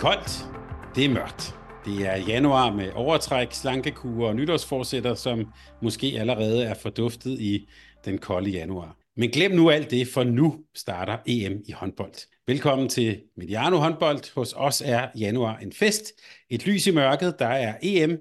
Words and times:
Koldt. 0.00 0.46
Det 0.94 1.04
er 1.04 1.08
mørkt. 1.08 1.54
Det 1.84 2.06
er 2.06 2.16
januar 2.16 2.72
med 2.72 2.92
overtræk, 2.94 3.52
slankekure 3.52 4.28
og 4.28 4.36
nytårsforsætter, 4.36 5.14
som 5.14 5.52
måske 5.82 6.14
allerede 6.18 6.64
er 6.64 6.74
forduftet 6.74 7.40
i 7.40 7.68
den 8.04 8.18
kolde 8.18 8.50
januar. 8.50 8.96
Men 9.16 9.30
glem 9.30 9.50
nu 9.50 9.70
alt 9.70 9.90
det, 9.90 10.08
for 10.08 10.24
nu 10.24 10.64
starter 10.74 11.16
EM 11.26 11.62
i 11.68 11.72
håndbold. 11.72 12.12
Velkommen 12.46 12.88
til 12.88 13.20
Mediano 13.36 13.76
håndbold. 13.76 14.34
Hos 14.34 14.54
os 14.56 14.82
er 14.84 15.08
januar 15.18 15.56
en 15.56 15.72
fest. 15.72 16.12
Et 16.50 16.66
lys 16.66 16.86
i 16.86 16.90
mørket. 16.90 17.38
Der 17.38 17.46
er 17.46 17.74
EM 17.82 18.18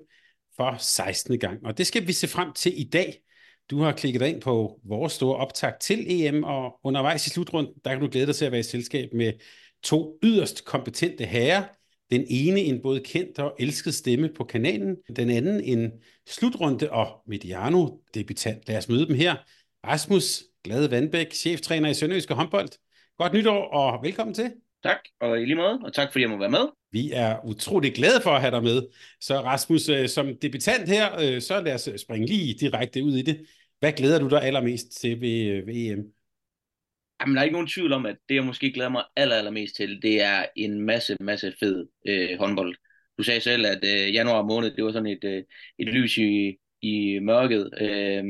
for 0.55 0.75
16. 0.79 1.39
gang. 1.39 1.65
Og 1.65 1.77
det 1.77 1.87
skal 1.87 2.07
vi 2.07 2.13
se 2.13 2.27
frem 2.27 2.54
til 2.54 2.82
i 2.82 2.84
dag. 2.84 3.21
Du 3.70 3.82
har 3.82 3.91
klikket 3.91 4.21
ind 4.21 4.41
på 4.41 4.79
vores 4.85 5.13
store 5.13 5.35
optag 5.35 5.73
til 5.82 6.05
EM, 6.07 6.43
og 6.43 6.79
undervejs 6.84 7.27
i 7.27 7.29
slutrunden, 7.29 7.73
der 7.85 7.91
kan 7.91 7.99
du 7.99 8.07
glæde 8.11 8.26
dig 8.26 8.35
til 8.35 8.45
at 8.45 8.51
være 8.51 8.59
i 8.59 8.63
selskab 8.63 9.09
med 9.13 9.34
to 9.84 10.18
yderst 10.24 10.66
kompetente 10.66 11.26
herrer. 11.26 11.63
Den 12.12 12.26
ene 12.27 12.60
en 12.60 12.82
både 12.82 12.99
kendt 12.99 13.40
og 13.40 13.55
elsket 13.60 13.94
stemme 13.94 14.30
på 14.35 14.44
kanalen, 14.44 14.96
den 15.16 15.30
anden 15.30 15.63
en 15.63 15.91
slutrunde 16.27 16.91
og 16.91 17.22
Mediano 17.27 17.88
debutant. 18.13 18.68
Lad 18.68 18.77
os 18.77 18.90
møde 18.90 19.07
dem 19.07 19.16
her. 19.16 19.35
Rasmus 19.85 20.44
Glade 20.63 20.91
Vandbæk, 20.91 21.34
cheftræner 21.34 21.90
i 21.90 21.94
Sønderjyske 21.94 22.34
håndbold. 22.34 22.70
Godt 23.18 23.34
nytår 23.34 23.68
og 23.74 24.04
velkommen 24.04 24.34
til. 24.34 24.52
Tak, 24.84 24.98
og 25.22 25.41
i 25.41 25.46
lige 25.46 25.55
måde, 25.55 25.80
og 25.84 25.94
tak 25.94 26.12
fordi 26.12 26.22
jeg 26.22 26.30
må 26.30 26.38
være 26.38 26.50
med. 26.50 26.68
Vi 26.91 27.12
er 27.13 27.46
utrolig 27.46 27.94
glade 27.94 28.22
for 28.24 28.30
at 28.30 28.41
have 28.41 28.52
dig 28.52 28.63
med. 28.63 28.82
Så 29.22 29.41
Rasmus, 29.41 29.90
øh, 29.90 30.10
som 30.10 30.38
debutant 30.41 30.90
her, 30.90 31.20
øh, 31.20 31.41
så 31.41 31.62
lad 31.62 31.74
os 31.74 31.90
springe 32.02 32.27
lige 32.27 32.54
direkte 32.54 33.04
ud 33.04 33.16
i 33.16 33.22
det. 33.22 33.46
Hvad 33.80 33.91
glæder 33.91 34.20
du 34.20 34.27
dig 34.27 34.44
allermest 34.44 35.02
til 35.02 35.22
ved, 35.22 35.46
øh, 35.46 35.63
EM? 35.68 36.04
Jamen, 37.21 37.35
der 37.35 37.41
er 37.41 37.43
ikke 37.43 37.53
nogen 37.53 37.67
tvivl 37.67 37.93
om, 37.93 38.05
at 38.05 38.17
det, 38.29 38.35
jeg 38.35 38.43
måske 38.45 38.71
glæder 38.71 38.89
mig 38.89 39.03
aller, 39.15 39.35
allermest 39.35 39.75
til, 39.75 40.01
det 40.01 40.21
er 40.21 40.45
en 40.55 40.81
masse, 40.81 41.17
masse 41.20 41.53
fed 41.59 41.87
øh, 42.07 42.39
håndbold. 42.39 42.76
Du 43.17 43.23
sagde 43.23 43.41
selv, 43.41 43.65
at 43.65 43.79
øh, 43.84 44.13
januar 44.13 44.41
måned, 44.43 44.71
det 44.76 44.84
var 44.84 44.91
sådan 44.91 45.07
et, 45.07 45.23
øh, 45.23 45.43
et 45.79 45.87
lys 45.87 46.17
i, 46.17 46.57
i 46.81 47.20
mørket 47.20 47.70
øh, 47.81 48.23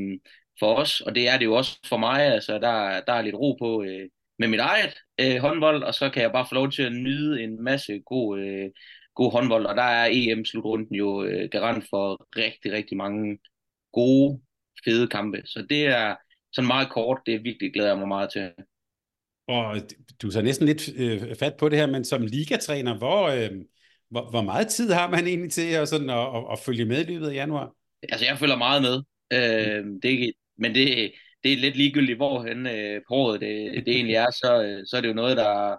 for 0.59 0.75
os, 0.75 1.01
og 1.01 1.15
det 1.15 1.29
er 1.29 1.37
det 1.37 1.45
jo 1.45 1.53
også 1.55 1.79
for 1.85 1.97
mig. 1.97 2.21
Altså, 2.25 2.53
der, 2.53 3.01
der 3.01 3.13
er 3.13 3.21
lidt 3.21 3.35
ro 3.35 3.53
på 3.59 3.83
øh, 3.83 4.09
med 4.39 4.47
mit 4.47 4.59
eget 4.59 4.93
øh, 5.21 5.37
håndbold, 5.41 5.83
og 5.83 5.93
så 5.93 6.09
kan 6.09 6.21
jeg 6.23 6.31
bare 6.31 6.45
få 6.49 6.55
lov 6.55 6.71
til 6.71 6.83
at 6.83 6.91
nyde 6.93 7.43
en 7.43 7.63
masse 7.63 7.99
god, 8.05 8.39
øh, 8.39 8.69
god 9.15 9.31
håndbold, 9.31 9.65
og 9.65 9.75
der 9.75 9.83
er 9.83 10.09
EM-slutrunden 10.11 10.95
jo 10.95 11.23
øh, 11.23 11.49
garant 11.51 11.85
for 11.89 12.27
rigtig, 12.37 12.71
rigtig 12.71 12.97
mange 12.97 13.39
gode, 13.93 14.41
fede 14.85 15.07
kampe. 15.07 15.41
Så 15.45 15.65
det 15.69 15.85
er 15.87 16.15
sådan 16.53 16.67
meget 16.67 16.89
kort, 16.89 17.21
det 17.25 17.33
er 17.35 17.39
virkelig 17.39 17.73
glæder 17.73 17.89
jeg 17.89 17.97
mig 17.97 18.07
meget 18.07 18.31
til. 18.31 18.51
Og 19.49 19.81
du 20.21 20.31
tager 20.31 20.43
næsten 20.43 20.65
lidt 20.65 20.89
øh, 20.97 21.35
fat 21.39 21.55
på 21.59 21.69
det 21.69 21.77
her, 21.77 21.87
men 21.87 22.05
som 22.05 22.25
ligatræner, 22.25 22.97
hvor, 22.97 23.27
øh, 23.27 23.51
hvor, 24.09 24.29
hvor 24.29 24.41
meget 24.41 24.67
tid 24.67 24.91
har 24.91 25.09
man 25.09 25.27
egentlig 25.27 25.51
til 25.51 25.71
at, 25.71 25.89
sådan, 25.89 26.09
at, 26.09 26.27
at, 26.35 26.43
at 26.51 26.59
følge 26.59 26.85
med 26.85 27.01
i 27.01 27.11
løbet 27.11 27.27
af 27.27 27.33
januar? 27.33 27.73
Altså, 28.03 28.25
jeg 28.25 28.37
følger 28.37 28.55
meget 28.55 28.81
med. 28.81 28.95
Øh, 29.33 29.85
det, 30.03 30.31
men 30.57 30.75
det, 30.75 31.11
det 31.43 31.53
er 31.53 31.57
lidt 31.57 31.75
ligegyldigt, 31.75 32.17
hvor 32.17 32.43
hen 32.43 32.67
øh, 32.67 33.01
på 33.07 33.13
året 33.13 33.41
det, 33.41 33.85
det 33.85 33.95
egentlig 33.95 34.15
er, 34.15 34.31
så, 34.31 34.81
så 34.85 34.97
er 34.97 35.01
det 35.01 35.07
jo 35.07 35.13
noget, 35.13 35.37
der 35.37 35.75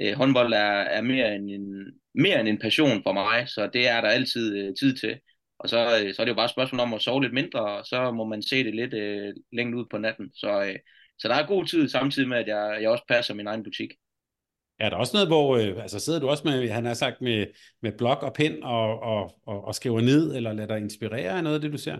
øh, 0.00 0.16
håndbold 0.16 0.52
er, 0.52 0.80
er 0.96 1.00
mere, 1.02 1.34
end 1.34 1.50
en, 1.50 1.86
mere 2.14 2.40
end 2.40 2.48
en 2.48 2.58
passion 2.58 3.02
for 3.02 3.12
mig, 3.12 3.48
så 3.48 3.70
det 3.72 3.88
er 3.88 4.00
der 4.00 4.08
altid 4.08 4.56
øh, 4.56 4.74
tid 4.80 4.96
til. 4.96 5.16
Og 5.58 5.68
så, 5.68 5.78
øh, 5.78 6.14
så 6.14 6.22
er 6.22 6.24
det 6.24 6.30
jo 6.30 6.36
bare 6.36 6.44
et 6.44 6.50
spørgsmål 6.50 6.80
om 6.80 6.94
at 6.94 7.02
sove 7.02 7.22
lidt 7.22 7.34
mindre, 7.34 7.60
og 7.60 7.86
så 7.86 8.10
må 8.10 8.24
man 8.24 8.42
se 8.42 8.64
det 8.64 8.74
lidt 8.74 8.94
øh, 8.94 9.34
længe 9.52 9.76
ud 9.76 9.84
på 9.90 9.98
natten. 9.98 10.30
Så, 10.34 10.62
øh, 10.62 10.78
så 11.20 11.28
der 11.28 11.34
er 11.34 11.46
god 11.46 11.64
tid 11.64 11.88
samtidig 11.88 12.28
med, 12.28 12.38
at 12.38 12.46
jeg, 12.46 12.78
jeg 12.80 12.90
også 12.90 13.04
passer 13.08 13.34
min 13.34 13.46
egen 13.46 13.64
butik. 13.64 13.90
Er 14.78 14.90
der 14.90 14.96
også 14.96 15.16
noget, 15.16 15.28
hvor 15.28 15.56
øh, 15.56 15.82
altså 15.82 15.98
sidder 15.98 16.20
du 16.20 16.28
også 16.28 16.42
med, 16.44 16.68
han 16.68 16.84
har 16.84 16.94
sagt, 16.94 17.20
med, 17.20 17.46
med 17.82 17.92
blok 17.98 18.22
og 18.22 18.32
pen 18.34 18.62
og, 18.62 19.02
og, 19.02 19.40
og, 19.46 19.64
og 19.64 19.74
skriver 19.74 20.00
ned, 20.00 20.36
eller 20.36 20.52
lader 20.52 20.68
dig 20.68 20.78
inspirere 20.78 21.30
af 21.30 21.42
noget 21.42 21.56
af 21.56 21.60
det, 21.60 21.72
du 21.72 21.78
ser? 21.78 21.98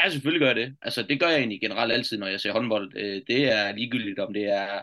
Ja, 0.00 0.10
selvfølgelig 0.10 0.40
gør 0.40 0.46
jeg 0.46 0.56
det. 0.56 0.76
Altså, 0.82 1.02
det 1.02 1.20
gør 1.20 1.28
jeg 1.28 1.38
egentlig 1.38 1.60
generelt 1.60 1.92
altid, 1.92 2.18
når 2.18 2.26
jeg 2.26 2.40
ser 2.40 2.52
håndbold. 2.52 2.92
Øh, 2.96 3.22
det 3.26 3.52
er 3.52 3.72
ligegyldigt, 3.72 4.18
om 4.18 4.32
det 4.32 4.44
er 4.44 4.80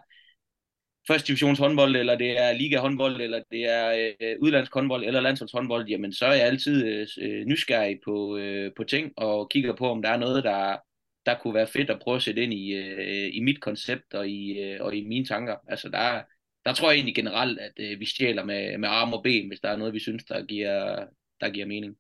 første 1.08 1.28
divisions 1.28 1.60
håndbold, 1.60 1.96
eller 1.96 2.18
det 2.18 2.40
er 2.40 2.52
liga 2.54 2.80
håndbold, 2.80 3.22
eller 3.22 3.42
det 3.52 3.70
er 3.70 4.12
øh, 4.22 4.36
udlandsk 4.42 4.74
håndbold, 4.74 5.06
eller 5.06 5.22
landsholds 5.22 5.52
håndbold, 5.52 5.88
jamen 5.88 6.14
så 6.14 6.26
er 6.26 6.34
jeg 6.34 6.46
altid 6.46 7.08
øh, 7.22 7.46
nysgerrig 7.46 8.00
på, 8.06 8.38
øh, 8.38 8.72
på 8.78 8.84
ting, 8.84 9.12
og 9.18 9.50
kigger 9.50 9.76
på, 9.76 9.90
om 9.90 10.02
der 10.02 10.10
er 10.10 10.18
noget, 10.18 10.44
der, 10.44 10.78
der 11.26 11.36
kunne 11.42 11.54
være 11.54 11.68
fedt 11.68 11.90
at 11.90 12.00
prøve 12.02 12.16
at 12.16 12.24
sætte 12.24 12.44
ind 12.44 12.54
i, 12.54 12.74
øh, 12.74 13.30
i 13.34 13.40
mit 13.40 13.62
koncept 13.62 14.14
og 14.14 14.30
i, 14.30 14.60
øh, 14.60 14.78
og 14.82 14.96
i 14.96 15.08
mine 15.08 15.26
tanker. 15.26 15.56
Altså 15.68 15.90
der, 15.90 16.22
der 16.66 16.74
tror 16.74 16.90
jeg 16.90 16.96
egentlig 16.96 17.16
generelt, 17.16 17.60
at 17.60 17.72
øh, 17.80 18.00
vi 18.00 18.06
stjæler 18.06 18.44
med, 18.44 18.78
med 18.78 18.90
arm 18.90 19.14
og 19.14 19.24
ben, 19.24 19.48
hvis 19.48 19.60
der 19.60 19.70
er 19.70 19.78
noget, 19.78 19.94
vi 19.94 20.00
synes, 20.00 20.24
der 20.24 20.46
giver, 20.46 21.06
der 21.42 21.50
giver 21.50 21.66
mening. 21.66 21.96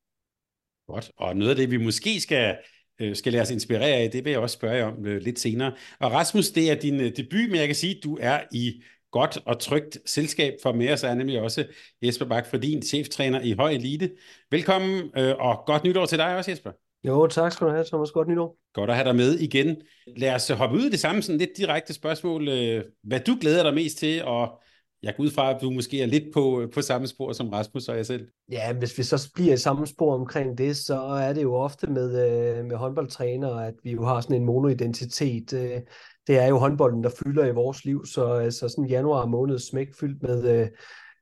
Godt, 0.87 1.11
og 1.17 1.37
noget 1.37 1.49
af 1.49 1.55
det, 1.55 1.71
vi 1.71 1.77
måske 1.77 2.19
skal, 2.19 2.57
øh, 2.99 3.15
skal 3.15 3.31
lade 3.31 3.41
os 3.41 3.51
inspirere 3.51 3.95
af, 3.95 4.11
det 4.11 4.25
vil 4.25 4.31
jeg 4.31 4.39
også 4.39 4.53
spørge 4.53 4.75
jer 4.75 4.85
om 4.85 5.05
øh, 5.05 5.21
lidt 5.21 5.39
senere. 5.39 5.75
Og 5.99 6.11
Rasmus, 6.11 6.49
det 6.49 6.71
er 6.71 6.75
din 6.75 7.01
øh, 7.01 7.11
debut, 7.17 7.49
men 7.49 7.55
jeg 7.55 7.67
kan 7.67 7.75
sige, 7.75 7.97
at 7.97 8.03
du 8.03 8.17
er 8.21 8.39
i 8.51 8.83
godt 9.11 9.37
og 9.45 9.59
trygt 9.59 9.97
selskab 10.05 10.53
for 10.63 10.73
med 10.73 10.93
os, 10.93 11.03
er 11.03 11.13
nemlig 11.13 11.41
også 11.41 11.65
Jesper 12.01 12.25
Bak, 12.25 12.45
for 12.45 12.57
din 12.57 12.81
cheftræner 12.81 13.41
i 13.41 13.51
høj 13.51 13.71
elite. 13.71 14.11
Velkommen, 14.51 15.11
øh, 15.17 15.35
og 15.39 15.63
godt 15.65 15.83
nytår 15.83 16.05
til 16.05 16.17
dig 16.17 16.35
også, 16.35 16.51
Jesper. 16.51 16.71
Jo, 17.03 17.27
tak 17.27 17.51
skal 17.51 17.67
du 17.67 17.71
have, 17.71 17.85
Thomas. 17.85 18.11
Godt 18.11 18.27
nytår. 18.27 18.57
Godt 18.73 18.89
at 18.89 18.95
have 18.95 19.07
dig 19.07 19.15
med 19.15 19.39
igen. 19.39 19.75
Lad 20.17 20.35
os 20.35 20.49
hoppe 20.49 20.75
ud 20.75 20.81
i 20.81 20.89
det 20.89 20.99
samme 20.99 21.21
sådan 21.21 21.39
lidt 21.39 21.57
direkte 21.57 21.93
spørgsmål. 21.93 22.47
Øh, 22.47 22.83
hvad 23.03 23.19
du 23.19 23.37
glæder 23.41 23.63
dig 23.63 23.73
mest 23.73 23.97
til, 23.97 24.23
og 24.23 24.61
jeg 25.03 25.13
går 25.17 25.23
ud 25.23 25.31
fra, 25.31 25.55
at 25.55 25.61
du 25.61 25.71
måske 25.71 26.01
er 26.01 26.05
lidt 26.05 26.33
på, 26.33 26.67
på 26.73 26.81
samme 26.81 27.07
spor 27.07 27.33
som 27.33 27.49
Rasmus 27.49 27.87
og 27.87 27.97
jeg 27.97 28.05
selv. 28.05 28.27
Ja, 28.51 28.73
hvis 28.73 28.97
vi 28.97 29.03
så 29.03 29.31
bliver 29.35 29.53
i 29.53 29.57
samme 29.57 29.87
spor 29.87 30.13
omkring 30.13 30.57
det, 30.57 30.77
så 30.77 30.99
er 31.01 31.33
det 31.33 31.43
jo 31.43 31.53
ofte 31.53 31.87
med, 31.87 32.09
øh, 32.27 32.65
med 32.65 32.75
håndboldtrænere, 32.75 33.67
at 33.67 33.73
vi 33.83 33.91
jo 33.91 34.05
har 34.05 34.21
sådan 34.21 34.35
en 34.35 34.45
monoidentitet. 34.45 35.53
Øh, 35.53 35.81
det 36.27 36.37
er 36.37 36.47
jo 36.47 36.57
håndbolden, 36.57 37.03
der 37.03 37.11
fylder 37.23 37.45
i 37.45 37.51
vores 37.51 37.85
liv, 37.85 38.05
så, 38.05 38.47
så 38.59 38.69
sådan 38.69 38.85
januar 38.85 39.25
måned 39.25 39.59
smæk 39.59 39.87
fyldt 39.99 40.23
med, 40.23 40.69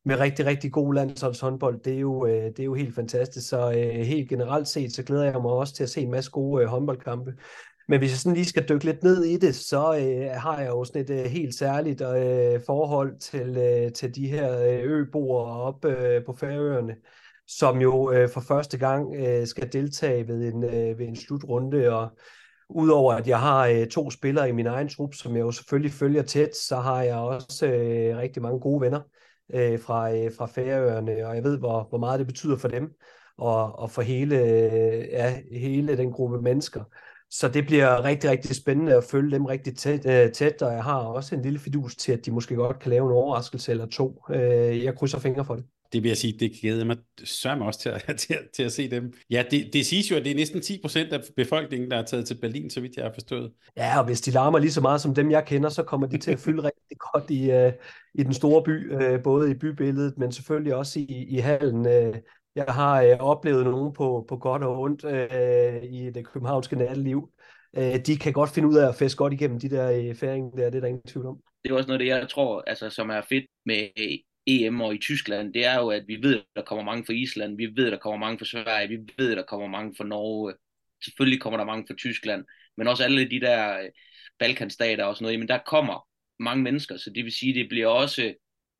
med 0.09 0.19
rigtig, 0.19 0.45
rigtig 0.45 0.71
god 0.71 0.93
landsholdshåndbold, 0.93 1.79
det 1.79 1.93
er 1.93 1.99
jo, 1.99 2.25
øh, 2.25 2.43
det 2.43 2.59
er 2.59 2.63
jo 2.63 2.73
helt 2.73 2.95
fantastisk. 2.95 3.49
Så 3.49 3.71
øh, 3.71 4.05
helt 4.05 4.29
generelt 4.29 4.67
set, 4.67 4.93
så 4.93 5.03
glæder 5.03 5.23
jeg 5.23 5.41
mig 5.41 5.51
også 5.51 5.73
til 5.73 5.83
at 5.83 5.89
se 5.89 6.01
en 6.01 6.11
masse 6.11 6.31
gode 6.31 6.63
øh, 6.63 6.69
håndboldkampe. 6.69 7.33
Men 7.87 7.99
hvis 7.99 8.11
jeg 8.11 8.17
sådan 8.17 8.35
lige 8.35 8.45
skal 8.45 8.69
dykke 8.69 8.85
lidt 8.85 9.03
ned 9.03 9.23
i 9.23 9.37
det, 9.37 9.55
så 9.55 9.97
øh, 9.97 10.41
har 10.41 10.59
jeg 10.59 10.69
jo 10.69 10.83
sådan 10.83 11.01
et 11.01 11.09
øh, 11.09 11.25
helt 11.25 11.55
særligt 11.55 12.01
øh, 12.01 12.61
forhold 12.65 13.19
til, 13.19 13.57
øh, 13.57 13.91
til 13.91 14.15
de 14.15 14.27
her 14.27 14.59
øh, 14.59 14.79
øboere 14.83 15.61
oppe 15.61 15.87
øh, 15.87 16.25
på 16.25 16.33
Færøerne, 16.33 16.95
som 17.47 17.81
jo 17.81 18.11
øh, 18.11 18.29
for 18.29 18.41
første 18.41 18.77
gang 18.77 19.15
øh, 19.15 19.47
skal 19.47 19.73
deltage 19.73 20.27
ved 20.27 20.53
en, 20.53 20.63
øh, 20.63 20.99
ved 20.99 21.07
en 21.07 21.15
slutrunde, 21.15 21.89
og 21.89 22.09
Udover 22.71 23.13
at 23.13 23.27
jeg 23.27 23.39
har 23.39 23.67
øh, 23.67 23.87
to 23.87 24.11
spillere 24.11 24.49
i 24.49 24.51
min 24.51 24.67
egen 24.67 24.89
trup, 24.89 25.13
som 25.13 25.35
jeg 25.35 25.41
jo 25.41 25.51
selvfølgelig 25.51 25.91
følger 25.91 26.21
tæt, 26.21 26.55
så 26.55 26.75
har 26.75 27.01
jeg 27.01 27.15
også 27.15 27.65
øh, 27.65 28.17
rigtig 28.17 28.41
mange 28.41 28.59
gode 28.59 28.81
venner 28.81 28.99
øh, 28.99 29.18
Øh, 29.53 29.79
fra, 29.79 30.15
øh, 30.15 30.31
fra 30.37 30.45
Færøerne, 30.45 31.27
og 31.27 31.35
jeg 31.35 31.43
ved, 31.43 31.57
hvor, 31.57 31.87
hvor 31.89 31.97
meget 31.97 32.19
det 32.19 32.27
betyder 32.27 32.57
for 32.57 32.67
dem, 32.67 32.93
og, 33.37 33.79
og 33.79 33.91
for 33.91 34.01
hele, 34.01 34.39
øh, 34.39 35.07
ja, 35.11 35.41
hele 35.51 35.97
den 35.97 36.11
gruppe 36.11 36.41
mennesker. 36.41 36.83
Så 37.29 37.47
det 37.47 37.65
bliver 37.65 38.03
rigtig, 38.03 38.29
rigtig 38.29 38.55
spændende 38.55 38.95
at 38.95 39.03
følge 39.03 39.31
dem 39.31 39.45
rigtig 39.45 39.77
tæt, 39.77 40.05
øh, 40.05 40.31
tæt, 40.31 40.61
og 40.61 40.73
jeg 40.73 40.83
har 40.83 40.97
også 40.99 41.35
en 41.35 41.41
lille 41.41 41.59
fidus 41.59 41.95
til, 41.95 42.11
at 42.11 42.25
de 42.25 42.31
måske 42.31 42.55
godt 42.55 42.79
kan 42.79 42.89
lave 42.89 43.05
en 43.05 43.11
overraskelse 43.11 43.71
eller 43.71 43.85
to. 43.85 44.23
Øh, 44.29 44.83
jeg 44.83 44.95
krydser 44.95 45.19
fingre 45.19 45.45
for 45.45 45.55
det. 45.55 45.65
Det 45.93 46.03
vil 46.03 46.09
jeg 46.09 46.17
sige, 46.17 46.39
det 46.39 46.51
glæder 46.61 46.85
mig 46.85 46.97
sørme 47.23 47.65
også 47.65 47.79
til 47.79 47.89
at, 47.89 48.17
til, 48.17 48.37
til 48.53 48.63
at 48.63 48.71
se 48.71 48.91
dem. 48.91 49.13
Ja, 49.29 49.43
det, 49.51 49.73
det 49.73 49.85
siges 49.85 50.11
jo, 50.11 50.15
at 50.15 50.23
det 50.23 50.31
er 50.31 50.35
næsten 50.35 50.61
10 50.61 50.79
procent 50.81 51.13
af 51.13 51.21
befolkningen, 51.35 51.91
der 51.91 51.97
er 51.97 52.05
taget 52.05 52.27
til 52.27 52.37
Berlin, 52.41 52.69
så 52.69 52.81
vidt 52.81 52.95
jeg 52.95 53.05
har 53.05 53.13
forstået. 53.13 53.51
Ja, 53.77 53.99
og 53.99 54.05
hvis 54.05 54.21
de 54.21 54.31
larmer 54.31 54.59
lige 54.59 54.71
så 54.71 54.81
meget 54.81 55.01
som 55.01 55.15
dem, 55.15 55.31
jeg 55.31 55.45
kender, 55.45 55.69
så 55.69 55.83
kommer 55.83 56.07
de 56.07 56.17
til 56.17 56.31
at 56.31 56.39
fylde 56.39 56.63
rigtig 56.69 56.97
godt 57.13 57.29
i, 57.29 57.65
uh, 57.65 57.73
i 58.13 58.23
den 58.23 58.33
store 58.33 58.63
by, 58.63 58.93
uh, 58.93 59.23
både 59.23 59.51
i 59.51 59.53
bybilledet, 59.53 60.17
men 60.17 60.31
selvfølgelig 60.31 60.75
også 60.75 60.99
i, 60.99 61.25
i 61.29 61.37
hallen. 61.37 61.79
Uh, 61.79 62.15
jeg 62.55 62.65
har 62.67 63.03
uh, 63.03 63.19
oplevet 63.19 63.65
nogen 63.65 63.93
på, 63.93 64.25
på 64.29 64.37
godt 64.37 64.63
og 64.63 64.79
ondt 64.79 65.03
uh, 65.03 65.93
i 65.93 66.09
det 66.13 66.27
københavnske 66.27 66.75
natteliv, 66.75 67.29
øh, 67.77 68.05
de 68.05 68.17
kan 68.17 68.33
godt 68.33 68.49
finde 68.49 68.67
ud 68.67 68.75
af 68.75 68.87
at 68.87 68.95
fæste 68.95 69.17
godt 69.17 69.33
igennem 69.33 69.59
de 69.59 69.69
der 69.69 69.91
øh, 69.91 70.15
færinger 70.15 70.51
der, 70.51 70.69
det 70.69 70.75
er 70.75 70.79
der 70.79 70.87
ingen 70.87 71.07
tvivl 71.07 71.25
om. 71.25 71.37
Det 71.63 71.71
er 71.71 71.75
også 71.75 71.87
noget, 71.87 71.99
det 71.99 72.07
jeg 72.07 72.29
tror, 72.29 72.63
altså, 72.67 72.89
som 72.89 73.09
er 73.09 73.21
fedt 73.21 73.45
med 73.65 73.87
EM 74.49 74.81
og 74.81 74.95
i 74.95 74.97
Tyskland, 74.97 75.53
det 75.53 75.65
er 75.65 75.75
jo, 75.79 75.89
at 75.89 76.03
vi 76.07 76.15
ved, 76.21 76.35
at 76.35 76.45
der 76.55 76.61
kommer 76.61 76.83
mange 76.83 77.05
fra 77.05 77.13
Island, 77.13 77.57
vi 77.57 77.65
ved, 77.75 77.85
at 77.85 77.91
der 77.91 77.97
kommer 77.97 78.17
mange 78.17 78.39
fra 78.39 78.45
Sverige, 78.45 78.87
vi 78.87 78.97
ved, 79.17 79.31
at 79.31 79.37
der 79.37 79.43
kommer 79.43 79.67
mange 79.67 79.93
fra 79.97 80.03
Norge, 80.03 80.53
selvfølgelig 81.03 81.41
kommer 81.41 81.57
der 81.57 81.65
mange 81.65 81.85
fra 81.87 81.95
Tyskland, 81.95 82.45
men 82.77 82.87
også 82.87 83.03
alle 83.03 83.29
de 83.29 83.41
der 83.41 83.79
øh, 83.79 83.89
Balkanstater 84.39 85.05
og 85.05 85.15
sådan 85.15 85.23
noget, 85.23 85.39
men 85.39 85.47
der 85.47 85.57
kommer 85.57 86.07
mange 86.39 86.63
mennesker, 86.63 86.97
så 86.97 87.09
det 87.09 87.23
vil 87.25 87.33
sige, 87.33 87.53
det 87.53 87.69
bliver 87.69 87.87
også, 87.87 88.33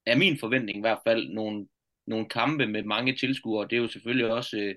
er 0.05 0.17
min 0.17 0.39
forventning 0.39 0.77
i 0.77 0.81
hvert 0.81 0.99
fald, 1.07 1.29
nogle, 1.29 1.67
nogle 2.07 2.29
kampe 2.29 2.67
med 2.67 2.83
mange 2.83 3.15
tilskuere, 3.15 3.67
det 3.67 3.73
er 3.73 3.81
jo 3.81 3.87
selvfølgelig 3.87 4.31
også 4.31 4.57
øh, 4.57 4.75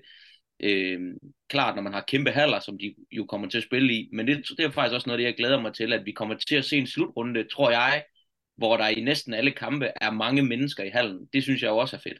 øh, 0.59 1.01
klart, 1.49 1.75
når 1.75 1.81
man 1.83 1.93
har 1.93 2.03
kæmpe 2.07 2.31
haller, 2.31 2.59
som 2.59 2.77
de 2.77 2.95
jo 3.11 3.25
kommer 3.25 3.49
til 3.49 3.57
at 3.57 3.63
spille 3.63 3.93
i, 3.93 4.09
men 4.13 4.27
det, 4.27 4.49
det 4.57 4.65
er 4.65 4.71
faktisk 4.71 4.95
også 4.95 5.09
noget, 5.09 5.19
det 5.19 5.25
jeg 5.25 5.37
glæder 5.37 5.61
mig 5.61 5.73
til, 5.73 5.93
at 5.93 6.05
vi 6.05 6.11
kommer 6.11 6.35
til 6.35 6.55
at 6.55 6.65
se 6.65 6.77
en 6.77 6.87
slutrunde, 6.87 7.43
tror 7.43 7.71
jeg, 7.71 8.03
hvor 8.57 8.77
der 8.77 8.87
i 8.87 9.01
næsten 9.01 9.33
alle 9.33 9.51
kampe 9.51 9.91
er 10.01 10.11
mange 10.11 10.43
mennesker 10.43 10.83
i 10.83 10.89
hallen. 10.89 11.19
Det 11.33 11.43
synes 11.43 11.61
jeg 11.61 11.71
også 11.71 11.95
er 11.95 11.99
fedt. 11.99 12.17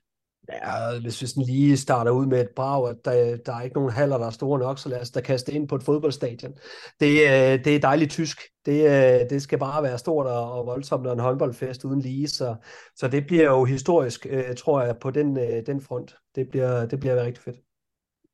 Ja, 0.50 1.00
hvis 1.00 1.22
vi 1.22 1.28
sådan 1.28 1.44
lige 1.44 1.78
starter 1.78 2.12
ud 2.12 2.26
med 2.26 2.42
et 2.42 2.50
brag, 2.56 2.90
at 2.90 2.96
der, 3.06 3.38
der 3.38 3.54
er 3.56 3.62
ikke 3.62 3.76
nogen 3.76 3.92
haller, 3.92 4.18
der 4.18 4.26
er 4.26 4.32
store 4.32 4.60
nok, 4.60 4.80
så 4.80 4.90
lad 4.90 5.02
os 5.02 5.12
da 5.12 5.22
kaste 5.22 5.54
ind 5.54 5.68
på 5.68 5.76
et 5.76 5.84
fodboldstadion. 5.84 6.54
Det, 7.00 7.12
øh, 7.12 7.66
det 7.66 7.68
er 7.68 7.80
dejligt 7.80 8.12
tysk. 8.12 8.42
Det, 8.66 8.86
øh, 8.86 9.30
det 9.30 9.42
skal 9.42 9.60
bare 9.60 9.84
være 9.84 9.98
stort 9.98 10.26
og, 10.28 10.52
og 10.52 10.66
voldsomt 10.66 11.08
og 11.08 11.14
en 11.14 11.20
håndboldfest 11.20 11.86
uden 11.86 12.02
lige, 12.02 12.28
så, 12.28 12.56
så 12.96 13.08
det 13.08 13.28
bliver 13.28 13.44
jo 13.44 13.66
historisk, 13.66 14.28
øh, 14.30 14.56
tror 14.56 14.82
jeg, 14.82 14.98
på 14.98 15.12
den, 15.12 15.36
den 15.66 15.82
front. 15.82 16.16
Det 16.36 16.50
bliver, 16.50 16.86
det 16.86 17.00
bliver 17.00 17.26
rigtig 17.26 17.44
fedt. 17.44 17.58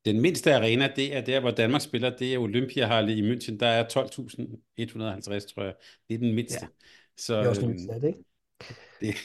Den 0.05 0.21
mindste 0.21 0.55
arena, 0.55 0.89
det 0.95 1.15
er 1.15 1.21
der, 1.21 1.39
hvor 1.39 1.51
Danmark 1.51 1.81
spiller, 1.81 2.17
det 2.17 2.33
er 2.33 2.37
Olympiahalle 2.37 3.13
i 3.13 3.31
München. 3.31 3.57
Der 3.57 3.67
er 3.67 3.83
12.150, 3.83 5.53
tror 5.53 5.63
jeg. 5.63 5.73
Det 6.09 6.15
er 6.15 6.19
den 6.19 6.35
mindste. 6.35 6.59
Ja. 6.61 6.67
Så, 7.19 7.37
det 7.37 7.45
er 7.45 7.49
også 7.49 7.61
øhm, 7.61 7.77
sat, 7.77 8.03
ikke? 8.03 8.19
Det, 9.01 9.15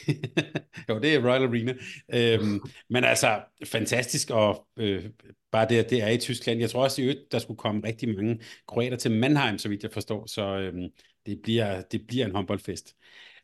jo, 0.89 0.99
det 0.99 1.15
er 1.15 1.29
Royal 1.29 1.43
Arena. 1.43 1.73
Øhm, 2.13 2.59
men 2.89 3.03
altså, 3.03 3.41
fantastisk, 3.65 4.29
og 4.29 4.67
øh, 4.77 5.05
bare 5.51 5.67
det, 5.69 5.89
det 5.89 6.03
er 6.03 6.09
i 6.09 6.17
Tyskland. 6.17 6.59
Jeg 6.59 6.69
tror 6.69 6.83
også 6.83 7.01
i 7.01 7.05
øvrigt, 7.05 7.31
der 7.31 7.39
skulle 7.39 7.57
komme 7.57 7.87
rigtig 7.87 8.15
mange 8.15 8.39
kroater 8.67 8.97
til 8.97 9.11
Mannheim, 9.11 9.57
så 9.57 9.69
vidt 9.69 9.83
jeg 9.83 9.91
forstår, 9.91 10.25
så 10.25 10.57
øhm, 10.57 10.89
det, 11.25 11.41
bliver, 11.43 11.81
det 11.81 12.07
bliver 12.07 12.25
en 12.25 12.35
håndboldfest. 12.35 12.95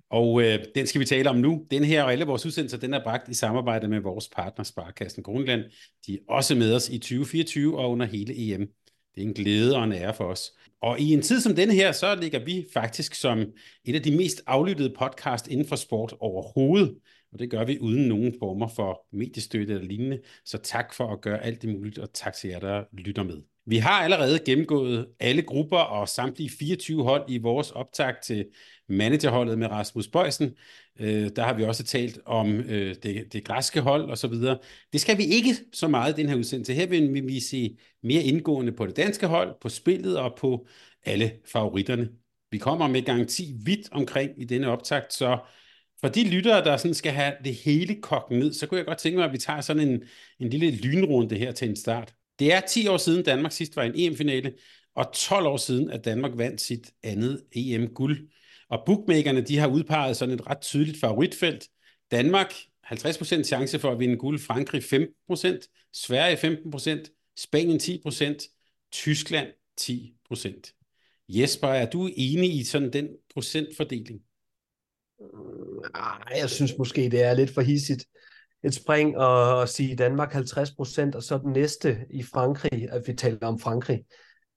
Og 0.10 0.42
øh, 0.44 0.60
den 0.76 0.88
skal 0.88 1.02
vi 1.02 1.06
tale 1.06 1.30
om 1.30 1.36
nu. 1.36 1.66
Den 1.72 1.84
her 1.84 2.04
og 2.04 2.12
alle 2.12 2.26
vores 2.26 2.46
udsendelser, 2.46 2.78
den 2.78 2.94
er 2.94 3.04
bragt 3.04 3.30
i 3.30 3.34
samarbejde 3.34 3.88
med 3.88 4.00
vores 4.00 4.30
partner 4.30 4.64
Sparkassen 4.64 5.24
Grundland. 5.24 5.64
De 6.06 6.14
er 6.14 6.18
også 6.28 6.56
med 6.56 6.76
os 6.76 6.90
i 6.90 6.98
2024 6.98 7.80
og 7.80 7.92
under 7.92 8.06
hele 8.06 8.54
EM. 8.54 8.60
Det 9.16 9.24
er 9.24 9.28
en 9.28 9.34
glæde 9.34 9.78
og 9.78 9.84
en 9.84 9.94
ære 9.94 10.14
for 10.14 10.24
os. 10.24 10.52
Og 10.82 11.00
i 11.00 11.14
en 11.14 11.22
tid 11.22 11.42
som 11.42 11.56
denne 11.56 11.74
her, 11.74 11.92
så 11.92 12.16
ligger 12.16 12.46
vi 12.46 12.66
faktisk 12.74 13.16
som 13.16 13.40
et 13.86 13.96
af 13.96 14.04
de 14.04 14.18
mest 14.18 14.42
aflyttede 14.48 14.94
podcast 15.00 15.48
inden 15.48 15.68
for 15.68 15.76
sport 15.76 16.14
overhovedet. 16.20 16.98
Og 17.34 17.40
det 17.40 17.50
gør 17.50 17.66
vi 17.66 17.80
uden 17.80 18.08
nogen 18.08 18.36
former 18.40 18.68
for 18.68 19.06
mediestøtte 19.12 19.74
eller 19.74 19.88
lignende. 19.88 20.20
Så 20.46 20.58
tak 20.58 20.94
for 20.94 21.14
at 21.14 21.22
gøre 21.22 21.44
alt 21.44 21.62
det 21.62 21.70
muligt, 21.70 21.98
og 21.98 22.14
tak 22.14 22.34
til 22.34 22.50
jer, 22.50 22.60
der 22.60 22.84
lytter 22.94 23.24
med. 23.24 23.42
Vi 23.66 23.78
har 23.78 24.04
allerede 24.04 24.40
gennemgået 24.46 25.08
alle 25.20 25.42
grupper 25.42 25.78
og 25.78 26.10
samtlige 26.10 26.50
24 26.60 27.04
hold 27.04 27.24
i 27.28 27.38
vores 27.38 27.72
optag 27.72 28.14
til 28.24 28.46
managerholdet 28.90 29.60
med 29.60 29.68
Rasmus 29.68 30.08
Bøjsen. 30.08 30.56
Øh, 31.00 31.30
der 31.36 31.44
har 31.44 31.54
vi 31.54 31.64
også 31.64 31.84
talt 31.84 32.20
om 32.26 32.60
øh, 32.60 32.96
det, 33.04 33.34
det 33.34 33.44
græske 33.46 33.82
hold 33.82 34.10
og 34.10 34.18
så 34.18 34.28
videre. 34.28 34.58
Det 34.94 35.02
skal 35.02 35.18
vi 35.18 35.24
ikke 35.24 35.56
så 35.74 35.88
meget 35.88 36.18
i 36.18 36.22
den 36.22 36.30
her 36.30 36.36
udsendelse. 36.36 36.74
Her 36.74 36.88
vil 36.88 37.28
vi 37.28 37.40
se 37.40 37.78
mere 38.04 38.24
indgående 38.24 38.72
på 38.72 38.86
det 38.86 38.98
danske 38.98 39.28
hold, 39.28 39.56
på 39.62 39.70
spillet 39.70 40.18
og 40.18 40.36
på 40.38 40.68
alle 41.06 41.32
favoritterne. 41.52 42.10
Vi 42.52 42.58
kommer 42.58 42.88
med 42.88 43.02
garanti 43.02 43.54
vidt 43.66 43.92
omkring 43.92 44.42
i 44.42 44.46
denne 44.46 44.68
optakt, 44.68 45.14
så 45.14 45.38
for 46.02 46.08
de 46.08 46.30
lyttere, 46.30 46.64
der 46.64 46.78
sådan 46.78 46.94
skal 46.94 47.12
have 47.12 47.34
det 47.44 47.56
hele 47.56 48.02
kogt 48.02 48.32
ned, 48.32 48.54
så 48.54 48.68
kunne 48.68 48.78
jeg 48.78 48.86
godt 48.86 48.98
tænke 48.98 49.18
mig, 49.18 49.26
at 49.26 49.34
vi 49.34 49.38
tager 49.38 49.62
sådan 49.62 49.90
en, 49.90 50.04
en 50.40 50.50
lille 50.50 50.72
lynrunde 50.72 51.36
her 51.36 51.52
til 51.52 51.70
en 51.70 51.76
start. 51.76 52.14
Det 52.40 52.54
er 52.54 52.60
10 52.60 52.88
år 52.88 52.98
siden 52.98 53.24
Danmark 53.24 53.52
sidst 53.52 53.76
var 53.76 53.84
i 53.84 53.88
en 53.88 53.94
EM-finale, 53.96 54.54
og 54.96 55.14
12 55.14 55.46
år 55.46 55.58
siden, 55.58 55.90
at 55.90 56.06
Danmark 56.06 56.32
vandt 56.36 56.62
sit 56.62 56.92
andet 57.04 57.44
EM-guld. 57.52 58.30
Og 58.70 58.84
bookmakerne, 58.86 59.42
de 59.42 59.58
har 59.58 59.68
udpeget 59.68 60.18
sådan 60.18 60.36
et 60.36 60.48
ret 60.50 60.62
tydeligt 60.62 61.00
favoritfelt. 61.00 61.68
Danmark 62.12 62.54
50% 62.86 63.44
chance 63.44 63.80
for 63.80 63.92
at 63.92 64.00
vinde 64.00 64.18
guld, 64.18 64.40
Frankrig 64.40 64.84
15%, 64.84 65.90
Sverige 65.94 66.38
15%, 66.38 67.34
Spanien 67.38 67.80
10%, 67.80 68.88
Tyskland 68.92 69.48
10%. 69.82 71.26
Jesper, 71.30 71.68
er 71.68 71.90
du 71.90 72.10
enig 72.16 72.56
i 72.56 72.64
sådan 72.64 72.94
den 72.94 73.08
procentfordeling? 73.34 74.22
Ah, 75.94 76.40
jeg 76.40 76.50
synes 76.50 76.78
måske, 76.78 77.10
det 77.10 77.24
er 77.24 77.34
lidt 77.34 77.54
for 77.54 77.62
hissigt 77.62 78.06
et 78.64 78.74
spring 78.74 79.18
og, 79.18 79.70
sige 79.70 79.96
Danmark 79.96 80.34
50 80.34 80.72
procent, 80.72 81.16
og 81.16 81.24
så 81.24 81.38
den 81.38 81.52
næste 81.52 81.98
i 82.10 82.24
Frankrig, 82.24 82.88
at 82.92 83.08
vi 83.08 83.14
taler 83.14 83.48
om 83.48 83.60
Frankrig, 83.60 84.04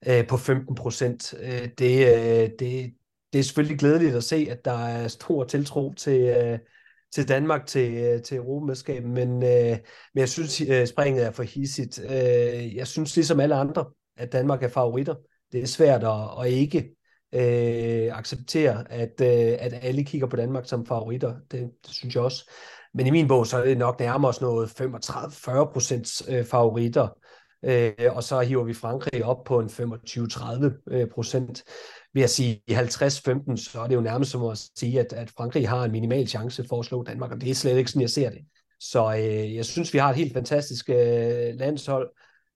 øh, 0.08 0.26
på 0.26 0.36
15 0.36 0.74
procent. 0.74 1.34
Øh, 1.40 1.68
det, 1.78 2.06
øh, 2.06 2.50
det, 2.58 2.94
det 3.32 3.38
er 3.38 3.42
selvfølgelig 3.42 3.78
glædeligt 3.78 4.14
at 4.14 4.24
se, 4.24 4.46
at 4.50 4.64
der 4.64 4.86
er 4.86 5.08
stor 5.08 5.44
tiltro 5.44 5.92
til, 5.92 6.20
øh, 6.20 6.58
til 7.14 7.28
Danmark 7.28 7.66
til, 7.66 7.94
øh, 7.94 8.22
til 8.22 8.36
Europamesterskabet, 8.36 9.10
men, 9.10 9.28
øh, 9.28 9.78
men 10.14 10.20
jeg 10.20 10.28
synes, 10.28 10.60
øh, 10.60 10.86
springet 10.86 11.24
er 11.24 11.30
for 11.30 11.42
hissigt. 11.42 12.00
Øh, 12.04 12.76
jeg 12.76 12.86
synes 12.86 13.16
ligesom 13.16 13.40
alle 13.40 13.54
andre, 13.54 13.84
at 14.16 14.32
Danmark 14.32 14.62
er 14.62 14.68
favoritter. 14.68 15.14
Det 15.52 15.62
er 15.62 15.66
svært 15.66 16.04
at, 16.04 16.44
at 16.44 16.52
ikke 16.52 16.96
øh, 17.34 18.18
acceptere, 18.18 18.92
at, 18.92 19.20
øh, 19.20 19.56
at 19.60 19.74
alle 19.82 20.04
kigger 20.04 20.26
på 20.26 20.36
Danmark 20.36 20.66
som 20.66 20.86
favoritter. 20.86 21.34
Det, 21.50 21.70
det 21.86 21.94
synes 21.94 22.14
jeg 22.14 22.22
også. 22.22 22.50
Men 22.94 23.06
i 23.06 23.10
min 23.10 23.28
bog, 23.28 23.46
så 23.46 23.58
er 23.58 23.64
det 23.64 23.78
nok 23.78 24.00
nærmere 24.00 24.34
sådan 24.34 24.46
noget 24.46 24.80
35-40 24.80 25.72
procents 25.72 26.22
øh, 26.28 26.44
favoritter. 26.44 27.08
Øh, 27.64 27.92
og 28.10 28.22
så 28.22 28.40
hiver 28.40 28.64
vi 28.64 28.74
Frankrig 28.74 29.24
op 29.24 29.44
på 29.44 29.60
en 29.60 29.66
25-30 29.66 30.82
øh, 30.90 31.08
procent. 31.08 31.64
Ved 32.14 32.22
at 32.22 32.30
sige 32.30 32.62
50-15, 32.70 33.56
så 33.56 33.80
er 33.82 33.86
det 33.86 33.94
jo 33.94 34.00
nærmest 34.00 34.30
som 34.30 34.44
at 34.44 34.68
sige, 34.76 35.00
at, 35.00 35.12
at 35.12 35.30
Frankrig 35.30 35.68
har 35.68 35.84
en 35.84 35.92
minimal 35.92 36.28
chance 36.28 36.64
for 36.68 36.78
at 36.78 36.84
slå 36.84 37.02
Danmark, 37.02 37.32
og 37.32 37.40
det 37.40 37.50
er 37.50 37.54
slet 37.54 37.78
ikke 37.78 37.90
sådan, 37.90 38.02
jeg 38.02 38.10
ser 38.10 38.30
det. 38.30 38.40
Så 38.80 39.14
øh, 39.14 39.54
jeg 39.54 39.64
synes, 39.64 39.92
vi 39.92 39.98
har 39.98 40.10
et 40.10 40.16
helt 40.16 40.32
fantastisk 40.32 40.90
øh, 40.90 41.54
landshold, 41.54 42.10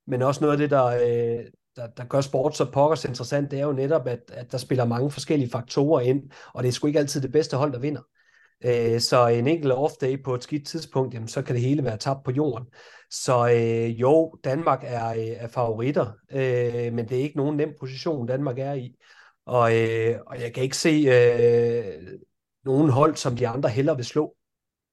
men 0.06 0.22
også 0.22 0.40
noget 0.40 0.52
af 0.52 0.58
det, 0.58 0.70
der, 0.70 0.84
øh, 0.84 1.44
der, 1.78 1.86
der 1.96 2.04
gør 2.04 2.20
sport 2.20 2.56
så 2.56 2.70
pokkers 2.70 3.04
interessant, 3.04 3.50
det 3.50 3.60
er 3.60 3.64
jo 3.64 3.72
netop, 3.72 4.06
at, 4.06 4.20
at 4.28 4.52
der 4.52 4.58
spiller 4.58 4.84
mange 4.84 5.10
forskellige 5.10 5.50
faktorer 5.50 6.00
ind, 6.00 6.22
og 6.54 6.62
det 6.62 6.68
er 6.68 6.72
sgu 6.72 6.86
ikke 6.86 6.98
altid 6.98 7.20
det 7.20 7.32
bedste 7.32 7.56
hold, 7.56 7.72
der 7.72 7.78
vinder. 7.78 8.00
Øh, 8.64 9.00
så 9.00 9.26
en 9.26 9.46
enkelt 9.46 9.72
off-day 9.72 10.22
på 10.24 10.34
et 10.34 10.42
skidt 10.42 10.66
tidspunkt, 10.66 11.14
jamen, 11.14 11.28
så 11.28 11.42
kan 11.42 11.54
det 11.54 11.64
hele 11.64 11.84
være 11.84 11.96
tabt 11.96 12.24
på 12.24 12.30
jorden. 12.30 12.66
Så 13.10 13.48
øh, 13.48 14.00
jo, 14.00 14.34
Danmark 14.44 14.80
er, 14.86 15.08
øh, 15.08 15.18
er 15.18 15.48
favoritter, 15.48 16.12
øh, 16.32 16.92
men 16.92 17.08
det 17.08 17.18
er 17.18 17.22
ikke 17.22 17.36
nogen 17.36 17.56
nem 17.56 17.72
position, 17.80 18.26
Danmark 18.26 18.58
er 18.58 18.72
i. 18.72 18.94
Og, 19.46 19.76
øh, 19.76 20.18
og 20.26 20.40
jeg 20.40 20.54
kan 20.54 20.62
ikke 20.62 20.76
se 20.76 20.88
øh, 20.88 22.18
nogen 22.64 22.90
hold, 22.90 23.16
som 23.16 23.36
de 23.36 23.48
andre 23.48 23.68
heller 23.68 23.94
vil 23.94 24.04
slå. 24.04 24.34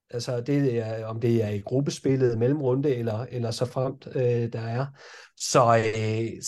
Altså 0.09 0.41
det 0.41 0.77
er, 0.77 1.05
om 1.05 1.21
det 1.21 1.43
er 1.43 1.49
i 1.49 1.59
gruppespillet, 1.59 2.37
mellemrunde 2.37 2.95
eller, 2.95 3.25
eller 3.31 3.51
så 3.51 3.65
fremt 3.65 4.07
øh, 4.07 4.53
der 4.53 4.61
er. 4.61 4.85
Så 5.37 5.77
øh, 5.77 6.41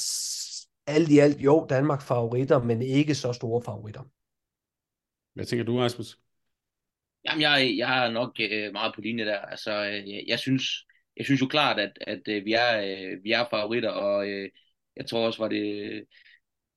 alt 0.87 1.09
i 1.09 1.19
alt, 1.19 1.37
jo, 1.37 1.67
Danmark 1.69 2.01
favoritter, 2.01 2.63
men 2.63 2.81
ikke 2.81 3.15
så 3.15 3.33
store 3.33 3.61
favoritter. 3.61 4.01
Hvad 5.33 5.45
tænker 5.45 5.65
du, 5.65 5.77
Rasmus? 5.77 6.17
Jamen, 7.25 7.41
jeg, 7.41 7.73
jeg 7.77 8.05
er 8.05 8.11
nok 8.11 8.39
øh, 8.39 8.71
meget 8.73 8.95
på 8.95 9.01
linje 9.01 9.25
der. 9.25 9.37
Altså, 9.37 9.85
øh, 9.85 10.09
jeg, 10.09 10.23
jeg, 10.27 10.39
synes, 10.39 10.63
jeg 11.17 11.25
synes 11.25 11.41
jo 11.41 11.47
klart, 11.47 11.79
at, 11.79 11.91
at 12.01 12.21
øh, 12.27 12.45
vi, 12.45 12.53
er, 12.53 12.77
øh, 12.77 13.23
vi 13.23 13.31
er 13.31 13.45
favoritter, 13.49 13.89
og 13.89 14.29
øh, 14.29 14.49
jeg 14.95 15.05
tror 15.05 15.25
også, 15.25 15.39
var 15.43 15.47
det 15.47 16.03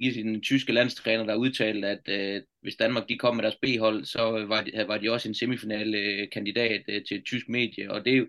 den 0.00 0.42
tyske 0.42 0.73
landstræner, 0.73 1.25
der 1.25 1.35
udtalte, 1.35 1.88
at 1.88 2.09
øh, 2.09 2.42
hvis 2.62 2.76
Danmark 2.76 3.09
de 3.09 3.19
kom 3.19 3.37
med 3.37 3.42
deres 3.42 3.59
B-hold, 3.62 4.04
så 4.04 4.38
øh, 4.38 4.49
var 4.49 4.62
de, 4.62 4.85
var 4.88 4.99
de 4.99 5.12
også 5.12 5.28
en 5.28 5.35
semifinale 5.35 5.99
øh, 5.99 6.28
kandidat 6.33 6.83
øh, 6.88 7.04
til 7.09 7.16
et 7.16 7.25
tysk 7.25 7.49
medie, 7.49 7.90
og 7.92 8.04
det, 8.04 8.28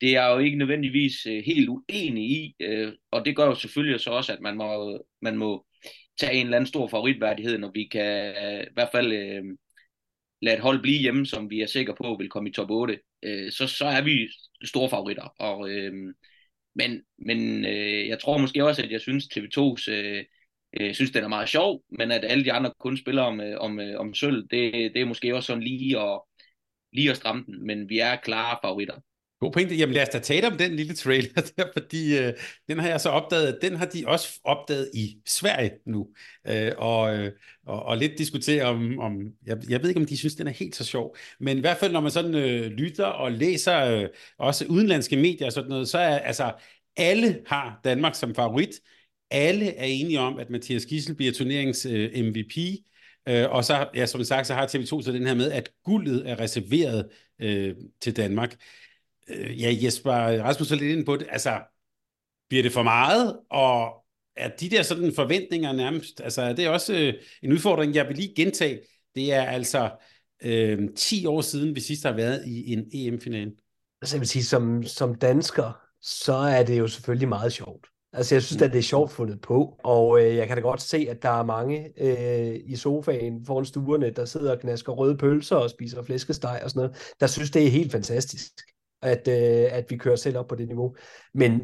det 0.00 0.16
er 0.16 0.28
jo 0.32 0.38
ikke 0.38 0.58
nødvendigvis 0.58 1.26
øh, 1.26 1.42
helt 1.46 1.68
uenig 1.68 2.30
i, 2.30 2.54
øh, 2.60 2.92
og 3.10 3.24
det 3.24 3.36
gør 3.36 3.46
jo 3.46 3.54
selvfølgelig 3.54 4.00
så 4.00 4.10
også, 4.10 4.32
at 4.32 4.40
man 4.40 4.56
må, 4.56 4.98
man 5.22 5.36
må 5.36 5.66
tage 6.20 6.32
en 6.34 6.46
eller 6.46 6.56
anden 6.56 6.68
stor 6.68 6.88
favoritværdighed, 6.88 7.58
når 7.58 7.70
vi 7.74 7.84
kan 7.92 8.34
øh, 8.44 8.62
i 8.62 8.74
hvert 8.74 8.88
fald 8.92 9.12
øh, 9.12 9.44
lade 10.42 10.56
et 10.56 10.62
hold 10.62 10.82
blive 10.82 10.98
hjemme, 11.00 11.26
som 11.26 11.50
vi 11.50 11.60
er 11.60 11.66
sikre 11.66 11.94
på 11.94 12.16
vil 12.18 12.28
komme 12.28 12.48
i 12.50 12.52
top 12.52 12.70
8, 12.70 12.98
øh, 13.22 13.52
så, 13.52 13.66
så 13.66 13.86
er 13.86 14.02
vi 14.02 14.28
store 14.64 14.90
favoritter. 14.90 15.34
Og, 15.38 15.70
øh, 15.70 16.14
men 16.74 17.02
men 17.18 17.64
øh, 17.66 18.08
jeg 18.08 18.18
tror 18.20 18.38
måske 18.38 18.64
også, 18.64 18.82
at 18.82 18.90
jeg 18.90 19.00
synes, 19.00 19.24
TV2's 19.24 19.90
øh, 19.90 20.24
øh, 20.80 20.94
synes, 20.94 21.10
den 21.10 21.24
er 21.24 21.28
meget 21.28 21.48
sjov, 21.48 21.82
men 21.98 22.10
at 22.10 22.24
alle 22.24 22.44
de 22.44 22.52
andre 22.52 22.72
kun 22.80 22.96
spiller 22.96 23.22
om, 23.22 23.40
øh, 23.40 23.60
om, 23.60 23.80
øh, 23.80 24.00
om 24.00 24.14
sølv, 24.14 24.42
det, 24.50 24.72
det 24.94 25.00
er 25.00 25.04
måske 25.04 25.34
også 25.34 25.46
sådan 25.46 25.62
lige 25.62 26.00
at, 26.00 26.20
lige 26.92 27.10
at 27.10 27.16
stramme 27.16 27.44
den, 27.46 27.66
men 27.66 27.88
vi 27.88 27.98
er 27.98 28.16
klare 28.16 28.58
favoritter. 28.64 28.94
God 29.40 29.52
pointe. 29.52 29.74
Jamen 29.74 29.94
lad 29.94 30.02
os 30.02 30.08
da 30.08 30.18
tale 30.18 30.46
om 30.46 30.58
den 30.58 30.76
lille 30.76 30.94
trailer 30.94 31.42
der, 31.56 31.64
fordi 31.76 32.18
øh, 32.18 32.32
den 32.68 32.78
har 32.78 32.88
jeg 32.88 33.00
så 33.00 33.08
opdaget, 33.08 33.58
den 33.62 33.76
har 33.76 33.86
de 33.86 34.04
også 34.06 34.40
opdaget 34.44 34.90
i 34.94 35.16
Sverige 35.26 35.70
nu. 35.86 36.08
Øh, 36.46 36.72
og, 36.78 37.16
øh, 37.16 37.32
og, 37.66 37.82
og 37.82 37.96
lidt 37.96 38.18
diskutere 38.18 38.64
om, 38.64 38.98
om 38.98 39.20
jeg, 39.46 39.58
jeg 39.68 39.82
ved 39.82 39.88
ikke 39.88 40.00
om 40.00 40.06
de 40.06 40.16
synes, 40.16 40.34
den 40.34 40.46
er 40.46 40.52
helt 40.52 40.76
så 40.76 40.84
sjov, 40.84 41.16
men 41.40 41.56
i 41.56 41.60
hvert 41.60 41.76
fald 41.76 41.92
når 41.92 42.00
man 42.00 42.10
sådan 42.10 42.34
øh, 42.34 42.66
lytter 42.66 43.04
og 43.04 43.32
læser 43.32 43.84
øh, 43.84 44.08
også 44.38 44.66
udenlandske 44.68 45.16
medier 45.16 45.46
og 45.46 45.52
sådan 45.52 45.70
noget, 45.70 45.88
så 45.88 45.98
er 45.98 46.18
altså 46.18 46.52
alle 46.96 47.42
har 47.46 47.80
Danmark 47.84 48.14
som 48.14 48.34
favorit. 48.34 48.70
Alle 49.30 49.74
er 49.74 49.84
enige 49.84 50.20
om, 50.20 50.38
at 50.38 50.50
Mathias 50.50 50.86
Gissel 50.86 51.14
bliver 51.14 51.32
turneringens 51.32 51.86
øh, 51.86 52.24
MVP. 52.24 52.56
Øh, 53.28 53.50
og 53.50 53.64
så, 53.64 53.88
ja, 53.94 54.06
som 54.06 54.24
sagt, 54.24 54.46
så 54.46 54.54
har 54.54 54.66
TV2 54.66 55.02
så 55.02 55.12
den 55.12 55.26
her 55.26 55.34
med, 55.34 55.52
at 55.52 55.70
guldet 55.84 56.30
er 56.30 56.40
reserveret 56.40 57.08
øh, 57.38 57.74
til 58.00 58.16
Danmark. 58.16 58.56
Øh, 59.28 59.62
ja, 59.62 59.76
Jesper 59.82 60.12
Rasmus 60.12 60.70
er 60.70 60.76
lidt 60.76 60.92
inde 60.92 61.04
på 61.04 61.16
det. 61.16 61.26
Altså, 61.30 61.60
bliver 62.48 62.62
det 62.62 62.72
for 62.72 62.82
meget? 62.82 63.38
Og 63.50 64.04
er 64.36 64.48
de 64.48 64.70
der 64.70 64.82
sådan 64.82 65.12
forventninger 65.14 65.72
nærmest, 65.72 66.20
altså 66.20 66.52
det 66.52 66.64
er 66.64 66.70
også 66.70 66.94
øh, 66.94 67.14
en 67.42 67.52
udfordring, 67.52 67.94
jeg 67.94 68.08
vil 68.08 68.16
lige 68.16 68.34
gentage. 68.36 68.80
Det 69.14 69.32
er 69.32 69.42
altså 69.42 69.90
øh, 70.42 70.78
10 70.96 71.26
år 71.26 71.40
siden, 71.40 71.74
vi 71.74 71.80
sidst 71.80 72.02
har 72.02 72.12
været 72.12 72.46
i 72.46 72.72
en 72.72 72.84
EM-finale. 72.92 73.52
Altså 74.02 74.16
jeg 74.16 74.20
vil 74.20 74.28
sige, 74.28 74.44
som, 74.44 74.82
som 74.82 75.14
dansker, 75.14 75.80
så 76.00 76.34
er 76.34 76.62
det 76.62 76.78
jo 76.78 76.88
selvfølgelig 76.88 77.28
meget 77.28 77.52
sjovt. 77.52 77.86
Altså 78.12 78.34
jeg 78.34 78.42
synes, 78.42 78.62
at 78.62 78.72
det 78.72 78.78
er 78.78 78.82
sjovt 78.82 79.10
fundet 79.10 79.40
på, 79.40 79.80
og 79.84 80.20
øh, 80.22 80.36
jeg 80.36 80.46
kan 80.46 80.56
da 80.56 80.62
godt 80.62 80.82
se, 80.82 81.06
at 81.10 81.22
der 81.22 81.28
er 81.28 81.44
mange 81.44 81.92
øh, 82.02 82.60
i 82.64 82.76
sofaen 82.76 83.46
foran 83.46 83.64
stuerne, 83.64 84.10
der 84.10 84.24
sidder 84.24 84.52
og 84.52 84.60
knasker 84.60 84.92
røde 84.92 85.16
pølser 85.16 85.56
og 85.56 85.70
spiser 85.70 86.02
flæskesteg 86.02 86.60
og 86.64 86.70
sådan 86.70 86.80
noget, 86.80 87.12
der 87.20 87.26
synes, 87.26 87.50
det 87.50 87.66
er 87.66 87.70
helt 87.70 87.92
fantastisk 87.92 88.52
at, 89.02 89.28
øh, 89.28 89.78
at 89.78 89.84
vi 89.88 89.96
kører 89.96 90.16
selv 90.16 90.38
op 90.38 90.46
på 90.48 90.54
det 90.54 90.68
niveau. 90.68 90.96
Men 91.34 91.60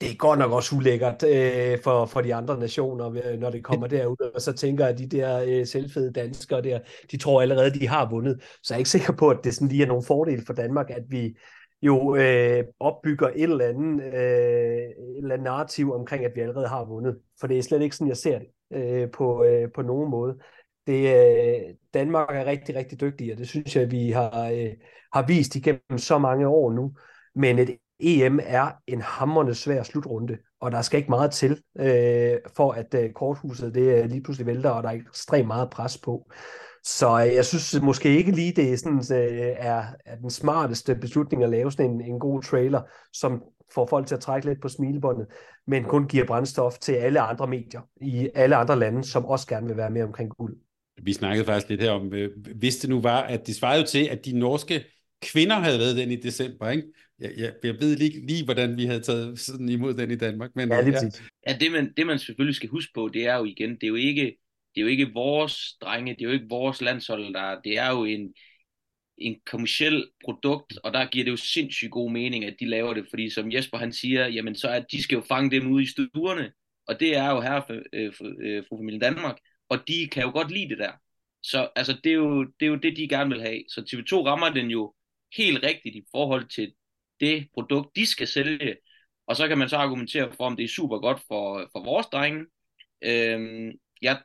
det 0.00 0.10
er 0.10 0.16
godt 0.16 0.38
nok 0.38 0.52
også 0.52 0.76
ulækkert 0.76 1.22
øh, 1.22 1.78
for, 1.82 2.06
for 2.06 2.20
de 2.20 2.34
andre 2.34 2.58
nationer, 2.58 3.20
øh, 3.24 3.40
når 3.40 3.50
det 3.50 3.64
kommer 3.64 3.86
derud, 3.86 4.30
og 4.34 4.40
så 4.40 4.52
tænker 4.52 4.84
jeg, 4.84 4.92
at 4.92 4.98
de 4.98 5.06
der 5.06 5.44
øh, 5.46 5.66
selvfede 5.66 6.12
danskere 6.12 6.62
der, 6.62 6.78
de 7.10 7.16
tror 7.16 7.42
allerede, 7.42 7.80
de 7.80 7.88
har 7.88 8.10
vundet. 8.10 8.42
Så 8.62 8.74
jeg 8.74 8.76
er 8.76 8.78
ikke 8.78 8.90
sikker 8.90 9.12
på, 9.12 9.28
at 9.28 9.38
det 9.44 9.54
sådan 9.54 9.68
lige 9.68 9.82
er 9.82 9.86
nogen 9.86 10.04
fordel 10.04 10.46
for 10.46 10.52
Danmark, 10.52 10.90
at 10.90 11.02
vi 11.08 11.36
jo 11.82 12.16
øh, 12.16 12.64
opbygger 12.80 13.28
et 13.28 13.42
eller, 13.42 13.68
andet, 13.68 14.04
øh, 14.04 14.78
et 14.88 15.18
eller 15.18 15.34
andet 15.34 15.44
narrativ 15.44 15.92
omkring, 15.92 16.24
at 16.24 16.32
vi 16.34 16.40
allerede 16.40 16.68
har 16.68 16.84
vundet. 16.84 17.18
For 17.40 17.46
det 17.46 17.58
er 17.58 17.62
slet 17.62 17.82
ikke 17.82 17.96
sådan, 17.96 18.08
jeg 18.08 18.16
ser 18.16 18.38
det 18.38 18.48
øh, 18.72 19.10
på, 19.10 19.44
øh, 19.44 19.68
på 19.74 19.82
nogen 19.82 20.10
måde. 20.10 20.38
Det, 20.86 21.16
øh, 21.16 21.74
Danmark 21.94 22.36
er 22.36 22.44
rigtig, 22.44 22.74
rigtig 22.74 23.00
dygtig, 23.00 23.32
og 23.32 23.38
det 23.38 23.48
synes 23.48 23.76
jeg, 23.76 23.90
vi 23.90 24.10
har, 24.10 24.48
øh, 24.48 24.70
har 25.12 25.26
vist 25.26 25.56
igennem 25.56 25.98
så 25.98 26.18
mange 26.18 26.48
år 26.48 26.72
nu. 26.72 26.92
Men 27.34 27.58
et 27.58 27.78
EM 28.00 28.40
er 28.42 28.70
en 28.86 29.00
hammerende 29.00 29.54
svær 29.54 29.82
slutrunde, 29.82 30.38
og 30.60 30.72
der 30.72 30.82
skal 30.82 30.98
ikke 30.98 31.10
meget 31.10 31.30
til, 31.32 31.62
øh, 31.78 32.38
for 32.56 32.72
at 32.72 32.94
øh, 32.94 33.12
korthuset 33.12 33.74
det 33.74 34.02
øh, 34.02 34.10
lige 34.10 34.22
pludselig 34.22 34.46
vælter, 34.46 34.70
og 34.70 34.82
der 34.82 34.88
er 34.88 34.94
ekstremt 34.94 35.46
meget 35.46 35.70
pres 35.70 35.98
på. 35.98 36.30
Så 36.96 37.24
øh, 37.26 37.34
jeg 37.34 37.46
synes 37.46 37.82
måske 37.82 38.16
ikke 38.16 38.32
lige, 38.32 38.52
det 38.52 38.72
er, 38.72 38.76
sådan, 38.76 38.98
øh, 38.98 39.54
er, 39.58 39.84
er 40.04 40.16
den 40.16 40.30
smarteste 40.30 40.94
beslutning 40.94 41.44
at 41.44 41.50
lave 41.50 41.72
sådan 41.72 41.90
en, 41.90 42.00
en 42.00 42.18
god 42.18 42.42
trailer, 42.42 42.82
som 43.12 43.42
får 43.74 43.86
folk 43.86 44.06
til 44.06 44.14
at 44.14 44.20
trække 44.20 44.48
lidt 44.48 44.62
på 44.62 44.68
smilebåndet, 44.68 45.26
men 45.66 45.84
kun 45.84 46.08
giver 46.08 46.24
brændstof 46.26 46.78
til 46.78 46.92
alle 46.92 47.20
andre 47.20 47.46
medier 47.46 47.80
i 48.00 48.28
alle 48.34 48.56
andre 48.56 48.78
lande, 48.78 49.04
som 49.04 49.24
også 49.24 49.46
gerne 49.46 49.66
vil 49.66 49.76
være 49.76 49.90
med 49.90 50.02
omkring 50.02 50.30
guld. 50.30 50.56
Vi 51.02 51.12
snakkede 51.12 51.44
faktisk 51.44 51.68
lidt 51.68 51.82
her 51.82 51.90
om, 51.90 52.14
øh, 52.14 52.30
hvis 52.56 52.76
det 52.76 52.90
nu 52.90 53.00
var, 53.00 53.22
at 53.22 53.46
det 53.46 53.54
svarede 53.54 53.80
jo 53.80 53.86
til, 53.86 54.08
at 54.08 54.24
de 54.24 54.38
norske 54.38 54.84
kvinder 55.22 55.56
havde 55.56 55.78
været 55.78 55.96
den 55.96 56.10
i 56.10 56.16
december, 56.16 56.68
ikke? 56.68 56.82
Jeg, 57.20 57.30
jeg, 57.36 57.52
jeg 57.62 57.74
ved 57.80 57.96
lige, 57.96 58.26
lige, 58.26 58.44
hvordan 58.44 58.76
vi 58.76 58.84
havde 58.84 59.00
taget 59.00 59.38
sådan 59.38 59.68
imod 59.68 59.94
den 59.94 60.10
i 60.10 60.16
Danmark. 60.16 60.50
Men, 60.54 60.68
ja, 60.68 60.84
det, 60.84 60.92
ja. 60.92 61.00
ja 61.48 61.56
det, 61.60 61.72
man, 61.72 61.92
det 61.96 62.06
man 62.06 62.18
selvfølgelig 62.18 62.56
skal 62.56 62.68
huske 62.68 62.92
på, 62.94 63.10
det 63.14 63.26
er 63.26 63.36
jo 63.36 63.44
igen, 63.44 63.70
det 63.70 63.82
er 63.82 63.88
jo 63.88 63.94
ikke, 63.94 64.36
det 64.78 64.82
er 64.82 64.86
jo 64.86 64.90
ikke 64.90 65.12
vores 65.14 65.76
drenge, 65.80 66.14
det 66.14 66.20
er 66.20 66.24
jo 66.24 66.32
ikke 66.32 66.48
vores 66.48 66.80
landshold, 66.80 67.34
der, 67.34 67.60
det 67.60 67.78
er 67.78 67.90
jo 67.90 68.04
en, 68.04 68.34
en 69.18 69.40
kommersiel 69.46 70.10
produkt, 70.24 70.78
og 70.84 70.92
der 70.92 71.06
giver 71.06 71.24
det 71.24 71.30
jo 71.30 71.36
sindssygt 71.36 71.90
god 71.90 72.10
mening, 72.10 72.44
at 72.44 72.56
de 72.60 72.66
laver 72.66 72.94
det, 72.94 73.06
fordi 73.10 73.30
som 73.30 73.52
Jesper 73.52 73.78
han 73.78 73.92
siger, 73.92 74.26
jamen 74.26 74.54
så 74.54 74.68
er 74.68 74.80
de 74.80 75.02
skal 75.02 75.16
jo 75.16 75.22
fange 75.28 75.50
dem 75.50 75.72
ude 75.72 75.82
i 75.82 75.86
stuerne, 75.86 76.52
og 76.86 77.00
det 77.00 77.16
er 77.16 77.30
jo 77.30 77.40
her 77.40 77.60
fra 77.60 77.74
øh, 77.92 78.14
for, 78.14 78.24
øh, 78.40 78.64
familien 78.70 79.00
Danmark, 79.00 79.38
og 79.68 79.88
de 79.88 80.08
kan 80.12 80.22
jo 80.22 80.30
godt 80.30 80.50
lide 80.50 80.68
det 80.68 80.78
der. 80.78 80.92
Så 81.42 81.68
altså, 81.76 82.00
det, 82.04 82.10
er 82.10 82.16
jo, 82.16 82.44
det 82.44 82.66
er 82.66 82.70
jo 82.70 82.76
det, 82.76 82.96
de 82.96 83.08
gerne 83.08 83.30
vil 83.30 83.40
have. 83.42 83.62
Så 83.68 83.80
TV2 83.80 84.26
rammer 84.26 84.50
den 84.50 84.70
jo 84.70 84.94
helt 85.36 85.62
rigtigt 85.62 85.96
i 85.96 86.02
forhold 86.10 86.48
til 86.48 86.72
det 87.20 87.48
produkt, 87.54 87.96
de 87.96 88.06
skal 88.06 88.26
sælge. 88.26 88.76
Og 89.26 89.36
så 89.36 89.48
kan 89.48 89.58
man 89.58 89.68
så 89.68 89.76
argumentere 89.76 90.32
for, 90.36 90.44
om 90.44 90.56
det 90.56 90.64
er 90.64 90.68
super 90.68 90.98
godt 90.98 91.20
for, 91.28 91.68
for 91.72 91.84
vores 91.84 92.06
drenge. 92.06 92.46
Øhm, 93.02 93.72
jeg, 94.02 94.22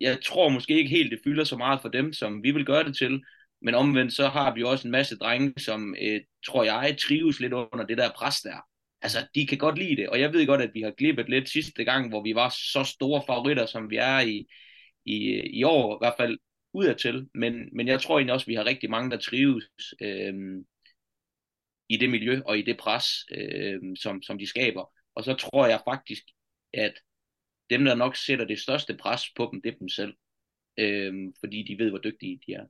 jeg 0.00 0.18
tror 0.24 0.48
måske 0.48 0.74
ikke 0.74 0.90
helt, 0.90 1.10
det 1.10 1.20
fylder 1.24 1.44
så 1.44 1.56
meget 1.56 1.80
for 1.82 1.88
dem, 1.88 2.12
som 2.12 2.42
vi 2.42 2.50
vil 2.50 2.64
gøre 2.66 2.84
det 2.84 2.96
til. 2.96 3.22
Men 3.62 3.74
omvendt 3.74 4.12
så 4.12 4.28
har 4.28 4.54
vi 4.54 4.62
også 4.62 4.88
en 4.88 4.92
masse 4.92 5.16
drenge, 5.16 5.52
som 5.58 5.94
øh, 6.02 6.20
tror 6.46 6.64
jeg 6.64 6.96
trives 6.98 7.40
lidt 7.40 7.52
under 7.52 7.86
det 7.86 7.98
der 7.98 8.10
pres 8.16 8.40
der. 8.40 8.66
Altså, 9.02 9.18
de 9.34 9.46
kan 9.46 9.58
godt 9.58 9.78
lide 9.78 9.96
det, 9.96 10.08
og 10.08 10.20
jeg 10.20 10.32
ved 10.32 10.46
godt, 10.46 10.62
at 10.62 10.70
vi 10.74 10.80
har 10.80 10.90
glippet 10.90 11.28
lidt 11.28 11.50
sidste 11.50 11.84
gang, 11.84 12.08
hvor 12.08 12.22
vi 12.22 12.34
var 12.34 12.48
så 12.48 12.84
store 12.84 13.22
favoritter, 13.26 13.66
som 13.66 13.90
vi 13.90 13.96
er 13.96 14.20
i, 14.20 14.46
i, 15.04 15.40
i 15.58 15.62
år, 15.64 15.96
i 15.96 15.98
hvert 16.00 16.14
fald 16.18 16.38
udadtil, 16.72 17.28
men, 17.34 17.68
men 17.72 17.88
jeg 17.88 18.00
tror 18.00 18.18
egentlig 18.18 18.34
også, 18.34 18.44
at 18.44 18.48
vi 18.48 18.54
har 18.54 18.64
rigtig 18.64 18.90
mange, 18.90 19.10
der 19.10 19.16
trives 19.16 19.64
øh, 20.02 20.34
i 21.88 21.96
det 21.96 22.10
miljø 22.10 22.40
og 22.46 22.58
i 22.58 22.62
det 22.62 22.76
pres, 22.76 23.06
øh, 23.36 23.80
som, 23.96 24.22
som 24.22 24.38
de 24.38 24.46
skaber. 24.46 24.92
Og 25.14 25.24
så 25.24 25.34
tror 25.34 25.66
jeg 25.66 25.80
faktisk, 25.84 26.22
at 26.72 26.94
dem, 27.70 27.84
der 27.84 27.94
nok 27.94 28.16
sætter 28.16 28.44
det 28.44 28.58
største 28.58 28.96
pres 28.96 29.22
på 29.36 29.48
dem, 29.52 29.62
det 29.62 29.72
er 29.72 29.78
dem 29.78 29.88
selv. 29.88 30.14
Øh, 30.78 31.12
fordi 31.40 31.62
de 31.68 31.84
ved, 31.84 31.90
hvor 31.90 31.98
dygtige 31.98 32.40
de 32.46 32.52
er. 32.52 32.64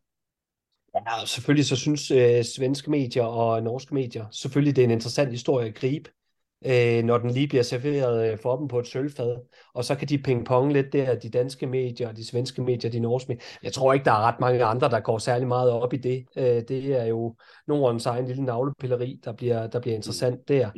Ja, 0.95 1.27
selvfølgelig 1.27 1.67
så 1.67 1.77
synes 1.77 2.11
øh, 2.11 2.45
svenske 2.45 2.91
medier 2.91 3.25
og 3.25 3.63
norske 3.63 3.95
medier, 3.95 4.27
selvfølgelig 4.33 4.77
det 4.77 4.83
er 4.83 4.87
en 4.87 4.91
interessant 4.91 5.31
historie 5.31 5.69
at 5.69 5.75
gribe 5.75 6.11
øh, 6.67 7.05
når 7.05 7.19
den 7.19 7.31
lige 7.31 7.49
bliver 7.49 7.63
serveret 7.63 8.33
øh, 8.33 8.39
for 8.39 8.57
dem 8.57 8.69
på 8.69 8.79
et 8.79 8.87
sølvfad. 8.87 9.37
Og 9.75 9.85
så 9.85 9.95
kan 9.95 10.09
de 10.09 10.19
pingpong 10.19 10.73
lidt 10.73 10.93
der, 10.93 11.15
de 11.15 11.31
danske 11.31 11.67
medier, 11.67 12.13
de 12.13 12.27
svenske 12.27 12.63
medier, 12.63 12.91
de 12.91 13.01
norske 13.01 13.29
medier. 13.29 13.43
Jeg 13.63 13.73
tror 13.73 13.93
ikke, 13.93 14.05
der 14.05 14.13
er 14.13 14.21
ret 14.21 14.41
mange 14.41 14.65
andre, 14.65 14.91
der 14.91 15.01
går 15.01 15.19
særlig 15.19 15.49
meget 15.49 15.71
op 15.71 15.93
i 15.93 15.97
det. 15.97 16.27
Øh, 16.37 16.63
det 16.69 17.01
er 17.01 17.05
jo 17.05 17.37
Nordens 17.67 18.07
egen 18.07 18.27
lille 18.27 18.45
navlepilleri, 18.45 19.21
der 19.25 19.33
bliver, 19.33 19.67
der 19.67 19.81
bliver 19.81 19.95
interessant 19.95 20.49
der. 20.49 20.71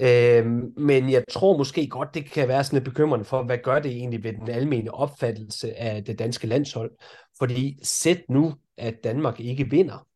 Øh, 0.00 0.46
men 0.76 1.10
jeg 1.10 1.24
tror 1.30 1.56
måske 1.56 1.86
godt, 1.86 2.14
det 2.14 2.30
kan 2.30 2.48
være 2.48 2.64
sådan 2.64 2.76
lidt 2.76 2.84
bekymrende 2.84 3.24
for, 3.24 3.42
hvad 3.42 3.58
gør 3.58 3.78
det 3.78 3.90
egentlig 3.90 4.24
ved 4.24 4.32
den 4.32 4.48
almene 4.48 4.94
opfattelse 4.94 5.78
af 5.78 6.04
det 6.04 6.18
danske 6.18 6.46
landshold? 6.46 6.90
Fordi 7.38 7.78
sæt 7.82 8.20
nu, 8.28 8.54
at 8.76 8.94
Danmark 9.04 9.40
ikke 9.40 9.70
vinder, 9.70 10.06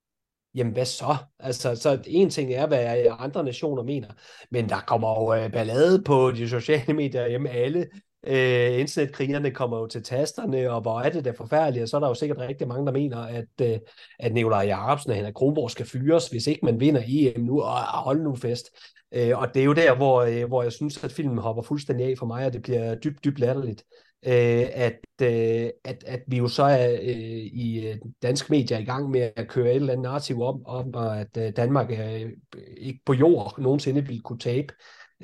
jamen 0.55 0.73
hvad 0.73 0.85
så? 0.85 1.17
Altså, 1.39 1.75
så 1.75 2.03
en 2.07 2.31
ting 2.31 2.53
er, 2.53 2.67
hvad 2.67 3.07
andre 3.19 3.45
nationer 3.45 3.83
mener, 3.83 4.09
men 4.51 4.69
der 4.69 4.81
kommer 4.87 5.09
jo 5.09 5.43
øh, 5.45 5.53
ballade 5.53 6.03
på 6.03 6.31
de 6.31 6.49
sociale 6.49 6.95
medier 6.95 7.29
hjemme 7.29 7.51
alle. 7.51 7.87
Øh, 8.27 8.81
internetkrigerne 8.81 9.51
kommer 9.51 9.79
jo 9.79 9.87
til 9.87 10.03
tasterne, 10.03 10.71
og 10.71 10.81
hvor 10.81 11.01
er 11.01 11.11
det 11.11 11.25
da 11.25 11.31
forfærdeligt, 11.31 11.83
og 11.83 11.89
så 11.89 11.97
er 11.97 12.01
der 12.01 12.09
jo 12.09 12.15
sikkert 12.15 12.39
rigtig 12.39 12.69
mange, 12.69 12.87
der 12.87 12.93
mener, 12.93 13.19
at, 13.19 13.61
øh, 13.63 13.79
at 14.19 14.33
Nikolaj 14.33 14.67
Jacobsen 14.67 15.11
og 15.11 15.17
Henrik 15.17 15.35
Kronborg 15.35 15.71
skal 15.71 15.87
fyres, 15.87 16.29
hvis 16.29 16.47
ikke 16.47 16.65
man 16.65 16.81
vinder 16.81 17.03
EM 17.07 17.41
nu, 17.41 17.63
og 17.63 17.77
hold 17.81 18.23
nu 18.23 18.35
fest. 18.35 18.71
Øh, 19.15 19.39
og 19.39 19.55
det 19.55 19.61
er 19.61 19.65
jo 19.65 19.73
der, 19.73 19.97
hvor, 19.97 20.23
øh, 20.23 20.49
hvor 20.49 20.63
jeg 20.63 20.73
synes, 20.73 21.05
at 21.05 21.13
filmen 21.13 21.39
hopper 21.39 21.63
fuldstændig 21.63 22.07
af 22.07 22.19
for 22.19 22.27
mig, 22.27 22.47
og 22.47 22.53
det 22.53 22.63
bliver 22.63 22.95
dybt, 22.95 23.25
dybt 23.25 23.39
latterligt 23.39 23.85
øh, 24.27 24.67
at, 24.73 24.99
øh, 25.23 25.71
at, 25.85 26.05
at 26.07 26.23
vi 26.27 26.37
jo 26.37 26.49
så 26.49 26.63
er 26.63 26.93
øh, 26.93 27.47
i 27.53 27.81
dansk 27.83 28.23
danske 28.23 28.53
medier 28.53 28.79
i 28.79 28.85
gang 28.85 29.11
med 29.11 29.31
at 29.37 29.49
køre 29.49 29.71
et 29.71 29.77
eller 29.77 29.93
andet 29.93 30.03
narrativ 30.03 30.43
om, 30.43 30.67
om 30.67 30.95
at 30.95 31.37
øh, 31.37 31.53
Danmark 31.57 31.91
øh, 31.91 32.31
ikke 32.77 33.01
på 33.07 33.13
jord 33.13 33.59
nogensinde 33.59 34.07
ville 34.07 34.23
kunne 34.23 34.39
tabe 34.39 34.73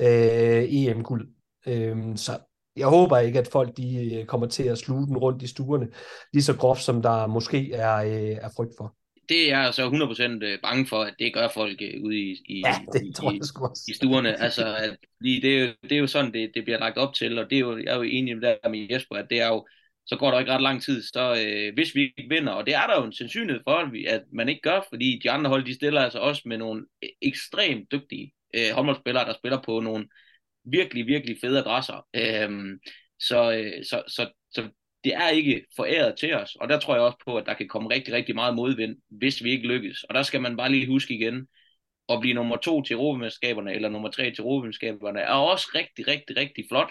øh, 0.00 0.64
EM-guld. 0.68 1.28
Øh, 1.66 2.16
så 2.16 2.32
jeg 2.76 2.86
håber 2.86 3.18
ikke, 3.18 3.38
at 3.38 3.48
folk 3.48 3.76
de 3.76 4.14
øh, 4.14 4.26
kommer 4.26 4.46
til 4.46 4.62
at 4.62 4.78
sluge 4.78 5.06
den 5.06 5.16
rundt 5.16 5.42
i 5.42 5.46
stuerne 5.46 5.88
lige 6.32 6.42
så 6.42 6.56
groft, 6.56 6.82
som 6.82 7.02
der 7.02 7.26
måske 7.26 7.72
er, 7.72 7.96
øh, 7.96 8.36
er 8.42 8.48
frygt 8.56 8.72
for 8.78 8.94
det 9.28 9.52
er 9.52 9.60
jeg 9.60 9.74
så 9.74 9.88
100% 10.40 10.44
øh, 10.44 10.58
bange 10.62 10.86
for, 10.86 11.02
at 11.02 11.14
det 11.18 11.34
gør 11.34 11.48
folk 11.54 11.82
øh, 11.82 12.02
ude 12.02 12.18
i, 12.18 12.30
i, 12.48 12.62
ja, 12.66 12.78
det 12.92 13.06
i, 13.06 13.12
tror 13.12 13.30
jeg 13.30 13.40
i, 13.40 13.90
i 13.90 13.94
stuerne. 13.94 14.40
Altså, 14.40 14.76
at, 14.76 14.96
fordi 15.16 15.40
det, 15.40 15.58
er 15.58 15.66
jo, 15.66 15.72
det 15.82 15.92
er 15.92 15.98
jo 15.98 16.06
sådan, 16.06 16.32
det, 16.32 16.50
det 16.54 16.64
bliver 16.64 16.78
lagt 16.78 16.98
op 16.98 17.14
til, 17.14 17.38
og 17.38 17.50
det 17.50 17.56
er 17.56 17.60
jo, 17.60 17.78
jeg 17.78 17.92
er 17.92 17.96
jo 17.96 18.02
enig 18.02 18.38
med, 18.38 18.56
der 18.62 18.68
med 18.68 18.88
Jesper, 18.90 19.16
at 19.16 19.26
det 19.30 19.40
er 19.40 19.48
jo, 19.48 19.66
så 20.06 20.16
går 20.16 20.30
der 20.30 20.38
ikke 20.38 20.52
ret 20.52 20.62
lang 20.62 20.82
tid, 20.82 21.02
så 21.02 21.44
øh, 21.46 21.74
hvis 21.74 21.94
vi 21.94 22.02
ikke 22.02 22.34
vinder, 22.34 22.52
og 22.52 22.66
det 22.66 22.74
er 22.74 22.86
der 22.86 23.00
jo 23.00 23.04
en 23.04 23.12
sandsynlighed 23.12 23.62
for, 23.66 24.08
at 24.08 24.22
man 24.32 24.48
ikke 24.48 24.60
gør, 24.60 24.80
fordi 24.88 25.20
de 25.22 25.30
andre 25.30 25.50
hold, 25.50 25.64
de 25.64 25.74
stiller 25.74 26.00
altså 26.00 26.18
også 26.18 26.42
med 26.44 26.58
nogle 26.58 26.86
ekstremt 27.22 27.92
dygtige 27.92 28.32
øh, 28.54 28.74
håndboldspillere, 28.74 29.24
der 29.24 29.34
spiller 29.34 29.62
på 29.62 29.80
nogle 29.80 30.08
virkelig, 30.64 31.06
virkelig 31.06 31.36
fede 31.40 31.58
adresser. 31.58 32.06
Øh, 32.16 32.78
så, 33.20 33.52
øh, 33.52 33.84
så, 33.84 34.02
så, 34.08 34.30
så 34.50 34.68
det 35.04 35.14
er 35.14 35.28
ikke 35.28 35.64
foræret 35.76 36.14
til 36.18 36.34
os, 36.34 36.54
og 36.54 36.68
der 36.68 36.78
tror 36.78 36.94
jeg 36.94 37.02
også 37.02 37.18
på, 37.26 37.36
at 37.36 37.46
der 37.46 37.54
kan 37.54 37.68
komme 37.68 37.90
rigtig, 37.90 38.14
rigtig 38.14 38.34
meget 38.34 38.54
modvind, 38.54 38.96
hvis 39.10 39.44
vi 39.44 39.50
ikke 39.50 39.68
lykkes. 39.68 40.04
Og 40.04 40.14
der 40.14 40.22
skal 40.22 40.40
man 40.40 40.56
bare 40.56 40.70
lige 40.70 40.86
huske 40.86 41.14
igen, 41.14 41.46
at 42.08 42.20
blive 42.20 42.34
nummer 42.34 42.56
to 42.56 42.82
til 42.82 42.94
Europamesterskaberne, 42.94 43.74
eller 43.74 43.88
nummer 43.88 44.10
tre 44.10 44.30
til 44.30 44.42
Europamesterskaberne, 44.42 45.20
er 45.20 45.32
også 45.32 45.68
rigtig, 45.74 46.08
rigtig, 46.08 46.36
rigtig 46.36 46.64
flot. 46.70 46.90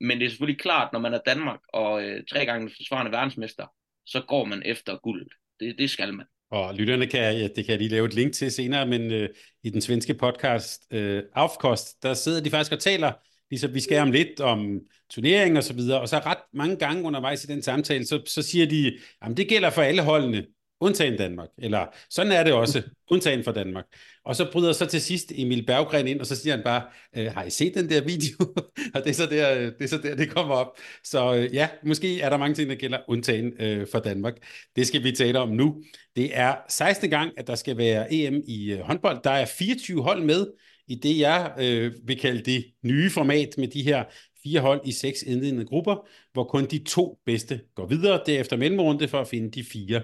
Men 0.00 0.18
det 0.18 0.24
er 0.24 0.30
selvfølgelig 0.30 0.60
klart, 0.60 0.92
når 0.92 1.00
man 1.00 1.14
er 1.14 1.20
Danmark 1.26 1.60
og 1.72 2.04
øh, 2.04 2.24
tre 2.30 2.44
gange 2.46 2.70
forsvarende 2.76 3.12
verdensmester, 3.12 3.66
så 4.06 4.20
går 4.28 4.44
man 4.44 4.62
efter 4.64 4.96
guld. 4.96 5.26
Det, 5.60 5.78
det 5.78 5.90
skal 5.90 6.14
man. 6.14 6.26
Og 6.50 6.74
lytterne 6.74 7.06
kan, 7.06 7.36
ja, 7.36 7.48
det 7.48 7.64
kan 7.64 7.68
jeg 7.68 7.78
lige 7.78 7.90
lave 7.90 8.06
et 8.06 8.14
link 8.14 8.32
til 8.32 8.52
senere, 8.52 8.86
men 8.86 9.12
øh, 9.12 9.28
i 9.62 9.70
den 9.70 9.80
svenske 9.80 10.14
podcast 10.14 10.82
øh, 10.90 11.22
Afkost, 11.34 12.02
der 12.02 12.14
sidder 12.14 12.42
de 12.42 12.50
faktisk 12.50 12.72
og 12.72 12.80
taler, 12.80 13.12
ligesom 13.50 13.74
vi 13.74 13.80
skal 13.80 13.98
om 13.98 14.12
lidt, 14.12 14.40
om 14.40 14.80
turnering 15.10 15.56
og 15.56 15.64
så 15.64 15.72
videre, 15.74 16.00
og 16.00 16.08
så 16.08 16.18
ret 16.18 16.38
mange 16.54 16.76
gange 16.76 17.04
undervejs 17.04 17.44
i 17.44 17.46
den 17.46 17.62
samtale, 17.62 18.06
så, 18.06 18.22
så 18.26 18.42
siger 18.42 18.66
de, 18.66 18.98
at 19.22 19.36
det 19.36 19.48
gælder 19.48 19.70
for 19.70 19.82
alle 19.82 20.02
holdene, 20.02 20.44
undtagen 20.80 21.18
Danmark. 21.18 21.48
Eller 21.58 21.86
sådan 22.10 22.32
er 22.32 22.44
det 22.44 22.52
også, 22.52 22.82
undtagen 23.10 23.44
for 23.44 23.52
Danmark. 23.52 23.84
Og 24.24 24.36
så 24.36 24.50
bryder 24.52 24.72
så 24.72 24.86
til 24.86 25.00
sidst 25.00 25.32
Emil 25.34 25.66
Berggren 25.66 26.08
ind, 26.08 26.20
og 26.20 26.26
så 26.26 26.36
siger 26.36 26.56
han 26.56 26.64
bare, 26.64 26.82
øh, 27.16 27.32
har 27.32 27.44
I 27.44 27.50
set 27.50 27.74
den 27.74 27.88
der 27.88 28.00
video? 28.00 28.36
og 28.94 29.04
det 29.04 29.10
er, 29.10 29.14
så 29.14 29.26
der, 29.26 29.54
øh, 29.54 29.64
det 29.66 29.84
er 29.84 29.88
så 29.88 29.98
der, 29.98 30.14
det 30.16 30.30
kommer 30.30 30.54
op. 30.54 30.78
Så 31.04 31.34
øh, 31.34 31.54
ja, 31.54 31.68
måske 31.86 32.20
er 32.20 32.30
der 32.30 32.36
mange 32.36 32.54
ting, 32.54 32.70
der 32.70 32.76
gælder 32.76 32.98
undtagen 33.08 33.52
øh, 33.60 33.86
for 33.92 33.98
Danmark. 33.98 34.34
Det 34.76 34.86
skal 34.86 35.04
vi 35.04 35.12
tale 35.12 35.38
om 35.38 35.48
nu. 35.48 35.82
Det 36.16 36.38
er 36.38 36.56
16. 36.68 37.10
gang, 37.10 37.32
at 37.36 37.46
der 37.46 37.54
skal 37.54 37.76
være 37.76 38.12
EM 38.12 38.42
i 38.46 38.72
øh, 38.72 38.80
håndbold. 38.80 39.18
Der 39.24 39.30
er 39.30 39.46
24 39.46 40.02
hold 40.02 40.22
med 40.22 40.46
i 40.88 40.94
det, 40.94 41.18
jeg 41.18 41.54
øh, 41.60 41.92
vil 42.04 42.20
kalde 42.20 42.42
det 42.42 42.64
nye 42.82 43.10
format 43.10 43.54
med 43.58 43.68
de 43.68 43.82
her 43.82 44.04
fire 44.42 44.60
hold 44.60 44.80
i 44.84 44.92
seks 44.92 45.22
indledende 45.22 45.64
grupper, 45.64 46.08
hvor 46.32 46.44
kun 46.44 46.66
de 46.66 46.84
to 46.84 47.18
bedste 47.26 47.60
går 47.74 47.86
videre. 47.86 48.22
Derefter 48.26 48.56
mellemrunde 48.56 49.08
for 49.08 49.20
at 49.20 49.28
finde 49.28 49.50
de 49.50 49.64
fire 49.64 50.02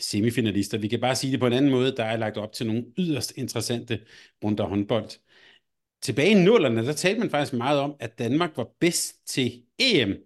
semifinalister. 0.00 0.78
Vi 0.78 0.88
kan 0.88 1.00
bare 1.00 1.16
sige 1.16 1.32
det 1.32 1.40
på 1.40 1.46
en 1.46 1.52
anden 1.52 1.70
måde. 1.70 1.96
Der 1.96 2.04
er 2.04 2.16
lagt 2.16 2.36
op 2.36 2.52
til 2.52 2.66
nogle 2.66 2.84
yderst 2.98 3.32
interessante 3.36 4.00
runder 4.44 4.64
håndbold. 4.64 5.10
Tilbage 6.02 6.30
i 6.30 6.44
nullerne, 6.44 6.86
der 6.86 6.92
talte 6.92 7.20
man 7.20 7.30
faktisk 7.30 7.52
meget 7.52 7.80
om, 7.80 7.94
at 8.00 8.18
Danmark 8.18 8.56
var 8.56 8.68
bedst 8.80 9.26
til 9.26 9.62
EM, 9.78 10.16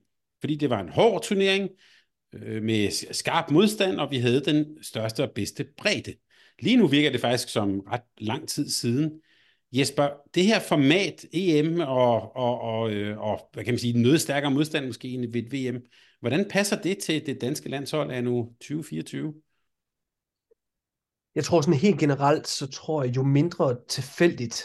fordi 0.40 0.54
det 0.54 0.70
var 0.70 0.80
en 0.80 0.88
hård 0.88 1.22
turnering 1.22 1.70
øh, 2.34 2.62
med 2.62 2.90
skarp 3.12 3.50
modstand, 3.50 4.00
og 4.00 4.10
vi 4.10 4.18
havde 4.18 4.44
den 4.44 4.82
største 4.82 5.22
og 5.22 5.30
bedste 5.34 5.66
bredde. 5.76 6.14
Lige 6.58 6.76
nu 6.76 6.86
virker 6.86 7.10
det 7.10 7.20
faktisk 7.20 7.48
som 7.48 7.80
ret 7.80 8.02
lang 8.18 8.48
tid 8.48 8.70
siden. 8.70 9.20
Jesper, 9.78 10.08
det 10.34 10.44
her 10.44 10.60
format 10.60 11.24
EM 11.32 11.80
og, 11.80 12.36
og, 12.36 12.60
og, 12.60 12.90
øh, 12.90 13.18
og 13.18 13.50
hvad 13.52 13.64
kan 13.64 13.74
man 13.74 13.78
sige, 13.78 14.02
nødstærkere 14.02 14.50
modstand 14.50 14.86
måske 14.86 15.08
end 15.08 15.32
ved 15.32 15.42
et 15.42 15.52
VM, 15.52 15.82
hvordan 16.20 16.48
passer 16.50 16.82
det 16.82 16.98
til 16.98 17.26
det 17.26 17.40
danske 17.40 17.68
landshold 17.68 18.10
af 18.10 18.24
nu 18.24 18.52
2024? 18.60 19.34
Jeg 21.34 21.44
tror 21.44 21.60
sådan 21.60 21.80
helt 21.80 22.00
generelt, 22.00 22.48
så 22.48 22.66
tror 22.66 23.04
jeg, 23.04 23.16
jo 23.16 23.22
mindre 23.22 23.76
tilfældigt 23.88 24.62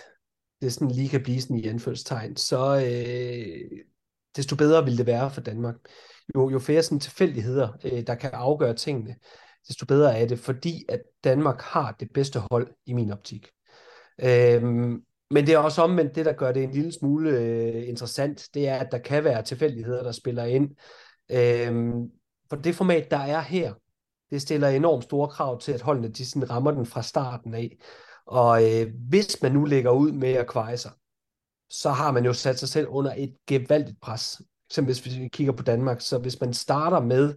det 0.62 0.74
sådan 0.74 0.91
lige 0.91 1.10
kan 1.10 1.24
blive 1.24 1.41
sådan 1.41 1.58
i 1.58 1.68
anførselstegn, 1.68 2.38
så 2.38 2.75
øh, 2.75 3.80
desto 4.36 4.56
bedre 4.56 4.86
vil 4.86 4.98
det 4.98 5.06
være 5.06 5.32
for 5.32 5.41
Danmark. 5.41 5.75
Jo, 6.36 6.50
jo 6.50 6.60
flere 6.60 6.84
sådan 6.84 7.00
tilfældigheder, 7.00 7.70
øh, 7.84 8.08
der 8.08 8.15
kan 8.15 8.30
afgøre 8.34 8.74
tingene, 8.74 9.15
desto 9.68 9.86
bedre 9.86 10.20
er 10.20 10.27
det, 10.27 10.39
fordi 10.39 10.86
at 10.89 11.01
Danmark 11.24 11.62
har 11.62 11.96
det 12.00 12.12
bedste 12.13 12.39
hold 12.51 12.74
i 12.86 12.94
min 12.94 13.12
optik. 13.12 13.48
Øhm, 14.20 15.03
men 15.32 15.46
det 15.46 15.53
er 15.53 15.58
også 15.58 15.82
omvendt 15.82 16.15
det, 16.15 16.25
der 16.25 16.34
gør 16.34 16.51
det 16.51 16.63
en 16.63 16.72
lille 16.72 16.91
smule 16.91 17.30
øh, 17.30 17.88
interessant, 17.88 18.50
det 18.53 18.68
er, 18.68 18.75
at 18.75 18.91
der 18.91 18.98
kan 18.98 19.24
være 19.24 19.44
tilfældigheder, 19.44 20.03
der 20.03 20.12
spiller 20.12 20.44
ind. 20.44 20.70
Øhm, 21.32 22.10
for 22.50 22.56
det 22.56 22.75
format, 22.75 23.12
der 23.12 23.18
er 23.18 23.41
her, 23.41 23.74
det 24.32 24.41
stiller 24.41 24.68
enormt 24.68 25.03
store 25.03 25.27
krav 25.27 25.60
til, 25.60 25.72
at 25.72 25.82
holdene 25.82 26.08
de 26.08 26.25
sådan 26.25 26.50
rammer 26.50 26.72
den 26.72 26.86
fra 26.86 27.01
starten 27.01 27.53
af. 27.53 27.77
Og 28.25 28.72
øh, 28.72 28.88
hvis 29.10 29.41
man 29.41 29.51
nu 29.51 29.65
lægger 29.65 29.91
ud 29.91 30.12
med 30.12 30.34
at 30.34 30.48
kveje 30.48 30.77
sig, 30.77 30.91
så 31.70 31.89
har 31.89 32.12
man 32.12 32.25
jo 32.25 32.34
sat 32.34 32.60
sig 32.60 32.70
selv 32.70 32.88
under 32.89 33.13
et 33.18 33.36
gevaldigt 33.48 34.01
pres. 34.01 34.41
Eksempel 34.70 35.01
hvis 35.01 35.20
vi 35.20 35.27
kigger 35.27 35.53
på 35.53 35.64
Danmark, 35.64 36.01
så 36.01 36.18
hvis 36.18 36.42
man 36.42 36.53
starter 36.53 37.00
med 37.00 37.36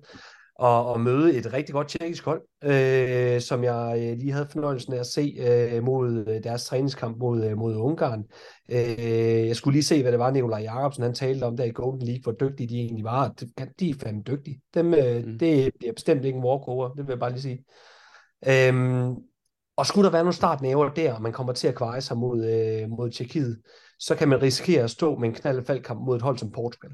og, 0.58 0.86
og 0.86 1.00
møde 1.00 1.34
et 1.34 1.52
rigtig 1.52 1.72
godt 1.72 1.88
tjekkisk 1.88 2.24
hold, 2.24 2.42
øh, 2.64 3.40
som 3.40 3.64
jeg 3.64 3.94
øh, 3.98 4.18
lige 4.18 4.32
havde 4.32 4.48
fornøjelsen 4.52 4.92
af 4.92 4.98
at 4.98 5.06
se 5.06 5.36
øh, 5.38 5.82
mod 5.82 6.24
øh, 6.28 6.44
deres 6.44 6.64
træningskamp 6.64 7.18
mod, 7.18 7.44
øh, 7.44 7.58
mod 7.58 7.76
Ungarn. 7.76 8.24
Øh, 8.70 9.46
jeg 9.48 9.56
skulle 9.56 9.74
lige 9.74 9.84
se, 9.84 10.02
hvad 10.02 10.12
det 10.12 10.20
var, 10.20 10.30
Nikolaj 10.30 10.60
Jacobsen 10.60 11.02
han 11.02 11.14
talte 11.14 11.44
om 11.44 11.56
der 11.56 11.64
i 11.64 11.70
Golden 11.70 12.06
League, 12.06 12.22
hvor 12.22 12.32
dygtige 12.32 12.68
de 12.68 12.78
egentlig 12.78 13.04
var. 13.04 13.28
De 13.80 13.90
er 13.90 13.94
fandme 14.00 14.22
dygtige. 14.22 14.60
Dem, 14.74 14.94
øh, 14.94 15.24
mm. 15.26 15.38
Det 15.38 15.72
bliver 15.78 15.92
bestemt 15.92 16.24
ikke 16.24 16.36
en 16.36 16.44
walkover, 16.44 16.88
det 16.88 17.06
vil 17.06 17.12
jeg 17.12 17.20
bare 17.20 17.32
lige 17.32 17.42
sige. 17.42 17.64
Øh, 18.46 19.06
og 19.76 19.86
skulle 19.86 20.04
der 20.04 20.12
være 20.12 20.22
nogle 20.22 20.34
startnæver 20.34 20.88
der, 20.88 21.12
og 21.12 21.22
man 21.22 21.32
kommer 21.32 21.52
til 21.52 21.68
at 21.68 21.74
kveje 21.74 22.00
sig 22.00 22.16
mod, 22.16 22.44
øh, 22.44 22.90
mod 22.90 23.10
Tjekkiet, 23.10 23.60
så 23.98 24.14
kan 24.14 24.28
man 24.28 24.42
risikere 24.42 24.82
at 24.82 24.90
stå 24.90 25.16
med 25.16 25.28
en 25.28 25.34
knaldfaldkamp 25.34 26.00
mod 26.00 26.16
et 26.16 26.22
hold 26.22 26.38
som 26.38 26.50
Portugal. 26.50 26.90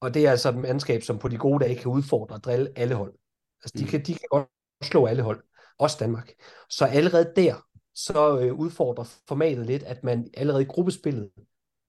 Og 0.00 0.14
det 0.14 0.26
er 0.26 0.30
altså 0.30 0.48
et 0.48 0.56
mandskab, 0.56 1.02
som 1.02 1.18
på 1.18 1.28
de 1.28 1.38
gode 1.38 1.64
dage 1.64 1.76
kan 1.76 1.90
udfordre 1.90 2.34
og 2.34 2.44
drille 2.44 2.68
alle 2.76 2.94
hold. 2.94 3.14
Altså, 3.62 3.78
de, 3.78 3.84
mm. 3.84 3.90
kan, 3.90 4.00
de 4.00 4.14
kan 4.14 4.28
godt 4.30 4.48
slå 4.82 5.06
alle 5.06 5.22
hold, 5.22 5.42
også 5.78 5.96
Danmark. 6.00 6.32
Så 6.70 6.84
allerede 6.84 7.32
der, 7.36 7.54
så 7.94 8.38
øh, 8.38 8.54
udfordrer 8.54 9.04
formatet 9.28 9.66
lidt, 9.66 9.82
at 9.82 10.04
man 10.04 10.28
allerede 10.34 10.62
i 10.62 10.66
gruppespillet 10.66 11.30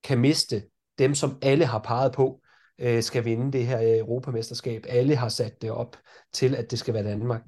kan 0.03 0.17
miste 0.17 0.63
dem, 0.99 1.15
som 1.15 1.37
alle 1.41 1.65
har 1.65 1.79
peget 1.79 2.11
på, 2.11 2.41
øh, 2.79 3.03
skal 3.03 3.25
vinde 3.25 3.51
det 3.51 3.67
her 3.67 3.81
øh, 3.81 3.97
Europamesterskab. 3.97 4.85
Alle 4.89 5.15
har 5.15 5.29
sat 5.29 5.61
det 5.61 5.71
op 5.71 5.97
til, 6.33 6.55
at 6.55 6.71
det 6.71 6.79
skal 6.79 6.93
være 6.93 7.03
Danmark. 7.03 7.41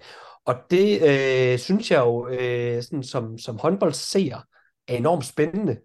Og 0.46 0.56
det 0.72 1.02
øh, 1.02 1.60
synes 1.60 1.92
jeg 1.92 2.00
jo, 2.00 2.28
øh, 2.28 2.84
sådan 2.84 3.04
som, 3.04 3.38
som 3.38 3.58
håndboldseer, 3.58 4.40
er 4.88 4.96
enormt 4.98 5.26
spændende. 5.26 5.78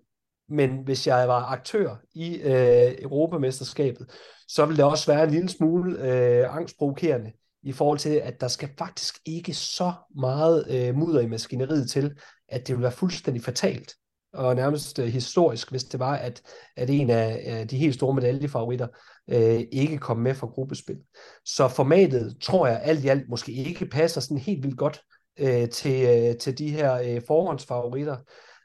Men 0.48 0.78
hvis 0.84 1.06
jeg 1.06 1.28
var 1.28 1.44
aktør 1.44 1.96
i 2.14 2.36
øh, 2.36 2.94
Europamesterskabet, 2.98 4.10
så 4.48 4.66
vil 4.66 4.76
det 4.76 4.84
også 4.84 5.12
være 5.12 5.24
en 5.24 5.30
lille 5.30 5.48
smule 5.48 6.00
øh, 6.00 6.56
angstprovokerende 6.56 7.32
i 7.62 7.72
forhold 7.72 7.98
til, 7.98 8.10
at 8.10 8.40
der 8.40 8.48
skal 8.48 8.68
faktisk 8.78 9.14
ikke 9.26 9.54
så 9.54 9.92
meget 10.16 10.66
øh, 10.70 10.94
mudder 10.94 11.20
i 11.20 11.26
maskineriet 11.26 11.90
til, 11.90 12.12
at 12.48 12.66
det 12.66 12.74
vil 12.74 12.82
være 12.82 12.92
fuldstændig 12.92 13.42
fatalt 13.42 13.94
og 14.34 14.54
nærmest 14.54 14.98
øh, 14.98 15.06
historisk, 15.06 15.70
hvis 15.70 15.84
det 15.84 16.00
var, 16.00 16.16
at, 16.16 16.42
at 16.76 16.90
en 16.90 17.10
af, 17.10 17.60
øh, 17.60 17.70
de 17.70 17.76
helt 17.76 17.94
store 17.94 18.14
medaljefavoritter 18.14 18.88
øh, 19.30 19.60
ikke 19.72 19.98
kom 19.98 20.16
med 20.16 20.34
fra 20.34 20.46
gruppespil. 20.46 20.96
Så 21.44 21.68
formatet, 21.68 22.36
tror 22.40 22.66
jeg, 22.66 22.80
alt 22.82 23.04
i 23.04 23.08
alt 23.08 23.28
måske 23.28 23.52
ikke 23.52 23.86
passer 23.86 24.20
sådan 24.20 24.38
helt 24.38 24.62
vildt 24.62 24.78
godt 24.78 25.00
øh, 25.38 25.68
til, 25.68 26.08
øh, 26.08 26.36
til 26.36 26.58
de 26.58 26.70
her 26.70 26.94
øh, 26.94 27.22
forhåndsfavoritter. 27.26 28.16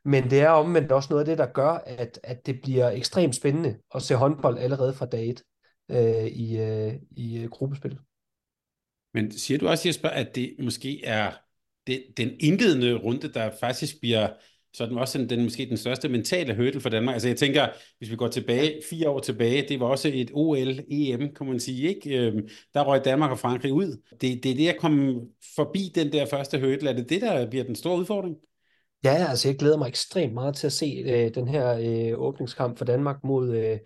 Men 0.06 0.30
det 0.30 0.42
er 0.42 0.50
omvendt 0.50 0.92
også 0.92 1.08
noget 1.10 1.22
af 1.22 1.26
det, 1.26 1.38
der 1.38 1.46
gør, 1.46 1.72
at, 1.86 2.20
at 2.24 2.46
det 2.46 2.60
bliver 2.64 2.90
ekstremt 2.90 3.36
spændende 3.36 3.76
at 3.96 4.02
se 4.02 4.16
håndbold 4.16 4.58
allerede 4.58 4.94
fra 4.94 5.06
dag 5.06 5.30
1 5.30 5.42
øh, 5.90 6.26
i, 6.26 6.58
øh, 6.58 6.94
i 7.12 7.40
øh, 7.40 7.50
gruppespil. 7.50 7.98
Men 9.14 9.32
siger 9.32 9.58
du 9.58 9.68
også, 9.68 9.88
Jesper, 9.88 10.10
at 10.10 10.36
det 10.36 10.56
måske 10.60 11.06
er 11.06 11.32
det, 11.88 12.04
den 12.18 12.32
indledende 12.40 12.94
runde, 12.94 13.34
der 13.34 13.52
faktisk 13.60 14.00
bliver 14.00 14.30
sådan 14.74 14.98
også 14.98 15.18
den, 15.18 15.30
den 15.30 15.44
måske 15.44 15.66
den 15.66 15.78
største 15.78 16.10
mentale 16.10 16.56
hurdle 16.56 16.82
for 16.82 16.90
Danmark. 16.90 17.14
Altså 17.14 17.28
jeg 17.28 17.38
tænker, 17.38 17.68
hvis 17.98 18.12
vi 18.12 18.16
går 18.16 18.28
tilbage, 18.28 18.82
fire 18.90 19.10
år 19.10 19.20
tilbage, 19.20 19.68
det 19.70 19.80
var 19.80 19.86
også 19.86 20.12
et 20.14 20.32
OL, 20.34 20.80
EM, 20.92 21.34
kan 21.36 21.48
man 21.48 21.60
sige, 21.60 21.88
ikke? 21.88 22.18
Øhm, 22.18 22.48
der 22.74 22.84
røg 22.84 23.06
Danmark 23.06 23.32
og 23.32 23.40
Frankrig 23.40 23.74
ud. 23.74 24.02
Det, 24.12 24.44
det 24.44 24.52
er 24.52 24.56
det 24.56 24.68
at 24.68 24.78
komme 24.80 25.22
forbi 25.56 25.92
den 25.96 26.12
der 26.12 26.26
første 26.26 26.60
hurdle. 26.60 26.90
Er 26.90 26.94
det 26.94 27.10
det, 27.10 27.22
der 27.22 27.50
bliver 27.50 27.64
den 27.64 27.76
store 27.76 27.98
udfordring? 27.98 28.36
Ja, 29.04 29.26
altså 29.30 29.48
jeg 29.48 29.58
glæder 29.58 29.78
mig 29.78 29.88
ekstremt 29.88 30.34
meget 30.34 30.56
til 30.56 30.68
at 30.68 30.74
se 30.74 31.04
øh, 31.06 31.36
den 31.36 31.48
her 31.48 31.78
øh, 31.78 32.20
åbningskamp 32.20 32.78
for 32.78 32.86
Danmark 32.86 33.24
mod, 33.24 33.56
øh, 33.56 33.78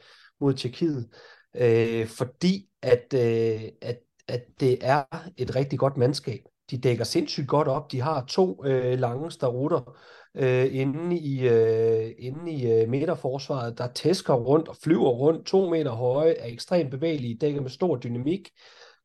mod 0.41 0.53
Tjekkiet 0.53 1.09
øh, 1.55 2.07
fordi 2.07 2.69
at, 2.81 3.13
øh, 3.13 3.61
at, 3.81 3.99
at 4.27 4.43
det 4.59 4.77
er 4.81 5.03
et 5.37 5.55
rigtig 5.55 5.79
godt 5.79 5.97
mandskab. 5.97 6.39
De 6.71 6.77
dækker 6.77 7.03
sindssygt 7.03 7.47
godt 7.47 7.67
op. 7.67 7.91
De 7.91 8.01
har 8.01 8.25
to 8.25 8.65
øh, 8.65 8.99
lange 8.99 9.31
starutter 9.31 9.95
øh, 10.37 10.75
inde 10.75 11.19
i, 11.19 11.47
øh, 11.47 12.11
inde 12.17 12.51
i 12.51 12.71
øh, 12.71 12.89
midterforsvaret, 12.89 13.77
der 13.77 13.87
tæsker 13.87 14.33
rundt 14.33 14.67
og 14.67 14.75
flyver 14.83 15.09
rundt, 15.09 15.45
to 15.45 15.69
meter 15.69 15.91
høje, 15.91 16.31
er 16.31 16.47
ekstremt 16.47 16.91
bevægelige, 16.91 17.37
dækker 17.37 17.61
med 17.61 17.69
stor 17.69 17.95
dynamik, 17.95 18.49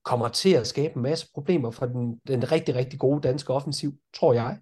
kommer 0.04 0.28
til 0.28 0.54
at 0.54 0.66
skabe 0.66 0.96
en 0.96 1.02
masse 1.02 1.26
problemer 1.34 1.70
for 1.70 1.86
den, 1.86 2.20
den 2.28 2.52
rigtig, 2.52 2.74
rigtig 2.74 2.98
gode 2.98 3.20
danske 3.20 3.52
offensiv, 3.52 3.92
tror 4.14 4.32
jeg. 4.32 4.58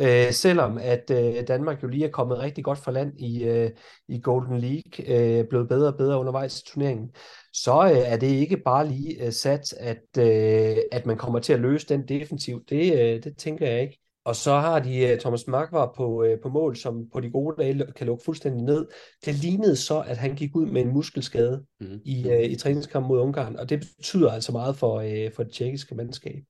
Øh, 0.00 0.32
selvom 0.32 0.78
at 0.78 1.10
øh, 1.10 1.48
Danmark 1.48 1.82
jo 1.82 1.88
lige 1.88 2.04
er 2.04 2.10
kommet 2.10 2.38
rigtig 2.38 2.64
godt 2.64 2.78
for 2.78 2.90
land 2.90 3.20
i, 3.20 3.44
øh, 3.44 3.70
i 4.08 4.20
Golden 4.20 4.58
League, 4.58 5.38
øh, 5.40 5.44
blevet 5.48 5.68
bedre 5.68 5.88
og 5.88 5.96
bedre 5.96 6.18
undervejs 6.18 6.60
i 6.60 6.64
turneringen, 6.64 7.10
så 7.52 7.90
øh, 7.92 8.12
er 8.12 8.16
det 8.16 8.26
ikke 8.26 8.56
bare 8.56 8.88
lige 8.88 9.26
øh, 9.26 9.32
sat, 9.32 9.74
at, 9.80 10.18
øh, 10.18 10.76
at 10.92 11.06
man 11.06 11.16
kommer 11.16 11.38
til 11.38 11.52
at 11.52 11.60
løse 11.60 11.86
den 11.88 12.08
defensiv. 12.08 12.64
Det, 12.68 12.92
øh, 12.92 13.24
det 13.24 13.36
tænker 13.38 13.66
jeg 13.66 13.82
ikke. 13.82 13.98
Og 14.24 14.36
så 14.36 14.52
har 14.52 14.78
de 14.78 15.12
uh, 15.12 15.18
Thomas 15.18 15.46
Markvar 15.46 15.92
på, 15.96 16.24
uh, 16.24 16.40
på 16.42 16.48
mål, 16.48 16.76
som 16.76 17.08
på 17.12 17.20
de 17.20 17.30
gode 17.30 17.56
dage 17.62 17.92
kan 17.96 18.06
lukke 18.06 18.24
fuldstændig 18.24 18.62
ned. 18.62 18.86
Det 19.24 19.34
lignede 19.34 19.76
så, 19.76 20.00
at 20.00 20.16
han 20.16 20.34
gik 20.34 20.56
ud 20.56 20.66
med 20.66 20.82
en 20.82 20.92
muskelskade 20.92 21.64
mm. 21.80 22.00
i, 22.04 22.24
uh, 22.26 22.50
i 22.50 22.56
træningskampen 22.56 23.08
mod 23.08 23.20
Ungarn, 23.20 23.56
og 23.56 23.68
det 23.68 23.80
betyder 23.96 24.30
altså 24.30 24.52
meget 24.52 24.76
for, 24.76 24.96
uh, 24.96 25.32
for 25.36 25.42
det 25.42 25.52
tjekkiske 25.52 25.94
mandskab. 25.94 26.42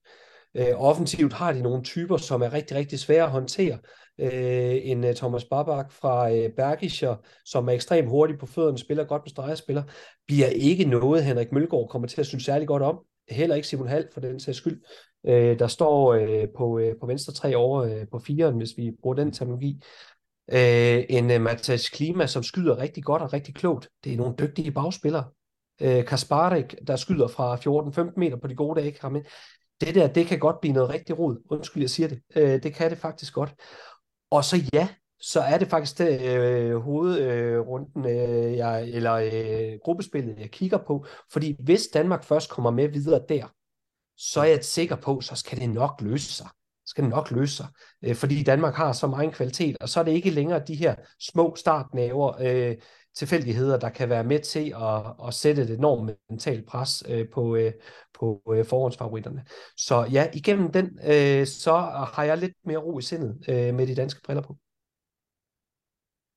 Øh, 0.57 0.73
offensivt 0.75 1.33
har 1.33 1.53
de 1.53 1.61
nogle 1.61 1.83
typer, 1.83 2.17
som 2.17 2.41
er 2.41 2.53
rigtig, 2.53 2.77
rigtig 2.77 2.99
svære 2.99 3.23
at 3.23 3.31
håndtere. 3.31 3.77
Øh, 4.19 4.75
en 4.83 5.03
øh, 5.03 5.15
Thomas 5.15 5.45
Babak 5.45 5.91
fra 5.91 6.31
øh, 6.31 6.49
Bergischer, 6.57 7.15
som 7.45 7.69
er 7.69 7.73
ekstremt 7.73 8.09
hurtig 8.09 8.37
på 8.39 8.45
fødderne, 8.45 8.77
spiller 8.77 9.03
godt 9.03 9.21
på 9.23 9.55
spiller, 9.55 9.83
bliver 10.27 10.47
ikke 10.47 10.85
noget, 10.85 11.23
Henrik 11.23 11.51
Mølgaard 11.51 11.89
kommer 11.89 12.07
til 12.07 12.21
at 12.21 12.27
synes 12.27 12.45
særlig 12.45 12.67
godt 12.67 12.83
om. 12.83 12.99
Heller 13.29 13.55
ikke 13.55 13.67
Simon 13.67 13.87
Hall 13.87 14.07
for 14.13 14.21
den 14.21 14.39
sags 14.39 14.57
skyld. 14.57 14.81
Øh, 15.27 15.59
der 15.59 15.67
står 15.67 16.13
øh, 16.13 16.47
på, 16.57 16.79
øh, 16.79 16.95
på 16.99 17.05
venstre 17.05 17.33
tre 17.33 17.55
over 17.55 17.83
øh, 17.83 18.05
på 18.11 18.19
firen, 18.19 18.57
hvis 18.57 18.69
vi 18.77 18.91
bruger 19.01 19.15
den 19.15 19.31
terminologi. 19.31 19.81
Øh, 20.51 21.03
en 21.09 21.31
øh, 21.31 21.41
Matas 21.41 21.89
Klima, 21.89 22.27
som 22.27 22.43
skyder 22.43 22.77
rigtig 22.77 23.03
godt 23.03 23.21
og 23.21 23.33
rigtig 23.33 23.55
klogt. 23.55 23.89
Det 24.03 24.13
er 24.13 24.17
nogle 24.17 24.35
dygtige 24.39 24.71
bagspillere. 24.71 25.25
Øh, 25.81 26.05
Kasparek, 26.05 26.75
der 26.87 26.95
skyder 26.95 27.27
fra 27.27 27.55
14-15 27.55 28.13
meter 28.17 28.37
på 28.37 28.47
de 28.47 28.55
gode 28.55 28.81
dage, 28.81 28.91
kan 28.91 29.25
det 29.81 29.95
der, 29.95 30.07
det 30.07 30.27
kan 30.27 30.39
godt 30.39 30.59
blive 30.61 30.73
noget 30.73 30.89
rigtig 30.89 31.19
rod. 31.19 31.37
Undskyld, 31.49 31.83
jeg 31.83 31.89
siger 31.89 32.07
det. 32.07 32.21
Øh, 32.35 32.63
det 32.63 32.73
kan 32.73 32.89
det 32.89 32.97
faktisk 32.97 33.33
godt. 33.33 33.55
Og 34.31 34.43
så 34.43 34.57
ja, 34.73 34.87
så 35.19 35.39
er 35.39 35.57
det 35.57 35.67
faktisk 35.67 35.97
det 35.97 36.21
øh, 36.21 36.77
hovedrunden, 36.77 38.05
øh, 38.05 38.57
jeg, 38.57 38.89
eller 38.89 39.13
øh, 39.13 39.79
gruppespillet, 39.83 40.39
jeg 40.39 40.51
kigger 40.51 40.77
på. 40.77 41.05
Fordi 41.31 41.55
hvis 41.59 41.87
Danmark 41.93 42.23
først 42.23 42.49
kommer 42.49 42.71
med 42.71 42.87
videre 42.87 43.21
der, 43.29 43.47
så 44.17 44.39
er 44.39 44.45
jeg 44.45 44.63
sikker 44.63 44.95
på, 44.95 45.21
så 45.21 45.35
skal 45.35 45.59
det 45.59 45.69
nok 45.69 46.01
løse 46.01 46.33
sig. 46.33 46.47
Skal 46.85 47.03
det 47.03 47.09
nok 47.11 47.31
løse 47.31 47.55
sig. 47.55 47.67
Øh, 48.05 48.15
fordi 48.15 48.43
Danmark 48.43 48.73
har 48.73 48.93
så 48.93 49.07
meget 49.07 49.33
kvalitet, 49.33 49.77
og 49.81 49.89
så 49.89 49.99
er 49.99 50.03
det 50.03 50.11
ikke 50.11 50.29
længere 50.29 50.63
de 50.67 50.75
her 50.75 50.95
små 51.19 51.55
startnæver, 51.55 52.41
øh, 52.41 52.75
tilfældigheder, 53.17 53.79
der 53.79 53.89
kan 53.89 54.09
være 54.09 54.23
med 54.23 54.39
til 54.39 54.73
at, 54.81 55.27
at 55.27 55.33
sætte 55.33 55.61
et 55.61 55.69
enormt 55.69 56.11
mentalt 56.29 56.65
pres 56.65 57.03
øh, 57.09 57.25
på, 57.33 57.55
øh, 57.55 57.71
på 58.19 58.41
øh, 58.55 58.65
forhåndsfavoritterne. 58.65 59.45
Så 59.77 60.07
ja, 60.11 60.27
igennem 60.33 60.71
den, 60.71 60.99
øh, 61.03 61.47
så 61.47 61.73
har 62.15 62.23
jeg 62.23 62.37
lidt 62.37 62.53
mere 62.65 62.77
ro 62.77 62.99
i 62.99 63.01
sindet 63.01 63.45
øh, 63.49 63.73
med 63.75 63.87
de 63.87 63.95
danske 63.95 64.21
briller 64.21 64.41
på. 64.41 64.57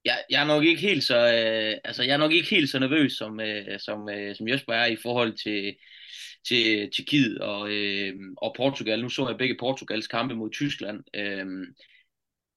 Jeg, 0.05 0.19
jeg 0.31 0.43
er 0.43 0.47
nok 0.47 0.65
ikke 0.65 0.81
helt 0.81 1.05
så 1.05 1.17
øh, 1.17 1.81
altså 1.85 2.03
jeg 2.03 2.13
er 2.13 2.17
nok 2.17 2.33
ikke 2.33 2.51
helt 2.51 2.71
så 2.71 2.79
nervøs 2.79 3.13
som 3.13 3.41
øh, 3.41 3.81
som 3.81 4.09
øh, 4.09 4.37
som 4.37 4.49
Jesper 4.49 4.73
er 4.73 4.87
i 4.87 4.97
forhold 4.97 5.33
til 5.45 5.77
til 6.49 6.91
Tjekkiet 6.97 7.39
og 7.39 7.71
øh, 7.71 8.15
og 8.37 8.55
Portugal. 8.57 9.03
Nu 9.03 9.09
så 9.09 9.29
jeg 9.29 9.39
begge 9.39 9.57
Portugals 9.61 10.07
kampe 10.07 10.35
mod 10.35 10.51
Tyskland. 10.51 11.01
Øh, 11.15 11.47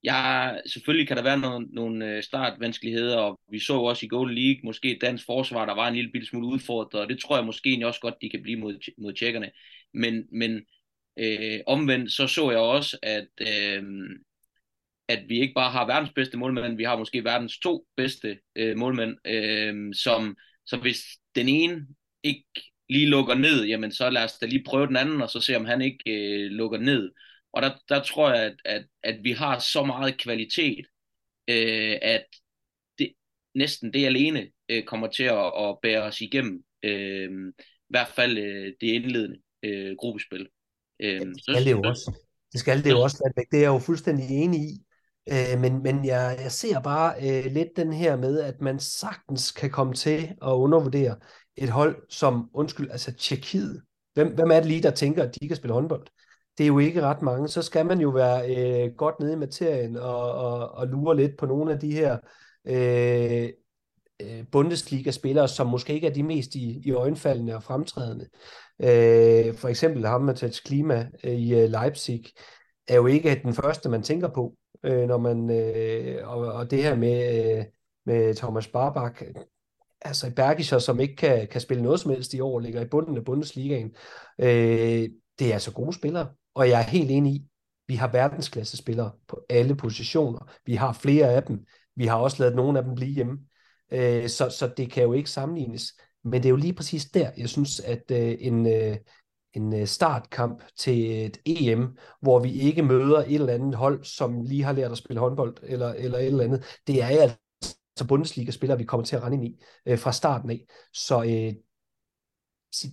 Ja, 0.04 0.50
selvfølgelig 0.66 1.08
kan 1.08 1.16
der 1.16 1.22
være 1.22 1.38
nogle, 1.38 1.66
nogle 1.72 2.06
øh, 2.06 2.22
startvanskeligheder, 2.22 3.16
og 3.16 3.40
vi 3.50 3.58
så 3.58 3.74
også 3.74 4.06
i 4.06 4.08
Golden 4.08 4.38
League, 4.38 4.60
måske 4.64 4.98
dansk 5.00 5.26
forsvar, 5.26 5.66
der 5.66 5.74
var 5.74 5.88
en 5.88 5.94
lille 5.94 6.10
bitte 6.12 6.26
smule 6.26 6.46
udfordret, 6.46 7.00
og 7.00 7.08
det 7.08 7.18
tror 7.20 7.36
jeg 7.36 7.46
måske 7.46 7.82
også 7.84 8.00
godt, 8.00 8.14
de 8.22 8.30
kan 8.30 8.42
blive 8.42 8.60
mod, 8.60 8.92
mod 8.98 9.12
tjekkerne. 9.12 9.50
Men, 9.94 10.26
men 10.32 10.62
øh, 11.18 11.60
omvendt, 11.66 12.12
så 12.12 12.26
så 12.26 12.50
jeg 12.50 12.60
også, 12.60 12.98
at, 13.02 13.28
øh, 13.40 13.82
at 15.08 15.24
vi 15.28 15.40
ikke 15.40 15.54
bare 15.54 15.70
har 15.70 15.86
verdens 15.86 16.12
bedste 16.14 16.36
målmænd, 16.36 16.76
vi 16.76 16.84
har 16.84 16.98
måske 16.98 17.24
verdens 17.24 17.58
to 17.58 17.86
bedste 17.96 18.38
øh, 18.56 18.76
målmænd, 18.78 19.16
øh, 19.26 19.94
som, 19.94 20.36
så 20.66 20.76
hvis 20.76 20.98
den 21.34 21.48
ene 21.48 21.86
ikke 22.22 22.44
lige 22.88 23.06
lukker 23.06 23.34
ned, 23.34 23.64
jamen 23.64 23.92
så 23.92 24.10
lad 24.10 24.24
os 24.24 24.38
da 24.38 24.46
lige 24.46 24.64
prøve 24.66 24.86
den 24.86 24.96
anden, 24.96 25.22
og 25.22 25.30
så 25.30 25.40
se 25.40 25.56
om 25.56 25.64
han 25.64 25.82
ikke 25.82 26.02
øh, 26.06 26.50
lukker 26.50 26.78
ned. 26.78 27.10
Og 27.54 27.62
der, 27.62 27.70
der 27.88 28.02
tror 28.02 28.32
jeg, 28.32 28.44
at, 28.44 28.56
at, 28.64 28.86
at 29.02 29.18
vi 29.22 29.32
har 29.32 29.58
så 29.58 29.84
meget 29.84 30.18
kvalitet, 30.18 30.86
øh, 31.48 31.98
at 32.02 32.24
det, 32.98 33.12
næsten 33.54 33.92
det 33.92 34.06
alene 34.06 34.48
øh, 34.68 34.84
kommer 34.84 35.06
til 35.06 35.24
at, 35.24 35.52
at 35.58 35.78
bære 35.82 36.02
os 36.02 36.20
igennem. 36.20 36.64
Øh, 36.82 37.30
I 37.58 37.90
hvert 37.90 38.08
fald 38.08 38.38
øh, 38.38 38.72
det 38.80 38.86
indledende 38.86 39.38
øh, 39.62 39.96
gruppespil. 39.98 40.48
Øh, 41.00 41.12
ja, 41.12 41.18
det 41.20 41.42
skal 41.42 41.64
det 41.64 41.70
jo 41.70 41.82
også. 41.82 42.12
Det 42.52 42.60
skal 42.60 42.84
det 42.84 42.90
jo 42.90 43.00
også, 43.00 43.32
Det 43.36 43.56
er 43.56 43.60
jeg 43.60 43.66
jo 43.66 43.78
fuldstændig 43.78 44.26
enig 44.30 44.60
i. 44.60 44.84
Øh, 45.28 45.60
men 45.60 45.82
men 45.82 46.04
jeg, 46.04 46.38
jeg 46.42 46.52
ser 46.52 46.80
bare 46.80 47.14
øh, 47.16 47.52
lidt 47.52 47.68
den 47.76 47.92
her 47.92 48.16
med, 48.16 48.40
at 48.40 48.60
man 48.60 48.80
sagtens 48.80 49.52
kan 49.52 49.70
komme 49.70 49.94
til 49.94 50.34
at 50.42 50.50
undervurdere 50.50 51.16
et 51.56 51.68
hold 51.68 52.02
som, 52.10 52.50
undskyld, 52.54 52.90
altså 52.90 53.12
Tjekkiet. 53.12 53.82
Hvem, 54.14 54.34
hvem 54.34 54.50
er 54.50 54.56
det 54.56 54.66
lige, 54.66 54.82
der 54.82 54.90
tænker, 54.90 55.22
at 55.22 55.34
de 55.40 55.48
kan 55.48 55.56
spille 55.56 55.74
håndbold? 55.74 56.06
Det 56.58 56.64
er 56.64 56.68
jo 56.68 56.78
ikke 56.78 57.02
ret 57.02 57.22
mange, 57.22 57.48
så 57.48 57.62
skal 57.62 57.86
man 57.86 58.00
jo 58.00 58.08
være 58.08 58.56
øh, 58.56 58.94
godt 58.96 59.20
nede 59.20 59.32
i 59.32 59.36
materien 59.36 59.96
og, 59.96 60.32
og, 60.32 60.70
og 60.70 60.86
lure 60.86 61.16
lidt 61.16 61.36
på 61.36 61.46
nogle 61.46 61.72
af 61.72 61.80
de 61.80 61.92
her 61.92 62.18
øh, 62.64 63.48
øh 64.22 64.44
Bundesliga-spillere, 64.52 65.48
som 65.48 65.66
måske 65.66 65.94
ikke 65.94 66.06
er 66.06 66.12
de 66.12 66.22
mest 66.22 66.54
i, 66.54 66.82
i 66.84 66.92
øjenfaldende 66.92 67.54
og 67.56 67.62
fremtrædende. 67.62 68.28
Øh, 68.80 69.54
for 69.54 69.68
eksempel 69.68 70.06
ham 70.06 70.20
Matthias 70.20 70.60
Klima 70.60 71.08
øh, 71.24 71.32
i 71.32 71.54
øh, 71.54 71.70
Leipzig 71.70 72.24
er 72.88 72.96
jo 72.96 73.06
ikke 73.06 73.40
den 73.42 73.54
første, 73.54 73.88
man 73.88 74.02
tænker 74.02 74.28
på, 74.28 74.54
øh, 74.84 75.08
når 75.08 75.18
man 75.18 75.50
øh, 75.50 76.28
og, 76.28 76.38
og 76.38 76.70
det 76.70 76.82
her 76.82 76.96
med, 76.96 77.56
øh, 77.58 77.64
med 78.06 78.34
Thomas 78.34 78.68
Barbak, 78.68 79.22
altså 80.00 80.34
Bergischer, 80.36 80.78
som 80.78 81.00
ikke 81.00 81.16
kan, 81.16 81.48
kan 81.48 81.60
spille 81.60 81.82
noget 81.82 82.00
som 82.00 82.10
helst 82.10 82.34
i 82.34 82.40
år, 82.40 82.60
ligger 82.60 82.80
i 82.80 82.88
bunden 82.88 83.16
af 83.16 83.24
Bundesligaen. 83.24 83.94
Øh, 84.40 85.08
det 85.38 85.48
er 85.48 85.52
altså 85.52 85.72
gode 85.72 85.92
spillere. 85.92 86.28
Og 86.54 86.68
jeg 86.68 86.80
er 86.80 86.84
helt 86.84 87.10
enig 87.10 87.32
i, 87.32 87.46
vi 87.88 87.94
har 87.94 88.08
verdensklasse 88.08 88.76
spillere 88.76 89.12
på 89.28 89.40
alle 89.48 89.76
positioner. 89.76 90.50
Vi 90.66 90.74
har 90.74 90.92
flere 90.92 91.32
af 91.32 91.42
dem. 91.42 91.64
Vi 91.96 92.06
har 92.06 92.16
også 92.16 92.36
lavet 92.42 92.56
nogle 92.56 92.78
af 92.78 92.84
dem 92.84 92.94
blive 92.94 93.14
hjemme. 93.14 93.38
Øh, 93.92 94.28
så, 94.28 94.50
så 94.50 94.72
det 94.76 94.90
kan 94.90 95.02
jo 95.02 95.12
ikke 95.12 95.30
sammenlignes. 95.30 95.92
Men 96.24 96.32
det 96.32 96.44
er 96.44 96.50
jo 96.50 96.56
lige 96.56 96.74
præcis 96.74 97.04
der, 97.04 97.30
jeg 97.36 97.48
synes, 97.48 97.80
at 97.80 98.10
øh, 98.10 98.36
en, 98.40 98.66
øh, 98.66 98.96
en 99.52 99.74
øh, 99.74 99.86
startkamp 99.86 100.62
til 100.78 101.26
et 101.26 101.38
EM, 101.46 101.96
hvor 102.20 102.38
vi 102.38 102.52
ikke 102.52 102.82
møder 102.82 103.18
et 103.18 103.34
eller 103.34 103.52
andet 103.52 103.74
hold, 103.74 104.04
som 104.04 104.42
lige 104.42 104.62
har 104.62 104.72
lært 104.72 104.92
at 104.92 104.98
spille 104.98 105.20
håndbold, 105.20 105.56
eller, 105.62 105.92
eller 105.92 106.18
et 106.18 106.26
eller 106.26 106.44
andet, 106.44 106.80
det 106.86 107.02
er 107.02 107.06
altså, 107.06 107.36
altså 107.62 108.06
Bundesliga-spillere, 108.08 108.78
vi 108.78 108.84
kommer 108.84 109.04
til 109.04 109.16
at 109.16 109.22
rende 109.22 109.36
ind 109.36 109.44
i 109.44 109.62
øh, 109.86 109.98
fra 109.98 110.12
starten 110.12 110.50
af. 110.50 110.66
Så 110.92 111.22
øh, 111.22 111.54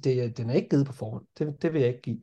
det, 0.04 0.38
den 0.38 0.50
er 0.50 0.54
ikke 0.54 0.70
givet 0.70 0.86
på 0.86 0.94
forhånd. 0.94 1.26
Det, 1.40 1.62
det 1.62 1.74
vil 1.74 1.82
jeg 1.82 1.90
ikke 1.90 2.02
give 2.02 2.22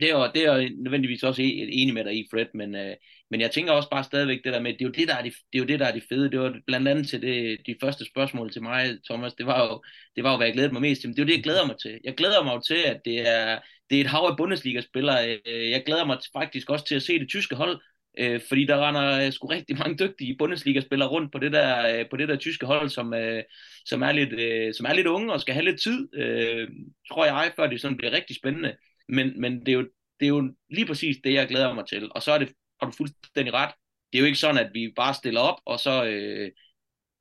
det 0.00 0.10
er, 0.10 0.32
det 0.32 0.44
er 0.44 0.70
nødvendigvis 0.82 1.22
også 1.22 1.42
e- 1.42 1.44
enig 1.80 1.94
med 1.94 2.04
dig 2.04 2.14
i, 2.18 2.28
Fred, 2.30 2.46
men, 2.54 2.74
øh, 2.74 2.96
men 3.30 3.40
jeg 3.40 3.50
tænker 3.50 3.72
også 3.72 3.90
bare 3.90 4.04
stadigvæk 4.04 4.44
det 4.44 4.52
der 4.52 4.60
med, 4.60 4.72
det 4.72 4.80
er 4.80 4.84
jo 4.84 4.90
det, 4.90 5.08
der 5.08 5.14
er 5.14 5.22
de, 5.22 5.30
det 5.30 5.54
er 5.54 5.58
jo 5.58 5.64
det, 5.64 5.80
der 5.80 5.86
er 5.86 5.92
de 5.92 6.02
fede. 6.08 6.30
Det 6.30 6.40
var 6.40 6.54
blandt 6.66 6.88
andet 6.88 7.08
til 7.08 7.22
det, 7.22 7.58
de 7.66 7.76
første 7.82 8.04
spørgsmål 8.04 8.52
til 8.52 8.62
mig, 8.62 8.98
Thomas, 9.10 9.34
det 9.34 9.46
var 9.46 9.64
jo, 9.64 9.82
det 10.16 10.24
var 10.24 10.30
jo 10.30 10.36
hvad 10.36 10.46
jeg 10.46 10.54
glædede 10.54 10.72
mig 10.72 10.82
mest 10.82 11.00
til. 11.00 11.08
Men 11.08 11.16
det 11.16 11.22
er 11.22 11.24
jo 11.24 11.28
det, 11.28 11.36
jeg 11.36 11.44
glæder 11.44 11.66
mig 11.66 11.76
til. 11.82 12.00
Jeg 12.04 12.14
glæder 12.14 12.44
mig 12.44 12.54
jo 12.54 12.60
til, 12.60 12.82
at 12.86 13.00
det 13.04 13.28
er, 13.28 13.58
det 13.90 13.96
er 13.96 14.00
et 14.00 14.10
hav 14.10 14.20
af 14.30 14.36
Bundesliga-spillere. 14.36 15.38
Øh, 15.46 15.70
jeg 15.70 15.82
glæder 15.86 16.04
mig 16.04 16.18
faktisk 16.32 16.70
også 16.70 16.84
til 16.86 16.94
at 16.94 17.02
se 17.02 17.18
det 17.18 17.28
tyske 17.28 17.54
hold, 17.54 17.80
øh, 18.18 18.40
fordi 18.48 18.64
der 18.66 18.88
render 18.88 19.26
øh, 19.26 19.32
sgu 19.32 19.46
rigtig 19.46 19.78
mange 19.78 19.96
dygtige 19.98 20.36
Bundesliga-spillere 20.38 21.08
rundt 21.08 21.32
på 21.32 21.38
det 21.38 21.52
der, 21.52 21.98
øh, 21.98 22.04
på 22.10 22.16
det 22.16 22.28
der 22.28 22.36
tyske 22.36 22.66
hold, 22.66 22.88
som, 22.90 23.14
øh, 23.14 23.42
som, 23.84 24.02
er 24.02 24.12
lidt, 24.12 24.32
øh, 24.32 24.74
som 24.74 24.86
er 24.86 24.94
lidt 24.94 25.06
unge 25.06 25.32
og 25.32 25.40
skal 25.40 25.54
have 25.54 25.64
lidt 25.64 25.80
tid, 25.80 26.08
øh, 26.14 26.68
tror 27.12 27.24
jeg, 27.24 27.52
før 27.56 27.66
det 27.66 27.80
sådan 27.80 27.96
bliver 27.96 28.12
rigtig 28.12 28.36
spændende. 28.36 28.76
Men, 29.08 29.40
men 29.40 29.60
det, 29.60 29.68
er 29.68 29.72
jo, 29.72 29.88
det 30.20 30.26
er 30.26 30.28
jo 30.28 30.54
lige 30.70 30.86
præcis 30.86 31.16
det, 31.24 31.32
jeg 31.32 31.48
glæder 31.48 31.74
mig 31.74 31.86
til. 31.86 32.10
Og 32.14 32.22
så 32.22 32.32
er 32.32 32.38
det, 32.38 32.52
har 32.80 32.90
du 32.90 32.96
fuldstændig 32.96 33.54
ret. 33.54 33.74
Det 34.12 34.18
er 34.18 34.20
jo 34.20 34.26
ikke 34.26 34.38
sådan, 34.38 34.66
at 34.66 34.70
vi 34.74 34.92
bare 34.96 35.14
stiller 35.14 35.40
op, 35.40 35.58
og 35.66 35.80
så, 35.80 36.04
øh, 36.04 36.50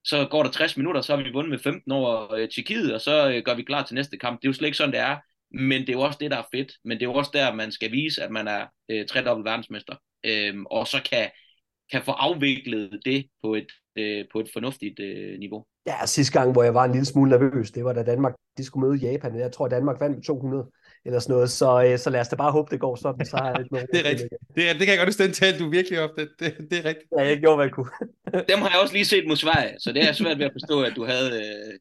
så 0.03 0.27
går 0.31 0.43
der 0.43 0.51
60 0.51 0.77
minutter, 0.77 1.01
så 1.01 1.15
har 1.15 1.23
vi 1.23 1.29
vundet 1.29 1.49
med 1.49 1.59
15 1.59 1.91
over 1.91 2.33
øh, 2.33 2.49
Tjekkiet, 2.49 2.93
og 2.93 3.01
så 3.01 3.29
øh, 3.29 3.43
gør 3.45 3.55
vi 3.55 3.63
klar 3.63 3.83
til 3.83 3.95
næste 3.95 4.17
kamp. 4.17 4.41
Det 4.41 4.47
er 4.47 4.49
jo 4.49 4.53
slet 4.53 4.67
ikke 4.67 4.77
sådan, 4.77 4.93
det 4.93 4.99
er. 4.99 5.17
Men 5.51 5.81
det 5.81 5.89
er 5.89 5.93
jo 5.93 6.01
også 6.01 6.17
det, 6.21 6.31
der 6.31 6.37
er 6.37 6.47
fedt. 6.55 6.73
Men 6.85 6.97
det 6.97 7.05
er 7.05 7.09
jo 7.09 7.13
også 7.13 7.31
der, 7.33 7.53
man 7.53 7.71
skal 7.71 7.91
vise, 7.91 8.23
at 8.23 8.31
man 8.31 8.47
er 8.47 8.65
øh, 8.91 9.07
tredobbelt 9.07 9.45
verdensmester. 9.45 9.95
Øh, 10.25 10.53
og 10.65 10.87
så 10.87 11.01
kan, 11.11 11.29
kan 11.91 12.01
få 12.03 12.11
afviklet 12.11 12.99
det 13.05 13.25
på 13.43 13.55
et, 13.55 13.71
øh, 13.95 14.25
på 14.31 14.39
et 14.39 14.49
fornuftigt 14.53 14.99
øh, 14.99 15.39
niveau. 15.39 15.65
Ja, 15.87 16.05
sidste 16.05 16.39
gang, 16.39 16.51
hvor 16.51 16.63
jeg 16.63 16.73
var 16.73 16.85
en 16.85 16.91
lille 16.91 17.05
smule 17.05 17.31
nervøs, 17.31 17.71
det 17.71 17.85
var 17.85 17.93
da 17.93 18.03
Danmark 18.03 18.33
de 18.57 18.63
skulle 18.63 18.87
møde 18.87 19.11
Japan. 19.11 19.39
Jeg 19.39 19.51
tror, 19.51 19.67
Danmark 19.67 19.99
vandt 19.99 20.15
med 20.17 20.23
200 20.23 20.71
eller 21.05 21.19
sådan 21.19 21.33
noget. 21.33 21.49
Så, 21.49 21.83
øh, 21.83 21.99
så 21.99 22.09
lad 22.09 22.21
os 22.21 22.27
da 22.27 22.35
bare 22.35 22.51
håbe, 22.51 22.71
det 22.71 22.79
går 22.79 22.95
sådan. 22.95 23.25
Så 23.25 23.37
har 23.37 23.45
jeg 23.49 23.57
lidt 23.59 23.71
noget 23.75 23.87
det 23.93 23.99
er 24.05 24.09
rigtigt. 24.09 24.29
Det, 24.55 24.69
er, 24.69 24.73
det 24.73 24.81
kan 24.81 24.89
jeg 24.89 24.97
godt 24.97 25.09
huske, 25.09 25.23
den 25.23 25.33
tal, 25.33 25.59
du 25.59 25.69
virkelig 25.69 25.99
op. 25.99 26.09
Det, 26.17 26.29
det, 26.39 26.57
det 26.71 26.77
er 26.79 26.85
rigtigt. 26.85 27.07
Ja, 27.17 27.23
jeg 27.23 27.37
gjorde, 27.39 27.55
hvad 27.55 27.65
jeg 27.65 27.73
kunne. 27.73 27.91
Dem 28.51 28.59
har 28.59 28.69
jeg 28.69 28.79
også 28.81 28.93
lige 28.93 29.05
set 29.05 29.27
mod 29.27 29.35
Sverige, 29.35 29.73
så 29.79 29.91
det 29.91 30.03
er 30.09 30.11
svært 30.11 30.39
ved 30.39 30.45
at 30.45 30.51
forstå, 30.51 30.81
at 30.81 30.93
du 30.95 31.05
havde... 31.05 31.29
Øh... 31.41 31.73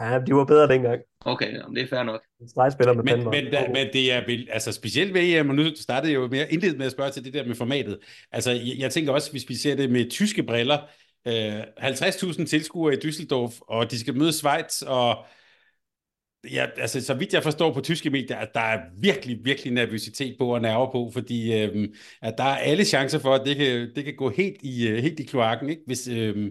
Ja, 0.00 0.18
de 0.26 0.34
var 0.34 0.44
bedre 0.44 0.68
dengang. 0.68 1.00
Okay, 1.20 1.60
det 1.74 1.82
er 1.82 1.86
fair 1.86 2.02
nok. 2.02 2.22
Stregspiller 2.48 2.92
med 2.94 3.04
men, 3.04 3.24
men, 3.24 3.52
da, 3.52 3.68
men 3.74 3.86
det 3.92 4.12
er 4.12 4.26
vel, 4.26 4.48
altså 4.52 4.72
specielt 4.72 5.14
ved 5.14 5.20
EM, 5.22 5.48
og 5.48 5.54
nu 5.54 5.64
startede 5.76 6.12
jeg 6.12 6.18
jo 6.18 6.28
mere 6.28 6.52
indledt 6.52 6.78
med 6.78 6.86
at 6.86 6.92
spørge 6.92 7.10
til 7.10 7.24
det 7.24 7.34
der 7.34 7.46
med 7.46 7.54
formatet. 7.54 7.98
Altså, 8.32 8.50
jeg, 8.50 8.74
jeg 8.78 8.90
tænker 8.90 9.12
også, 9.12 9.30
hvis 9.30 9.48
vi 9.48 9.54
ser 9.54 9.74
det 9.74 9.90
med 9.90 10.10
tyske 10.10 10.42
briller, 10.42 10.78
øh, 11.28 11.60
50.000 11.60 12.46
tilskuere 12.46 12.94
i 12.94 12.96
Düsseldorf, 12.96 13.58
og 13.68 13.90
de 13.90 14.00
skal 14.00 14.16
møde 14.16 14.32
Schweiz, 14.32 14.82
og 14.82 15.16
Ja, 16.44 16.66
altså, 16.76 17.00
så 17.00 17.14
vidt 17.14 17.32
jeg 17.34 17.42
forstår 17.42 17.74
på 17.74 17.80
tyske 17.80 18.10
medier, 18.10 18.36
at 18.36 18.50
der 18.54 18.60
er 18.60 18.80
virkelig, 19.00 19.38
virkelig 19.44 19.72
nervøsitet 19.72 20.36
på 20.38 20.54
og 20.54 20.60
nerver 20.60 20.92
på, 20.92 21.10
fordi 21.12 21.62
øhm, 21.62 21.94
at 22.22 22.34
der 22.38 22.44
er 22.44 22.56
alle 22.56 22.84
chancer 22.84 23.18
for, 23.18 23.34
at 23.34 23.46
det 23.46 23.56
kan, 23.56 23.94
det 23.94 24.04
kan 24.04 24.16
gå 24.16 24.30
helt 24.30 24.56
i, 24.62 24.88
øh, 24.88 24.98
helt 24.98 25.20
i 25.20 25.22
kloakken, 25.22 25.70
ikke? 25.70 25.82
Hvis, 25.86 26.08
øhm, 26.08 26.46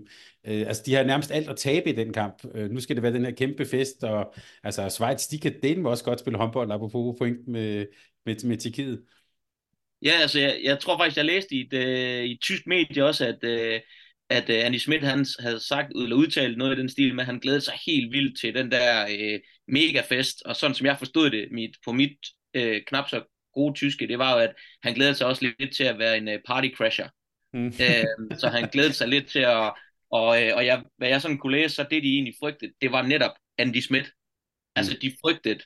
øh, 0.47 0.67
altså, 0.67 0.83
de 0.85 0.93
har 0.93 1.03
nærmest 1.03 1.31
alt 1.31 1.49
at 1.49 1.57
tabe 1.57 1.89
i 1.89 1.93
den 1.93 2.13
kamp. 2.13 2.45
Øh, 2.55 2.69
nu 2.71 2.79
skal 2.79 2.95
det 2.95 3.03
være 3.03 3.13
den 3.13 3.25
her 3.25 3.31
kæmpe 3.31 3.65
fest, 3.65 4.03
og 4.03 4.33
altså, 4.63 4.89
Schweiz, 4.89 5.27
de 5.27 5.39
kan 5.39 5.55
dele 5.63 5.89
også 5.89 6.03
godt 6.03 6.19
spille 6.19 6.37
håndbold, 6.39 6.71
apropos 6.71 7.15
point 7.19 7.47
med, 7.47 7.85
med, 8.25 8.35
med 8.45 8.57
Tjekkiet. 8.57 9.01
Ja, 10.01 10.11
altså 10.21 10.39
jeg, 10.39 10.59
jeg 10.63 10.79
tror 10.79 10.97
faktisk, 10.97 11.17
jeg 11.17 11.25
læste 11.25 11.55
i 11.55 11.61
et, 11.61 11.73
øh, 11.73 12.23
i 12.23 12.31
et 12.31 12.41
tysk 12.41 12.67
medie 12.67 13.05
også, 13.05 13.25
at, 13.25 13.43
øh, 13.43 13.79
at 14.29 14.49
øh, 14.49 14.65
Andy 14.65 14.77
Schmidt 14.77 15.03
han 15.03 15.25
havde 15.39 15.59
sagt 15.59 15.91
eller 15.95 16.15
udtalt 16.15 16.57
noget 16.57 16.77
i 16.77 16.79
den 16.79 16.89
stil 16.89 17.15
med, 17.15 17.21
at 17.21 17.25
han 17.25 17.39
glædede 17.39 17.61
sig 17.61 17.73
helt 17.85 18.11
vildt 18.11 18.39
til 18.39 18.55
den 18.55 18.71
der 18.71 19.07
øh, 19.19 19.39
megafest, 19.67 20.41
og 20.45 20.55
sådan 20.55 20.75
som 20.75 20.85
jeg 20.85 20.97
forstod 20.97 21.29
det 21.29 21.47
mit, 21.51 21.71
på 21.85 21.91
mit 21.91 22.17
øh, 22.53 22.81
knap 22.87 23.09
så 23.09 23.23
gode 23.53 23.73
tyske, 23.73 24.07
det 24.07 24.19
var 24.19 24.33
jo, 24.33 24.39
at 24.39 24.53
han 24.83 24.93
glædede 24.93 25.15
sig 25.15 25.27
også 25.27 25.53
lidt 25.59 25.75
til 25.75 25.83
at 25.83 25.99
være 25.99 26.17
en 26.17 26.27
øh, 26.27 26.39
party 26.47 26.67
crasher. 26.75 27.09
Mm. 27.53 27.67
øh, 27.85 28.37
så 28.39 28.47
han 28.47 28.69
glædede 28.69 28.93
sig 28.93 29.07
lidt 29.07 29.27
til 29.27 29.39
at, 29.39 29.73
og, 30.11 30.43
øh, 30.43 30.55
og 30.55 30.65
jeg, 30.65 30.83
hvad 30.97 31.07
jeg 31.07 31.21
sådan 31.21 31.37
kunne 31.37 31.57
læse, 31.57 31.75
så 31.75 31.83
det 31.83 32.03
de 32.03 32.13
egentlig 32.13 32.33
frygtede, 32.39 32.73
det 32.81 32.91
var 32.91 33.01
netop 33.01 33.31
Andy 33.57 33.79
Schmidt. 33.79 34.11
Altså 34.75 34.93
mm. 34.93 34.99
de 35.01 35.15
frygtede 35.21 35.59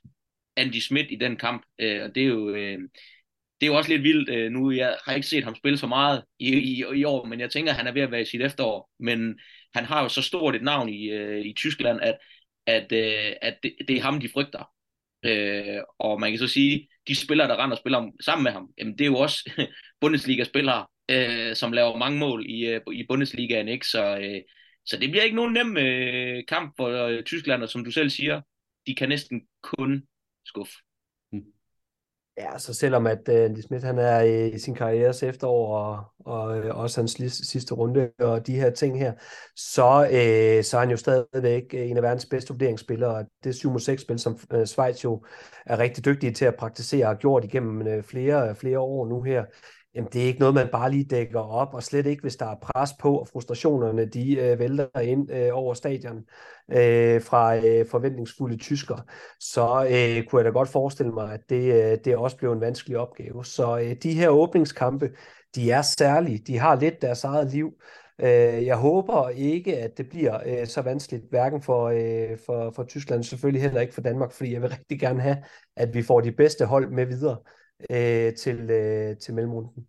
Andy 0.57 0.79
Schmidt 0.79 1.07
i 1.11 1.15
den 1.15 1.35
kamp, 1.35 1.65
øh, 1.79 2.03
og 2.03 2.15
det 2.15 2.23
er 2.23 2.27
jo... 2.27 2.55
Øh, 2.55 2.79
det 3.61 3.67
er 3.67 3.71
jo 3.71 3.77
også 3.77 3.89
lidt 3.91 4.03
vildt 4.03 4.29
øh, 4.29 4.51
nu. 4.51 4.71
Jeg 4.71 4.97
har 5.05 5.13
ikke 5.13 5.27
set 5.27 5.43
ham 5.43 5.55
spille 5.55 5.77
så 5.77 5.87
meget 5.87 6.23
i, 6.39 6.53
i, 6.53 6.83
i 6.95 7.03
år, 7.03 7.25
men 7.25 7.39
jeg 7.39 7.51
tænker, 7.51 7.71
at 7.71 7.77
han 7.77 7.87
er 7.87 7.91
ved 7.91 8.01
at 8.01 8.11
være 8.11 8.21
i 8.21 8.25
sit 8.25 8.41
efterår. 8.41 8.89
Men 8.99 9.39
han 9.75 9.85
har 9.85 10.03
jo 10.03 10.09
så 10.09 10.21
stort 10.21 10.55
et 10.55 10.63
navn 10.63 10.89
i, 10.89 11.09
øh, 11.09 11.45
i 11.45 11.53
Tyskland, 11.53 11.99
at, 12.01 12.17
at, 12.65 12.91
øh, 12.91 13.35
at 13.41 13.57
det, 13.63 13.75
det 13.87 13.97
er 13.97 14.01
ham, 14.01 14.19
de 14.19 14.29
frygter. 14.29 14.69
Øh, 15.25 15.81
og 15.99 16.19
man 16.19 16.31
kan 16.31 16.39
så 16.39 16.47
sige, 16.47 16.87
de 17.07 17.15
spillere, 17.15 17.47
der 17.47 17.63
render 17.63 17.75
og 17.75 17.79
spiller 17.79 18.11
sammen 18.21 18.43
med 18.43 18.51
ham, 18.51 18.69
jamen 18.77 18.97
det 18.97 19.01
er 19.01 19.09
jo 19.09 19.17
også 19.17 19.51
Bundesliga-spillere, 20.01 20.85
øh, 21.11 21.55
som 21.55 21.71
laver 21.71 21.97
mange 21.97 22.19
mål 22.19 22.45
i, 22.49 22.65
øh, 22.65 22.81
i 22.93 23.05
Bundesligaen. 23.09 23.67
Ikke? 23.67 23.87
Så, 23.87 24.17
øh, 24.17 24.41
så 24.85 24.97
det 24.97 25.11
bliver 25.11 25.23
ikke 25.23 25.35
nogen 25.35 25.53
nem 25.53 25.77
øh, 25.77 26.43
kamp 26.47 26.73
for 26.77 26.87
øh, 26.87 27.23
Tyskland, 27.23 27.63
og 27.63 27.69
som 27.69 27.85
du 27.85 27.91
selv 27.91 28.09
siger, 28.09 28.41
de 28.87 28.95
kan 28.95 29.09
næsten 29.09 29.41
kun 29.63 30.03
skuffe. 30.45 30.73
Ja, 32.41 32.57
så 32.57 32.73
selvom 32.73 33.07
at 33.07 33.29
uh, 33.29 33.35
Andy 33.35 33.59
Smith 33.59 33.85
han 33.85 33.97
er 33.97 34.21
i, 34.21 34.49
i 34.49 34.59
sin 34.59 34.75
karrieres 34.75 35.23
efterår, 35.23 35.77
og, 35.77 36.03
og 36.25 36.57
øh, 36.57 36.77
også 36.77 37.01
hans 37.01 37.17
sidste 37.47 37.73
runde, 37.73 38.11
og 38.19 38.47
de 38.47 38.55
her 38.55 38.69
ting 38.69 38.99
her, 38.99 39.13
så, 39.55 40.01
uh, 40.01 40.63
så 40.63 40.77
er 40.77 40.79
han 40.79 40.89
jo 40.89 40.97
stadigvæk 40.97 41.73
en 41.73 41.97
af 41.97 42.03
verdens 42.03 42.25
bedste 42.25 42.53
vurderingsspillere, 42.53 43.15
og 43.15 43.25
det 43.43 43.55
7-6-spil, 43.55 44.19
som 44.19 44.39
uh, 44.53 44.63
Schweiz 44.63 45.03
jo 45.03 45.23
er 45.65 45.79
rigtig 45.79 46.05
dygtige 46.05 46.33
til 46.33 46.45
at 46.45 46.55
praktisere, 46.55 47.05
og 47.05 47.09
har 47.09 47.15
gjort 47.15 47.43
igennem 47.43 47.97
uh, 47.97 48.03
flere, 48.03 48.55
flere 48.55 48.79
år 48.79 49.07
nu 49.07 49.21
her, 49.21 49.45
Jamen, 49.95 50.09
det 50.13 50.21
er 50.21 50.25
ikke 50.25 50.39
noget, 50.39 50.55
man 50.55 50.69
bare 50.71 50.91
lige 50.91 51.03
dækker 51.03 51.39
op, 51.39 51.73
og 51.73 51.83
slet 51.83 52.05
ikke, 52.05 52.21
hvis 52.21 52.35
der 52.35 52.45
er 52.45 52.55
pres 52.61 52.89
på, 52.99 53.17
og 53.17 53.27
frustrationerne, 53.27 54.05
de 54.05 54.35
øh, 54.35 54.59
vælter 54.59 54.99
ind 54.99 55.31
øh, 55.31 55.49
over 55.53 55.73
stadion 55.73 56.17
øh, 56.71 57.21
fra 57.21 57.55
øh, 57.55 57.85
forventningsfulde 57.85 58.57
tysker, 58.57 58.97
så 59.39 59.83
øh, 59.83 60.25
kunne 60.25 60.39
jeg 60.39 60.45
da 60.45 60.49
godt 60.49 60.69
forestille 60.69 61.11
mig, 61.11 61.33
at 61.33 61.39
det, 61.49 61.91
øh, 61.91 61.97
det 62.05 62.17
også 62.17 62.37
blev 62.37 62.51
en 62.51 62.61
vanskelig 62.61 62.97
opgave. 62.97 63.45
Så 63.45 63.79
øh, 63.79 63.95
de 64.03 64.13
her 64.13 64.29
åbningskampe, 64.29 65.09
de 65.55 65.71
er 65.71 65.81
særlige. 65.81 66.37
De 66.47 66.57
har 66.57 66.75
lidt 66.75 67.01
deres 67.01 67.23
eget 67.23 67.51
liv. 67.51 67.71
Øh, 68.21 68.65
jeg 68.65 68.77
håber 68.77 69.29
ikke, 69.29 69.77
at 69.77 69.97
det 69.97 70.09
bliver 70.09 70.39
øh, 70.45 70.67
så 70.67 70.81
vanskeligt, 70.81 71.23
hverken 71.29 71.61
for, 71.61 71.87
øh, 71.87 72.37
for, 72.45 72.71
for 72.75 72.83
Tyskland, 72.83 73.23
selvfølgelig 73.23 73.61
heller 73.61 73.81
ikke 73.81 73.93
for 73.93 74.01
Danmark, 74.01 74.31
fordi 74.31 74.53
jeg 74.53 74.61
vil 74.61 74.69
rigtig 74.69 74.99
gerne 74.99 75.21
have, 75.21 75.37
at 75.75 75.93
vi 75.93 76.03
får 76.03 76.21
de 76.21 76.31
bedste 76.31 76.65
hold 76.65 76.91
med 76.91 77.05
videre 77.05 77.37
øh, 77.89 78.33
til, 78.33 78.55
øh, 78.69 79.17
til 79.17 79.33
mellemrunden. 79.33 79.87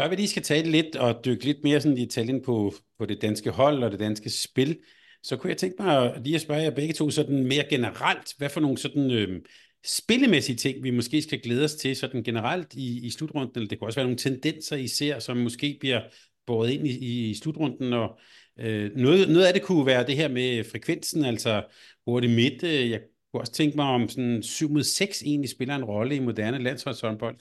Før 0.00 0.08
vi 0.08 0.16
lige 0.16 0.28
skal 0.28 0.42
tale 0.42 0.70
lidt 0.70 0.96
og 0.96 1.24
dykke 1.24 1.44
lidt 1.44 1.58
mere 1.64 1.80
sådan 1.80 1.98
i 1.98 2.04
detaljen 2.04 2.42
på, 2.42 2.72
på 2.98 3.06
det 3.06 3.22
danske 3.22 3.50
hold 3.50 3.82
og 3.82 3.90
det 3.90 4.00
danske 4.00 4.30
spil, 4.30 4.78
så 5.22 5.36
kunne 5.36 5.50
jeg 5.50 5.56
tænke 5.56 5.82
mig 5.82 6.20
lige 6.24 6.34
at 6.34 6.40
spørge 6.40 6.62
jer 6.62 6.70
begge 6.70 6.94
to 6.94 7.10
sådan 7.10 7.46
mere 7.46 7.64
generelt, 7.70 8.34
hvad 8.38 8.48
for 8.48 8.60
nogle 8.60 8.78
sådan 8.78 9.10
øh, 9.10 9.42
spillemæssige 9.86 10.56
ting, 10.56 10.82
vi 10.82 10.90
måske 10.90 11.22
skal 11.22 11.40
glæde 11.40 11.64
os 11.64 11.74
til 11.74 11.96
sådan 11.96 12.22
generelt 12.22 12.74
i, 12.74 13.06
i 13.06 13.10
slutrunden, 13.10 13.52
eller 13.56 13.68
det 13.68 13.78
kunne 13.78 13.88
også 13.88 13.98
være 13.98 14.06
nogle 14.06 14.18
tendenser, 14.18 14.76
I 14.76 14.88
ser, 14.88 15.18
som 15.18 15.36
måske 15.36 15.76
bliver 15.80 16.00
båret 16.46 16.70
ind 16.70 16.86
i, 16.86 17.30
i 17.30 17.34
slutrunden, 17.34 17.92
og 17.92 18.18
øh, 18.58 18.90
noget, 18.96 19.28
noget 19.28 19.46
af 19.46 19.52
det 19.52 19.62
kunne 19.62 19.86
være 19.86 20.06
det 20.06 20.16
her 20.16 20.28
med 20.28 20.64
frekvensen, 20.64 21.24
altså 21.24 21.64
hurtigt 22.06 22.32
midt, 22.32 22.62
øh, 22.62 22.90
jeg 22.90 23.00
kunne 23.36 23.42
også 23.42 23.52
tænke 23.52 23.76
mig 23.76 23.86
om 23.86 24.08
sådan 24.08 24.42
7 24.42 24.70
mod 24.70 24.82
6 24.82 25.22
egentlig 25.22 25.50
spiller 25.50 25.74
en 25.74 25.84
rolle 25.84 26.16
i 26.16 26.20
moderne 26.20 26.58
landsholdshåndbold. 26.58 27.36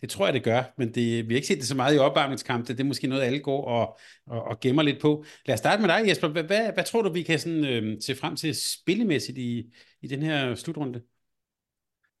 Det 0.00 0.10
tror 0.10 0.26
jeg, 0.26 0.34
det 0.34 0.44
gør, 0.44 0.62
men 0.78 0.94
det, 0.94 1.28
vi 1.28 1.34
har 1.34 1.36
ikke 1.36 1.46
set 1.46 1.58
det 1.58 1.66
så 1.66 1.76
meget 1.76 1.96
i 1.96 1.98
opvarmningskampe. 1.98 2.72
Det 2.72 2.80
er 2.80 2.84
måske 2.84 3.06
noget, 3.06 3.22
alle 3.22 3.38
går 3.38 3.64
og, 3.64 3.98
og, 4.26 4.42
og 4.42 4.60
gemmer 4.60 4.82
lidt 4.82 5.00
på. 5.00 5.24
Lad 5.46 5.54
os 5.54 5.58
starte 5.58 5.82
med 5.82 5.88
dig, 5.88 6.08
Jesper. 6.08 6.28
Hvad, 6.28 6.42
hvad, 6.42 6.72
hvad 6.74 6.84
tror 6.84 7.02
du, 7.02 7.12
vi 7.12 7.22
kan 7.22 7.38
sådan, 7.38 7.64
øh, 7.64 7.96
se 8.00 8.14
frem 8.14 8.36
til 8.36 8.54
spillemæssigt 8.80 9.38
i, 9.38 9.72
i 10.02 10.06
den 10.06 10.22
her 10.22 10.54
slutrunde? 10.54 11.02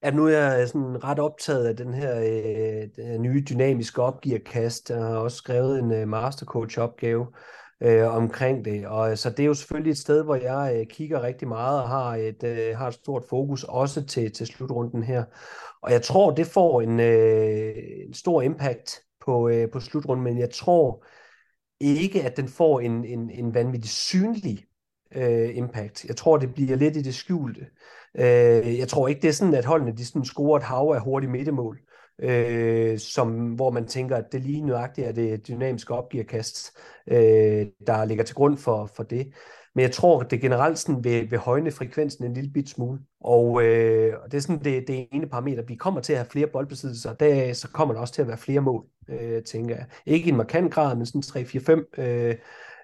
Ja, 0.02 0.10
nu 0.10 0.26
er 0.26 0.30
jeg 0.30 0.68
sådan 0.68 1.04
ret 1.04 1.18
optaget 1.18 1.66
af 1.66 1.76
den 1.76 1.94
her 1.94 2.20
øh, 2.98 3.18
nye 3.18 3.44
dynamiske 3.50 4.02
opgearkast. 4.02 4.90
Jeg 4.90 4.98
har 4.98 5.16
også 5.16 5.36
skrevet 5.36 5.78
en 5.78 5.92
øh, 5.92 6.08
mastercoach-opgave, 6.08 7.26
øh, 7.82 8.14
omkring 8.16 8.64
det. 8.64 8.86
Og 8.86 9.10
øh, 9.10 9.16
så 9.16 9.30
det 9.30 9.40
er 9.40 9.46
jo 9.46 9.54
selvfølgelig 9.54 9.90
et 9.90 9.98
sted, 9.98 10.24
hvor 10.24 10.34
jeg 10.34 10.76
øh, 10.80 10.86
kigger 10.86 11.22
rigtig 11.22 11.48
meget 11.48 11.82
og 11.82 11.88
har 11.88 12.16
et, 12.16 12.42
øh, 12.44 12.76
har 12.76 12.88
et 12.88 12.94
stort 12.94 13.24
fokus 13.28 13.64
også 13.64 14.06
til, 14.06 14.32
til 14.32 14.46
slutrunden 14.46 15.02
her. 15.02 15.24
Og 15.82 15.92
jeg 15.92 16.02
tror, 16.02 16.30
det 16.30 16.46
får 16.46 16.80
en, 16.80 17.00
øh, 17.00 17.74
en 18.06 18.14
stor 18.14 18.42
impact 18.42 19.00
på, 19.24 19.48
øh, 19.48 19.70
på 19.70 19.80
slutrunden, 19.80 20.24
men 20.24 20.38
jeg 20.38 20.50
tror 20.50 21.04
ikke, 21.80 22.22
at 22.22 22.36
den 22.36 22.48
får 22.48 22.80
en, 22.80 23.04
en, 23.04 23.30
en 23.30 23.54
vanvittig 23.54 23.90
synlig 23.90 24.64
øh, 25.14 25.56
impact. 25.56 26.04
Jeg 26.04 26.16
tror, 26.16 26.36
det 26.36 26.54
bliver 26.54 26.76
lidt 26.76 26.96
i 26.96 27.02
det 27.02 27.14
skjulte. 27.14 27.66
Øh, 28.18 28.78
jeg 28.78 28.88
tror 28.88 29.08
ikke, 29.08 29.22
det 29.22 29.28
er 29.28 29.32
sådan, 29.32 29.54
at 29.54 29.64
holdene 29.64 29.96
de 29.96 30.06
sådan 30.06 30.24
scorer 30.24 30.56
et 30.56 30.62
hav 30.62 30.92
af 30.94 31.00
hurtige 31.00 31.30
midtemål 31.30 31.78
øh, 32.22 32.98
som, 32.98 33.52
hvor 33.54 33.70
man 33.70 33.86
tænker, 33.86 34.16
at 34.16 34.32
det 34.32 34.42
lige 34.42 34.66
nøjagtigt 34.66 35.06
er 35.06 35.12
det 35.12 35.48
dynamiske 35.48 35.94
opgearkast, 35.94 36.78
øh, 37.06 37.66
der 37.86 38.04
ligger 38.04 38.24
til 38.24 38.34
grund 38.34 38.58
for, 38.58 38.86
for 38.86 39.02
det. 39.02 39.32
Men 39.74 39.82
jeg 39.82 39.92
tror, 39.92 40.20
at 40.20 40.30
det 40.30 40.40
generelt 40.40 40.78
sådan 40.78 41.04
vil, 41.04 41.30
vil 41.30 41.38
højne 41.38 41.70
frekvensen 41.70 42.24
en 42.24 42.34
lille 42.34 42.50
bit 42.50 42.68
smule. 42.68 42.98
Og 43.20 43.62
øh, 43.62 44.14
det 44.24 44.34
er 44.34 44.40
sådan 44.40 44.64
det, 44.64 44.88
det 44.88 45.08
ene 45.12 45.26
parameter. 45.26 45.62
Vi 45.62 45.74
kommer 45.74 46.00
til 46.00 46.12
at 46.12 46.18
have 46.18 46.30
flere 46.30 46.46
boldbesiddelser, 46.46 47.14
der 47.14 47.52
så 47.52 47.68
kommer 47.68 47.94
der 47.94 48.00
også 48.00 48.14
til 48.14 48.22
at 48.22 48.28
være 48.28 48.38
flere 48.38 48.60
mål, 48.60 48.84
øh, 49.08 49.42
tænker 49.42 49.76
jeg. 49.76 49.86
Ikke 50.06 50.26
i 50.26 50.28
en 50.30 50.36
markant 50.36 50.72
grad, 50.72 50.96
men 50.96 51.06
sådan 51.06 51.44
3-4-5 51.44 52.02
øh, 52.02 52.34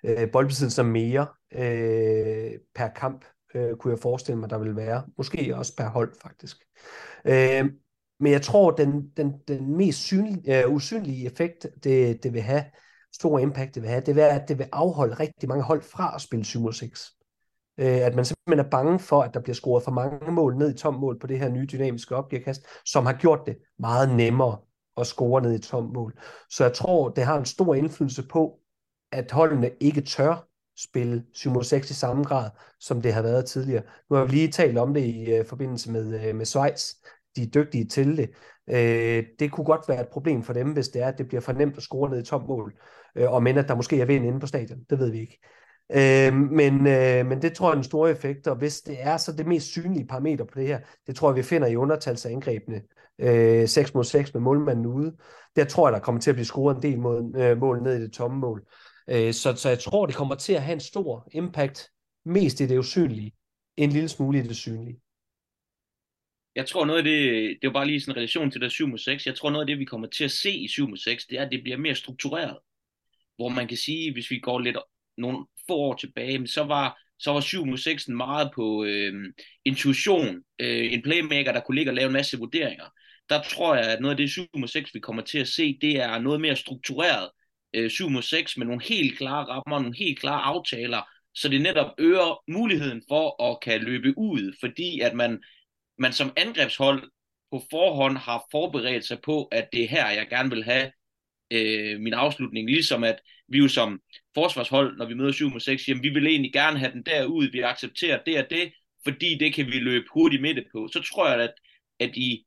øh, 0.04 0.30
boldbesiddelser 0.30 0.82
mere 0.82 1.26
øh, 1.54 2.52
per 2.74 2.88
kamp, 2.96 3.24
øh, 3.54 3.76
kunne 3.76 3.92
jeg 3.92 3.98
forestille 3.98 4.38
mig, 4.38 4.50
der 4.50 4.58
vil 4.58 4.76
være. 4.76 5.02
Måske 5.16 5.56
også 5.56 5.76
per 5.76 5.88
hold, 5.88 6.12
faktisk. 6.22 6.56
Øh, 7.24 7.64
men 8.24 8.32
jeg 8.32 8.42
tror, 8.42 8.70
den, 8.70 9.08
den, 9.16 9.34
den 9.48 9.76
mest 9.76 9.98
synlige, 9.98 10.64
uh, 10.64 10.70
øh, 10.70 10.74
usynlige 10.74 11.26
effekt, 11.26 11.66
det, 11.84 12.22
det 12.22 12.32
vil 12.32 12.42
have, 12.42 12.64
stor 13.12 13.38
impact 13.38 13.74
det 13.74 13.82
vil 13.82 13.90
have, 13.90 14.00
det 14.00 14.06
vil 14.06 14.16
være, 14.16 14.40
at 14.42 14.48
det 14.48 14.58
vil 14.58 14.68
afholde 14.72 15.14
rigtig 15.14 15.48
mange 15.48 15.64
hold 15.64 15.82
fra 15.82 16.14
at 16.14 16.20
spille 16.20 16.44
7 16.44 16.72
6. 16.72 17.12
Uh, 17.78 17.84
at 17.86 18.14
man 18.14 18.24
simpelthen 18.24 18.66
er 18.66 18.70
bange 18.70 18.98
for, 18.98 19.22
at 19.22 19.34
der 19.34 19.40
bliver 19.40 19.54
scoret 19.54 19.84
for 19.84 19.90
mange 19.90 20.32
mål 20.32 20.56
ned 20.58 20.74
i 20.74 20.78
tom 20.78 20.94
mål 20.94 21.18
på 21.18 21.26
det 21.26 21.38
her 21.38 21.48
nye 21.48 21.66
dynamiske 21.72 22.16
opgivekast, 22.16 22.66
som 22.86 23.06
har 23.06 23.12
gjort 23.12 23.40
det 23.46 23.56
meget 23.78 24.16
nemmere 24.16 24.58
at 24.96 25.06
score 25.06 25.42
ned 25.42 25.54
i 25.54 25.58
tom 25.58 25.90
mål. 25.94 26.18
Så 26.50 26.64
jeg 26.64 26.72
tror, 26.72 27.08
det 27.08 27.24
har 27.24 27.38
en 27.38 27.44
stor 27.44 27.74
indflydelse 27.74 28.22
på, 28.28 28.58
at 29.12 29.30
holdene 29.30 29.70
ikke 29.80 30.00
tør 30.00 30.48
spille 30.78 31.24
7 31.34 31.62
6 31.62 31.90
i 31.90 31.94
samme 31.94 32.24
grad, 32.24 32.50
som 32.80 33.02
det 33.02 33.12
har 33.12 33.22
været 33.22 33.46
tidligere. 33.46 33.82
Nu 34.10 34.16
har 34.16 34.24
vi 34.24 34.30
lige 34.30 34.52
talt 34.52 34.78
om 34.78 34.94
det 34.94 35.04
i 35.04 35.40
uh, 35.40 35.46
forbindelse 35.46 35.92
med, 35.92 36.28
uh, 36.28 36.36
med 36.36 36.46
Schweiz, 36.46 36.94
de 37.36 37.42
er 37.42 37.46
dygtige 37.46 37.84
til 37.84 38.16
det. 38.16 38.30
Øh, 38.70 39.24
det 39.38 39.52
kunne 39.52 39.64
godt 39.64 39.88
være 39.88 40.00
et 40.00 40.08
problem 40.08 40.42
for 40.42 40.52
dem, 40.52 40.72
hvis 40.72 40.88
det 40.88 41.02
er, 41.02 41.06
at 41.06 41.18
det 41.18 41.28
bliver 41.28 41.40
for 41.40 41.52
nemt 41.52 41.76
at 41.76 41.82
score 41.82 42.10
ned 42.10 42.20
i 42.20 42.24
tom 42.24 42.44
mål, 42.48 42.74
øh, 43.16 43.32
og 43.32 43.42
men 43.42 43.58
at 43.58 43.68
der 43.68 43.74
måske 43.74 44.00
er 44.00 44.04
vind 44.04 44.26
inde 44.26 44.40
på 44.40 44.46
stadion. 44.46 44.78
Det 44.90 44.98
ved 44.98 45.10
vi 45.10 45.20
ikke. 45.20 45.38
Øh, 45.92 46.34
men, 46.34 46.86
øh, 46.86 47.26
men 47.26 47.42
det 47.42 47.52
tror 47.52 47.68
jeg 47.68 47.72
er 47.74 47.78
en 47.78 47.84
stor 47.84 48.08
effekt, 48.08 48.46
og 48.46 48.56
hvis 48.56 48.80
det 48.80 48.96
er 49.00 49.16
så 49.16 49.32
det 49.32 49.46
mest 49.46 49.66
synlige 49.66 50.06
parameter 50.06 50.44
på 50.44 50.58
det 50.58 50.66
her, 50.66 50.80
det 51.06 51.16
tror 51.16 51.30
jeg, 51.30 51.36
vi 51.36 51.42
finder 51.42 51.68
i 51.68 51.76
undertalsangrebene. 51.76 52.82
Øh, 53.18 53.68
6 53.68 53.94
mod 53.94 54.04
6 54.04 54.34
med 54.34 54.40
målmanden 54.40 54.86
ude. 54.86 55.16
Der 55.56 55.64
tror 55.64 55.88
jeg, 55.88 55.92
der 55.92 55.98
kommer 55.98 56.20
til 56.20 56.30
at 56.30 56.34
blive 56.34 56.44
scoret 56.44 56.76
en 56.76 56.82
del 56.82 56.98
mod, 56.98 57.36
øh, 57.36 57.58
mål 57.58 57.82
ned 57.82 57.98
i 57.98 58.02
det 58.02 58.12
tomme 58.12 58.38
mål. 58.38 58.62
Øh, 59.10 59.32
så, 59.32 59.54
så 59.56 59.68
jeg 59.68 59.78
tror, 59.78 60.06
det 60.06 60.14
kommer 60.14 60.34
til 60.34 60.52
at 60.52 60.62
have 60.62 60.74
en 60.74 60.80
stor 60.80 61.28
impact, 61.32 61.90
mest 62.24 62.60
i 62.60 62.66
det 62.66 62.78
usynlige, 62.78 63.32
en 63.76 63.90
lille 63.90 64.08
smule 64.08 64.38
i 64.38 64.42
det 64.42 64.56
synlige 64.56 65.03
jeg 66.54 66.66
tror 66.66 66.84
noget 66.84 66.98
af 66.98 67.04
det, 67.04 67.56
det 67.62 67.68
er 67.68 67.72
bare 67.72 67.86
lige 67.86 68.00
sådan 68.00 68.12
en 68.12 68.16
relation 68.16 68.50
til 68.50 68.60
det 68.60 68.72
7 68.72 68.88
mod 68.88 68.98
6, 68.98 69.26
jeg 69.26 69.34
tror 69.34 69.50
noget 69.50 69.62
af 69.62 69.66
det, 69.66 69.78
vi 69.78 69.84
kommer 69.84 70.06
til 70.06 70.24
at 70.24 70.30
se 70.30 70.50
i 70.50 70.68
7 70.68 70.88
mod 70.88 70.96
6, 70.96 71.26
det 71.26 71.38
er, 71.38 71.44
at 71.44 71.52
det 71.52 71.62
bliver 71.62 71.78
mere 71.78 71.94
struktureret. 71.94 72.58
Hvor 73.36 73.48
man 73.48 73.68
kan 73.68 73.76
sige, 73.76 74.12
hvis 74.12 74.30
vi 74.30 74.38
går 74.38 74.58
lidt 74.58 74.76
nogle 75.16 75.46
få 75.66 75.74
år 75.74 75.94
tilbage, 75.94 76.46
så 76.46 76.64
var, 76.64 76.98
så 77.18 77.32
var 77.32 77.40
7 77.40 77.66
mod 77.66 77.78
6 77.78 78.08
meget 78.08 78.50
på 78.54 78.84
øh, 78.84 79.32
intuition, 79.64 80.42
øh, 80.58 80.92
en 80.92 81.02
playmaker, 81.02 81.52
der 81.52 81.60
kunne 81.60 81.74
ligge 81.74 81.90
og 81.90 81.94
lave 81.94 82.06
en 82.06 82.12
masse 82.12 82.38
vurderinger. 82.38 82.84
Der 83.28 83.42
tror 83.42 83.74
jeg, 83.74 83.92
at 83.92 84.00
noget 84.00 84.12
af 84.12 84.16
det 84.16 84.30
7 84.30 84.42
mod 84.56 84.68
6, 84.68 84.94
vi 84.94 85.00
kommer 85.00 85.22
til 85.22 85.38
at 85.38 85.48
se, 85.48 85.78
det 85.80 85.96
er 85.96 86.18
noget 86.18 86.40
mere 86.40 86.56
struktureret 86.56 87.30
øh, 87.74 87.90
7 87.90 88.22
6 88.22 88.56
med 88.56 88.66
nogle 88.66 88.82
helt 88.84 89.18
klare 89.18 89.44
rammer, 89.44 89.78
nogle 89.78 89.96
helt 89.96 90.18
klare 90.18 90.42
aftaler, 90.42 91.02
så 91.34 91.48
det 91.48 91.62
netop 91.62 91.90
øger 91.98 92.50
muligheden 92.52 93.02
for 93.08 93.50
at 93.50 93.60
kan 93.62 93.80
løbe 93.80 94.18
ud, 94.18 94.56
fordi 94.60 95.00
at 95.00 95.14
man 95.14 95.42
man 95.98 96.12
som 96.12 96.32
angrebshold 96.36 97.10
på 97.52 97.62
forhånd 97.70 98.16
har 98.16 98.46
forberedt 98.50 99.04
sig 99.04 99.18
på, 99.24 99.44
at 99.44 99.68
det 99.72 99.84
er 99.84 99.88
her, 99.88 100.10
jeg 100.10 100.28
gerne 100.28 100.50
vil 100.50 100.64
have 100.64 100.90
øh, 101.50 102.00
min 102.00 102.14
afslutning. 102.14 102.70
Ligesom 102.70 103.04
at 103.04 103.20
vi 103.48 103.58
jo 103.58 103.68
som 103.68 104.00
forsvarshold, 104.34 104.96
når 104.96 105.06
vi 105.06 105.14
møder 105.14 105.32
7 105.32 105.50
mod 105.50 105.60
6, 105.60 105.88
jamen 105.88 106.02
vi 106.02 106.08
vil 106.08 106.26
egentlig 106.26 106.52
gerne 106.52 106.78
have 106.78 106.92
den 106.92 107.02
derud, 107.02 107.50
vi 107.50 107.60
accepterer 107.60 108.22
det 108.26 108.38
og 108.38 108.50
det, 108.50 108.72
fordi 109.04 109.38
det 109.38 109.54
kan 109.54 109.66
vi 109.66 109.78
løbe 109.78 110.06
hurtigt 110.14 110.42
med 110.42 110.54
det 110.54 110.64
på. 110.72 110.88
Så 110.92 111.02
tror 111.02 111.28
jeg, 111.28 111.42
at, 111.42 111.54
at 112.00 112.16
i, 112.16 112.44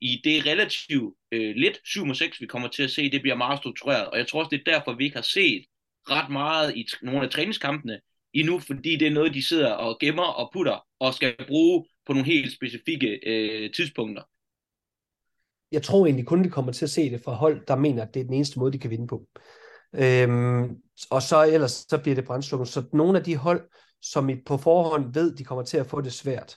i 0.00 0.20
det 0.24 0.46
relativt 0.46 1.14
øh, 1.32 1.54
lidt 1.56 1.78
7 1.84 2.06
mod 2.06 2.14
6, 2.14 2.40
vi 2.40 2.46
kommer 2.46 2.68
til 2.68 2.82
at 2.82 2.90
se, 2.90 3.10
det 3.10 3.22
bliver 3.22 3.36
meget 3.36 3.58
struktureret. 3.58 4.06
Og 4.06 4.18
jeg 4.18 4.26
tror 4.26 4.38
også, 4.38 4.50
det 4.50 4.60
er 4.60 4.72
derfor, 4.72 4.92
vi 4.92 5.04
ikke 5.04 5.16
har 5.16 5.28
set 5.34 5.64
ret 6.10 6.30
meget 6.30 6.76
i 6.76 6.86
nogle 7.02 7.22
af 7.22 7.30
træningskampene 7.30 8.00
endnu, 8.32 8.58
fordi 8.58 8.96
det 8.96 9.08
er 9.08 9.12
noget, 9.12 9.34
de 9.34 9.46
sidder 9.46 9.72
og 9.72 9.98
gemmer 10.00 10.22
og 10.22 10.50
putter 10.52 10.86
og 11.00 11.14
skal 11.14 11.36
bruge 11.46 11.84
på 12.06 12.12
nogle 12.12 12.26
helt 12.26 12.52
specifikke 12.52 13.20
øh, 13.26 13.72
tidspunkter. 13.72 14.22
Jeg 15.72 15.82
tror 15.82 16.06
egentlig 16.06 16.26
kun, 16.26 16.44
vi 16.44 16.48
kommer 16.48 16.72
til 16.72 16.84
at 16.84 16.90
se 16.90 17.10
det 17.10 17.20
fra 17.24 17.32
hold, 17.32 17.66
der 17.66 17.76
mener, 17.76 18.02
at 18.02 18.14
det 18.14 18.20
er 18.20 18.24
den 18.24 18.34
eneste 18.34 18.58
måde, 18.58 18.72
de 18.72 18.78
kan 18.78 18.90
vinde 18.90 19.06
på. 19.06 19.26
Øhm, 19.94 20.76
og 21.10 21.22
så 21.22 21.44
ellers 21.52 21.86
så 21.88 21.98
bliver 22.02 22.14
det 22.14 22.24
brændslukken. 22.24 22.66
Så 22.66 22.84
nogle 22.92 23.18
af 23.18 23.24
de 23.24 23.36
hold, 23.36 23.68
som 24.02 24.28
I 24.28 24.36
på 24.46 24.56
forhånd 24.56 25.14
ved, 25.14 25.36
de 25.36 25.44
kommer 25.44 25.64
til 25.64 25.76
at 25.76 25.86
få 25.86 26.00
det 26.00 26.12
svært 26.12 26.56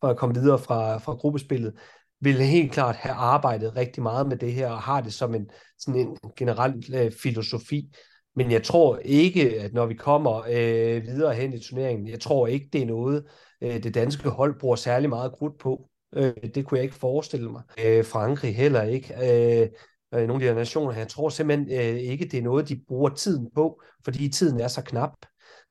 for 0.00 0.08
at 0.08 0.16
komme 0.16 0.34
videre 0.34 0.58
fra, 0.58 0.98
fra 0.98 1.12
gruppespillet, 1.12 1.74
vil 2.20 2.36
helt 2.36 2.72
klart 2.72 2.96
have 2.96 3.14
arbejdet 3.14 3.76
rigtig 3.76 4.02
meget 4.02 4.28
med 4.28 4.36
det 4.36 4.52
her, 4.52 4.70
og 4.70 4.82
har 4.82 5.00
det 5.00 5.14
som 5.14 5.34
en, 5.34 5.50
sådan 5.78 6.00
en 6.00 6.16
generel 6.36 6.94
øh, 6.94 7.12
filosofi. 7.12 7.90
Men 8.36 8.50
jeg 8.50 8.62
tror 8.62 8.98
ikke, 9.04 9.60
at 9.60 9.72
når 9.72 9.86
vi 9.86 9.94
kommer 9.94 10.42
øh, 10.48 11.02
videre 11.02 11.34
hen 11.34 11.52
i 11.52 11.58
turneringen, 11.60 12.08
jeg 12.08 12.20
tror 12.20 12.46
ikke, 12.46 12.68
det 12.72 12.82
er 12.82 12.86
noget, 12.86 13.24
øh, 13.62 13.82
det 13.82 13.94
danske 13.94 14.28
hold 14.28 14.60
bruger 14.60 14.76
særlig 14.76 15.08
meget 15.08 15.32
krudt 15.32 15.58
på. 15.58 15.88
Øh, 16.14 16.32
det 16.54 16.66
kunne 16.66 16.78
jeg 16.78 16.84
ikke 16.84 16.96
forestille 16.96 17.50
mig. 17.50 17.62
Øh, 17.84 18.04
Frankrig 18.04 18.56
heller 18.56 18.82
ikke. 18.82 19.14
Øh, 19.14 19.68
nogle 20.12 20.34
af 20.34 20.40
de 20.40 20.46
her 20.46 20.54
nationer. 20.54 20.96
Jeg 20.96 21.08
tror 21.08 21.28
simpelthen 21.28 21.80
øh, 21.80 22.00
ikke, 22.00 22.24
det 22.24 22.38
er 22.38 22.42
noget, 22.42 22.68
de 22.68 22.80
bruger 22.88 23.08
tiden 23.08 23.48
på, 23.54 23.82
fordi 24.04 24.28
tiden 24.28 24.60
er 24.60 24.68
så 24.68 24.82
knap. 24.82 25.12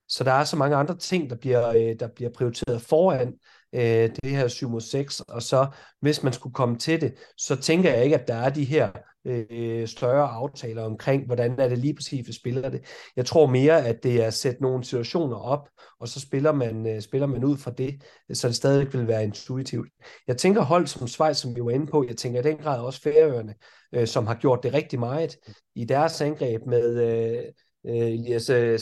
Så 0.07 0.23
der 0.23 0.31
er 0.31 0.43
så 0.43 0.55
mange 0.55 0.75
andre 0.75 0.97
ting, 0.97 1.29
der 1.29 1.35
bliver, 1.35 1.69
øh, 1.69 1.95
der 1.99 2.07
bliver 2.15 2.31
prioriteret 2.31 2.81
foran 2.81 3.33
øh, 3.73 4.09
det 4.23 4.31
her 4.31 4.47
7 4.47 4.69
mod 4.69 4.81
6, 4.81 5.19
og 5.19 5.41
så 5.41 5.67
hvis 6.01 6.23
man 6.23 6.33
skulle 6.33 6.53
komme 6.53 6.77
til 6.77 7.01
det, 7.01 7.13
så 7.37 7.55
tænker 7.55 7.93
jeg 7.93 8.03
ikke, 8.03 8.19
at 8.19 8.27
der 8.27 8.35
er 8.35 8.49
de 8.49 8.63
her 8.63 8.91
øh, 9.27 9.87
større 9.87 10.27
aftaler 10.27 10.83
omkring, 10.83 11.25
hvordan 11.25 11.59
er 11.59 11.69
det 11.69 11.77
lige 11.77 11.93
præcis, 11.93 12.27
vi 12.27 12.33
spiller 12.33 12.69
det. 12.69 12.81
Jeg 13.15 13.25
tror 13.25 13.47
mere, 13.47 13.85
at 13.85 14.03
det 14.03 14.23
er 14.23 14.27
at 14.27 14.33
sætte 14.33 14.61
nogle 14.61 14.83
situationer 14.83 15.35
op, 15.37 15.69
og 15.99 16.07
så 16.07 16.19
spiller 16.19 16.51
man, 16.51 16.87
øh, 16.87 17.01
spiller 17.01 17.27
man 17.27 17.43
ud 17.43 17.57
fra 17.57 17.71
det, 17.71 18.03
så 18.33 18.47
det 18.47 18.55
stadig 18.55 18.93
vil 18.93 19.07
være 19.07 19.23
intuitivt. 19.23 19.87
Jeg 20.27 20.37
tænker 20.37 20.61
hold 20.61 20.87
som 20.87 21.07
Schweiz, 21.07 21.37
som 21.37 21.55
vi 21.55 21.61
var 21.61 21.71
inde 21.71 21.87
på, 21.87 22.05
jeg 22.07 22.17
tænker 22.17 22.39
i 22.39 22.43
den 22.43 22.57
grad 22.57 22.79
også 22.79 23.01
Færøerne, 23.01 23.55
øh, 23.95 24.07
som 24.07 24.27
har 24.27 24.35
gjort 24.35 24.63
det 24.63 24.73
rigtig 24.73 24.99
meget 24.99 25.37
i 25.75 25.85
deres 25.85 26.21
angreb 26.21 26.61
med... 26.65 27.03
Øh, 27.03 27.43
øh 27.85 28.07
Elias 28.07 28.49
øh, 28.49 28.79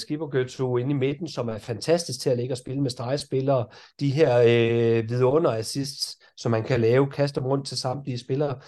inde 0.59 0.91
i 0.91 0.93
midten, 0.93 1.27
som 1.27 1.49
er 1.49 1.57
fantastisk 1.57 2.19
til 2.19 2.29
at 2.29 2.37
ligge 2.37 2.53
og 2.53 2.57
spille 2.57 2.81
med 2.81 2.89
stregspillere. 2.89 3.67
De 3.99 4.11
her 4.11 4.37
øh, 4.37 5.09
vidunder 5.09 5.51
assists, 5.51 6.17
som 6.37 6.51
man 6.51 6.63
kan 6.63 6.81
lave, 6.81 7.11
kaster 7.11 7.41
rundt 7.41 7.67
til 7.67 7.77
samtlige 7.77 8.19
spillere. 8.19 8.59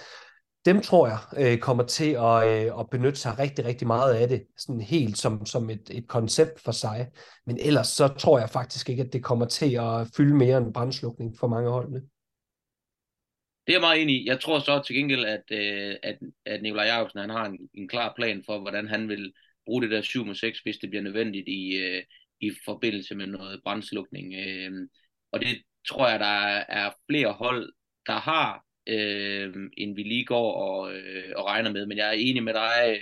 Dem 0.67 0.81
tror 0.81 1.07
jeg 1.07 1.19
øh, 1.37 1.59
kommer 1.59 1.83
til 1.83 2.11
at, 2.11 2.37
øh, 2.47 2.79
at 2.79 2.89
benytte 2.91 3.19
sig 3.19 3.39
rigtig, 3.39 3.65
rigtig 3.65 3.87
meget 3.87 4.13
af 4.13 4.27
det, 4.27 4.47
sådan 4.57 4.81
helt 4.81 5.17
som, 5.17 5.45
som 5.45 5.69
et, 5.69 5.89
et 5.91 6.07
koncept 6.07 6.59
for 6.59 6.71
sig. 6.71 7.07
Men 7.45 7.57
ellers 7.61 7.87
så 7.87 8.07
tror 8.07 8.39
jeg 8.39 8.49
faktisk 8.49 8.89
ikke, 8.89 9.03
at 9.03 9.13
det 9.13 9.23
kommer 9.23 9.45
til 9.45 9.75
at 9.75 10.07
fylde 10.17 10.35
mere 10.35 10.57
end 10.57 10.73
brandslukning 10.73 11.37
for 11.39 11.47
mange 11.47 11.69
holdene. 11.69 12.01
Det 13.67 13.73
er 13.73 13.77
jeg 13.77 13.81
meget 13.81 14.01
enig 14.01 14.15
i. 14.15 14.27
Jeg 14.27 14.39
tror 14.39 14.59
så 14.59 14.81
til 14.85 14.95
gengæld, 14.95 15.25
at, 15.25 15.43
øh, 15.51 15.95
at, 16.03 16.17
at 16.45 16.61
Nikolaj 16.61 16.85
Jacobsen 16.85 17.19
han 17.19 17.29
har 17.29 17.45
en, 17.45 17.69
en 17.73 17.87
klar 17.87 18.13
plan 18.15 18.43
for, 18.45 18.59
hvordan 18.59 18.87
han 18.87 19.09
vil 19.09 19.33
bruge 19.65 19.81
det 19.81 19.91
der 19.91 20.01
7 20.01 20.25
mod 20.25 20.35
6, 20.35 20.59
hvis 20.59 20.77
det 20.77 20.89
bliver 20.89 21.03
nødvendigt 21.03 21.47
i, 21.47 21.77
øh, 21.77 22.03
i 22.41 22.51
forbindelse 22.65 23.15
med 23.15 23.27
noget 23.27 23.61
brandslukning. 23.63 24.33
Øh, 24.33 24.71
og 25.31 25.41
det 25.41 25.61
tror 25.87 26.09
jeg, 26.09 26.19
der 26.19 26.63
er 26.79 26.91
flere 27.09 27.33
hold, 27.33 27.73
der 28.07 28.19
har, 28.19 28.66
øh, 28.87 29.53
end 29.77 29.95
vi 29.95 30.03
lige 30.03 30.25
går 30.25 30.53
og, 30.53 30.93
øh, 30.93 31.33
og 31.35 31.45
regner 31.45 31.71
med. 31.71 31.85
Men 31.85 31.97
jeg 31.97 32.07
er 32.07 32.11
enig 32.11 32.43
med 32.43 32.53
dig, 32.53 32.99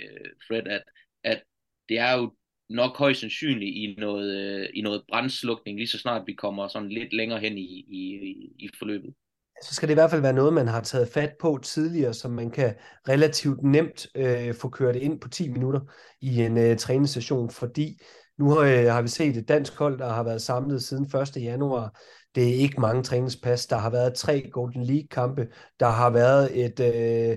Fred, 0.48 0.66
at, 0.66 0.82
at 1.24 1.42
det 1.88 1.98
er 1.98 2.16
jo 2.16 2.32
nok 2.68 2.96
højst 2.96 3.20
sandsynligt 3.20 3.76
i 3.76 3.94
noget, 3.98 4.36
øh, 4.36 4.68
i 4.74 4.80
noget 4.80 5.02
brandslukning, 5.08 5.78
lige 5.78 5.88
så 5.88 5.98
snart 5.98 6.26
vi 6.26 6.32
kommer 6.32 6.68
sådan 6.68 6.88
lidt 6.88 7.12
længere 7.12 7.40
hen 7.40 7.58
i, 7.58 7.84
i, 7.88 8.20
i 8.58 8.68
forløbet 8.78 9.14
så 9.62 9.74
skal 9.74 9.88
det 9.88 9.92
i 9.92 10.00
hvert 10.00 10.10
fald 10.10 10.22
være 10.22 10.32
noget, 10.32 10.52
man 10.52 10.68
har 10.68 10.80
taget 10.80 11.08
fat 11.08 11.32
på 11.40 11.58
tidligere, 11.62 12.14
som 12.14 12.30
man 12.30 12.50
kan 12.50 12.74
relativt 13.08 13.62
nemt 13.62 14.06
øh, 14.14 14.54
få 14.54 14.68
kørt 14.68 14.96
ind 14.96 15.20
på 15.20 15.28
10 15.28 15.48
minutter 15.48 15.80
i 16.20 16.42
en 16.42 16.58
øh, 16.58 16.76
træningssession, 16.76 17.50
fordi 17.50 17.98
nu 18.38 18.50
har, 18.50 18.60
øh, 18.60 18.84
har 18.84 19.02
vi 19.02 19.08
set 19.08 19.36
et 19.36 19.48
dansk 19.48 19.78
hold, 19.78 19.98
der 19.98 20.08
har 20.08 20.22
været 20.22 20.42
samlet 20.42 20.82
siden 20.82 21.04
1. 21.04 21.36
januar. 21.36 22.00
Det 22.36 22.48
er 22.48 22.54
ikke 22.54 22.80
mange 22.80 23.02
træningspas. 23.02 23.66
Der 23.66 23.76
har 23.76 23.90
været 23.90 24.14
tre 24.14 24.50
Golden 24.52 24.82
League-kampe. 24.82 25.48
Der 25.80 25.88
har 25.88 26.10
været 26.10 26.64
et, 26.64 26.80
øh, 26.80 27.36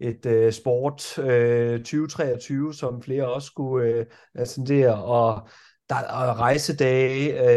et 0.00 0.26
øh, 0.26 0.52
sport 0.52 1.18
øh, 1.18 1.78
2023, 1.78 2.74
som 2.74 3.02
flere 3.02 3.32
også 3.32 3.46
skulle 3.46 3.88
øh, 3.88 4.06
ascendere, 4.34 5.04
og 5.04 5.48
der 5.88 5.96
er 5.96 6.40
rejsedage, 6.40 7.50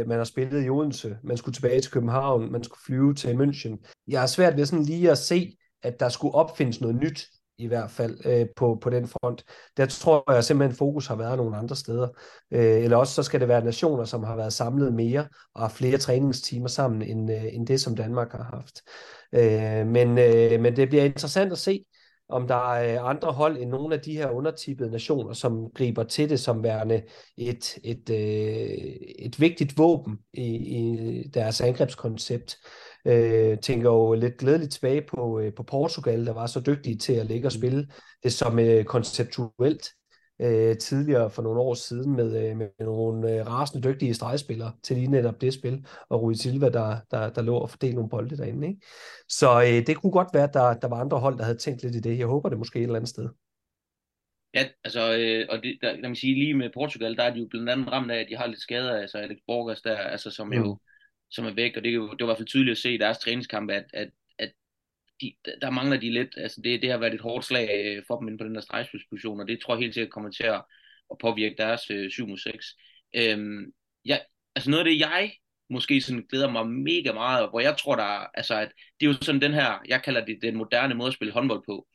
øh, 0.00 0.08
man 0.08 0.18
har 0.18 0.24
spillet 0.24 0.66
i 0.66 0.70
Odense, 0.70 1.16
man 1.22 1.36
skulle 1.36 1.54
tilbage 1.54 1.80
til 1.80 1.92
København, 1.92 2.52
man 2.52 2.64
skulle 2.64 2.82
flyve 2.86 3.14
til 3.14 3.34
München. 3.34 4.02
Jeg 4.08 4.20
har 4.20 4.26
svært 4.26 4.56
ved 4.56 4.66
sådan 4.66 4.84
lige 4.84 5.10
at 5.10 5.18
se, 5.18 5.56
at 5.82 6.00
der 6.00 6.08
skulle 6.08 6.34
opfindes 6.34 6.80
noget 6.80 6.96
nyt, 6.96 7.26
i 7.60 7.66
hvert 7.66 7.90
fald 7.90 8.18
øh, 8.24 8.46
på, 8.56 8.78
på 8.82 8.90
den 8.90 9.06
front. 9.06 9.44
Der 9.76 9.86
tror 9.86 10.32
jeg 10.32 10.44
simpelthen, 10.44 10.76
fokus 10.76 11.06
har 11.06 11.16
været 11.16 11.36
nogle 11.36 11.56
andre 11.56 11.76
steder. 11.76 12.08
Øh, 12.50 12.84
eller 12.84 12.96
også 12.96 13.14
så 13.14 13.22
skal 13.22 13.40
det 13.40 13.48
være 13.48 13.64
nationer, 13.64 14.04
som 14.04 14.22
har 14.22 14.36
været 14.36 14.52
samlet 14.52 14.94
mere 14.94 15.26
og 15.54 15.62
har 15.62 15.68
flere 15.68 15.98
træningstimer 15.98 16.68
sammen, 16.68 17.02
end, 17.02 17.32
øh, 17.32 17.54
end 17.54 17.66
det, 17.66 17.80
som 17.80 17.96
Danmark 17.96 18.32
har 18.32 18.42
haft. 18.54 18.80
Øh, 19.34 19.86
men, 19.86 20.18
øh, 20.18 20.60
men 20.60 20.76
det 20.76 20.88
bliver 20.88 21.04
interessant 21.04 21.52
at 21.52 21.58
se, 21.58 21.84
om 22.30 22.46
der 22.48 22.72
er 22.74 23.02
andre 23.02 23.32
hold 23.32 23.56
end 23.56 23.70
nogle 23.70 23.94
af 23.94 24.00
de 24.00 24.16
her 24.16 24.30
undertippede 24.30 24.90
nationer, 24.90 25.32
som 25.32 25.70
griber 25.74 26.02
til 26.02 26.30
det 26.30 26.40
som 26.40 26.62
værende 26.62 27.02
et, 27.36 27.78
et, 27.84 28.10
øh, 28.10 28.96
et 29.18 29.40
vigtigt 29.40 29.78
våben 29.78 30.18
i, 30.32 30.46
i 30.46 31.28
deres 31.28 31.60
angrebskoncept. 31.60 32.56
Øh, 33.06 33.58
tænker 33.58 33.90
jo 33.90 34.14
lidt 34.14 34.36
glædeligt 34.38 34.72
tilbage 34.72 35.02
på, 35.02 35.40
øh, 35.40 35.54
på 35.54 35.62
Portugal, 35.62 36.26
der 36.26 36.32
var 36.32 36.46
så 36.46 36.60
dygtige 36.60 36.96
til 36.96 37.12
at 37.12 37.26
ligge 37.26 37.48
og 37.48 37.52
spille 37.52 37.88
det 38.22 38.32
som 38.32 38.58
øh, 38.58 38.84
konceptuelt 38.84 39.88
øh, 40.40 40.76
tidligere 40.76 41.30
for 41.30 41.42
nogle 41.42 41.60
år 41.60 41.74
siden 41.74 42.16
med, 42.16 42.50
øh, 42.50 42.56
med 42.56 42.68
nogle 42.80 43.32
øh, 43.32 43.46
rasende 43.46 43.88
dygtige 43.88 44.14
stregspillere 44.14 44.72
til 44.82 44.96
lige 44.96 45.10
netop 45.10 45.40
det 45.40 45.54
spil, 45.54 45.86
og 46.08 46.22
Rui 46.22 46.34
Silva, 46.34 46.68
der, 46.68 46.96
der, 47.10 47.30
der 47.30 47.42
lå 47.42 47.56
og 47.56 47.70
fordelte 47.70 47.94
nogle 47.94 48.10
bolde 48.10 48.36
derinde. 48.36 48.68
Ikke? 48.68 48.80
Så 49.28 49.60
øh, 49.60 49.86
det 49.86 49.96
kunne 49.96 50.12
godt 50.12 50.28
være, 50.34 50.44
at 50.44 50.54
der, 50.54 50.74
der 50.74 50.88
var 50.88 50.96
andre 50.96 51.18
hold, 51.18 51.38
der 51.38 51.44
havde 51.44 51.58
tænkt 51.58 51.82
lidt 51.82 51.94
i 51.94 52.00
det. 52.00 52.18
Jeg 52.18 52.26
håber 52.26 52.48
det 52.48 52.58
måske 52.58 52.78
et 52.78 52.82
eller 52.82 52.96
andet 52.96 53.08
sted. 53.08 53.28
Ja, 54.54 54.64
altså, 54.84 55.16
øh, 55.18 55.46
og 55.50 55.62
det, 55.62 55.78
der, 55.82 55.92
lad 55.92 56.08
mig 56.08 56.16
sige, 56.16 56.34
lige 56.34 56.54
med 56.54 56.70
Portugal, 56.74 57.16
der 57.16 57.22
er 57.22 57.34
de 57.34 57.40
jo 57.40 57.46
blandt 57.50 57.70
andet 57.70 57.92
ramt 57.92 58.10
af, 58.10 58.20
at 58.20 58.26
de 58.30 58.36
har 58.36 58.46
lidt 58.46 58.60
skader, 58.60 58.96
altså 58.96 59.18
Alex 59.18 59.38
Borgers 59.46 59.82
der, 59.82 59.96
altså, 59.96 60.30
som 60.30 60.46
mm. 60.46 60.52
jo 60.52 60.78
som 61.30 61.44
er 61.44 61.54
væk, 61.54 61.76
og 61.76 61.84
det, 61.84 61.92
det 61.92 62.00
var 62.00 62.14
i 62.20 62.24
hvert 62.24 62.36
fald 62.36 62.48
tydeligt 62.48 62.72
at 62.72 62.78
se 62.78 62.94
i 62.94 62.98
deres 62.98 63.18
træningskamp, 63.18 63.70
at, 63.70 63.84
at 63.92 64.10
de, 65.20 65.34
der 65.62 65.70
mangler 65.70 65.96
de 65.96 66.10
lidt, 66.10 66.28
altså 66.36 66.60
det, 66.64 66.82
det 66.82 66.90
har 66.90 66.98
været 66.98 67.14
et 67.14 67.20
hårdt 67.20 67.44
slag 67.44 67.68
øh, 67.84 68.02
for 68.06 68.18
dem 68.18 68.28
ind 68.28 68.38
på 68.38 68.44
den 68.44 68.54
der 68.54 68.60
stregspidsposition, 68.60 69.40
og 69.40 69.48
det 69.48 69.60
tror 69.60 69.74
jeg 69.74 69.80
helt 69.80 69.94
sikkert 69.94 70.12
kommer 70.12 70.30
til 70.30 70.44
at, 70.44 70.62
at 71.10 71.18
påvirke 71.20 71.54
deres 71.58 71.90
øh, 71.90 72.10
7 72.10 72.36
6. 72.36 72.76
Øhm, 73.16 73.72
jeg, 74.04 74.24
altså 74.54 74.70
noget 74.70 74.84
af 74.84 74.90
det, 74.90 75.00
jeg 75.00 75.32
måske 75.70 76.00
sådan 76.00 76.26
glæder 76.30 76.50
mig 76.50 76.66
mega 76.66 77.12
meget, 77.12 77.50
hvor 77.50 77.60
jeg 77.60 77.76
tror, 77.76 77.96
der 77.96 78.38
altså 78.38 78.54
at 78.54 78.72
det 79.00 79.06
er 79.06 79.10
jo 79.10 79.16
sådan 79.22 79.40
den 79.40 79.52
her, 79.52 79.78
jeg 79.88 80.02
kalder 80.02 80.24
det 80.24 80.38
den 80.42 80.56
moderne 80.56 80.94
måde 80.94 81.08
at 81.08 81.14
spille 81.14 81.32
håndbold 81.32 81.62
på. 81.66 81.86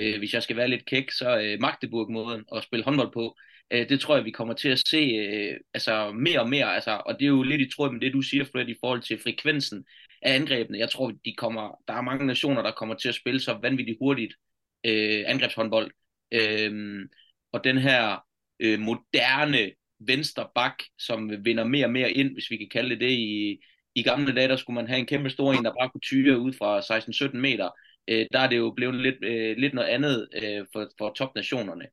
Øh, 0.00 0.18
hvis 0.18 0.34
jeg 0.34 0.42
skal 0.42 0.56
være 0.56 0.68
lidt 0.68 0.86
kæk, 0.86 1.10
så 1.10 1.38
øh, 1.38 1.60
Magdeburg-måden 1.60 2.44
at 2.56 2.62
spille 2.62 2.84
håndbold 2.84 3.12
på, 3.12 3.36
øh, 3.70 3.88
det 3.88 4.00
tror 4.00 4.16
jeg, 4.16 4.24
vi 4.24 4.30
kommer 4.30 4.54
til 4.54 4.68
at 4.68 4.88
se 4.88 4.96
øh, 4.96 5.60
altså 5.74 6.12
mere 6.12 6.40
og 6.40 6.48
mere, 6.48 6.74
altså, 6.74 7.02
og 7.06 7.14
det 7.14 7.24
er 7.24 7.28
jo 7.28 7.42
lidt 7.42 7.60
i 7.60 7.70
tråd 7.76 7.92
med 7.92 8.00
det, 8.00 8.12
du 8.12 8.22
siger, 8.22 8.44
Fred, 8.44 8.68
i 8.68 8.76
forhold 8.80 9.02
til 9.02 9.18
frekvensen 9.18 9.84
af 10.22 10.34
angrebene. 10.34 10.78
Jeg 10.78 10.90
tror, 10.90 11.12
de 11.24 11.34
kommer, 11.38 11.82
der 11.88 11.94
er 11.94 12.00
mange 12.02 12.26
nationer, 12.26 12.62
der 12.62 12.70
kommer 12.70 12.94
til 12.94 13.08
at 13.08 13.14
spille 13.14 13.40
så 13.40 13.58
vanvittigt 13.62 13.98
hurtigt 14.00 14.34
øh, 14.86 15.24
angrebshåndbold. 15.26 15.90
Øh, 16.32 17.00
og 17.52 17.64
den 17.64 17.78
her 17.78 18.24
øh, 18.60 18.80
moderne 18.80 19.72
venstre 20.00 20.48
bak, 20.54 20.82
som 20.98 21.44
vinder 21.44 21.64
mere 21.64 21.86
og 21.86 21.90
mere 21.90 22.10
ind, 22.10 22.32
hvis 22.32 22.50
vi 22.50 22.56
kan 22.56 22.68
kalde 22.68 22.90
det 22.90 23.00
det. 23.00 23.10
I, 23.10 23.60
i 23.94 24.02
gamle 24.02 24.34
dage, 24.34 24.48
der 24.48 24.56
skulle 24.56 24.74
man 24.74 24.88
have 24.88 24.98
en 24.98 25.06
kæmpe 25.06 25.30
stor 25.30 25.52
en, 25.52 25.64
der 25.64 25.72
bare 25.80 25.90
kunne 25.90 26.00
tyre 26.00 26.38
ud 26.38 26.52
fra 26.52 26.80
16-17 26.80 27.36
meter. 27.36 27.70
Øh, 28.08 28.26
der 28.32 28.38
er 28.38 28.48
det 28.48 28.56
jo 28.56 28.72
blevet 28.76 28.94
lidt, 28.94 29.24
øh, 29.24 29.56
lidt 29.56 29.74
noget 29.74 29.88
andet 29.88 30.28
øh, 30.42 30.66
for, 30.72 30.90
for 30.98 31.12
topnationerne. 31.12 31.86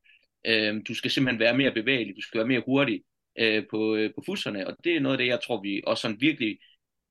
Øh, 0.46 0.80
du 0.88 0.94
skal 0.94 1.10
simpelthen 1.10 1.40
være 1.40 1.56
mere 1.56 1.72
bevægelig, 1.72 2.16
du 2.16 2.22
skal 2.22 2.38
være 2.38 2.48
mere 2.48 2.62
hurtig 2.66 3.02
øh, 3.38 3.64
på, 3.70 3.94
øh, 3.94 4.10
på 4.14 4.22
fusserne, 4.26 4.66
og 4.66 4.76
det 4.84 4.96
er 4.96 5.00
noget 5.00 5.14
af 5.14 5.18
det, 5.18 5.26
jeg 5.26 5.40
tror, 5.40 5.62
vi 5.62 5.82
også 5.86 6.02
sådan 6.02 6.20
virkelig 6.20 6.58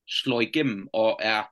slår 0.10 0.42
igennem 0.42 0.88
og 0.94 1.20
er 1.22 1.44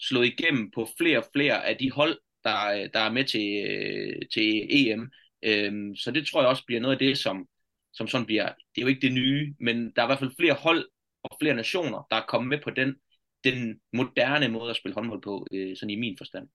slået 0.00 0.26
igennem 0.26 0.70
på 0.70 0.88
flere 0.98 1.18
og 1.18 1.24
flere 1.36 1.66
af 1.66 1.76
de 1.76 1.90
hold, 1.90 2.18
der, 2.44 2.88
der 2.94 3.00
er 3.00 3.12
med 3.12 3.24
til, 3.24 3.64
øh, 3.70 4.22
til 4.34 4.66
EM. 4.70 5.10
Øh, 5.42 5.96
så 5.96 6.10
det 6.10 6.26
tror 6.26 6.40
jeg 6.40 6.48
også 6.48 6.64
bliver 6.66 6.80
noget 6.80 6.94
af 6.94 6.98
det, 6.98 7.18
som, 7.18 7.46
som 7.92 8.08
sådan 8.08 8.26
bliver, 8.26 8.46
det 8.46 8.78
er 8.78 8.82
jo 8.82 8.88
ikke 8.88 9.06
det 9.06 9.12
nye, 9.12 9.54
men 9.60 9.92
der 9.96 10.02
er 10.02 10.06
i 10.06 10.08
hvert 10.08 10.18
fald 10.18 10.36
flere 10.38 10.54
hold 10.54 10.88
og 11.22 11.36
flere 11.40 11.54
nationer, 11.54 12.06
der 12.10 12.16
er 12.16 12.26
kommet 12.28 12.48
med 12.48 12.58
på 12.64 12.70
den, 12.70 12.94
den 13.44 13.80
moderne 13.92 14.48
måde 14.48 14.70
at 14.70 14.76
spille 14.76 14.94
håndbold 14.94 15.22
på, 15.22 15.46
øh, 15.52 15.76
sådan 15.76 15.90
i 15.90 15.96
min 15.96 16.16
forstand. 16.18 16.48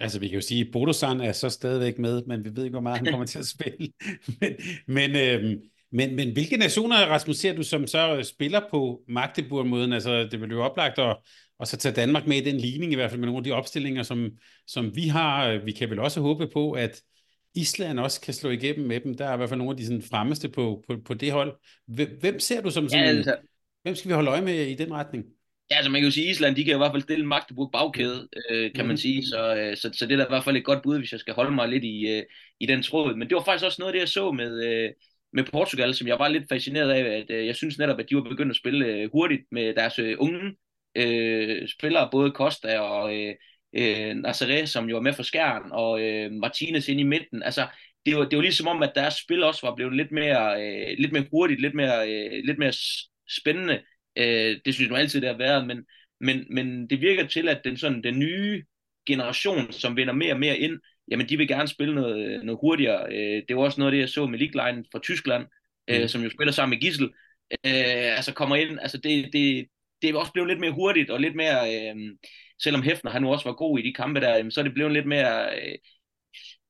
Altså, 0.00 0.18
vi 0.18 0.28
kan 0.28 0.34
jo 0.34 0.40
sige, 0.40 0.60
at 0.66 0.72
Bodosan 0.72 1.20
er 1.20 1.32
så 1.32 1.48
stadigvæk 1.48 1.98
med, 1.98 2.22
men 2.26 2.44
vi 2.44 2.50
ved 2.56 2.64
ikke, 2.64 2.74
hvor 2.74 2.80
meget 2.80 2.98
han 2.98 3.06
kommer 3.06 3.26
til 3.32 3.38
at 3.38 3.46
spille. 3.46 3.88
men, 4.40 4.56
men, 4.86 5.16
øh, 5.16 5.56
men, 5.92 6.16
men 6.16 6.32
hvilke 6.32 6.56
nationer, 6.56 6.96
Rasmus, 6.96 7.36
ser 7.36 7.56
du 7.56 7.62
som 7.62 7.86
så 7.86 8.22
spiller 8.22 8.60
på 8.70 9.02
Magdeburg-måden? 9.08 9.92
Altså, 9.92 10.28
det 10.30 10.40
vil 10.40 10.50
jo 10.50 10.62
oplagt 10.62 10.98
at, 10.98 11.16
og 11.58 11.66
så 11.66 11.76
tage 11.76 11.94
Danmark 11.94 12.26
med 12.26 12.36
i 12.36 12.50
den 12.50 12.56
ligning, 12.56 12.92
i 12.92 12.94
hvert 12.94 13.10
fald 13.10 13.20
med 13.20 13.26
nogle 13.26 13.38
af 13.38 13.44
de 13.44 13.52
opstillinger, 13.52 14.02
som, 14.02 14.30
som 14.66 14.96
vi 14.96 15.08
har. 15.08 15.58
Vi 15.64 15.72
kan 15.72 15.90
vel 15.90 15.98
også 15.98 16.20
håbe 16.20 16.48
på, 16.52 16.72
at 16.72 17.00
Island 17.54 18.00
også 18.00 18.20
kan 18.20 18.34
slå 18.34 18.50
igennem 18.50 18.88
med 18.88 19.00
dem. 19.00 19.14
Der 19.16 19.26
er 19.26 19.34
i 19.34 19.36
hvert 19.36 19.48
fald 19.48 19.58
nogle 19.58 19.70
af 19.70 19.76
de 19.76 19.86
sådan, 19.86 20.02
fremmeste 20.02 20.48
på, 20.48 20.84
på, 20.88 20.96
på 21.04 21.14
det 21.14 21.32
hold. 21.32 21.56
Hvem 22.20 22.40
ser 22.40 22.60
du 22.60 22.70
som 22.70 22.88
sådan, 22.88 23.04
ja, 23.04 23.10
altså, 23.10 23.36
hvem 23.82 23.94
skal 23.94 24.08
vi 24.08 24.14
holde 24.14 24.30
øje 24.30 24.42
med 24.42 24.66
i 24.66 24.74
den 24.74 24.92
retning? 24.92 25.24
Ja, 25.70 25.76
altså 25.76 25.90
man 25.90 26.00
kan 26.00 26.08
jo 26.08 26.12
sige, 26.14 26.26
at 26.26 26.30
Island, 26.30 26.56
de 26.56 26.64
kan 26.64 26.74
i 26.74 26.76
hvert 26.76 26.92
fald 26.92 27.02
stille 27.02 27.26
Magdeburg 27.26 27.70
bagkæde, 27.72 28.28
øh, 28.50 28.72
kan 28.74 28.86
man 28.86 28.92
mm. 28.94 28.96
sige. 28.96 29.26
Så, 29.26 29.56
øh, 29.56 29.76
så, 29.76 29.90
så 29.92 30.06
det 30.06 30.12
er 30.12 30.16
da 30.16 30.24
i 30.24 30.28
hvert 30.28 30.44
fald 30.44 30.56
et 30.56 30.64
godt 30.64 30.82
bud, 30.82 30.98
hvis 30.98 31.12
jeg 31.12 31.20
skal 31.20 31.34
holde 31.34 31.50
mig 31.50 31.68
lidt 31.68 31.84
i, 31.84 32.08
øh, 32.08 32.22
i 32.60 32.66
den 32.66 32.82
tråd. 32.82 33.14
Men 33.16 33.28
det 33.28 33.34
var 33.34 33.44
faktisk 33.44 33.64
også 33.64 33.82
noget 33.82 33.92
af 33.92 33.92
det, 33.92 34.00
jeg 34.00 34.08
så 34.08 34.32
med, 34.32 34.64
øh, 34.64 34.90
med 35.32 35.44
Portugal, 35.44 35.94
som 35.94 36.08
jeg 36.08 36.18
var 36.18 36.28
lidt 36.28 36.48
fascineret 36.48 36.90
af. 36.90 37.00
At, 37.00 37.30
øh, 37.30 37.46
jeg 37.46 37.56
synes 37.56 37.78
netop, 37.78 37.98
at 38.00 38.06
de 38.10 38.16
var 38.16 38.22
begyndt 38.22 38.50
at 38.50 38.56
spille 38.56 38.86
øh, 38.86 39.10
hurtigt 39.12 39.42
med 39.52 39.74
deres 39.74 39.98
øh, 39.98 40.16
unge 40.18 40.56
øh, 40.94 41.68
spillere, 41.68 42.08
både 42.12 42.30
Costa 42.30 42.78
og 42.78 43.16
øh, 43.16 43.34
øh, 43.76 44.10
Nazaré, 44.10 44.66
som 44.66 44.88
jo 44.88 44.96
var 44.96 45.02
med 45.02 45.12
for 45.12 45.22
skærn, 45.22 45.62
og 45.72 46.00
øh, 46.02 46.32
Martinez 46.32 46.88
ind 46.88 47.00
i 47.00 47.02
midten. 47.02 47.42
Altså, 47.42 47.66
det 48.06 48.16
var, 48.16 48.24
det 48.24 48.36
var 48.36 48.42
ligesom 48.42 48.68
om, 48.68 48.82
at 48.82 48.92
deres 48.94 49.14
spil 49.14 49.42
også 49.42 49.66
var 49.66 49.74
blevet 49.74 49.96
lidt 49.96 50.12
mere, 50.12 50.62
øh, 50.62 50.98
lidt 50.98 51.12
mere 51.12 51.26
hurtigt, 51.30 51.60
lidt 51.60 51.74
mere, 51.74 52.10
øh, 52.10 52.44
lidt 52.44 52.58
mere 52.58 52.72
spændende. 53.38 53.80
Øh, 54.20 54.60
det 54.64 54.74
synes 54.74 54.80
jeg 54.80 54.88
nu 54.88 54.96
altid, 54.96 55.20
det 55.20 55.28
har 55.28 55.36
været, 55.36 55.66
men, 55.66 55.84
men, 56.20 56.46
men 56.50 56.90
det 56.90 57.00
virker 57.00 57.26
til, 57.26 57.48
at 57.48 57.60
den, 57.64 57.76
sådan, 57.76 58.02
den 58.02 58.18
nye 58.18 58.64
generation, 59.06 59.72
som 59.72 59.96
vinder 59.96 60.12
mere 60.12 60.32
og 60.32 60.40
mere 60.40 60.58
ind, 60.58 60.78
jamen 61.10 61.28
de 61.28 61.36
vil 61.36 61.48
gerne 61.48 61.68
spille 61.68 61.94
noget, 61.94 62.44
noget 62.44 62.58
hurtigere. 62.60 63.12
Øh, 63.12 63.42
det 63.48 63.56
var 63.56 63.62
også 63.62 63.80
noget 63.80 63.92
af 63.92 63.94
det, 63.94 64.00
jeg 64.00 64.08
så 64.08 64.26
med 64.26 64.38
Liglein 64.38 64.84
fra 64.92 64.98
Tyskland, 64.98 65.46
øh, 65.90 66.00
mm. 66.00 66.08
som 66.08 66.22
jo 66.22 66.30
spiller 66.30 66.52
sammen 66.52 66.76
med 66.76 66.80
Gissel. 66.80 67.10
Øh, 67.66 68.16
altså 68.16 68.34
kommer 68.34 68.56
ind, 68.56 68.78
altså 68.80 68.98
det, 68.98 69.32
det, 69.32 69.66
det 70.02 70.10
er 70.10 70.18
også 70.18 70.32
blevet 70.32 70.48
lidt 70.48 70.60
mere 70.60 70.72
hurtigt 70.72 71.10
og 71.10 71.20
lidt 71.20 71.34
mere, 71.34 71.74
øh, 71.74 71.96
selvom 72.62 72.82
Hefner 72.82 73.10
han 73.10 73.22
nu 73.22 73.32
også 73.32 73.44
var 73.44 73.54
god 73.54 73.78
i 73.78 73.82
de 73.82 73.94
kampe 73.94 74.20
der, 74.20 74.50
så 74.50 74.60
er 74.60 74.64
det 74.64 74.74
blevet 74.74 74.92
lidt 74.92 75.06
mere, 75.06 75.56
øh, 75.56 75.78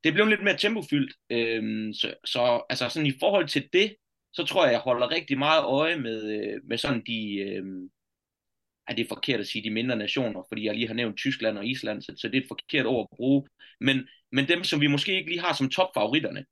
det 0.04 0.08
er 0.08 0.12
blevet 0.12 0.30
lidt 0.30 0.42
mere 0.42 0.56
tempofyldt. 0.56 1.12
Øh, 1.30 1.94
så, 1.94 2.14
så 2.24 2.62
altså 2.70 2.88
sådan 2.88 3.06
i 3.06 3.18
forhold 3.20 3.48
til 3.48 3.68
det, 3.72 3.94
så 4.32 4.44
tror 4.44 4.64
jeg, 4.64 4.72
jeg 4.72 4.80
holder 4.80 5.10
rigtig 5.10 5.38
meget 5.38 5.64
øje 5.64 5.96
med, 5.96 6.30
øh, 6.32 6.60
med 6.64 6.78
sådan 6.78 7.02
de, 7.06 7.36
øh, 7.38 7.64
er 8.88 8.94
det 8.94 9.08
forkert 9.08 9.40
at 9.40 9.46
sige 9.46 9.64
de 9.64 9.70
mindre 9.70 9.96
nationer, 9.96 10.42
fordi 10.48 10.64
jeg 10.64 10.74
lige 10.74 10.86
har 10.86 10.94
nævnt 10.94 11.16
Tyskland 11.16 11.58
og 11.58 11.66
Island, 11.66 12.02
så, 12.02 12.14
så 12.16 12.28
det 12.28 12.36
er 12.36 12.40
et 12.40 12.48
forkert 12.48 12.86
ord 12.86 13.08
at 13.12 13.16
bruge. 13.16 13.48
Men, 13.80 14.08
men 14.32 14.48
dem, 14.48 14.64
som 14.64 14.80
vi 14.80 14.86
måske 14.86 15.14
ikke 15.14 15.30
lige 15.30 15.40
har 15.40 15.54
som 15.54 15.70
topfavoritterne. 15.70 16.44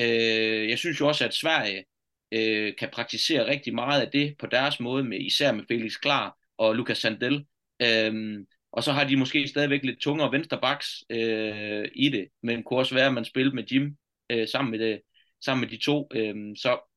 Øh, 0.00 0.68
jeg 0.70 0.78
synes 0.78 1.00
jo 1.00 1.08
også, 1.08 1.24
at 1.24 1.34
Sverige 1.34 1.84
øh, 2.32 2.74
kan 2.78 2.88
praktisere 2.92 3.46
rigtig 3.46 3.74
meget 3.74 4.00
af 4.02 4.10
det 4.10 4.34
på 4.38 4.46
deres 4.46 4.80
måde, 4.80 5.04
med 5.04 5.20
især 5.20 5.52
med 5.52 5.64
Felix 5.68 5.92
Klar 6.02 6.36
og 6.58 6.74
Lukas 6.74 6.98
Sandel. 6.98 7.46
Øh, 7.82 8.44
og 8.72 8.82
så 8.82 8.92
har 8.92 9.04
de 9.04 9.16
måske 9.16 9.48
stadigvæk 9.48 9.84
lidt 9.84 10.00
tungere 10.00 10.32
vensterbaks 10.32 11.04
øh, 11.10 11.88
i 11.94 12.08
det, 12.08 12.28
men 12.42 12.62
kunne 12.62 12.78
også 12.78 12.94
være, 12.94 13.06
at 13.06 13.14
man 13.14 13.24
spillede 13.24 13.54
med 13.54 13.64
Jim 13.64 13.96
øh, 14.30 14.48
sammen, 14.48 14.70
med 14.70 14.78
det, 14.78 15.00
sammen 15.44 15.60
med 15.60 15.78
de 15.78 15.84
to. 15.84 16.08
Øh, 16.14 16.34
så 16.56 16.91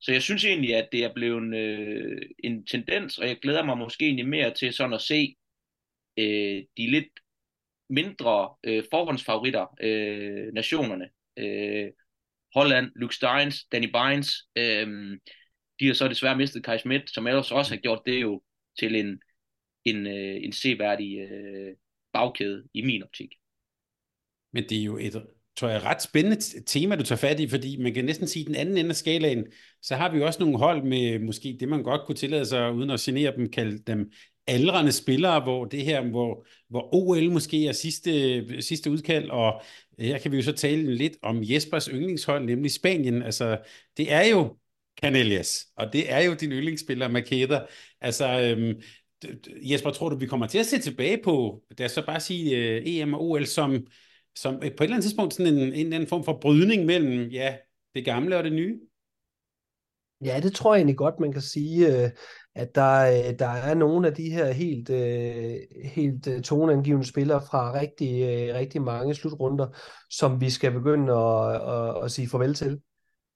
så 0.00 0.12
jeg 0.12 0.22
synes 0.22 0.44
egentlig, 0.44 0.76
at 0.76 0.88
det 0.92 1.04
er 1.04 1.14
blevet 1.14 1.54
øh, 1.56 2.22
en 2.44 2.66
tendens, 2.66 3.18
og 3.18 3.28
jeg 3.28 3.38
glæder 3.42 3.64
mig 3.64 3.78
måske 3.78 4.04
egentlig 4.04 4.28
mere 4.28 4.54
til 4.54 4.72
sådan 4.72 4.92
at 4.92 5.02
se 5.02 5.36
øh, 6.18 6.62
de 6.76 6.90
lidt 6.90 7.12
mindre 7.90 8.54
øh, 8.64 8.84
forhåndsfavoritter, 8.90 9.66
øh, 9.80 10.52
nationerne. 10.52 11.08
Øh, 11.36 11.90
Holland, 12.54 12.92
Luke 12.96 13.14
Steins, 13.14 13.64
Danny 13.64 13.90
Bynes, 13.90 14.48
øh, 14.56 15.18
de 15.80 15.86
har 15.86 15.94
så 15.94 16.08
desværre 16.08 16.36
mistet 16.36 16.64
Kai 16.64 16.78
Schmidt, 16.78 17.10
som 17.10 17.26
ellers 17.26 17.52
også 17.52 17.74
har 17.74 17.80
gjort 17.80 18.02
det 18.06 18.20
jo 18.20 18.42
til 18.78 18.96
en, 18.96 19.20
en, 19.84 20.06
øh, 20.06 20.44
en 20.44 20.52
seværdig 20.52 21.18
øh, 21.18 21.76
bagkæde 22.12 22.68
i 22.74 22.82
min 22.82 23.02
optik. 23.02 23.30
Men 24.52 24.64
det 24.68 24.80
er 24.80 24.84
jo 24.84 24.98
et 24.98 25.26
tror 25.60 25.68
jeg, 25.68 25.84
ret 25.84 26.02
spændende 26.02 26.62
tema, 26.66 26.96
du 26.96 27.02
tager 27.02 27.18
fat 27.18 27.40
i, 27.40 27.48
fordi 27.48 27.76
man 27.76 27.94
kan 27.94 28.04
næsten 28.04 28.28
sige, 28.28 28.42
at 28.42 28.46
den 28.46 28.54
anden 28.54 28.76
ende 28.76 28.90
af 28.90 28.96
skalaen, 28.96 29.46
så 29.82 29.96
har 29.96 30.12
vi 30.12 30.22
også 30.22 30.40
nogle 30.40 30.58
hold 30.58 30.82
med 30.82 31.18
måske 31.18 31.56
det, 31.60 31.68
man 31.68 31.82
godt 31.82 32.06
kunne 32.06 32.16
tillade 32.16 32.46
sig, 32.46 32.72
uden 32.72 32.90
at 32.90 33.00
genere 33.00 33.36
dem, 33.36 33.50
kalde 33.50 33.78
dem 33.78 34.12
aldrende 34.46 34.92
spillere, 34.92 35.40
hvor 35.40 35.64
det 35.64 35.84
her, 35.84 36.02
hvor, 36.02 36.46
hvor 36.68 36.94
OL 36.94 37.30
måske 37.30 37.66
er 37.66 37.72
sidste, 37.72 38.62
sidste 38.62 38.90
udkald, 38.90 39.30
og 39.30 39.62
her 39.98 40.18
kan 40.18 40.32
vi 40.32 40.36
jo 40.36 40.42
så 40.42 40.52
tale 40.52 40.94
lidt 40.94 41.16
om 41.22 41.40
Jespers 41.42 41.86
yndlingshold, 41.86 42.44
nemlig 42.44 42.70
Spanien. 42.70 43.22
Altså, 43.22 43.58
det 43.96 44.12
er 44.12 44.26
jo 44.26 44.56
Canelias, 45.00 45.66
og 45.76 45.92
det 45.92 46.12
er 46.12 46.20
jo 46.20 46.34
din 46.34 46.52
yndlingsspiller, 46.52 47.08
Makeda. 47.08 47.60
Altså, 48.00 48.40
øhm, 48.40 48.80
Jesper, 49.62 49.90
tror 49.90 50.08
du, 50.08 50.16
vi 50.16 50.26
kommer 50.26 50.46
til 50.46 50.58
at 50.58 50.66
se 50.66 50.78
tilbage 50.78 51.22
på, 51.24 51.62
lad 51.78 51.86
os 51.86 51.92
så 51.92 52.06
bare 52.06 52.20
sige 52.20 52.56
øh, 52.56 52.82
EM 52.86 53.14
og 53.14 53.24
OL 53.24 53.46
som 53.46 53.86
som 54.36 54.54
på 54.54 54.64
et 54.64 54.80
eller 54.80 54.94
andet 54.94 55.04
tidspunkt 55.04 55.34
sådan 55.34 55.54
en, 55.54 55.58
en 55.58 55.72
eller 55.72 55.94
anden 55.94 56.08
form 56.08 56.24
for 56.24 56.38
brydning 56.40 56.86
mellem 56.86 57.28
ja, 57.28 57.56
det 57.94 58.04
gamle 58.04 58.36
og 58.36 58.44
det 58.44 58.52
nye? 58.52 58.80
Ja, 60.24 60.40
det 60.42 60.54
tror 60.54 60.74
jeg 60.74 60.78
egentlig 60.78 60.96
godt, 60.96 61.20
man 61.20 61.32
kan 61.32 61.42
sige, 61.42 62.04
øh, 62.04 62.10
at 62.54 62.74
der, 62.74 63.00
øh, 63.00 63.38
der 63.38 63.46
er 63.46 63.74
nogle 63.74 64.06
af 64.06 64.14
de 64.14 64.30
her 64.30 64.52
helt, 64.52 64.90
øh, 64.90 65.56
helt 65.84 66.44
toneangivende 66.44 67.06
spillere 67.06 67.42
fra 67.50 67.80
rigtig, 67.80 68.24
rigtig 68.54 68.82
mange 68.82 69.14
slutrunder, 69.14 69.66
som 70.10 70.40
vi 70.40 70.50
skal 70.50 70.72
begynde 70.72 71.12
at, 71.12 71.54
at, 71.54 72.04
at 72.04 72.10
sige 72.10 72.28
farvel 72.28 72.54
til. 72.54 72.80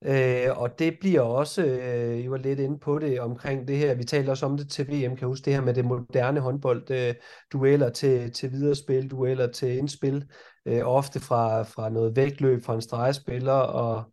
Øh, 0.07 0.59
og 0.59 0.79
det 0.79 0.97
bliver 1.01 1.21
også, 1.21 1.65
øh, 1.65 2.19
I 2.19 2.31
var 2.31 2.37
lidt 2.37 2.61
inde 2.61 2.79
på 2.79 2.99
det 2.99 3.21
omkring 3.21 3.69
det 3.69 3.77
her, 3.77 3.95
vi 3.95 4.05
talte 4.05 4.31
også 4.31 4.47
om 4.47 4.57
det 4.57 4.71
til 4.71 4.89
VM, 4.89 5.11
kan 5.11 5.21
jeg 5.21 5.27
huske 5.27 5.45
det 5.45 5.55
her 5.55 5.61
med 5.61 5.75
det 5.75 5.85
moderne 5.85 6.41
håndbold, 6.41 6.91
øh, 6.91 7.15
dueller 7.53 7.91
til, 7.91 8.33
til 8.33 8.53
viderespil, 8.53 9.11
dueller 9.11 9.47
til 9.47 9.79
indspil, 9.79 10.25
øh, 10.67 10.81
ofte 10.85 11.21
fra, 11.21 11.63
fra 11.63 11.89
noget 11.89 12.17
vægtløb 12.17 12.65
fra 12.65 12.75
en 12.75 12.83
stregspiller, 12.83 13.53
og, 13.53 14.05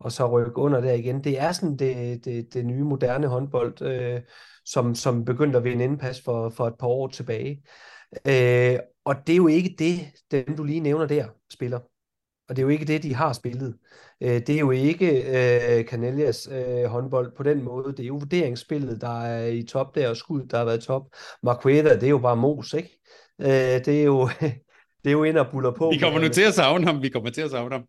og 0.00 0.12
så 0.12 0.26
rykke 0.26 0.58
under 0.58 0.80
der 0.80 0.92
igen. 0.92 1.24
Det 1.24 1.40
er 1.40 1.52
sådan 1.52 1.76
det, 1.76 2.24
det, 2.24 2.54
det 2.54 2.66
nye 2.66 2.84
moderne 2.84 3.26
håndbold, 3.26 3.82
øh, 3.82 4.20
som, 4.64 4.94
som 4.94 5.24
begyndte 5.24 5.58
at 5.58 5.64
vinde 5.64 5.84
indpas 5.84 6.20
for, 6.20 6.50
for 6.50 6.66
et 6.66 6.78
par 6.78 6.86
år 6.86 7.08
tilbage. 7.08 7.62
Øh, 8.26 8.78
og 9.04 9.14
det 9.26 9.32
er 9.32 9.36
jo 9.36 9.46
ikke 9.46 9.74
det, 9.78 10.00
dem 10.30 10.56
du 10.56 10.64
lige 10.64 10.80
nævner 10.80 11.06
der, 11.06 11.28
spiller. 11.52 11.80
Og 12.48 12.56
det 12.56 12.62
er 12.62 12.62
jo 12.62 12.68
ikke 12.68 12.84
det, 12.84 13.02
de 13.02 13.14
har 13.14 13.32
spillet. 13.32 13.78
Øh, 14.20 14.28
det 14.30 14.50
er 14.50 14.58
jo 14.58 14.70
ikke 14.70 15.22
øh, 15.78 15.84
Canelias 15.84 16.48
øh, 16.52 16.84
håndbold 16.84 17.36
på 17.36 17.42
den 17.42 17.62
måde. 17.62 17.92
Det 17.92 18.00
er 18.00 18.06
jo 18.06 18.14
vurderingsspillet, 18.14 19.00
der 19.00 19.22
er 19.22 19.46
i 19.46 19.62
top 19.62 19.94
der, 19.94 20.08
og 20.08 20.16
skud, 20.16 20.46
der 20.46 20.58
har 20.58 20.64
været 20.64 20.82
top. 20.82 21.02
Marqueta, 21.42 21.94
det 21.94 22.02
er 22.02 22.10
jo 22.10 22.18
bare 22.18 22.36
mos, 22.36 22.72
ikke? 22.72 23.00
Øh, 23.40 23.84
det 23.84 23.88
er 23.88 24.04
jo... 24.04 24.28
det 25.04 25.10
er 25.10 25.12
jo 25.12 25.24
ind 25.24 25.38
og 25.38 25.46
buller 25.52 25.70
på. 25.70 25.90
Vi 25.90 25.98
kommer 25.98 26.20
nu 26.20 26.28
til 26.28 26.42
at 26.42 26.54
savne 26.54 26.86
ham, 26.86 27.02
vi 27.02 27.08
kommer 27.08 27.30
til 27.30 27.40
at 27.40 27.50
savne 27.50 27.74
ham. 27.74 27.84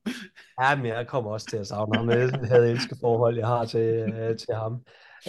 Ja, 0.62 0.76
men 0.76 0.86
jeg 0.86 1.08
kommer 1.08 1.32
også 1.32 1.48
til 1.50 1.58
at 1.58 1.68
savne 1.68 1.98
ham. 1.98 2.10
Jeg 2.10 2.30
havde 2.44 2.70
elsket 2.72 2.98
forhold, 3.02 3.38
jeg 3.38 3.48
har 3.48 3.66
til, 3.66 3.80
øh, 3.80 4.38
til 4.38 4.54
ham. 4.56 4.74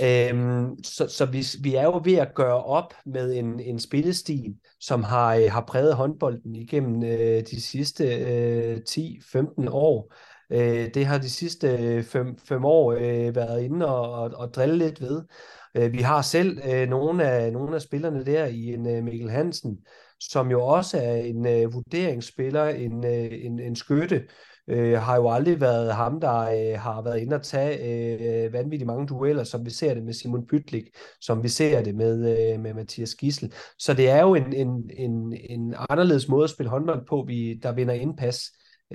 Øhm, 0.03 0.85
så 0.85 1.09
så 1.09 1.26
vi, 1.26 1.47
vi 1.62 1.74
er 1.74 1.83
jo 1.83 2.01
ved 2.05 2.14
at 2.14 2.35
gøre 2.35 2.64
op 2.64 2.95
med 3.07 3.35
en, 3.35 3.61
en 3.61 3.78
spillestil, 3.78 4.55
som 4.81 5.03
har, 5.03 5.35
øh, 5.35 5.53
har 5.53 5.64
præget 5.68 5.95
håndbolden 5.95 6.57
igennem 6.57 7.03
øh, 7.03 7.43
de 7.51 7.61
sidste 7.61 8.05
øh, 8.05 8.76
10-15 8.91 9.70
år. 9.70 10.14
Øh, 10.53 10.89
det 10.95 11.07
har 11.07 11.18
de 11.18 11.31
sidste 11.31 12.03
5 12.39 12.64
år 12.64 12.93
øh, 12.93 13.37
været 13.37 13.62
inde 13.62 13.87
og, 13.87 14.12
og, 14.12 14.31
og 14.35 14.55
drille 14.55 14.78
lidt 14.78 15.01
ved. 15.01 15.22
Øh, 15.76 15.93
vi 15.93 15.99
har 15.99 16.22
selv 16.22 16.59
øh, 16.72 16.89
nogle, 16.89 17.24
af, 17.24 17.53
nogle 17.53 17.74
af 17.74 17.83
spillerne 17.83 18.24
der 18.26 18.45
i 18.47 18.64
en 18.66 18.87
øh, 18.97 19.05
Mikkel 19.05 19.31
Hansen, 19.31 19.78
som 20.20 20.50
jo 20.50 20.62
også 20.62 20.98
er 20.98 21.14
en 21.14 21.46
øh, 21.46 21.74
vurderingsspiller, 21.74 22.64
en, 22.64 23.04
øh, 23.04 23.44
en, 23.44 23.60
en 23.60 23.76
skytte, 23.76 24.22
øh, 24.68 24.98
har 24.98 25.16
jo 25.16 25.30
aldrig 25.30 25.60
været 25.60 25.94
ham, 25.94 26.20
der 26.20 26.38
øh, 26.40 26.80
har 26.80 27.02
været 27.02 27.20
inde 27.20 27.36
og 27.36 27.42
tage 27.42 27.78
øh, 28.46 28.52
vanvittigt 28.52 28.86
mange 28.86 29.06
dueller, 29.06 29.44
som 29.44 29.64
vi 29.64 29.70
ser 29.70 29.94
det 29.94 30.02
med 30.02 30.12
Simon 30.12 30.46
Pytlik, 30.46 30.84
som 31.20 31.42
vi 31.42 31.48
ser 31.48 31.82
det 31.82 31.94
med, 31.94 32.52
øh, 32.54 32.60
med 32.60 32.74
Mathias 32.74 33.14
Gissel. 33.14 33.52
Så 33.78 33.94
det 33.94 34.08
er 34.08 34.20
jo 34.20 34.34
en, 34.34 34.52
en, 34.52 34.90
en, 34.96 35.36
en 35.50 35.74
anderledes 35.90 36.28
måde 36.28 36.44
at 36.44 36.50
spille 36.50 36.70
håndbold 36.70 37.06
på, 37.06 37.24
vi, 37.26 37.54
der 37.62 37.72
vinder 37.72 37.94
indpas 37.94 38.42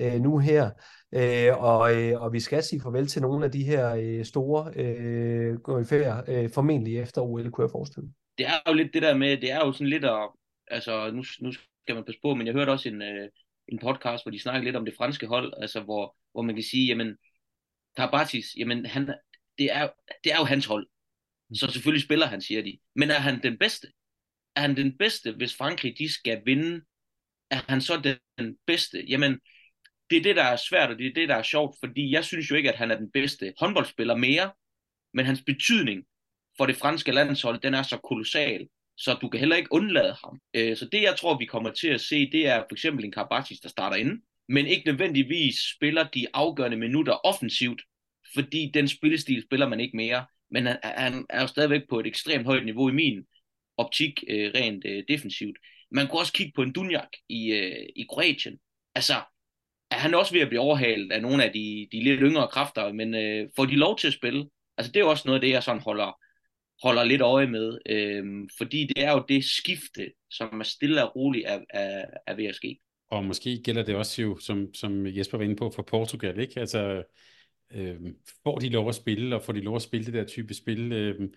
øh, 0.00 0.20
nu 0.20 0.38
her. 0.38 0.70
Øh, 1.14 1.62
og, 1.62 1.94
øh, 1.96 2.22
og 2.22 2.32
vi 2.32 2.40
skal 2.40 2.62
sige 2.62 2.80
farvel 2.80 3.06
til 3.06 3.22
nogle 3.22 3.44
af 3.44 3.50
de 3.50 3.64
her 3.64 3.94
øh, 3.94 4.24
store 4.24 4.72
øh, 4.76 5.86
færd, 5.86 6.28
øh, 6.28 6.50
formentlig 6.50 6.98
efter 6.98 7.20
OL, 7.22 7.50
kunne 7.50 7.64
jeg 7.64 7.70
forestille 7.70 8.08
Det 8.38 8.46
er 8.46 8.70
jo 8.70 8.74
lidt 8.74 8.94
det 8.94 9.02
der 9.02 9.14
med, 9.14 9.36
det 9.36 9.52
er 9.52 9.58
jo 9.58 9.72
sådan 9.72 9.86
lidt 9.86 10.04
at 10.04 10.28
Altså, 10.68 11.10
nu, 11.10 11.24
nu 11.40 11.52
skal 11.52 11.94
man 11.94 12.04
passe 12.04 12.20
på, 12.22 12.34
men 12.34 12.46
jeg 12.46 12.54
hørte 12.54 12.70
også 12.70 12.88
en, 12.88 13.02
øh, 13.02 13.28
en 13.68 13.78
podcast, 13.78 14.24
hvor 14.24 14.30
de 14.30 14.40
snakkede 14.40 14.64
lidt 14.64 14.76
om 14.76 14.84
det 14.84 14.94
franske 14.96 15.26
hold, 15.26 15.52
altså 15.56 15.80
hvor, 15.80 16.16
hvor 16.32 16.42
man 16.42 16.54
kan 16.54 16.64
sige, 16.64 16.86
jamen, 16.86 17.16
Karabatis, 17.96 18.46
jamen, 18.56 18.86
han, 18.86 19.14
det, 19.58 19.72
er, 19.72 19.88
det 20.24 20.32
er 20.32 20.36
jo 20.38 20.44
hans 20.44 20.66
hold. 20.66 20.88
Så 21.54 21.70
selvfølgelig 21.72 22.04
spiller 22.04 22.26
han, 22.26 22.40
siger 22.42 22.62
de. 22.62 22.78
Men 22.94 23.10
er 23.10 23.18
han 23.18 23.42
den 23.42 23.58
bedste? 23.58 23.88
Er 24.56 24.60
han 24.60 24.76
den 24.76 24.98
bedste, 24.98 25.32
hvis 25.32 25.56
Frankrig 25.56 25.94
de 25.98 26.12
skal 26.12 26.42
vinde? 26.44 26.80
Er 27.50 27.60
han 27.68 27.80
så 27.80 28.18
den 28.38 28.56
bedste? 28.66 29.04
Jamen, 29.08 29.40
det 30.10 30.18
er 30.18 30.22
det, 30.22 30.36
der 30.36 30.42
er 30.42 30.56
svært, 30.56 30.90
og 30.90 30.98
det 30.98 31.06
er 31.06 31.14
det, 31.14 31.28
der 31.28 31.34
er 31.34 31.42
sjovt, 31.42 31.76
fordi 31.80 32.10
jeg 32.10 32.24
synes 32.24 32.50
jo 32.50 32.54
ikke, 32.54 32.72
at 32.72 32.78
han 32.78 32.90
er 32.90 32.96
den 32.96 33.10
bedste 33.10 33.54
håndboldspiller 33.60 34.16
mere, 34.16 34.52
men 35.14 35.26
hans 35.26 35.42
betydning 35.42 36.04
for 36.56 36.66
det 36.66 36.76
franske 36.76 37.12
landshold, 37.12 37.60
den 37.60 37.74
er 37.74 37.82
så 37.82 37.96
kolossal, 37.96 38.68
så 38.96 39.18
du 39.22 39.28
kan 39.28 39.40
heller 39.40 39.56
ikke 39.56 39.72
undlade 39.72 40.16
ham. 40.24 40.40
Øh, 40.54 40.76
så 40.76 40.88
det, 40.92 41.02
jeg 41.02 41.16
tror, 41.16 41.38
vi 41.38 41.44
kommer 41.44 41.70
til 41.70 41.88
at 41.88 42.00
se, 42.00 42.30
det 42.30 42.46
er 42.46 42.58
for 42.58 42.74
eksempel 42.74 43.04
en 43.04 43.12
Karabatis, 43.12 43.60
der 43.60 43.68
starter 43.68 43.96
inde, 43.96 44.22
men 44.48 44.66
ikke 44.66 44.86
nødvendigvis 44.86 45.54
spiller 45.76 46.08
de 46.08 46.26
afgørende 46.34 46.76
minutter 46.76 47.26
offensivt, 47.26 47.82
fordi 48.34 48.70
den 48.74 48.88
spillestil 48.88 49.42
spiller 49.42 49.68
man 49.68 49.80
ikke 49.80 49.96
mere. 49.96 50.26
Men 50.50 50.66
han, 50.66 50.78
han 50.82 51.26
er 51.30 51.40
jo 51.40 51.46
stadigvæk 51.46 51.82
på 51.88 52.00
et 52.00 52.06
ekstremt 52.06 52.46
højt 52.46 52.64
niveau 52.64 52.88
i 52.88 52.92
min 52.92 53.24
optik, 53.76 54.24
øh, 54.28 54.52
rent 54.54 54.84
øh, 54.86 55.04
defensivt. 55.08 55.58
Man 55.90 56.06
kunne 56.06 56.20
også 56.20 56.32
kigge 56.32 56.52
på 56.56 56.62
en 56.62 56.72
Dunjak 56.72 57.08
i, 57.28 57.52
øh, 57.52 57.86
i 57.96 58.06
Kroatien. 58.10 58.58
Altså, 58.94 59.14
er 59.90 59.96
han 59.96 60.14
også 60.14 60.32
ved 60.32 60.40
at 60.40 60.48
blive 60.48 60.60
overhalet 60.60 61.12
af 61.12 61.22
nogle 61.22 61.44
af 61.44 61.52
de, 61.52 61.88
de 61.92 62.02
lidt 62.02 62.20
yngre 62.20 62.48
kræfter, 62.48 62.92
men 62.92 63.14
øh, 63.14 63.48
får 63.56 63.64
de 63.64 63.76
lov 63.76 63.98
til 63.98 64.06
at 64.06 64.14
spille? 64.14 64.48
Altså, 64.76 64.92
det 64.92 65.00
er 65.00 65.04
også 65.04 65.22
noget 65.26 65.36
af 65.36 65.40
det, 65.40 65.50
jeg 65.50 65.62
sådan 65.62 65.82
holder, 65.82 66.18
holder 66.82 67.04
lidt 67.04 67.20
øje 67.20 67.46
med, 67.46 67.78
øh, 67.86 68.24
fordi 68.58 68.86
det 68.86 69.04
er 69.04 69.12
jo 69.12 69.24
det 69.28 69.44
skifte, 69.44 70.12
som 70.30 70.60
er 70.60 70.64
stille 70.64 71.04
og 71.04 71.16
roligt 71.16 71.46
er, 71.46 71.60
er, 71.70 72.04
er 72.26 72.34
ved 72.34 72.44
at 72.44 72.54
ske. 72.54 72.78
Og 73.10 73.24
måske 73.24 73.60
gælder 73.64 73.82
det 73.82 73.94
også 73.94 74.22
jo, 74.22 74.38
som, 74.38 74.74
som 74.74 75.06
Jesper 75.06 75.38
var 75.38 75.44
inde 75.44 75.56
på, 75.56 75.70
for 75.70 75.82
Portugal, 75.82 76.40
ikke? 76.40 76.60
Altså, 76.60 77.02
øh, 77.72 77.96
får 78.42 78.58
de 78.58 78.68
lov 78.68 78.88
at 78.88 78.94
spille, 78.94 79.36
og 79.36 79.42
får 79.42 79.52
de 79.52 79.60
lov 79.60 79.76
at 79.76 79.82
spille 79.82 80.06
det 80.06 80.14
der 80.14 80.24
type 80.24 80.54
spil, 80.54 80.92
øh, 80.92 81.28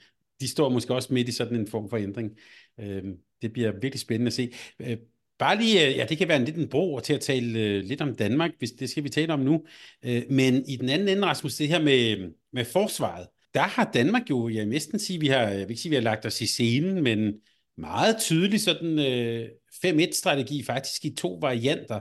de 0.41 0.47
står 0.47 0.69
måske 0.69 0.93
også 0.93 1.13
midt 1.13 1.27
i 1.27 1.31
sådan 1.31 1.55
en 1.55 1.67
form 1.67 1.89
for 1.89 1.97
ændring. 1.97 2.37
Øh, 2.79 3.03
det 3.41 3.53
bliver 3.53 3.71
virkelig 3.71 3.99
spændende 3.99 4.29
at 4.29 4.33
se. 4.33 4.51
Øh, 4.79 4.97
bare 5.39 5.57
lige, 5.57 5.87
øh, 5.87 5.97
ja, 5.97 6.05
det 6.09 6.17
kan 6.17 6.27
være 6.27 6.37
en 6.37 6.45
lidt 6.45 6.57
en 6.57 6.69
bro 6.69 6.99
til 6.99 7.13
at 7.13 7.21
tale 7.21 7.59
øh, 7.59 7.83
lidt 7.83 8.01
om 8.01 8.15
Danmark, 8.15 8.51
hvis 8.57 8.71
det 8.71 8.89
skal 8.89 9.03
vi 9.03 9.09
tale 9.09 9.33
om 9.33 9.39
nu. 9.39 9.65
Øh, 10.05 10.23
men 10.29 10.69
i 10.69 10.75
den 10.75 10.89
anden 10.89 11.07
ende, 11.07 11.25
Rasmus, 11.25 11.55
det 11.55 11.67
her 11.67 11.81
med, 11.81 12.31
med 12.53 12.65
forsvaret, 12.65 13.27
der 13.53 13.61
har 13.61 13.91
Danmark 13.93 14.29
jo, 14.29 14.49
jeg 14.49 14.65
næsten 14.65 14.99
sige, 14.99 15.19
vi 15.19 15.27
har, 15.27 15.41
jeg 15.41 15.59
vil 15.59 15.69
ikke 15.69 15.81
sige, 15.81 15.89
vi 15.89 15.95
har 15.95 16.03
lagt 16.03 16.25
os 16.25 16.41
i 16.41 16.47
scenen, 16.47 17.03
men 17.03 17.33
meget 17.77 18.15
tydelig 18.21 18.61
sådan 18.61 18.99
øh, 18.99 19.49
5-1-strategi 19.85 20.63
faktisk 20.63 21.05
i 21.05 21.15
to 21.15 21.37
varianter. 21.41 21.99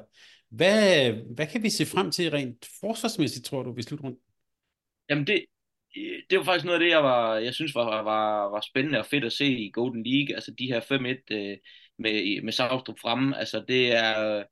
Hvad, 0.50 1.12
hvad 1.34 1.46
kan 1.46 1.62
vi 1.62 1.70
se 1.70 1.86
frem 1.86 2.10
til 2.10 2.30
rent 2.30 2.66
forsvarsmæssigt, 2.80 3.44
tror 3.44 3.62
du, 3.62 3.72
ved 3.74 3.82
slutrunden? 3.82 4.20
Jamen 5.10 5.26
det, 5.26 5.44
det 6.30 6.38
var 6.38 6.44
faktisk 6.44 6.64
noget 6.64 6.78
af 6.78 6.84
det, 6.84 6.90
jeg, 6.90 7.04
var, 7.04 7.36
jeg 7.36 7.54
synes 7.54 7.74
var, 7.74 8.02
var, 8.02 8.48
var 8.48 8.60
spændende 8.60 8.98
og 8.98 9.06
fedt 9.06 9.24
at 9.24 9.32
se 9.32 9.46
i 9.46 9.70
Golden 9.70 10.04
League. 10.06 10.34
Altså 10.34 10.54
de 10.58 10.66
her 10.66 10.80
5-1 10.80 11.34
øh, 11.36 11.56
med, 11.98 12.42
med 12.42 12.52
Savstrup 12.52 12.98
fremme. 13.00 13.38
Altså 13.38 13.64
det 13.68 13.92
er, 13.96 14.42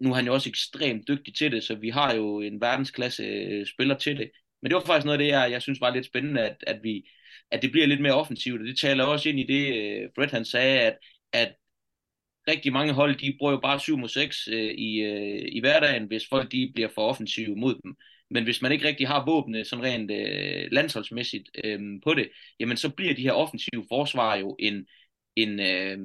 nu 0.00 0.10
er 0.10 0.14
han 0.14 0.26
jo 0.26 0.34
også 0.34 0.48
ekstremt 0.48 1.08
dygtig 1.08 1.34
til 1.34 1.52
det, 1.52 1.64
så 1.64 1.74
vi 1.74 1.90
har 1.90 2.14
jo 2.14 2.40
en 2.40 2.60
verdensklasse 2.60 3.22
øh, 3.22 3.66
spiller 3.66 3.98
til 3.98 4.18
det. 4.18 4.30
Men 4.62 4.70
det 4.70 4.74
var 4.74 4.84
faktisk 4.84 5.04
noget 5.04 5.18
af 5.18 5.24
det, 5.24 5.28
jeg, 5.32 5.50
jeg 5.50 5.62
synes 5.62 5.80
var 5.80 5.94
lidt 5.94 6.06
spændende, 6.06 6.40
at, 6.42 6.56
at, 6.66 6.80
vi, 6.82 7.08
at 7.50 7.62
det 7.62 7.72
bliver 7.72 7.86
lidt 7.86 8.00
mere 8.00 8.14
offensivt. 8.14 8.60
Og 8.60 8.66
det 8.66 8.78
taler 8.78 9.04
også 9.04 9.28
ind 9.28 9.40
i 9.40 9.46
det, 9.46 9.74
øh, 9.76 10.08
Fred 10.16 10.28
han 10.28 10.44
sagde, 10.44 10.80
at, 10.80 10.98
at 11.32 11.54
rigtig 12.48 12.72
mange 12.72 12.92
hold, 12.92 13.16
de 13.18 13.36
bruger 13.38 13.52
jo 13.52 13.60
bare 13.60 13.80
7 13.80 13.98
mod 13.98 14.08
6 14.08 14.48
øh, 14.48 14.70
i, 14.74 15.00
øh, 15.00 15.48
i 15.52 15.60
hverdagen, 15.60 16.06
hvis 16.06 16.28
folk 16.28 16.52
de 16.52 16.72
bliver 16.74 16.88
for 16.94 17.08
offensive 17.08 17.56
mod 17.56 17.74
dem. 17.84 17.96
Men 18.30 18.44
hvis 18.44 18.62
man 18.62 18.72
ikke 18.72 18.88
rigtig 18.88 19.08
har 19.08 19.24
våbne 19.26 19.64
sådan 19.64 19.84
rent 19.84 20.10
øh, 20.10 20.68
landsholdsmæssigt 20.72 21.50
øh, 21.64 21.80
på 22.04 22.14
det, 22.14 22.28
jamen 22.60 22.76
så 22.76 22.88
bliver 22.90 23.14
de 23.14 23.22
her 23.22 23.32
offensive 23.32 23.84
forsvar 23.88 24.36
jo 24.36 24.56
en, 24.58 24.86
en, 25.36 25.60
øh, 25.60 25.98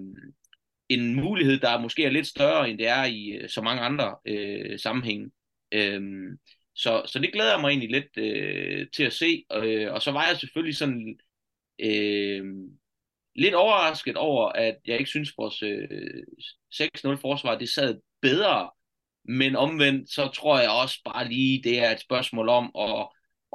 en 0.90 1.16
mulighed, 1.16 1.60
der 1.60 1.82
måske 1.82 2.04
er 2.06 2.10
lidt 2.10 2.28
større, 2.28 2.70
end 2.70 2.78
det 2.80 2.88
er 2.88 3.06
i 3.06 3.30
øh, 3.30 3.50
så 3.50 3.62
mange 3.62 3.82
andre 3.82 4.16
øh, 4.26 4.80
sammenhænge. 4.80 5.32
Øh, 5.72 6.02
så, 6.76 7.04
så 7.06 7.20
det 7.20 7.34
glæder 7.34 7.52
jeg 7.52 7.62
mig 7.62 7.70
egentlig 7.70 7.92
lidt 7.92 8.18
øh, 8.18 8.88
til 8.94 9.04
at 9.04 9.14
se. 9.14 9.46
Øh, 9.54 9.94
og 9.94 10.02
så 10.02 10.12
var 10.12 10.28
jeg 10.28 10.38
selvfølgelig 10.38 10.78
sådan 10.78 11.18
øh, 11.80 12.44
lidt 13.36 13.56
overrasket 13.56 14.18
over, 14.18 14.50
at 14.50 14.76
jeg 14.86 14.98
ikke 15.00 15.10
synes, 15.10 15.34
vores 15.38 15.64
øh, 15.64 16.24
6-0 16.74 17.16
forsvar, 17.22 17.58
det 17.58 17.70
sad 17.70 18.00
bedre. 18.22 18.70
Men 19.28 19.56
omvendt, 19.56 20.10
så 20.10 20.28
tror 20.28 20.60
jeg 20.60 20.70
også 20.70 21.02
bare 21.06 21.30
lige, 21.30 21.64
det 21.64 21.80
er 21.80 21.92
et 21.92 22.00
spørgsmål 22.00 22.50
om 22.50 22.72
at, 22.80 23.08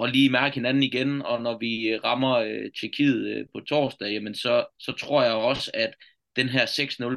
at 0.03 0.13
lige 0.13 0.31
mærke 0.31 0.55
hinanden 0.55 0.83
igen. 0.83 1.23
Og 1.23 1.43
når 1.43 1.59
vi 1.59 1.97
rammer 2.05 2.37
øh, 2.37 2.71
Tjekkiet 2.81 3.27
øh, 3.27 3.47
på 3.55 3.61
torsdag, 3.61 4.13
jamen 4.13 4.35
så, 4.35 4.67
så 4.79 4.93
tror 4.93 5.23
jeg 5.23 5.33
også, 5.33 5.71
at 5.75 5.95
den 6.37 6.49
her 6.49 6.67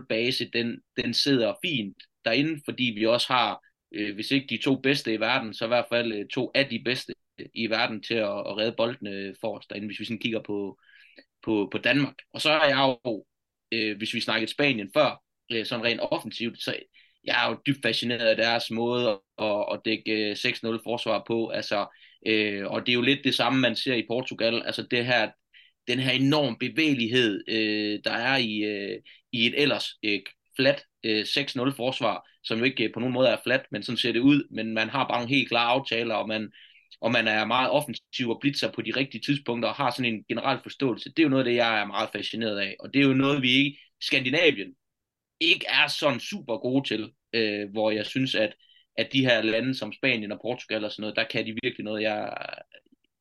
6-0 0.02 0.06
base, 0.10 0.50
den, 0.54 0.80
den 0.98 1.14
sidder 1.14 1.54
fint 1.66 1.98
derinde, 2.26 2.62
fordi 2.66 2.84
vi 2.84 3.06
også 3.06 3.34
har 3.34 3.62
øh, 3.94 4.16
hvis 4.16 4.32
ikke 4.32 4.48
de 4.50 4.64
to 4.64 4.76
bedste 4.76 5.14
i 5.14 5.20
verden, 5.20 5.54
så 5.54 5.66
i 5.66 5.68
hvert 5.68 5.86
fald 5.90 6.14
øh, 6.14 6.28
to 6.28 6.52
af 6.56 6.70
de 6.70 6.82
bedste 6.86 7.14
i 7.54 7.70
verden 7.70 8.04
til 8.04 8.14
at, 8.14 8.40
at 8.40 8.58
redde 8.58 8.76
boldene 8.78 9.36
for 9.42 9.58
os 9.58 9.66
derinde, 9.66 9.88
hvis 9.88 10.00
vi 10.00 10.06
sådan 10.06 10.20
kigger 10.20 10.40
på, 10.40 10.80
på, 11.44 11.70
på 11.72 11.78
Danmark. 11.78 12.16
Og 12.34 12.42
så 12.42 12.50
er 12.52 12.68
jeg 12.68 12.98
jo, 13.06 13.26
øh, 13.72 13.98
hvis 13.98 14.14
vi 14.14 14.20
snakkede 14.20 14.52
Spanien 14.52 14.90
før, 14.94 15.22
øh, 15.52 15.66
sådan 15.66 15.86
rent 15.86 16.02
offensivt, 16.02 16.62
så 16.62 16.76
jeg 17.24 17.46
er 17.46 17.50
jo 17.50 17.58
dybt 17.68 17.82
fascineret 17.84 18.28
af 18.28 18.36
deres 18.36 18.72
måde 18.72 19.20
at, 19.38 19.66
at 19.74 19.82
dække 19.86 20.30
øh, 20.30 20.32
6-0 20.32 20.84
forsvar 20.84 21.24
på, 21.28 21.50
altså, 21.50 21.86
øh, 22.28 22.66
og 22.68 22.86
det 22.86 22.92
er 22.92 22.96
jo 22.96 23.02
lidt 23.02 23.24
det 23.24 23.36
samme, 23.36 23.60
man 23.60 23.76
ser 23.76 23.96
i 23.96 24.06
Portugal, 24.08 24.64
altså 24.66 24.88
det 24.92 25.06
her, 25.06 25.32
den 25.88 26.00
her 26.00 26.12
enorm 26.12 26.58
bevægelighed, 26.60 27.44
øh, 27.48 28.00
der 28.04 28.12
er 28.12 28.38
i, 28.38 28.58
øh, 28.58 29.02
i 29.32 29.46
et 29.46 29.62
ellers 29.62 29.88
øh, 30.04 30.20
flat 30.56 30.84
øh, 31.04 31.22
6-0 31.22 31.76
forsvar, 31.76 32.30
som 32.44 32.58
jo 32.58 32.64
ikke 32.64 32.84
øh, 32.84 32.94
på 32.94 33.00
nogen 33.00 33.14
måde 33.14 33.28
er 33.30 33.38
flat, 33.44 33.66
men 33.72 33.84
sådan 33.84 33.98
ser 33.98 34.12
det 34.12 34.20
ud, 34.20 34.48
men 34.52 34.74
man 34.74 34.90
har 34.90 35.08
bare 35.08 35.18
nogle 35.18 35.36
helt 35.36 35.50
klare 35.50 35.70
aftaler, 35.70 36.16
og 36.16 36.28
man, 36.28 36.52
og 37.02 37.12
man 37.12 37.28
er 37.28 37.46
meget 37.46 37.70
offensiv 37.72 38.30
og 38.30 38.38
blitzer 38.42 38.72
på 38.72 38.82
de 38.82 38.92
rigtige 38.96 39.22
tidspunkter, 39.22 39.70
og 39.70 39.76
har 39.76 39.92
sådan 39.92 40.14
en 40.14 40.24
generel 40.24 40.60
forståelse. 40.64 41.10
Det 41.10 41.20
er 41.20 41.24
jo 41.24 41.30
noget 41.30 41.44
af 41.44 41.50
det, 41.50 41.56
jeg 41.56 41.82
er 41.82 41.86
meget 41.86 42.10
fascineret 42.16 42.60
af, 42.60 42.76
og 42.80 42.94
det 42.94 43.02
er 43.02 43.08
jo 43.08 43.14
noget, 43.14 43.42
vi 43.42 43.52
ikke, 43.52 43.80
Skandinavien 44.02 44.76
ikke 45.40 45.66
er 45.70 45.88
sådan 45.88 46.20
super 46.20 46.58
gode 46.58 46.88
til, 46.88 47.12
øh, 47.34 47.72
hvor 47.72 47.92
jeg 47.92 48.06
synes, 48.06 48.36
at, 48.36 48.56
at 48.98 49.10
de 49.14 49.26
her 49.26 49.42
lande 49.42 49.76
som 49.76 49.94
Spanien 49.94 50.32
og 50.32 50.40
Portugal 50.42 50.86
og 50.86 50.92
sådan 50.92 51.02
noget, 51.02 51.16
der 51.16 51.24
kan 51.32 51.46
de 51.46 51.58
virkelig 51.64 51.84
noget, 51.84 52.02
jeg, 52.02 52.34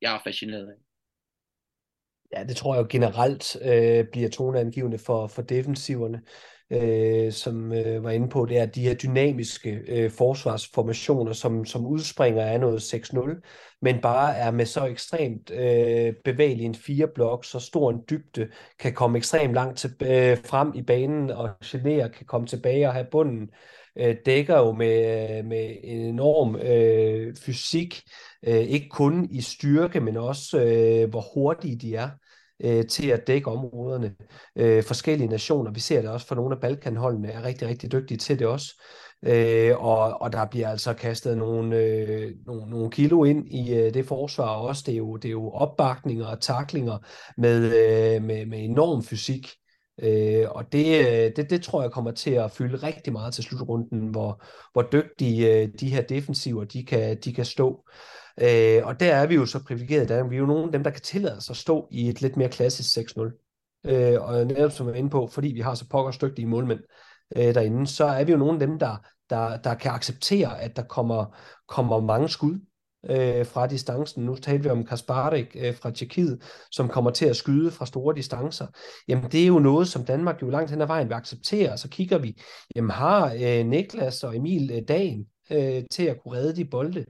jeg 0.00 0.14
er 0.14 0.20
fascineret 0.24 0.68
af. 0.68 0.74
Ja, 2.36 2.44
det 2.44 2.56
tror 2.56 2.74
jeg 2.74 2.82
jo 2.82 2.86
generelt 2.90 3.56
øh, 3.62 4.04
bliver 4.12 4.28
toneangivende 4.28 4.98
for, 4.98 5.26
for 5.26 5.42
defensiverne 5.42 6.22
øh, 6.72 7.32
som 7.32 7.72
øh, 7.72 8.04
var 8.04 8.10
inde 8.10 8.28
på, 8.28 8.46
det 8.46 8.58
er 8.58 8.66
de 8.66 8.82
her 8.82 8.94
dynamiske 8.94 9.80
øh, 9.88 10.10
forsvarsformationer, 10.10 11.32
som, 11.32 11.64
som 11.64 11.86
udspringer 11.86 12.44
af 12.44 12.60
noget 12.60 12.94
6-0, 12.94 13.40
men 13.82 14.00
bare 14.00 14.36
er 14.36 14.50
med 14.50 14.66
så 14.66 14.86
ekstremt 14.86 15.50
øh, 15.50 16.14
bevægelig 16.24 16.66
en 16.66 16.74
fire 16.74 17.08
blok, 17.14 17.44
så 17.44 17.60
stor 17.60 17.90
en 17.90 18.00
dybde, 18.10 18.48
kan 18.78 18.92
komme 18.92 19.18
ekstremt 19.18 19.54
langt 19.54 19.78
til, 19.78 19.90
øh, 20.02 20.38
frem 20.44 20.72
i 20.74 20.82
banen, 20.82 21.30
og 21.30 21.50
genere 21.64 22.08
kan 22.08 22.26
komme 22.26 22.46
tilbage 22.46 22.88
og 22.88 22.94
have 22.94 23.06
bunden, 23.10 23.50
øh, 23.98 24.16
dækker 24.26 24.58
jo 24.58 24.72
med, 24.72 25.38
øh, 25.38 25.44
med 25.44 25.76
en 25.84 26.00
enorm 26.00 26.56
øh, 26.56 27.36
fysik, 27.36 28.02
øh, 28.46 28.60
ikke 28.60 28.88
kun 28.88 29.28
i 29.30 29.40
styrke, 29.40 30.00
men 30.00 30.16
også 30.16 30.60
øh, 30.60 31.10
hvor 31.10 31.24
hurtige 31.34 31.76
de 31.76 31.94
er 31.94 32.08
øh, 32.64 32.86
til 32.86 33.08
at 33.08 33.26
dække 33.26 33.50
områderne. 33.50 34.14
Øh, 34.56 34.82
forskellige 34.82 35.28
nationer, 35.28 35.70
vi 35.70 35.80
ser 35.80 36.00
det 36.00 36.10
også 36.10 36.26
for 36.26 36.34
nogle 36.34 36.54
af 36.54 36.60
Balkanholdene, 36.60 37.28
er 37.28 37.42
rigtig, 37.42 37.68
rigtig 37.68 37.92
dygtige 37.92 38.18
til 38.18 38.38
det 38.38 38.46
også. 38.46 38.82
Øh, 39.26 39.84
og, 39.84 40.22
og 40.22 40.32
der 40.32 40.46
bliver 40.46 40.68
altså 40.68 40.94
kastet 40.94 41.38
nogle, 41.38 41.76
øh, 41.76 42.32
nogle, 42.46 42.70
nogle 42.70 42.90
kilo 42.90 43.24
ind 43.24 43.48
i 43.48 43.74
øh, 43.74 43.94
det 43.94 44.06
forsvar 44.06 44.48
også. 44.48 44.82
Det 44.86 44.92
er 44.92 44.98
jo, 44.98 45.16
det 45.16 45.28
er 45.28 45.32
jo 45.32 45.50
opbakninger 45.50 46.26
og 46.26 46.40
taklinger 46.40 46.98
med, 47.36 47.64
øh, 47.64 48.22
med, 48.22 48.46
med 48.46 48.64
enorm 48.64 49.02
fysik. 49.02 49.48
Øh, 50.02 50.46
og 50.50 50.72
det, 50.72 50.98
øh, 50.98 51.32
det, 51.36 51.50
det 51.50 51.62
tror 51.62 51.82
jeg 51.82 51.90
kommer 51.90 52.10
til 52.10 52.30
at 52.30 52.50
fylde 52.50 52.76
rigtig 52.76 53.12
meget 53.12 53.34
til 53.34 53.44
slutrunden, 53.44 54.08
hvor, 54.08 54.44
hvor 54.72 54.88
dygtige 54.92 55.62
øh, 55.62 55.68
de 55.80 55.88
her 55.90 56.02
defensiver 56.02 56.64
de 56.64 56.84
kan, 56.84 57.18
de 57.24 57.34
kan 57.34 57.44
stå. 57.44 57.84
Øh, 58.40 58.86
og 58.86 59.00
der 59.00 59.14
er 59.14 59.26
vi 59.26 59.34
jo 59.34 59.46
så 59.46 59.64
privilegeret, 59.64 60.08
der 60.08 60.28
vi 60.28 60.34
er 60.34 60.40
jo 60.40 60.46
nogle 60.46 60.64
af 60.64 60.72
dem, 60.72 60.84
der 60.84 60.90
kan 60.90 61.02
tillade 61.02 61.40
sig 61.40 61.52
at 61.52 61.56
stå 61.56 61.88
i 61.90 62.08
et 62.08 62.22
lidt 62.22 62.36
mere 62.36 62.48
klassisk 62.48 62.98
6-0. 62.98 63.82
Øh, 63.86 64.22
og 64.22 64.46
netop 64.46 64.72
som 64.72 64.86
jeg 64.86 64.92
er 64.92 64.98
inde 64.98 65.10
på, 65.10 65.26
fordi 65.26 65.48
vi 65.48 65.60
har 65.60 65.74
så 65.74 65.88
pokkers 65.88 66.18
dygtige 66.18 66.46
målmænd 66.46 66.80
øh, 67.36 67.54
derinde, 67.54 67.86
så 67.86 68.04
er 68.04 68.24
vi 68.24 68.32
jo 68.32 68.38
nogle 68.38 68.52
af 68.52 68.60
dem, 68.60 68.78
der, 68.78 68.96
der, 69.30 69.56
der 69.56 69.74
kan 69.74 69.90
acceptere, 69.92 70.60
at 70.60 70.76
der 70.76 70.82
kommer, 70.82 71.36
kommer 71.68 72.00
mange 72.00 72.28
skud 72.28 72.58
øh, 73.10 73.46
fra 73.46 73.66
distancen. 73.66 74.24
Nu 74.24 74.34
talte 74.34 74.62
vi 74.62 74.68
om 74.68 74.86
Kasparik 74.86 75.56
øh, 75.60 75.74
fra 75.74 75.90
Tjekkiet, 75.90 76.42
som 76.70 76.88
kommer 76.88 77.10
til 77.10 77.26
at 77.26 77.36
skyde 77.36 77.70
fra 77.70 77.86
store 77.86 78.14
distancer. 78.14 78.66
Jamen 79.08 79.30
det 79.30 79.42
er 79.42 79.46
jo 79.46 79.58
noget, 79.58 79.88
som 79.88 80.04
Danmark 80.04 80.42
jo 80.42 80.50
langt 80.50 80.70
hen 80.70 80.80
ad 80.80 80.86
vejen 80.86 81.08
vil 81.08 81.14
acceptere. 81.14 81.78
Så 81.78 81.88
kigger 81.88 82.18
vi, 82.18 82.42
jamen 82.76 82.90
har 82.90 83.34
øh, 83.34 83.66
Niklas 83.66 84.24
og 84.24 84.36
Emil 84.36 84.70
øh, 84.70 84.82
dagen 84.88 85.26
øh, 85.50 85.82
til 85.90 86.04
at 86.04 86.16
kunne 86.22 86.38
redde 86.38 86.56
de 86.56 86.64
bolde? 86.64 87.04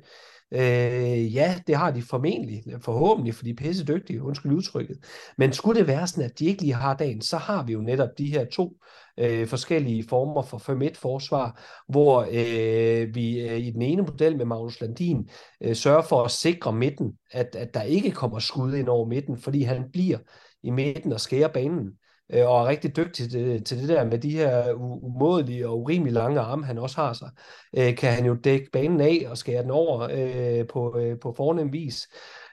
Øh, 0.54 1.34
ja, 1.34 1.60
det 1.66 1.76
har 1.76 1.90
de 1.90 2.02
formentlig, 2.02 2.64
forhåbentlig, 2.80 3.34
for 3.34 3.44
de 3.44 3.50
er 3.50 3.54
pisse 3.54 3.84
dygtige, 3.84 4.22
undskyld 4.22 4.52
udtrykket. 4.52 4.98
Men 5.38 5.52
skulle 5.52 5.80
det 5.80 5.88
være 5.88 6.06
sådan, 6.06 6.24
at 6.24 6.38
de 6.38 6.46
ikke 6.46 6.62
lige 6.62 6.74
har 6.74 6.94
dagen, 6.94 7.20
så 7.22 7.36
har 7.36 7.64
vi 7.64 7.72
jo 7.72 7.80
netop 7.80 8.08
de 8.18 8.26
her 8.26 8.44
to 8.44 8.76
øh, 9.18 9.46
forskellige 9.46 10.04
former 10.08 10.42
for 10.42 10.58
5-1-forsvar, 10.58 11.60
hvor 11.88 12.26
øh, 12.30 13.14
vi 13.14 13.40
øh, 13.40 13.58
i 13.58 13.70
den 13.70 13.82
ene 13.82 14.02
model 14.02 14.36
med 14.36 14.44
Magnus 14.44 14.80
Landin 14.80 15.28
øh, 15.62 15.76
sørger 15.76 16.02
for 16.02 16.24
at 16.24 16.30
sikre 16.30 16.72
midten, 16.72 17.12
at, 17.30 17.56
at 17.56 17.74
der 17.74 17.82
ikke 17.82 18.10
kommer 18.10 18.38
skud 18.38 18.74
ind 18.74 18.88
over 18.88 19.06
midten, 19.06 19.38
fordi 19.38 19.62
han 19.62 19.84
bliver 19.92 20.18
i 20.62 20.70
midten 20.70 21.12
og 21.12 21.20
skærer 21.20 21.48
banen 21.48 21.90
øh, 22.32 22.48
og 22.48 22.60
er 22.60 22.66
rigtig 22.66 22.96
dygtig 22.96 23.30
til, 23.30 23.64
til 23.64 23.78
det 23.78 23.88
der 23.88 24.04
med 24.04 24.18
de 24.18 24.30
her 24.30 24.72
umådelige 24.74 25.68
og 25.68 25.80
urimelig 25.80 26.12
lange 26.12 26.40
arme, 26.40 26.64
han 26.64 26.78
også 26.78 26.96
har 26.96 27.12
sig, 27.12 27.30
øh, 27.76 27.96
kan 27.96 28.12
han 28.12 28.26
jo 28.26 28.34
dække 28.34 28.70
banen 28.72 29.00
af 29.00 29.26
og 29.26 29.38
skære 29.38 29.62
den 29.62 29.70
over 29.70 30.08
øh, 30.12 30.66
på, 30.66 30.98
øh, 30.98 31.18
på 31.20 31.34
fornem 31.36 31.72
vis. 31.72 32.08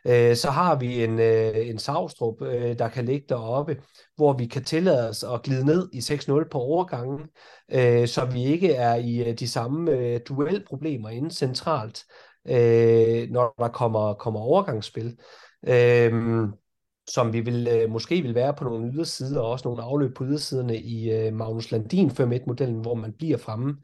Øh, 0.07 0.35
så 0.35 0.49
har 0.49 0.75
vi 0.75 1.03
en, 1.03 1.19
øh, 1.19 1.67
en 1.69 1.79
Savstrup, 1.79 2.41
øh, 2.41 2.79
der 2.79 2.89
kan 2.89 3.05
ligge 3.05 3.25
deroppe, 3.29 3.81
hvor 4.15 4.33
vi 4.33 4.45
kan 4.45 4.63
tillade 4.63 5.09
os 5.09 5.23
at 5.23 5.43
glide 5.43 5.65
ned 5.65 5.89
i 5.93 5.99
6-0 5.99 6.49
på 6.51 6.59
overgangen, 6.59 7.19
øh, 7.71 8.07
så 8.07 8.25
vi 8.25 8.43
ikke 8.43 8.73
er 8.73 8.95
i 8.95 9.29
øh, 9.29 9.33
de 9.33 9.47
samme 9.47 9.91
øh, 9.91 10.19
duelproblemer 10.27 11.09
inde 11.09 11.31
centralt, 11.31 12.03
øh, 12.47 13.29
når 13.29 13.55
der 13.59 13.67
kommer, 13.67 14.13
kommer 14.13 14.39
overgangsspil. 14.39 15.17
Øh, 15.67 16.43
som 17.09 17.33
vi 17.33 17.39
vil, 17.39 17.67
øh, 17.67 17.89
måske 17.89 18.21
vil 18.21 18.35
være 18.35 18.53
på 18.53 18.63
nogle 18.63 18.93
ydersider, 18.93 19.41
og 19.41 19.49
også 19.49 19.67
nogle 19.67 19.83
afløb 19.83 20.15
på 20.15 20.23
ydersiderne 20.25 20.77
i 20.77 21.11
øh, 21.11 21.33
Magnus 21.33 21.71
Landin 21.71 22.09
5-1-modellen, 22.09 22.81
hvor 22.81 22.95
man 22.95 23.13
bliver 23.13 23.37
fremme. 23.37 23.77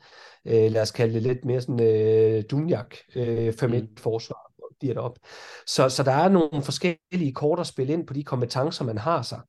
Øh, 0.45 0.71
lad 0.71 0.81
os 0.81 0.91
kalde 0.91 1.13
det 1.13 1.21
lidt 1.21 1.45
mere 1.45 1.61
sådan 1.61 1.81
øh, 1.81 2.43
Dunjak 2.51 2.95
øh, 3.15 3.49
5-1-forsvar 3.49 4.51
bliver 4.79 4.93
det 4.93 5.03
op. 5.03 5.19
Så, 5.67 5.89
så 5.89 6.03
der 6.03 6.11
er 6.11 6.29
nogle 6.29 6.61
forskellige 6.61 7.33
kort 7.33 7.59
at 7.59 7.67
spille 7.67 7.93
ind 7.93 8.07
på 8.07 8.13
de 8.13 8.23
kompetencer, 8.23 8.85
man 8.85 8.97
har 8.97 9.21
sig 9.21 9.39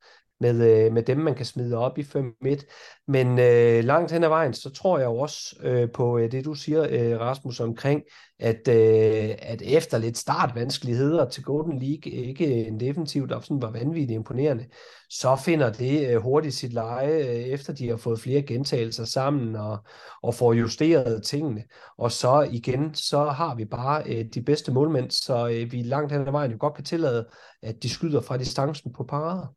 med, 0.41 0.87
øh, 0.87 0.93
med 0.93 1.03
dem, 1.03 1.19
man 1.19 1.35
kan 1.35 1.47
smide 1.47 1.77
op 1.77 1.99
i 1.99 2.03
5-1. 2.03 2.65
Men 3.09 3.39
øh, 3.39 3.85
langt 3.85 4.13
hen 4.13 4.25
ad 4.25 4.29
vejen, 4.29 4.55
så 4.55 4.71
tror 4.71 4.99
jeg 4.99 5.07
jo 5.07 5.19
også 5.19 5.57
øh, 5.63 5.91
på 5.91 6.19
øh, 6.19 6.33
det, 6.33 6.45
du 6.45 6.55
siger, 6.55 6.87
øh, 6.91 7.21
Rasmus, 7.21 7.61
omkring, 7.61 8.03
at, 8.39 8.69
øh, 8.69 9.35
at 9.39 9.63
efter 9.63 9.99
lidt 9.99 10.19
startvanskeligheder 10.19 11.29
til 11.29 11.43
Golden 11.43 11.79
League, 11.79 12.13
ikke 12.13 12.67
en 12.67 12.81
defensiv, 12.81 13.29
der 13.29 13.41
sådan 13.41 13.63
var 13.63 13.71
vanvittigt 13.71 14.17
imponerende, 14.17 14.67
så 15.11 15.37
finder 15.45 15.73
det 15.73 16.11
øh, 16.11 16.23
hurtigt 16.23 16.55
sit 16.55 16.73
leje, 16.73 17.19
øh, 17.19 17.35
efter 17.35 17.73
de 17.73 17.89
har 17.89 17.97
fået 17.97 18.21
flere 18.21 18.43
gentagelser 18.43 19.05
sammen 19.05 19.57
og, 19.57 19.79
og 20.23 20.35
får 20.35 20.53
justeret 20.53 21.23
tingene. 21.23 21.65
Og 21.99 22.13
så 22.13 22.49
igen, 22.53 22.95
så 22.95 23.25
har 23.25 23.55
vi 23.55 23.65
bare 23.65 24.03
øh, 24.07 24.25
de 24.35 24.43
bedste 24.43 24.73
målmænd, 24.73 25.11
så 25.11 25.49
øh, 25.49 25.73
vi 25.73 25.83
langt 25.83 26.13
hen 26.13 26.27
ad 26.27 26.33
vejen 26.33 26.51
jo 26.51 26.57
godt 26.61 26.75
kan 26.75 26.85
tillade, 26.85 27.27
at 27.63 27.83
de 27.83 27.89
skyder 27.89 28.21
fra 28.21 28.37
distancen 28.37 28.93
på 28.93 29.05
parader 29.05 29.55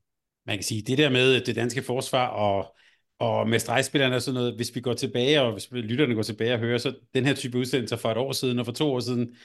man 0.50 0.58
kan 0.58 0.64
sige, 0.64 0.82
det 0.82 0.98
der 0.98 1.10
med 1.10 1.42
det 1.42 1.56
danske 1.56 1.84
forsvar 1.84 2.28
og, 2.28 2.76
og 3.20 3.50
med 3.50 3.60
stregspillerne 3.60 4.16
og 4.16 4.22
sådan 4.22 4.34
noget, 4.34 4.56
hvis 4.56 4.76
vi 4.76 4.82
går 4.82 4.94
tilbage, 4.94 5.42
og 5.42 5.52
hvis 5.52 5.68
lytterne 5.72 6.16
går 6.16 6.22
tilbage 6.22 6.54
og 6.54 6.60
hører, 6.60 6.78
så 6.78 6.94
den 7.14 7.26
her 7.26 7.34
type 7.34 7.58
udsendelser 7.58 7.98
for 7.98 8.12
et 8.12 8.18
år 8.18 8.32
siden 8.32 8.60
og 8.60 8.66
for 8.66 8.74
to 8.74 8.94
år 8.94 9.00
siden, 9.00 9.36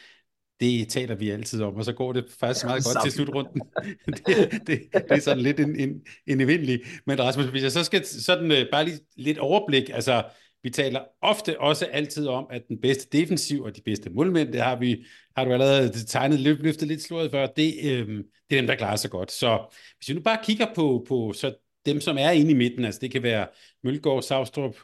det 0.60 0.88
taler 0.88 1.14
vi 1.14 1.30
altid 1.30 1.62
om, 1.62 1.74
og 1.74 1.84
så 1.84 1.92
går 1.92 2.12
det 2.12 2.24
faktisk 2.40 2.64
meget 2.64 2.84
godt 2.84 3.02
til 3.02 3.12
slutrunden. 3.12 3.62
det, 4.06 4.50
det, 4.66 4.80
det 4.92 5.04
er 5.10 5.20
sådan 5.20 5.42
lidt 5.42 5.60
en, 5.60 5.80
en, 5.80 6.02
en 6.26 6.40
evindelig. 6.40 6.80
Men 7.06 7.20
Rasmus, 7.20 7.46
hvis 7.46 7.62
jeg 7.62 7.72
så 7.72 7.84
skal 7.84 8.06
sådan 8.06 8.50
uh, 8.50 8.58
bare 8.72 8.84
lige 8.84 8.98
lidt 9.16 9.38
overblik, 9.38 9.90
altså 9.92 10.24
vi 10.64 10.70
taler 10.70 11.00
ofte 11.20 11.60
også 11.60 11.86
altid 11.86 12.26
om, 12.26 12.46
at 12.50 12.68
den 12.68 12.80
bedste 12.80 13.18
defensiv 13.18 13.62
og 13.62 13.76
de 13.76 13.82
bedste 13.82 14.10
målmænd, 14.10 14.52
det 14.52 14.60
har, 14.60 14.76
vi, 14.76 15.04
har 15.36 15.44
du 15.44 15.52
allerede 15.52 16.06
tegnet, 16.06 16.40
løftet 16.40 16.88
lidt 16.88 17.02
slået 17.02 17.30
før, 17.30 17.46
det, 17.46 17.74
øh, 17.84 18.08
det 18.50 18.56
er 18.56 18.60
dem, 18.60 18.66
der 18.66 18.74
klarer 18.74 18.96
sig 18.96 19.10
godt. 19.10 19.32
Så 19.32 19.74
hvis 19.98 20.08
vi 20.08 20.14
nu 20.14 20.20
bare 20.20 20.38
kigger 20.44 20.66
på, 20.74 21.04
på 21.08 21.32
så 21.32 21.54
dem, 21.86 22.00
som 22.00 22.18
er 22.18 22.30
inde 22.30 22.50
i 22.50 22.54
midten, 22.54 22.84
altså 22.84 23.00
det 23.00 23.10
kan 23.10 23.22
være 23.22 23.46
Mølgaard, 23.82 24.22
Savstrup, 24.22 24.76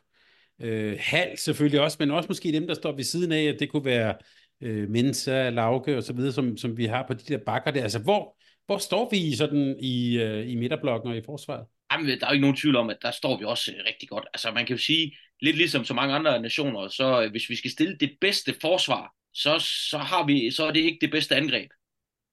øh, 0.63 0.97
Hal 1.01 1.39
selvfølgelig 1.39 1.81
også, 1.81 1.97
men 2.01 2.11
også 2.11 2.29
måske 2.29 2.53
dem, 2.53 2.67
der 2.67 2.75
står 2.75 2.93
ved 2.93 3.05
siden 3.05 3.33
af, 3.33 3.43
at 3.43 3.57
det 3.61 3.71
kunne 3.71 3.85
være 3.85 4.15
øh, 4.61 4.91
Mensa, 4.91 5.51
Lauke 5.51 5.97
og 5.97 6.03
så 6.03 6.13
videre, 6.13 6.33
som, 6.33 6.57
som 6.57 6.77
vi 6.77 6.85
har 6.85 7.05
på 7.07 7.15
de 7.15 7.25
der 7.29 7.39
bakker 7.47 7.71
der. 7.71 7.83
Altså 7.83 7.99
hvor, 7.99 8.37
hvor 8.67 8.79
står 8.79 9.09
vi 9.11 9.37
sådan 9.37 9.77
i, 9.79 10.19
øh, 10.19 10.51
i 10.51 10.55
midterblokken 10.55 11.11
og 11.11 11.17
i 11.17 11.23
forsvaret? 11.23 11.67
Jamen, 11.93 12.07
der 12.07 12.27
er 12.27 12.31
jo 12.31 12.33
ikke 12.33 12.41
nogen 12.41 12.57
tvivl 12.57 12.77
om, 12.77 12.91
at 12.91 12.99
der 13.03 13.11
står 13.11 13.39
vi 13.39 13.45
også 13.45 13.73
øh, 13.73 13.85
rigtig 13.87 14.09
godt. 14.09 14.27
Altså 14.35 14.51
man 14.53 14.67
kan 14.67 14.77
jo 14.77 14.83
sige, 14.83 15.17
lidt 15.41 15.57
ligesom 15.57 15.85
så 15.85 15.95
mange 15.95 16.15
andre 16.15 16.43
nationer, 16.43 16.89
så 16.89 17.23
øh, 17.23 17.31
hvis 17.31 17.51
vi 17.51 17.57
skal 17.57 17.71
stille 17.71 17.97
det 17.99 18.17
bedste 18.21 18.55
forsvar, 18.61 19.15
så, 19.35 19.59
så, 19.91 19.99
har 19.99 20.27
vi, 20.27 20.51
så 20.51 20.67
er 20.67 20.71
det 20.71 20.81
ikke 20.81 20.99
det 21.01 21.11
bedste 21.11 21.37
angreb. 21.37 21.71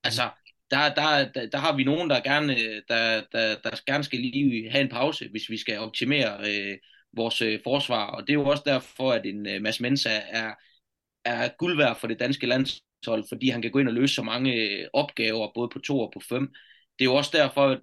Altså, 0.04 0.30
der, 0.72 0.94
der, 0.94 1.32
der, 1.32 1.50
der 1.50 1.58
har 1.58 1.76
vi 1.76 1.84
nogen, 1.84 2.10
der 2.10 2.20
gerne, 2.20 2.54
øh, 2.54 2.82
der, 2.88 3.24
der, 3.32 3.56
der 3.64 3.70
gerne 3.86 4.04
skal 4.04 4.20
lige 4.20 4.70
have 4.70 4.82
en 4.82 4.90
pause, 4.90 5.30
hvis 5.30 5.50
vi 5.50 5.58
skal 5.58 5.80
optimere 5.80 6.50
øh, 6.50 6.78
vores 7.14 7.42
øh, 7.42 7.60
forsvar. 7.64 8.06
Og 8.06 8.22
det 8.22 8.30
er 8.30 8.34
jo 8.34 8.50
også 8.50 8.64
derfor, 8.66 9.12
at 9.12 9.26
en 9.26 9.48
øh, 9.48 9.62
Mads 9.62 9.80
Mensa 9.80 10.22
er, 10.30 10.54
er 11.26 11.50
guld 11.58 11.78
værd 11.78 12.00
for 12.00 12.08
det 12.08 12.20
danske 12.20 12.48
landshold, 12.48 13.24
fordi 13.30 13.50
han 13.50 13.62
kan 13.62 13.72
gå 13.72 13.80
ind 13.80 13.88
og 13.88 13.94
løse 13.94 14.16
så 14.16 14.24
mange 14.24 14.54
øh, 14.54 14.88
opgaver, 14.94 15.52
både 15.56 15.70
på 15.70 15.80
to 15.80 16.00
og 16.00 16.12
på 16.14 16.20
fem. 16.30 16.54
Det 17.00 17.06
er 17.06 17.10
jo 17.10 17.16
også 17.16 17.32
derfor, 17.34 17.80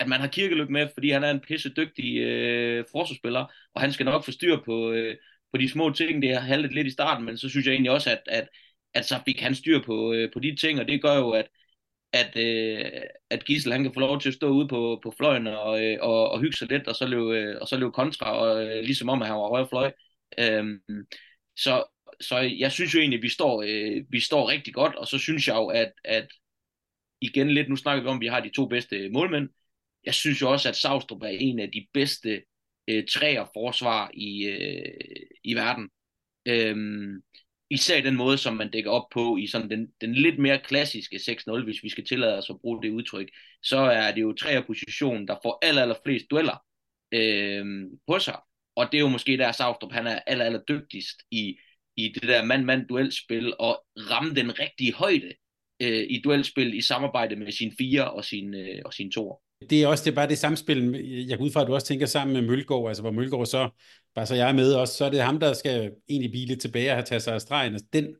at 0.00 0.08
man 0.08 0.20
har 0.20 0.26
Kirkeløk 0.28 0.70
med, 0.70 0.88
fordi 0.94 1.10
han 1.10 1.24
er 1.24 1.30
en 1.30 1.40
pisse 1.40 1.68
dygtig 1.76 2.18
øh, 2.18 2.84
forsvarsspiller, 2.90 3.46
og 3.74 3.80
han 3.80 3.92
skal 3.92 4.06
nok 4.06 4.24
få 4.24 4.32
styr 4.32 4.56
på, 4.64 4.92
øh, 4.92 5.16
på 5.52 5.58
de 5.58 5.68
små 5.68 5.90
ting. 5.90 6.22
Det 6.22 6.34
har 6.34 6.40
haltet 6.40 6.74
lidt 6.74 6.86
i 6.86 6.90
starten, 6.90 7.24
men 7.24 7.38
så 7.38 7.48
synes 7.48 7.66
jeg 7.66 7.72
egentlig 7.72 7.92
også, 7.92 8.10
at, 8.10 8.22
at, 8.26 8.48
at 8.94 9.04
så 9.04 9.20
fik 9.26 9.40
han 9.40 9.54
styr 9.54 9.82
på, 9.82 10.12
øh, 10.12 10.32
på 10.32 10.38
de 10.40 10.56
ting, 10.56 10.80
og 10.80 10.88
det 10.88 11.02
gør 11.02 11.16
jo, 11.16 11.30
at, 11.30 11.48
at, 12.12 12.36
øh, 12.36 12.84
at 13.30 13.44
Gissel 13.44 13.72
han 13.72 13.82
kan 13.82 13.94
få 13.94 14.00
lov 14.00 14.20
til 14.20 14.28
at 14.28 14.34
stå 14.34 14.48
ude 14.48 14.68
på, 14.68 15.00
på 15.02 15.14
fløjen 15.18 15.46
og, 15.46 15.84
øh, 15.84 15.98
og, 16.00 16.30
og 16.30 16.40
hygge 16.40 16.56
sig 16.56 16.68
lidt, 16.68 16.88
og 16.88 16.96
så 16.96 17.06
løbe, 17.06 17.38
øh, 17.38 17.56
og 17.60 17.68
så 17.68 17.76
løbe 17.76 17.92
kontra, 17.92 18.38
og, 18.38 18.66
øh, 18.66 18.82
ligesom 18.82 19.08
om, 19.08 19.22
at 19.22 19.28
han 19.28 19.36
var 19.36 19.48
højre 19.48 19.68
fløj. 19.68 19.92
Øhm, 20.38 20.80
så, 21.56 21.84
så 22.20 22.38
jeg 22.38 22.72
synes 22.72 22.94
jo 22.94 23.00
egentlig, 23.00 23.18
at 23.18 23.22
vi 23.22 23.28
står, 23.28 23.62
øh, 23.62 24.04
vi 24.10 24.20
står 24.20 24.48
rigtig 24.48 24.74
godt, 24.74 24.94
og 24.94 25.06
så 25.06 25.18
synes 25.18 25.48
jeg 25.48 25.54
jo, 25.56 25.66
at, 25.66 25.92
at 26.04 26.28
igen 27.20 27.50
lidt, 27.50 27.68
nu 27.68 27.76
snakker 27.76 28.02
vi 28.02 28.08
om, 28.08 28.16
at 28.16 28.20
vi 28.20 28.26
har 28.26 28.40
de 28.40 28.50
to 28.50 28.66
bedste 28.66 29.08
målmænd, 29.10 29.48
jeg 30.08 30.14
synes 30.14 30.40
jo 30.42 30.50
også, 30.50 30.68
at 30.68 30.76
Savstrup 30.76 31.22
er 31.22 31.28
en 31.28 31.58
af 31.58 31.70
de 31.70 31.86
bedste 31.92 32.42
øh, 32.88 33.04
træer 33.06 33.44
forsvar 33.54 34.10
i, 34.14 34.44
øh, 34.46 35.26
i 35.44 35.54
verden. 35.54 35.88
Øhm, 36.46 37.22
især 37.70 38.00
den 38.00 38.16
måde, 38.16 38.38
som 38.38 38.56
man 38.56 38.70
dækker 38.70 38.90
op 38.90 39.08
på 39.10 39.36
i 39.36 39.46
sådan 39.46 39.70
den, 39.70 39.92
den 40.00 40.14
lidt 40.14 40.38
mere 40.38 40.58
klassiske 40.58 41.16
6-0, 41.16 41.64
hvis 41.64 41.82
vi 41.82 41.88
skal 41.88 42.04
tillade 42.04 42.38
os 42.38 42.50
at 42.50 42.60
bruge 42.60 42.82
det 42.82 42.90
udtryk, 42.90 43.30
så 43.62 43.78
er 43.78 44.12
det 44.14 44.20
jo 44.20 44.34
positionen, 44.66 45.28
der 45.28 45.36
får 45.42 45.58
aller, 45.62 45.82
aller 45.82 46.00
flest 46.04 46.30
dueller 46.30 46.64
øh, 47.12 47.64
på 48.06 48.18
sig. 48.18 48.40
Og 48.76 48.86
det 48.92 48.98
er 48.98 49.02
jo 49.02 49.08
måske 49.08 49.36
der, 49.36 49.52
Savstrup 49.52 49.92
han 49.92 50.06
er 50.06 50.20
aller, 50.26 50.44
aller 50.44 50.62
dygtigst 50.68 51.22
i, 51.30 51.58
i 51.96 52.08
det 52.08 52.22
der 52.22 52.44
mand-mand-duelspil 52.44 53.54
og 53.58 53.84
ramme 53.96 54.34
den 54.34 54.58
rigtige 54.58 54.94
højde 54.94 55.32
øh, 55.82 56.06
i 56.10 56.20
duelspil 56.24 56.74
i 56.74 56.80
samarbejde 56.80 57.36
med 57.36 57.52
sin 57.52 57.72
fire 57.78 58.10
og 58.10 58.24
sin, 58.24 58.54
øh, 58.54 58.82
og 58.84 58.94
sin 58.94 59.10
toer 59.10 59.47
det 59.70 59.82
er 59.82 59.86
også 59.86 60.04
det 60.04 60.10
er 60.10 60.14
bare 60.14 60.28
det 60.28 60.38
samspil, 60.38 60.92
jeg 61.28 61.38
går 61.38 61.44
ud 61.44 61.50
fra, 61.50 61.60
at 61.60 61.66
du 61.66 61.74
også 61.74 61.86
tænker 61.86 62.06
sammen 62.06 62.34
med 62.34 62.42
Mølgaard, 62.42 62.88
altså 62.88 63.02
hvor 63.02 63.10
Mølgaard 63.10 63.46
så, 63.46 63.68
bare 64.14 64.26
så 64.26 64.34
jeg 64.34 64.48
er 64.48 64.52
med 64.52 64.74
også, 64.74 64.94
så 64.94 65.04
er 65.04 65.10
det 65.10 65.20
ham, 65.20 65.40
der 65.40 65.52
skal 65.52 65.92
egentlig 66.08 66.30
blive 66.30 66.46
lidt 66.46 66.60
tilbage 66.60 66.90
og 66.90 66.96
have 66.96 67.04
taget 67.04 67.22
sig 67.22 67.34
af 67.34 67.40
stregen. 67.40 67.72
Altså 67.72 67.86
den, 67.92 68.14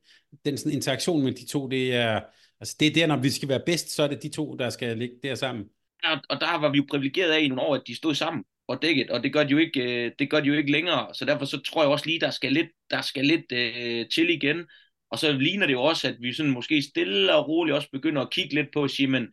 den 0.44 0.58
sådan 0.58 0.72
interaktion 0.72 1.24
med 1.24 1.32
de 1.32 1.46
to, 1.46 1.68
det 1.68 1.94
er, 1.94 2.20
altså 2.60 2.76
det 2.80 2.86
er 2.86 2.92
der, 2.92 3.06
når 3.06 3.16
vi 3.16 3.30
skal 3.30 3.48
være 3.48 3.62
bedst, 3.66 3.94
så 3.94 4.02
er 4.02 4.08
det 4.08 4.22
de 4.22 4.28
to, 4.28 4.56
der 4.56 4.70
skal 4.70 4.98
ligge 4.98 5.14
der 5.22 5.34
sammen. 5.34 5.64
Ja, 6.04 6.18
og 6.28 6.40
der 6.40 6.60
var 6.60 6.72
vi 6.72 6.76
jo 6.76 6.84
privilegeret 6.90 7.30
af 7.30 7.40
i 7.40 7.48
nogle 7.48 7.62
år, 7.62 7.74
at 7.74 7.82
de 7.86 7.96
stod 7.96 8.14
sammen 8.14 8.44
og 8.68 8.82
dækket, 8.82 9.10
og 9.10 9.22
det 9.22 9.32
gør 9.32 9.44
de 9.44 9.50
jo 9.50 9.58
ikke, 9.58 10.04
øh, 10.06 10.12
det 10.18 10.30
gør 10.30 10.40
de 10.40 10.46
jo 10.46 10.54
ikke 10.54 10.72
længere, 10.72 11.14
så 11.14 11.24
derfor 11.24 11.44
så 11.44 11.60
tror 11.60 11.82
jeg 11.82 11.90
også 11.90 12.06
lige, 12.06 12.20
der 12.20 12.30
skal 12.30 12.52
lidt, 12.52 12.68
der 12.90 13.00
skal 13.00 13.26
lidt 13.26 13.52
øh, 13.52 14.06
til 14.14 14.30
igen, 14.30 14.64
og 15.10 15.18
så 15.18 15.32
ligner 15.32 15.66
det 15.66 15.72
jo 15.72 15.82
også, 15.82 16.08
at 16.08 16.16
vi 16.20 16.32
sådan 16.32 16.52
måske 16.52 16.82
stille 16.82 17.34
og 17.34 17.48
roligt 17.48 17.76
også 17.76 17.88
begynder 17.92 18.22
at 18.22 18.30
kigge 18.30 18.54
lidt 18.54 18.68
på 18.74 18.84
at 18.84 18.90
sige, 18.90 19.06
men 19.06 19.26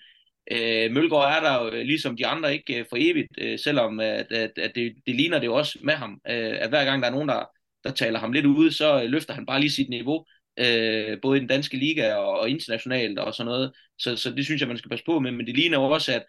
Øh, 0.51 0.91
Mølgaard 0.91 1.37
er 1.37 1.49
der 1.49 1.63
jo 1.63 1.71
øh, 1.71 1.85
ligesom 1.85 2.17
de 2.17 2.27
andre 2.27 2.53
ikke 2.53 2.79
øh, 2.79 2.85
for 2.89 2.97
evigt, 2.99 3.27
øh, 3.37 3.59
selvom 3.59 3.99
øh, 3.99 4.05
at, 4.05 4.31
at, 4.31 4.51
at 4.57 4.71
det, 4.75 4.93
det 5.05 5.15
ligner 5.15 5.39
det 5.39 5.45
jo 5.45 5.55
også 5.55 5.79
med 5.83 5.93
ham, 5.93 6.21
øh, 6.29 6.55
at 6.59 6.69
hver 6.69 6.85
gang 6.85 7.01
der 7.01 7.07
er 7.07 7.11
nogen, 7.11 7.29
der, 7.29 7.45
der 7.83 7.91
taler 7.91 8.19
ham 8.19 8.31
lidt 8.31 8.45
ude, 8.45 8.73
så 8.73 9.03
øh, 9.03 9.09
løfter 9.09 9.33
han 9.33 9.45
bare 9.45 9.59
lige 9.59 9.71
sit 9.71 9.89
niveau, 9.89 10.25
øh, 10.59 11.21
både 11.21 11.37
i 11.37 11.39
den 11.39 11.47
danske 11.47 11.77
liga 11.77 12.13
og, 12.15 12.39
og 12.39 12.49
internationalt 12.49 13.19
og 13.19 13.33
sådan 13.33 13.51
noget. 13.51 13.71
Så, 13.97 14.15
så 14.15 14.31
det 14.31 14.45
synes 14.45 14.61
jeg, 14.61 14.67
man 14.67 14.77
skal 14.77 14.89
passe 14.89 15.05
på 15.05 15.19
med, 15.19 15.31
men 15.31 15.45
det 15.45 15.55
ligner 15.55 15.79
jo 15.79 15.83
også, 15.83 16.13
at, 16.13 16.25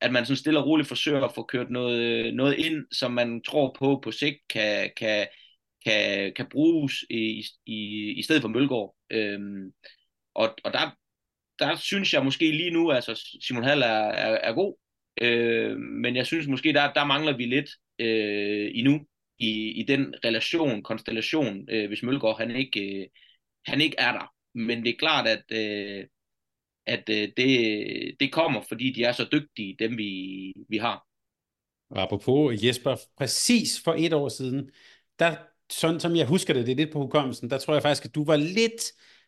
at 0.00 0.12
man 0.12 0.26
sådan 0.26 0.36
stille 0.36 0.58
og 0.58 0.66
roligt 0.66 0.88
forsøger 0.88 1.24
at 1.24 1.34
få 1.34 1.42
kørt 1.42 1.70
noget, 1.70 2.34
noget 2.34 2.58
ind, 2.58 2.84
som 2.92 3.12
man 3.12 3.42
tror 3.42 3.76
på 3.78 4.00
på 4.04 4.12
sigt 4.12 4.38
kan, 4.50 4.90
kan, 4.96 5.26
kan, 5.84 6.32
kan 6.36 6.46
bruges 6.50 6.92
i, 7.10 7.44
i, 7.66 8.10
i 8.16 8.22
stedet 8.22 8.42
for 8.42 8.48
Mølgaard. 8.48 8.94
Øh, 9.10 9.40
og, 10.34 10.54
og 10.64 10.72
der, 10.72 10.96
der 11.58 11.76
synes 11.76 12.14
jeg 12.14 12.24
måske 12.24 12.50
lige 12.50 12.70
nu, 12.70 12.90
altså 12.90 13.36
Simon 13.40 13.64
Hall 13.64 13.82
er, 13.82 13.86
er, 13.86 14.38
er 14.42 14.52
god, 14.52 14.76
øh, 15.22 15.76
men 15.78 16.16
jeg 16.16 16.26
synes 16.26 16.46
måske, 16.46 16.72
der, 16.72 16.92
der 16.92 17.04
mangler 17.04 17.36
vi 17.36 17.46
lidt 17.46 17.70
øh, 17.98 18.70
endnu 18.74 19.06
i, 19.38 19.70
i 19.70 19.82
den 19.82 20.14
relation, 20.24 20.82
konstellation, 20.82 21.70
øh, 21.70 21.88
hvis 21.88 22.02
Mølgaard 22.02 22.38
han 22.38 22.56
ikke, 22.56 23.00
øh, 23.00 23.06
han 23.66 23.80
ikke 23.80 23.96
er 23.98 24.12
der. 24.12 24.32
Men 24.54 24.84
det 24.84 24.90
er 24.90 24.98
klart, 24.98 25.28
at, 25.28 25.42
øh, 25.52 26.04
at 26.86 27.08
øh, 27.10 27.28
det, 27.36 28.20
det 28.20 28.32
kommer, 28.32 28.60
fordi 28.68 28.92
de 28.92 29.04
er 29.04 29.12
så 29.12 29.28
dygtige, 29.32 29.76
dem 29.78 29.98
vi, 29.98 30.52
vi 30.68 30.76
har. 30.76 31.06
Og 31.90 32.02
apropos 32.02 32.62
Jesper, 32.64 32.96
præcis 33.16 33.80
for 33.84 33.94
et 33.98 34.12
år 34.12 34.28
siden, 34.28 34.70
der, 35.18 35.36
sådan 35.70 36.00
som 36.00 36.16
jeg 36.16 36.26
husker 36.26 36.54
det, 36.54 36.66
det 36.66 36.72
er 36.72 36.76
lidt 36.76 36.92
på 36.92 36.98
hukommelsen, 36.98 37.50
der 37.50 37.58
tror 37.58 37.74
jeg 37.74 37.82
faktisk, 37.82 38.04
at 38.04 38.14
du 38.14 38.24
var 38.24 38.36
lidt, 38.36 38.82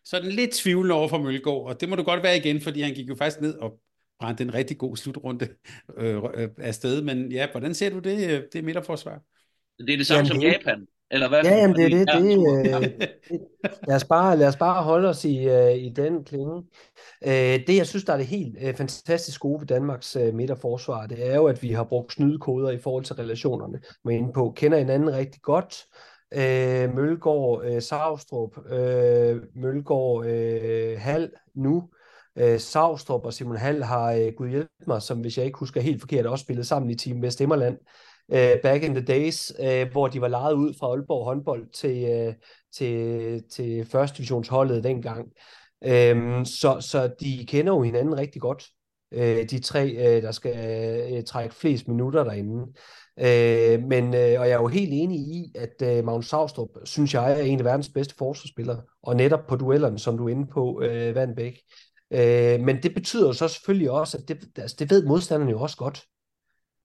sådan 0.09 0.31
lidt 0.31 0.51
tvivl 0.51 0.91
over 0.91 1.07
for 1.07 1.17
Mølgaard, 1.17 1.65
og 1.65 1.81
det 1.81 1.89
må 1.89 1.95
du 1.95 2.03
godt 2.03 2.23
være 2.23 2.37
igen, 2.37 2.61
fordi 2.61 2.81
han 2.81 2.93
gik 2.93 3.09
jo 3.09 3.15
faktisk 3.15 3.41
ned 3.41 3.53
og 3.53 3.79
brændte 4.19 4.43
en 4.43 4.53
rigtig 4.53 4.77
god 4.77 4.97
slutrunde 4.97 5.47
øh, 5.97 6.23
øh, 6.33 6.49
afsted. 6.57 7.01
Men 7.01 7.31
ja, 7.31 7.47
hvordan 7.51 7.73
ser 7.73 7.89
du 7.89 7.99
det, 7.99 8.29
øh, 8.29 8.43
det 8.53 8.63
midterforsvar? 8.63 9.21
Det 9.77 9.93
er 9.93 9.97
det 9.97 10.07
samme 10.07 10.27
jamen, 10.27 10.41
som. 10.41 10.51
Japan, 10.51 10.87
eller 11.11 11.29
hvad? 11.29 11.43
Ja, 11.43 11.55
jamen 11.55 11.75
det 11.75 11.85
er 11.85 11.89
det. 11.89 12.07
det, 12.07 12.99
det, 13.29 13.41
lad, 13.87 13.95
os 13.95 14.03
bare, 14.03 14.37
lad 14.37 14.47
os 14.47 14.55
bare 14.55 14.83
holde 14.83 15.09
os 15.09 15.25
i, 15.25 15.47
uh, 15.49 15.77
i 15.77 15.89
den 15.89 16.23
klinge. 16.23 16.55
Uh, 16.55 17.31
det, 17.67 17.75
jeg 17.75 17.87
synes, 17.87 18.03
der 18.03 18.13
er 18.13 18.17
det 18.17 18.27
helt 18.27 18.57
uh, 18.63 18.75
fantastisk 18.75 19.41
gode 19.41 19.59
ved 19.61 19.67
Danmarks 19.67 20.15
uh, 20.15 20.33
midterforsvar, 20.33 21.07
det 21.07 21.27
er 21.27 21.35
jo, 21.35 21.45
at 21.45 21.63
vi 21.63 21.71
har 21.71 21.83
brugt 21.83 22.13
snydekoder 22.13 22.69
i 22.69 22.79
forhold 22.79 23.03
til 23.03 23.15
relationerne. 23.15 23.79
Er 24.05 24.09
inde 24.09 24.33
på, 24.33 24.53
kender 24.55 24.77
hinanden 24.77 25.13
rigtig 25.13 25.41
godt 25.41 25.85
øh, 26.33 26.95
Mølgaard, 26.95 27.61
øh, 27.65 27.81
Savstrup, 27.81 28.71
øh, 28.71 29.41
Mølgaard, 29.55 30.25
øh, 30.25 30.99
Hal 30.99 31.31
nu. 31.55 31.89
øh, 32.37 32.59
Savstrup 32.59 33.25
og 33.25 33.33
Simon 33.33 33.57
Hall 33.57 33.83
har, 33.83 34.13
øh, 34.13 34.33
gud 34.37 34.49
hjælp 34.49 34.69
mig, 34.87 35.01
som 35.01 35.19
hvis 35.19 35.37
jeg 35.37 35.45
ikke 35.45 35.59
husker 35.59 35.81
helt 35.81 35.99
forkert, 35.99 36.25
også 36.25 36.43
spillet 36.43 36.67
sammen 36.67 36.91
i 36.91 36.95
Team 36.95 37.21
Vestemmerland 37.21 37.77
øh, 38.31 38.61
back 38.63 38.83
in 38.83 38.95
the 38.95 39.05
days, 39.05 39.53
øh, 39.59 39.91
hvor 39.91 40.07
de 40.07 40.21
var 40.21 40.27
lejet 40.27 40.53
ud 40.53 40.73
fra 40.79 40.87
Aalborg 40.87 41.25
håndbold 41.25 41.69
til, 41.73 42.03
øh, 42.03 42.33
til, 42.75 43.43
til 43.51 43.85
første 43.85 44.17
divisionsholdet 44.17 44.83
dengang. 44.83 45.27
Øh, 45.83 46.45
så, 46.45 46.77
så 46.81 47.09
de 47.19 47.45
kender 47.47 47.73
jo 47.73 47.81
hinanden 47.81 48.17
rigtig 48.17 48.41
godt, 48.41 48.65
øh, 49.13 49.49
de 49.49 49.59
tre, 49.59 49.89
øh, 49.89 50.23
der 50.23 50.31
skal 50.31 50.55
øh, 51.13 51.23
trække 51.23 51.55
flest 51.55 51.87
minutter 51.87 52.23
derinde. 52.23 52.73
Øh, 53.21 53.83
men, 53.83 54.13
øh, 54.13 54.39
og 54.39 54.47
jeg 54.47 54.51
er 54.51 54.61
jo 54.61 54.67
helt 54.67 54.89
enig 54.93 55.19
i, 55.19 55.51
at 55.55 55.97
øh, 55.97 56.05
Magnus 56.05 56.29
Savstrup, 56.29 56.69
synes 56.83 57.13
jeg, 57.13 57.39
er 57.39 57.43
en 57.43 57.59
af 57.59 57.65
verdens 57.65 57.89
bedste 57.89 58.15
forsvarsspillere, 58.17 58.81
og 59.03 59.15
netop 59.15 59.47
på 59.47 59.55
duellerne, 59.55 59.99
som 59.99 60.17
du 60.17 60.25
er 60.25 60.29
inde 60.29 60.47
på, 60.47 60.81
øh, 60.81 61.09
uh, 61.09 61.15
Vandbæk. 61.15 61.59
Øh, 62.13 62.59
men 62.59 62.83
det 62.83 62.93
betyder 62.93 63.27
jo 63.27 63.33
så 63.33 63.47
selvfølgelig 63.47 63.91
også, 63.91 64.17
at 64.17 64.27
det, 64.27 64.37
altså, 64.57 64.75
det 64.79 64.89
ved 64.89 65.05
modstanderne 65.05 65.51
jo 65.51 65.61
også 65.61 65.77
godt. 65.77 66.05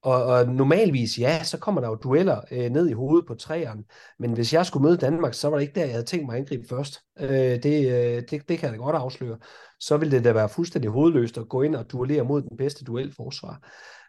Og, 0.03 0.25
og 0.25 0.49
normalvis, 0.49 1.19
ja, 1.19 1.45
så 1.45 1.59
kommer 1.59 1.81
der 1.81 1.89
jo 1.89 1.95
dueller 1.95 2.41
øh, 2.51 2.71
ned 2.71 2.89
i 2.89 2.93
hovedet 2.93 3.27
på 3.27 3.35
træerne. 3.35 3.85
Men 4.19 4.33
hvis 4.33 4.53
jeg 4.53 4.67
skulle 4.67 4.85
møde 4.85 4.97
Danmark, 4.97 5.35
så 5.35 5.49
var 5.49 5.57
det 5.57 5.63
ikke 5.63 5.75
der, 5.75 5.85
jeg 5.85 5.95
havde 5.95 6.07
tænkt 6.07 6.27
mig 6.27 6.35
at 6.35 6.41
angribe 6.41 6.69
først. 6.69 7.01
Øh, 7.21 7.63
det, 7.63 7.91
øh, 7.91 8.23
det, 8.31 8.31
det 8.31 8.59
kan 8.59 8.63
jeg 8.63 8.73
da 8.73 8.77
godt 8.77 8.97
afsløre. 8.97 9.39
Så 9.81 9.97
ville 9.97 10.17
det 10.17 10.25
da 10.25 10.33
være 10.33 10.49
fuldstændig 10.49 10.91
hovedløst 10.91 11.39
at 11.39 11.49
gå 11.49 11.63
ind 11.63 11.75
og 11.75 11.93
duellere 11.93 12.25
mod 12.25 12.43
den 12.43 12.57
bedste 12.57 12.85
duelforsvar. 12.85 13.61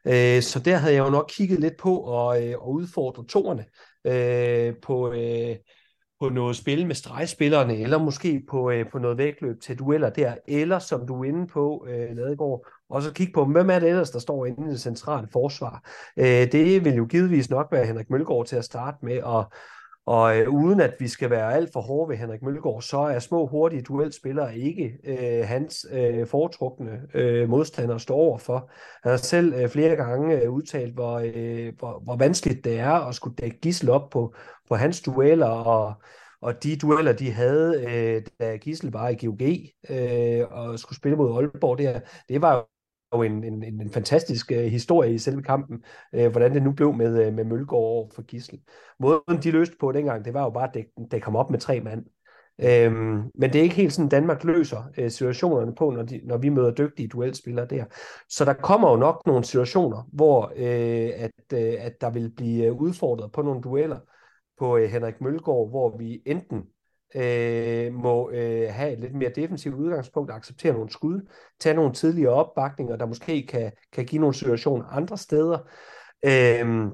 Øh, 0.08 0.42
så 0.42 0.62
der 0.66 0.76
havde 0.76 0.94
jeg 0.94 1.06
jo 1.06 1.10
nok 1.10 1.32
kigget 1.34 1.60
lidt 1.60 1.78
på 1.78 1.98
og, 1.98 2.48
øh, 2.48 2.60
og 2.60 2.72
udfordre 2.72 3.26
toerne 3.26 3.66
øh, 4.08 4.74
på, 4.82 5.14
øh, 5.14 5.56
på 6.20 6.30
noget 6.30 6.56
spil 6.56 6.88
med 6.88 6.96
stregspillerne, 6.96 7.78
eller 7.78 7.98
måske 7.98 8.44
på, 8.50 8.72
øh, 8.72 8.86
på 8.92 9.00
noget 9.00 9.18
vægtløb 9.18 9.62
til 9.62 9.80
dueller 9.80 10.10
der, 10.10 10.36
eller 10.48 10.80
som 10.80 11.08
du 11.08 11.24
er 11.24 11.28
inde 11.28 11.48
på, 11.48 11.88
øh, 11.90 12.16
Ladegaard, 12.16 12.68
og 12.90 13.02
så 13.02 13.14
kigge 13.14 13.34
på, 13.34 13.46
hvem 13.46 13.70
er 13.70 13.80
det 13.80 13.90
ellers, 13.90 14.10
der 14.10 14.20
står 14.20 14.46
inde 14.46 14.68
i 14.68 14.72
det 14.72 14.82
centrale 14.82 15.28
forsvar. 15.34 15.90
Øh, 16.20 16.52
det 16.52 16.86
vil 16.86 16.94
jo 16.94 17.06
givetvis 17.06 17.50
nok 17.50 17.68
være 17.72 17.86
Henrik 17.86 18.10
Mølgaard 18.10 18.46
til 18.46 18.56
at 18.56 18.66
starte 18.66 18.98
med, 19.02 19.22
og, 19.22 19.52
og 20.06 20.38
øh, 20.38 20.50
uden 20.50 20.80
at 20.80 20.96
vi 21.00 21.08
skal 21.08 21.30
være 21.30 21.54
alt 21.54 21.74
for 21.74 21.82
hårde 21.82 22.10
ved 22.10 22.18
Henrik 22.18 22.42
Mølgaard, 22.42 22.82
så 22.82 22.98
er 22.98 23.20
små, 23.20 23.48
hurtige 23.48 23.82
duelspillere 23.82 24.58
ikke 24.58 24.98
øh, 25.04 25.48
hans 25.48 25.86
øh, 25.92 26.28
foretrukne 26.28 27.02
øh, 27.14 27.50
modstander 27.50 27.98
står 27.98 28.16
overfor. 28.16 28.70
Han 29.04 29.10
har 29.10 29.18
selv 29.18 29.54
øh, 29.54 29.70
flere 29.70 29.96
gange 29.96 30.42
øh, 30.42 30.52
udtalt, 30.52 30.94
hvor, 30.94 31.22
øh, 31.36 31.74
hvor, 31.80 32.00
hvor 32.04 32.16
vanskeligt 32.16 32.64
det 32.66 32.80
er 32.80 32.92
at 32.92 33.16
skulle 33.16 33.36
dække 33.36 33.60
Gissel 33.60 33.90
op 33.90 34.10
på, 34.10 34.36
på 34.70 34.76
hans 34.76 35.02
dueller, 35.02 35.48
og, 35.48 35.94
og 36.42 36.64
de 36.64 36.78
dueller, 36.78 37.14
de 37.14 37.32
havde, 37.32 37.86
øh, 37.88 38.22
da 38.40 38.56
Gissel 38.56 38.92
var 38.92 39.10
i 39.10 39.26
GOG 39.26 39.42
øh, 39.90 40.46
og 40.52 40.80
skulle 40.80 40.98
spille 40.98 41.18
mod 41.18 41.38
Aalborg, 41.38 41.78
der, 41.78 42.00
det 42.30 42.42
var 42.42 42.68
jo 43.16 43.24
en, 43.24 43.44
en, 43.44 43.64
en 43.64 43.90
fantastisk 43.90 44.52
øh, 44.52 44.64
historie 44.64 45.14
i 45.14 45.18
selve 45.18 45.42
kampen, 45.42 45.84
øh, 46.14 46.32
hvordan 46.32 46.54
det 46.54 46.64
nu 46.64 46.72
blev 46.72 46.94
med, 46.94 47.28
øh, 47.28 47.34
med 47.34 47.44
Mølgaard 47.44 47.84
over 47.84 48.10
for 48.16 48.22
Gissel. 48.22 48.60
Måden 49.00 49.44
de 49.44 49.52
løste 49.52 49.76
på 49.80 49.92
dengang, 49.92 50.26
det 50.26 50.34
var 50.34 50.44
jo 50.44 50.50
bare 50.50 50.68
at 50.68 50.74
det, 50.74 50.86
det 51.12 51.24
kom 51.24 51.36
op 51.36 51.52
med 51.52 51.60
tre 51.60 51.82
mand. 51.82 52.06
Øhm, 52.60 53.32
men 53.36 53.54
det 53.54 53.56
er 53.56 53.64
ikke 53.64 53.76
helt 53.76 53.94
sådan, 53.94 54.10
Danmark 54.10 54.44
løser 54.44 54.84
øh, 54.98 55.12
situationerne 55.12 55.76
på, 55.76 55.90
når, 55.90 56.04
de, 56.04 56.22
når 56.24 56.38
vi 56.38 56.50
møder 56.50 56.72
dygtige 56.72 57.08
duelspillere 57.08 57.66
der. 57.66 57.86
Så 58.30 58.46
der 58.46 58.54
kommer 58.54 58.90
jo 58.92 58.96
nok 58.96 59.22
nogle 59.26 59.44
situationer, 59.44 60.10
hvor 60.14 60.54
øh, 60.56 61.12
at, 61.16 61.54
øh, 61.54 61.74
at 61.80 62.02
der 62.02 62.10
vil 62.10 62.32
blive 62.36 62.66
øh, 62.66 62.74
udfordret 62.74 63.32
på 63.32 63.42
nogle 63.42 63.62
dueller 63.62 64.00
på 64.58 64.78
øh, 64.78 64.90
Henrik 64.90 65.22
Mølgaard, 65.22 65.70
hvor 65.70 65.98
vi 65.98 66.22
enten 66.26 66.64
øh, 67.16 67.94
må 67.94 68.30
øh, 68.30 68.74
have 68.74 68.94
et 68.94 69.00
lidt 69.00 69.16
mere 69.16 69.32
defensivt 69.36 69.76
udgangspunkt, 69.76 70.32
acceptere 70.32 70.74
nogle 70.74 70.90
skud, 70.90 71.30
tage 71.60 71.76
nogle 71.76 71.94
tidligere 71.94 72.34
opbakninger, 72.34 72.96
der 72.96 73.06
måske 73.06 73.48
kan, 73.48 73.72
kan 73.94 74.06
give 74.06 74.20
nogle 74.20 74.36
situationer 74.36 74.86
andre 74.86 75.18
steder, 75.18 75.58
øh, 76.26 76.92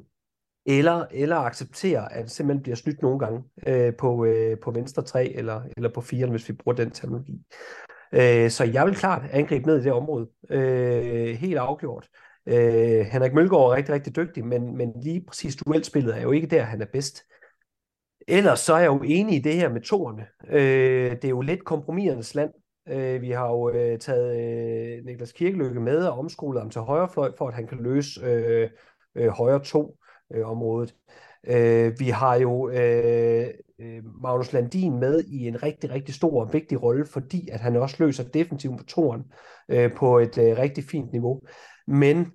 eller, 0.66 1.06
eller 1.12 1.36
acceptere, 1.36 2.14
at 2.14 2.24
det 2.24 2.32
simpelthen 2.32 2.64
bliver 2.64 2.76
snydt 2.76 3.02
nogle 3.02 3.20
gange 3.20 3.44
øh, 3.68 3.94
på, 3.96 4.26
øh, 4.26 4.58
på 4.64 4.72
venstre 4.72 5.04
3 5.04 5.34
eller, 5.36 5.62
eller 5.78 5.90
på 5.94 6.02
4, 6.02 6.28
hvis 6.28 6.50
vi 6.50 6.54
bruger 6.54 6.76
den 6.76 6.92
terminologi. 6.92 7.42
Øh, 8.14 8.50
så 8.50 8.64
jeg 8.74 8.86
vil 8.86 8.96
klart 8.96 9.22
angribe 9.32 9.68
ned 9.68 9.78
i 9.80 9.84
det 9.84 9.92
område. 9.92 10.28
Øh, 10.50 11.36
helt 11.36 11.58
afgjort. 11.58 12.08
Øh, 12.46 13.06
Henrik 13.06 13.34
Mølgaard 13.34 13.72
er 13.72 13.76
rigtig, 13.76 13.96
rigtig 13.96 14.16
dygtig, 14.16 14.46
men, 14.46 14.78
men 14.78 14.94
lige 15.04 15.24
præcis 15.28 15.56
duelspillet 15.56 16.18
er 16.18 16.22
jo 16.22 16.32
ikke 16.32 16.48
der, 16.48 16.64
han 16.64 16.82
er 16.82 16.86
bedst. 16.94 17.24
Ellers 18.32 18.60
så 18.60 18.74
er 18.74 18.80
jeg 18.80 18.88
jo 18.88 19.02
enig 19.06 19.36
i 19.36 19.40
det 19.40 19.56
her 19.56 19.70
med 19.70 19.82
toerne. 19.82 20.26
Øh, 20.50 21.12
det 21.12 21.26
er 21.26 21.30
jo 21.30 21.42
lidt 21.42 21.66
kompromisernes 21.66 22.36
land. 22.36 22.52
Øh, 22.90 23.22
vi 23.22 23.32
har 23.32 23.48
jo 23.48 23.70
øh, 23.70 24.00
taget 24.00 24.40
øh, 24.40 25.06
Niklas 25.06 25.32
Kirkeløkke 25.32 25.80
med 25.80 26.06
og 26.06 26.20
omskolet 26.20 26.62
ham 26.62 26.70
til 26.70 26.82
højrefløj, 26.82 27.32
for 27.38 27.48
at 27.48 27.54
han 27.54 27.68
kan 27.68 27.78
løse 27.84 28.22
øh, 28.26 28.70
øh, 29.16 29.28
højre 29.28 29.64
to 29.64 29.98
øh, 30.34 30.50
området. 30.50 30.96
Øh, 31.48 32.00
vi 32.00 32.10
har 32.10 32.36
jo 32.36 32.70
øh, 32.70 33.48
øh 33.80 34.04
Magnus 34.22 34.54
Landin 34.54 35.00
med 35.00 35.24
i 35.24 35.48
en 35.48 35.64
rigtig, 35.64 35.92
rigtig 35.92 36.16
stor 36.16 36.42
og 36.42 36.54
vigtig 36.54 36.84
rolle, 36.84 37.06
fordi 37.06 37.50
at 37.50 37.60
han 37.60 37.76
også 37.76 37.96
løser 38.00 38.24
defensiven 38.24 38.78
på 38.78 38.84
toren 38.84 39.24
øh, 39.70 39.96
på 39.96 40.20
et 40.20 40.38
øh, 40.38 40.58
rigtig 40.58 40.84
fint 40.84 41.12
niveau. 41.12 41.42
Men 41.88 42.32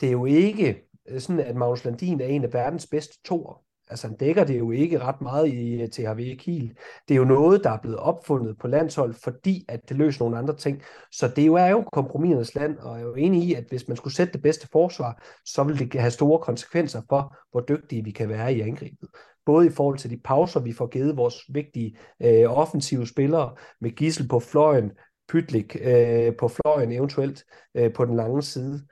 det 0.00 0.06
er 0.06 0.12
jo 0.12 0.24
ikke 0.24 0.88
øh, 1.08 1.20
sådan, 1.20 1.40
at 1.40 1.56
Magnus 1.56 1.84
Landin 1.84 2.20
er 2.20 2.26
en 2.26 2.44
af 2.44 2.52
verdens 2.52 2.86
bedste 2.86 3.22
toer. 3.24 3.69
Altså 3.90 4.06
han 4.06 4.16
dækker 4.16 4.44
det 4.44 4.58
jo 4.58 4.70
ikke 4.70 4.98
ret 4.98 5.20
meget 5.20 5.48
i 5.48 5.82
øh, 5.82 5.88
THV 5.88 6.36
Kiel. 6.36 6.72
Det 7.08 7.14
er 7.14 7.18
jo 7.18 7.24
noget, 7.24 7.64
der 7.64 7.70
er 7.70 7.78
blevet 7.82 7.98
opfundet 7.98 8.58
på 8.58 8.68
landshold, 8.68 9.14
fordi 9.14 9.64
at 9.68 9.88
det 9.88 9.96
løser 9.96 10.24
nogle 10.24 10.38
andre 10.38 10.56
ting. 10.56 10.82
Så 11.12 11.28
det 11.36 11.46
jo 11.46 11.54
er 11.54 11.66
jo 11.66 11.84
kompromisernes 11.92 12.54
land, 12.54 12.78
og 12.78 12.96
jeg 12.96 13.02
er 13.02 13.06
jo 13.06 13.14
enig 13.14 13.42
i, 13.42 13.54
at 13.54 13.64
hvis 13.68 13.88
man 13.88 13.96
skulle 13.96 14.14
sætte 14.14 14.32
det 14.32 14.42
bedste 14.42 14.68
forsvar, 14.72 15.22
så 15.44 15.64
vil 15.64 15.78
det 15.78 16.00
have 16.00 16.10
store 16.10 16.38
konsekvenser 16.38 17.02
for, 17.08 17.36
hvor 17.50 17.60
dygtige 17.60 18.04
vi 18.04 18.10
kan 18.10 18.28
være 18.28 18.54
i 18.54 18.60
angrebet. 18.60 19.08
Både 19.46 19.66
i 19.66 19.70
forhold 19.70 19.98
til 19.98 20.10
de 20.10 20.20
pauser, 20.24 20.60
vi 20.60 20.72
får 20.72 20.86
givet 20.86 21.16
vores 21.16 21.36
vigtige 21.48 21.98
øh, 22.22 22.58
offensive 22.58 23.06
spillere, 23.06 23.54
med 23.80 23.90
Gissel 23.90 24.28
på 24.28 24.40
fløjen, 24.40 24.90
Pytlik 25.28 25.76
øh, 25.80 26.36
på 26.36 26.48
fløjen 26.48 26.92
eventuelt 26.92 27.44
øh, 27.74 27.92
på 27.92 28.04
den 28.04 28.16
lange 28.16 28.42
side. 28.42 28.86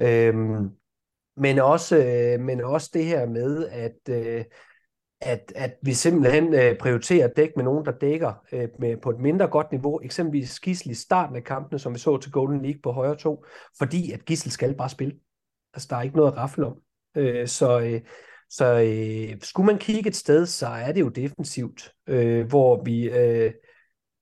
Øh, 0.00 0.34
men 1.36 1.58
også, 1.58 1.96
øh, 1.96 2.40
men 2.40 2.60
også 2.60 2.90
det 2.94 3.04
her 3.04 3.26
med, 3.26 3.68
at, 3.68 4.08
øh, 4.10 4.44
at, 5.20 5.52
at 5.56 5.74
vi 5.82 5.92
simpelthen 5.92 6.54
øh, 6.54 6.78
prioriterer 6.78 7.28
dæk 7.28 7.50
med 7.56 7.64
nogen, 7.64 7.84
der 7.84 7.92
dækker 7.92 8.32
øh, 8.52 8.68
med, 8.78 8.96
på 8.96 9.10
et 9.10 9.18
mindre 9.20 9.46
godt 9.46 9.72
niveau, 9.72 10.00
eksempelvis 10.02 10.60
Gissel 10.60 10.90
i 10.90 10.94
starten 10.94 11.36
af 11.36 11.44
kampene, 11.44 11.78
som 11.78 11.94
vi 11.94 11.98
så 11.98 12.16
til 12.16 12.32
Golden 12.32 12.62
League 12.62 12.80
på 12.82 12.92
højre 12.92 13.16
to, 13.16 13.44
fordi 13.78 14.12
at 14.12 14.24
Gissel 14.24 14.50
skal 14.50 14.74
bare 14.74 14.90
spille. 14.90 15.14
Altså, 15.74 15.88
der 15.90 15.96
er 15.96 16.02
ikke 16.02 16.16
noget 16.16 16.32
at 16.32 16.38
rafle 16.38 16.66
om. 16.66 16.76
Øh, 17.16 17.48
så 17.48 17.80
øh, 17.80 18.00
så 18.50 18.80
øh, 18.80 19.40
skulle 19.42 19.66
man 19.66 19.78
kigge 19.78 20.08
et 20.08 20.16
sted, 20.16 20.46
så 20.46 20.66
er 20.66 20.92
det 20.92 21.00
jo 21.00 21.08
defensivt, 21.08 21.92
øh, 22.06 22.46
hvor, 22.46 22.84
vi, 22.84 23.10
øh, 23.10 23.52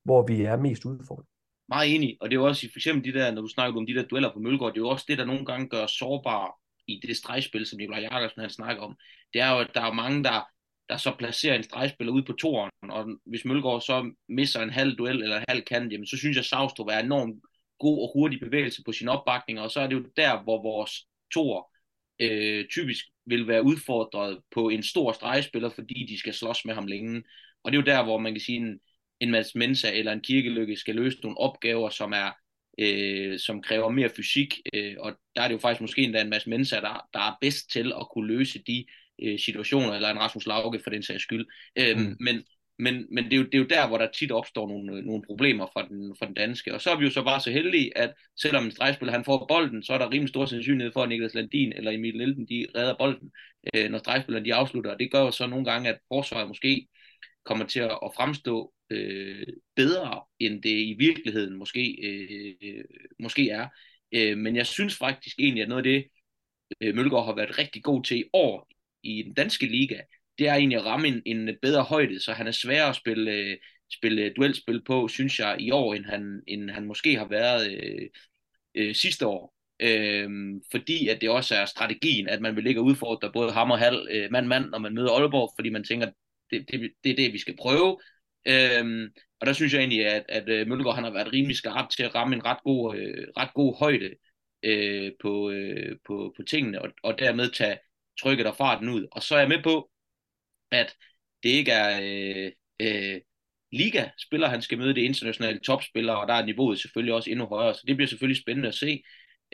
hvor 0.05 0.27
vi 0.27 0.43
er 0.43 0.57
mest 0.57 0.85
udfordret. 0.85 1.27
Meget 1.69 1.95
enig, 1.95 2.17
og 2.21 2.31
det 2.31 2.37
er 2.37 2.41
jo 2.41 2.47
også 2.47 2.61
for 2.73 2.79
eksempel 2.79 3.15
de 3.15 3.19
der, 3.19 3.31
når 3.31 3.43
du 3.43 3.49
snakker 3.49 3.81
om 3.81 3.87
de 3.87 3.95
der 3.95 4.05
dueller 4.05 4.33
på 4.33 4.39
Mølgaard, 4.39 4.73
det 4.73 4.79
er 4.79 4.85
jo 4.85 4.89
også 4.89 5.05
det, 5.09 5.19
der 5.19 5.25
nogle 5.25 5.47
gange 5.47 5.69
gør 5.69 5.87
sårbare 5.87 6.53
i 6.87 7.01
det 7.07 7.17
stregspil, 7.17 7.67
som 7.67 7.79
Nikolaj 7.79 8.01
Jakobsen 8.01 8.41
han 8.41 8.51
snakker 8.51 8.83
om, 8.83 8.97
det 9.33 9.41
er 9.41 9.51
jo, 9.51 9.59
at 9.59 9.71
der 9.75 9.81
er 9.81 9.93
mange, 9.93 10.25
der, 10.25 10.49
der 10.89 10.97
så 10.97 11.15
placerer 11.19 11.55
en 11.55 11.63
stregspiller 11.63 12.13
ud 12.13 12.23
på 12.23 12.33
toren, 12.33 12.71
og 12.83 13.07
hvis 13.27 13.45
Mølgaard 13.45 13.81
så 13.81 14.13
misser 14.29 14.63
en 14.63 14.71
halv 14.71 14.97
duel 14.97 15.23
eller 15.23 15.37
en 15.37 15.45
halv 15.49 15.63
kant, 15.63 15.93
jamen, 15.93 16.07
så 16.07 16.17
synes 16.17 16.37
jeg, 16.37 16.43
at 16.43 16.47
Savstrup 16.47 16.89
er 16.89 16.99
enormt 16.99 17.43
god 17.79 18.03
og 18.03 18.11
hurtig 18.15 18.41
bevægelse 18.41 18.83
på 18.85 18.93
sin 18.93 19.09
opbakning, 19.09 19.61
og 19.61 19.71
så 19.71 19.81
er 19.81 19.87
det 19.87 19.95
jo 19.95 20.05
der, 20.17 20.43
hvor 20.43 20.63
vores 20.63 21.07
tor 21.35 21.73
øh, 22.21 22.69
typisk 22.69 23.05
vil 23.27 23.49
være 23.49 23.63
udfordret 23.65 24.41
på 24.55 24.69
en 24.69 24.83
stor 24.83 25.13
stregspiller, 25.13 25.71
fordi 25.71 26.07
de 26.09 26.19
skal 26.19 26.35
slås 26.35 26.65
med 26.65 26.75
ham 26.75 26.87
længe. 26.87 27.23
Og 27.63 27.73
det 27.73 27.79
er 27.79 27.83
jo 27.83 27.97
der, 27.97 28.05
hvor 28.05 28.19
man 28.19 28.33
kan 28.33 28.41
sige, 28.41 28.59
en, 28.59 28.81
en 29.21 29.31
Mads 29.31 29.55
Mensa 29.55 29.91
eller 29.93 30.13
en 30.13 30.21
kirkelykke 30.21 30.77
skal 30.77 30.95
løse 30.95 31.19
nogle 31.23 31.39
opgaver, 31.39 31.91
som 31.91 32.13
er 32.13 32.42
øh, 32.79 33.39
som 33.39 33.63
kræver 33.63 33.89
mere 33.91 34.11
fysik, 34.17 34.61
øh, 34.75 34.95
og 34.99 35.13
der 35.37 35.43
er 35.43 35.49
det 35.49 35.55
jo 35.55 35.59
faktisk 35.59 35.81
måske 35.81 36.03
endda 36.03 36.21
en 36.21 36.31
Mads 36.31 36.47
Mensa, 36.47 36.77
der, 36.77 37.07
der 37.15 37.21
er 37.21 37.39
bedst 37.41 37.71
til 37.71 37.93
at 38.01 38.07
kunne 38.13 38.27
løse 38.27 38.63
de 38.67 38.85
øh, 39.23 39.39
situationer, 39.39 39.93
eller 39.95 40.11
en 40.11 40.19
Rasmus 40.19 40.47
Lauke 40.47 40.81
for 40.83 40.91
den 40.91 41.03
sags 41.03 41.23
skyld. 41.23 41.47
Øh, 41.79 41.99
mm. 41.99 42.17
Men, 42.21 42.43
men, 42.79 43.07
men 43.11 43.25
det, 43.25 43.33
er 43.33 43.37
jo, 43.37 43.45
det 43.45 43.55
er 43.55 43.59
jo 43.59 43.65
der, 43.65 43.89
hvor 43.89 43.99
der 43.99 44.11
tit 44.11 44.33
opstår 44.33 44.69
nogle, 44.69 45.03
nogle 45.03 45.23
problemer 45.27 45.67
for 45.73 45.83
den, 45.83 46.17
for 46.19 46.27
den 46.27 46.35
danske. 46.35 46.75
Og 46.75 46.81
så 46.81 46.91
er 46.91 46.97
vi 46.97 47.05
jo 47.05 47.11
så 47.11 47.23
bare 47.23 47.41
så 47.41 47.51
heldige, 47.51 47.99
at 47.99 48.15
selvom 48.41 48.65
en 48.65 48.71
stregspiller 48.71 49.13
han 49.13 49.25
får 49.25 49.47
bolden, 49.49 49.83
så 49.83 49.93
er 49.93 49.99
der 49.99 50.11
rimelig 50.11 50.29
stor 50.29 50.47
sandsynlighed 50.47 50.93
for, 50.93 51.03
at 51.03 51.09
Niklas 51.09 51.35
Landin 51.35 51.73
eller 51.73 51.91
Emil 51.91 52.15
Lilden, 52.15 52.47
de 52.49 52.67
redder 52.77 52.95
bolden, 52.99 53.31
øh, 53.75 53.91
når 53.91 53.99
stregspillerne 53.99 54.45
de 54.45 54.55
afslutter. 54.55 54.91
Og 54.91 54.99
det 54.99 55.13
gør 55.13 55.21
jo 55.21 55.31
så 55.31 55.47
nogle 55.47 55.65
gange, 55.65 55.89
at 55.89 55.99
forsvaret 56.09 56.49
måske 56.49 56.89
kommer 57.45 57.67
til 57.67 57.81
at 57.81 58.11
fremstå 58.17 58.73
øh, 58.93 59.47
bedre, 59.77 60.23
end 60.39 60.63
det 60.63 60.71
i 60.71 60.95
virkeligheden 60.99 61.57
måske, 61.57 61.97
øh, 62.03 62.85
måske 63.19 63.51
er. 63.51 63.69
Øh, 64.13 64.39
men 64.39 64.57
jeg 64.57 64.67
synes 64.67 64.97
faktisk 64.97 65.39
egentlig, 65.39 65.63
at 65.63 65.69
noget 65.69 65.87
af 65.87 65.93
det, 65.93 66.09
øh, 66.81 66.95
Mølgaard 66.95 67.25
har 67.25 67.35
været 67.35 67.59
rigtig 67.59 67.83
god 67.83 68.05
til 68.05 68.19
i 68.19 68.25
år 68.33 68.69
i 69.03 69.23
den 69.23 69.35
danske 69.35 69.67
liga, 69.67 70.01
det 70.39 70.49
er 70.49 70.55
egentlig 70.55 70.79
at 70.79 70.85
ramme 70.85 71.09
en, 71.09 71.23
en 71.27 71.57
bedre 71.63 71.83
højde, 71.83 72.21
så 72.21 72.33
han 72.33 72.47
er 72.47 72.51
sværere 72.51 72.89
at 72.89 72.97
spille, 72.97 73.33
øh, 73.33 73.57
spille 73.93 74.33
duelspil 74.37 74.83
på, 74.85 75.09
synes 75.09 75.39
jeg, 75.39 75.57
i 75.61 75.71
år, 75.71 75.95
end 75.95 76.05
han, 76.05 76.43
end 76.49 76.71
han 76.71 76.85
måske 76.85 77.17
har 77.17 77.29
været 77.29 77.73
øh, 77.73 78.09
øh, 78.75 78.95
sidste 78.95 79.27
år. 79.27 79.55
Øhm, 79.81 80.63
fordi 80.71 81.09
at 81.09 81.21
det 81.21 81.31
også 81.31 81.55
er 81.55 81.65
strategien, 81.65 82.29
at 82.29 82.41
man 82.41 82.57
vil 82.57 82.65
ligge 82.65 82.81
og 82.81 82.85
udfordre 82.85 83.33
både 83.33 83.53
ham 83.53 83.71
og 83.71 83.79
halv 83.79 84.09
øh, 84.11 84.31
mand-mand, 84.31 84.71
når 84.71 84.79
man 84.79 84.95
møder 84.95 85.11
Aalborg, 85.11 85.53
fordi 85.57 85.71
man 85.71 85.85
tænker, 85.85 86.11
det, 86.51 86.71
det, 86.71 86.93
det 87.05 87.11
er 87.13 87.17
det, 87.17 87.33
vi 87.33 87.39
skal 87.39 87.57
prøve. 87.57 87.99
Øhm, 88.47 89.13
og 89.41 89.47
der 89.47 89.53
synes 89.53 89.73
jeg 89.73 89.79
egentlig, 89.79 90.07
at, 90.07 90.25
at 90.29 90.49
øh, 90.49 90.69
Mølgaard 90.69 90.95
han 90.95 91.05
har 91.05 91.11
været 91.11 91.33
rimelig 91.33 91.57
skarp 91.57 91.91
til 91.91 92.03
at 92.03 92.15
ramme 92.15 92.37
en 92.37 92.45
ret 92.45 92.63
god, 92.65 92.97
øh, 92.97 93.27
ret 93.37 93.55
god 93.55 93.79
højde 93.79 94.11
øh, 94.63 95.13
på, 95.21 95.51
øh, 95.51 95.97
på, 96.07 96.35
på 96.37 96.43
tingene, 96.43 96.83
og, 96.83 96.91
og 97.03 97.19
dermed 97.19 97.51
tage 97.51 97.79
trykket 98.21 98.47
og 98.47 98.57
farten 98.57 98.89
ud. 98.89 99.07
Og 99.13 99.23
så 99.23 99.35
er 99.35 99.39
jeg 99.39 99.49
med 99.49 99.63
på, 99.63 99.91
at 100.71 100.97
det 101.43 101.49
ikke 101.49 101.73
er 101.73 102.01
øh, 102.03 102.53
øh, 102.81 103.21
liga-spillere, 103.73 104.51
han 104.51 104.63
skal 104.63 104.79
møde 104.79 104.95
det 104.95 105.03
internationale 105.03 105.59
topspillere, 105.61 106.21
og 106.21 106.29
der 106.29 106.35
er 106.35 106.45
niveauet 106.45 106.81
selvfølgelig 106.81 107.15
også 107.15 107.31
endnu 107.31 107.47
højere, 107.47 107.75
så 107.75 107.83
det 107.87 107.97
bliver 107.97 108.09
selvfølgelig 108.09 108.43
spændende 108.43 108.69
at 108.69 108.75
se. 108.75 109.03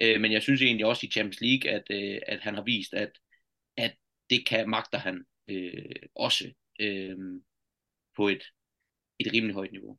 Øh, 0.03 0.21
men 0.21 0.33
jeg 0.33 0.43
synes 0.43 0.63
egentlig 0.63 0.87
også 0.87 1.07
i 1.07 1.11
Champions 1.11 1.41
League, 1.41 1.71
at, 1.71 1.83
øh, 1.91 2.21
at 2.27 2.41
han 2.41 2.55
har 2.55 2.63
vist, 2.63 2.95
at, 2.95 3.11
at 3.77 3.95
det 4.31 4.47
kan 4.47 4.71
magter 4.71 4.99
han 4.99 5.25
øh, 5.49 5.97
også 6.15 6.53
øh, 6.81 7.17
på 8.17 8.29
et, 8.29 8.43
et 9.21 9.33
rimelig 9.33 9.55
højt 9.55 9.73
niveau. 9.73 9.97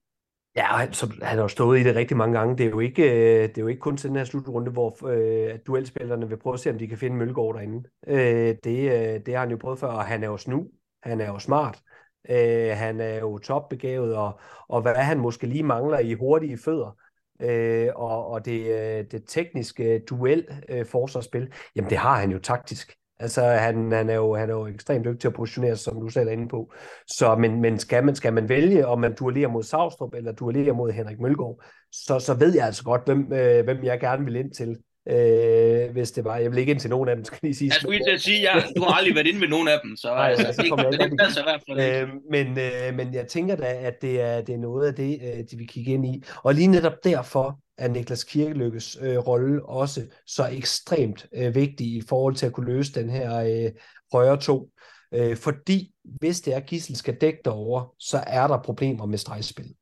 Ja, 0.56 0.66
han, 0.66 0.94
han 1.22 1.38
har 1.38 1.42
jo 1.42 1.48
stået 1.48 1.80
i 1.80 1.84
det 1.84 1.96
rigtig 1.96 2.18
mange 2.18 2.40
gange. 2.40 2.58
Det 2.58 2.66
er 2.66 2.70
jo 2.70 2.80
ikke, 2.80 3.04
øh, 3.04 3.50
det 3.50 3.58
er 3.58 3.62
jo 3.62 3.68
ikke 3.68 3.80
kun 3.80 3.98
til 3.98 4.10
den 4.10 4.18
her 4.18 4.24
slutrunde, 4.24 4.72
hvor 4.72 5.08
øh, 5.08 5.60
duelspillerne 5.68 6.30
vil 6.30 6.38
prøve 6.38 6.54
at 6.54 6.60
se, 6.60 6.70
om 6.70 6.78
de 6.78 6.88
kan 6.88 6.98
finde 6.98 7.18
Mølgaard 7.18 7.56
derinde. 7.56 7.90
Øh, 8.08 8.56
det, 8.64 8.92
øh, 8.92 9.26
det 9.26 9.34
har 9.34 9.40
han 9.40 9.52
jo 9.52 9.58
prøvet 9.58 9.80
før, 9.80 9.88
og 9.88 10.06
han 10.06 10.24
er 10.24 10.28
jo 10.28 10.38
snu. 10.38 10.68
Han 11.04 11.22
er 11.22 11.28
jo 11.28 11.40
smart. 11.40 11.82
Øh, 12.30 12.72
han 12.78 13.02
er 13.02 13.20
jo 13.20 13.38
topbegavet, 13.38 14.16
og, 14.16 14.40
og 14.68 14.82
hvad 14.82 14.96
han 14.96 15.20
måske 15.20 15.48
lige 15.48 15.64
mangler 15.64 16.00
i 16.00 16.14
hurtige 16.14 16.58
fødder, 16.58 16.98
øh, 17.42 17.90
og, 17.96 18.28
og 18.28 18.46
det, 18.46 18.62
øh, 18.62 19.06
det 19.12 19.24
tekniske 19.28 20.00
duel 20.10 20.48
øh, 20.70 20.86
forsvarsspil, 20.86 21.54
jamen 21.76 21.90
det 21.90 21.98
har 21.98 22.20
han 22.20 22.32
jo 22.32 22.40
taktisk. 22.40 22.99
Altså, 23.20 23.42
han, 23.42 23.92
han, 23.92 24.10
er 24.10 24.16
jo, 24.16 24.36
han 24.36 24.50
er 24.50 24.54
jo 24.54 24.68
ekstremt 24.68 25.06
dygtig 25.06 25.20
til 25.20 25.28
at 25.28 25.34
positionere 25.34 25.76
sig, 25.76 25.84
som 25.84 26.02
du 26.02 26.10
selv 26.10 26.28
er 26.28 26.32
inde 26.32 26.48
på. 26.48 26.74
Så, 27.08 27.36
men, 27.36 27.62
men 27.62 27.80
skal, 27.80 28.04
man, 28.04 28.16
skal 28.16 28.34
man 28.34 28.50
vælge, 28.50 28.88
om 28.88 29.00
man 29.00 29.16
duellerer 29.16 29.50
mod 29.50 29.64
Savstrup, 29.64 30.14
eller 30.14 30.32
duellerer 30.32 30.74
mod 30.74 30.92
Henrik 30.92 31.20
Mølgaard, 31.20 31.64
så, 31.92 32.20
så 32.20 32.34
ved 32.34 32.56
jeg 32.56 32.66
altså 32.66 32.84
godt, 32.84 33.02
hvem, 33.06 33.34
øh, 33.34 33.64
hvem 33.64 33.84
jeg 33.84 34.00
gerne 34.00 34.26
vil 34.26 34.36
ind 34.36 34.52
til. 34.52 34.78
Øh, 35.10 35.92
hvis 35.92 36.12
det 36.12 36.26
var. 36.26 36.38
Jeg 36.38 36.52
vil 36.52 36.60
ikke 36.60 36.72
ind 36.72 36.80
til 36.80 36.90
nogen 36.90 37.10
af 37.10 37.16
dem, 37.16 37.26
skal 37.26 37.40
lige 37.42 37.56
sige. 37.56 37.68
Jeg 37.68 37.74
skulle 37.74 38.00
ikke 38.00 38.20
sige, 38.20 38.42
ja, 38.42 38.54
du 38.76 38.82
har 38.82 38.98
aldrig 38.98 39.16
været 39.16 39.28
inde 39.28 39.40
med 39.40 39.48
nogen 39.48 39.68
af 39.68 39.80
dem, 39.84 39.96
så, 39.96 40.08
Nej, 40.08 40.30
altså, 40.30 40.54
så 40.54 40.66
kommer 40.70 40.86
jeg 40.86 40.94
ikke 40.94 41.18
det 41.18 41.38
i 41.38 41.44
hvert 41.44 41.62
fald 41.70 42.02
øh, 42.02 42.10
men, 42.32 42.48
øh, 42.48 42.96
men 42.96 43.14
jeg 43.14 43.28
tænker 43.28 43.56
da, 43.56 43.74
at 43.82 44.02
det 44.02 44.22
er, 44.22 44.42
det 44.42 44.56
er 44.56 44.60
noget 44.60 44.88
af 44.88 44.96
det, 44.96 45.20
øh, 45.24 45.44
de 45.52 45.58
vil 45.58 45.68
kigge 45.68 45.92
ind 45.92 46.06
i. 46.06 46.24
Og 46.44 46.54
lige 46.54 46.68
netop 46.68 47.04
derfor 47.04 47.60
er 47.80 47.88
Niklas 47.88 48.24
Kirkelykkes 48.24 48.98
øh, 49.02 49.18
rolle 49.18 49.66
også 49.66 50.06
så 50.28 50.48
ekstremt 50.48 51.28
øh, 51.34 51.56
vigtig 51.56 51.88
i 51.88 52.02
forhold 52.02 52.36
til 52.36 52.46
at 52.46 52.54
kunne 52.54 52.74
løse 52.74 52.94
den 52.94 53.10
her 53.10 53.36
øh, 53.36 53.72
højre 54.14 54.42
to. 54.42 54.70
Øh, 55.14 55.38
fordi 55.38 55.94
hvis 56.04 56.42
det 56.42 56.54
er, 56.54 56.58
at 56.58 56.66
Gissel 56.66 56.96
skal 56.96 57.18
dække 57.22 57.40
derover, 57.46 57.96
så 58.00 58.24
er 58.28 58.48
der 58.48 58.62
problemer 58.62 59.06
med 59.06 59.18
stregspil. 59.18 59.76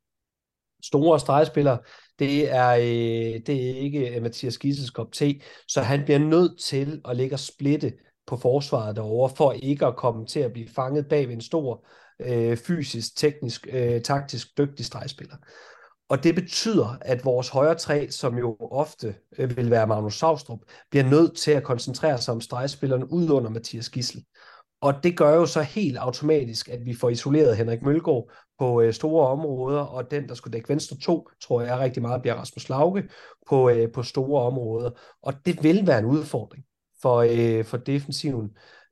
Store 0.84 1.20
stregspillere, 1.20 1.80
det 2.20 2.52
er, 2.52 2.70
øh, 2.70 3.42
det 3.46 3.70
er 3.70 3.76
ikke 3.76 4.16
øh, 4.16 4.22
Mathias 4.22 4.58
Gissels 4.58 4.90
kop 4.90 5.12
te, 5.12 5.42
så 5.68 5.82
han 5.82 6.04
bliver 6.04 6.20
nødt 6.20 6.60
til 6.60 7.02
at 7.06 7.18
ligge 7.18 7.36
og 7.36 7.40
splitte 7.40 7.94
på 8.28 8.38
forsvaret 8.38 8.96
derovre, 8.96 9.36
for 9.36 9.52
ikke 9.52 9.86
at 9.86 9.96
komme 9.96 10.26
til 10.26 10.40
at 10.40 10.54
blive 10.54 10.68
fanget 10.68 11.10
bag 11.10 11.28
ved 11.28 11.36
en 11.36 11.42
stor 11.42 11.88
øh, 12.20 12.58
fysisk, 12.58 13.18
teknisk, 13.18 13.68
øh, 13.72 14.02
taktisk 14.02 14.58
dygtig 14.58 14.86
stregspiller. 14.86 15.36
Og 16.10 16.24
det 16.24 16.36
betyder, 16.36 16.98
at 17.02 17.26
vores 17.26 17.50
højre 17.50 17.76
træ, 17.76 18.08
som 18.10 18.38
jo 18.38 18.58
ofte 18.60 19.16
øh, 19.38 19.58
vil 19.58 19.72
være 19.72 19.88
Magnus 19.88 20.20
Saustrup, 20.20 20.60
bliver 20.90 21.04
nødt 21.04 21.38
til 21.38 21.52
at 21.52 21.64
koncentrere 21.64 22.18
sig 22.18 22.34
om 22.34 22.42
stregspillerne 22.42 23.12
ud 23.12 23.30
under 23.30 23.50
Mathias 23.50 23.90
Gissel. 23.90 24.24
Og 24.82 24.94
det 25.04 25.18
gør 25.18 25.36
jo 25.36 25.46
så 25.46 25.62
helt 25.62 25.98
automatisk, 25.98 26.70
at 26.70 26.86
vi 26.86 26.94
får 26.94 27.10
isoleret 27.10 27.58
Henrik 27.58 27.82
Mølgaard 27.82 28.32
på 28.60 28.82
øh, 28.82 28.94
store 28.94 29.28
områder, 29.28 29.80
og 29.80 30.12
den, 30.12 30.30
der 30.30 30.36
skulle 30.36 30.54
dække 30.54 30.70
venstre 30.70 30.98
to, 31.02 31.30
tror 31.42 31.62
jeg 31.62 31.80
rigtig 31.80 32.02
meget 32.02 32.22
bliver 32.22 32.36
Rasmus 32.36 32.70
Lauke 32.70 33.04
på, 33.50 33.70
øh, 33.70 33.92
på 33.92 34.04
store 34.04 34.42
områder. 34.42 34.92
Og 35.22 35.34
det 35.46 35.64
vil 35.64 35.88
være 35.88 36.00
en 36.00 36.06
udfordring 36.06 36.64
for, 37.02 37.26
øh, 37.30 37.66
for 37.66 37.78
defensiven, 37.78 38.50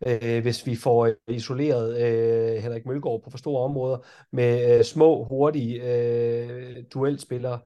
øh, 0.07 0.41
hvis 0.41 0.65
vi 0.65 0.75
får 0.75 1.05
øh, 1.05 1.13
isoleret 1.27 2.01
øh, 2.01 2.63
Henrik 2.63 2.85
Mølgaard 2.85 3.21
på 3.23 3.29
for 3.29 3.37
store 3.37 3.63
områder 3.63 3.97
med 4.31 4.77
øh, 4.77 4.83
små, 4.83 5.23
hurtige 5.23 5.81
øh, 5.83 6.83
duelspillere. 6.93 7.59